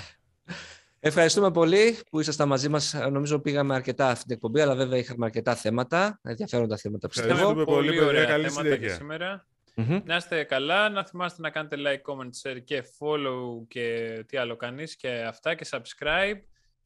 ευχαριστούμε 1.00 1.50
πολύ 1.50 1.98
που 2.10 2.20
ήσασταν 2.20 2.48
μαζί 2.48 2.68
μας. 2.68 2.92
Νομίζω 3.10 3.38
πήγαμε 3.40 3.74
αρκετά 3.74 4.08
αυτή 4.08 4.24
την 4.24 4.34
εκπομπή, 4.34 4.60
αλλά 4.60 4.74
βέβαια 4.74 4.98
είχαμε 4.98 5.24
αρκετά 5.24 5.54
θέματα, 5.54 6.20
ενδιαφέροντα 6.22 6.76
θέματα 6.76 7.08
πιστεύω. 7.08 7.28
Ευχαριστούμε 7.28 7.64
πολύ, 7.64 7.76
Πολύ 7.76 7.88
παιδιά. 7.88 8.06
ωραία 8.06 8.24
Καλή 8.24 8.48
θέματα 8.48 8.68
και 8.68 8.74
συνέχεια. 8.74 8.94
σήμερα. 8.96 9.46
Μμμ. 9.74 10.00
Να 10.04 10.16
είστε 10.16 10.42
καλά, 10.44 10.88
να 10.88 11.06
θυμάστε 11.06 11.42
να 11.42 11.50
κάνετε 11.50 11.76
like, 11.78 12.12
comment, 12.12 12.30
share 12.42 12.58
και 12.64 12.84
follow 12.98 13.66
και 13.68 14.14
τι 14.28 14.36
άλλο 14.36 14.56
κανείς 14.56 14.96
και 14.96 15.08
αυτά 15.28 15.54
και 15.54 15.66
subscribe 15.70 16.40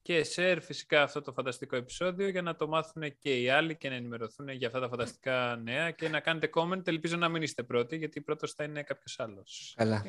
και 0.04 0.26
share 0.34 0.58
φυσικά 0.60 1.02
αυτό 1.02 1.20
το 1.20 1.32
φανταστικό 1.32 1.76
επεισόδιο 1.76 2.28
για 2.28 2.42
να 2.42 2.56
το 2.56 2.68
μάθουν 2.68 3.18
και 3.18 3.40
οι 3.40 3.48
άλλοι 3.48 3.76
και 3.76 3.88
να 3.88 3.94
ενημερωθούν 3.94 4.48
για 4.48 4.66
αυτά 4.66 4.80
τα 4.80 4.88
φανταστικά 4.88 5.60
νέα 5.62 5.90
και 5.90 6.08
να 6.08 6.20
κάνετε 6.20 6.50
comment. 6.54 6.86
Ελπίζω 6.86 7.16
να 7.16 7.28
μην 7.28 7.42
είστε 7.42 7.62
πρώτοι 7.62 7.96
γιατί 7.96 8.20
πρώτος 8.20 8.52
θα 8.52 8.64
είναι 8.64 8.82
κάποιος 8.82 9.20
άλλος. 9.20 9.74
Καλά. 9.76 10.04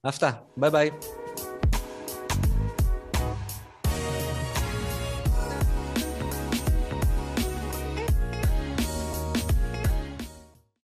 Αυτά. 0.00 0.46
Bye 0.60 0.70
bye. 0.70 0.90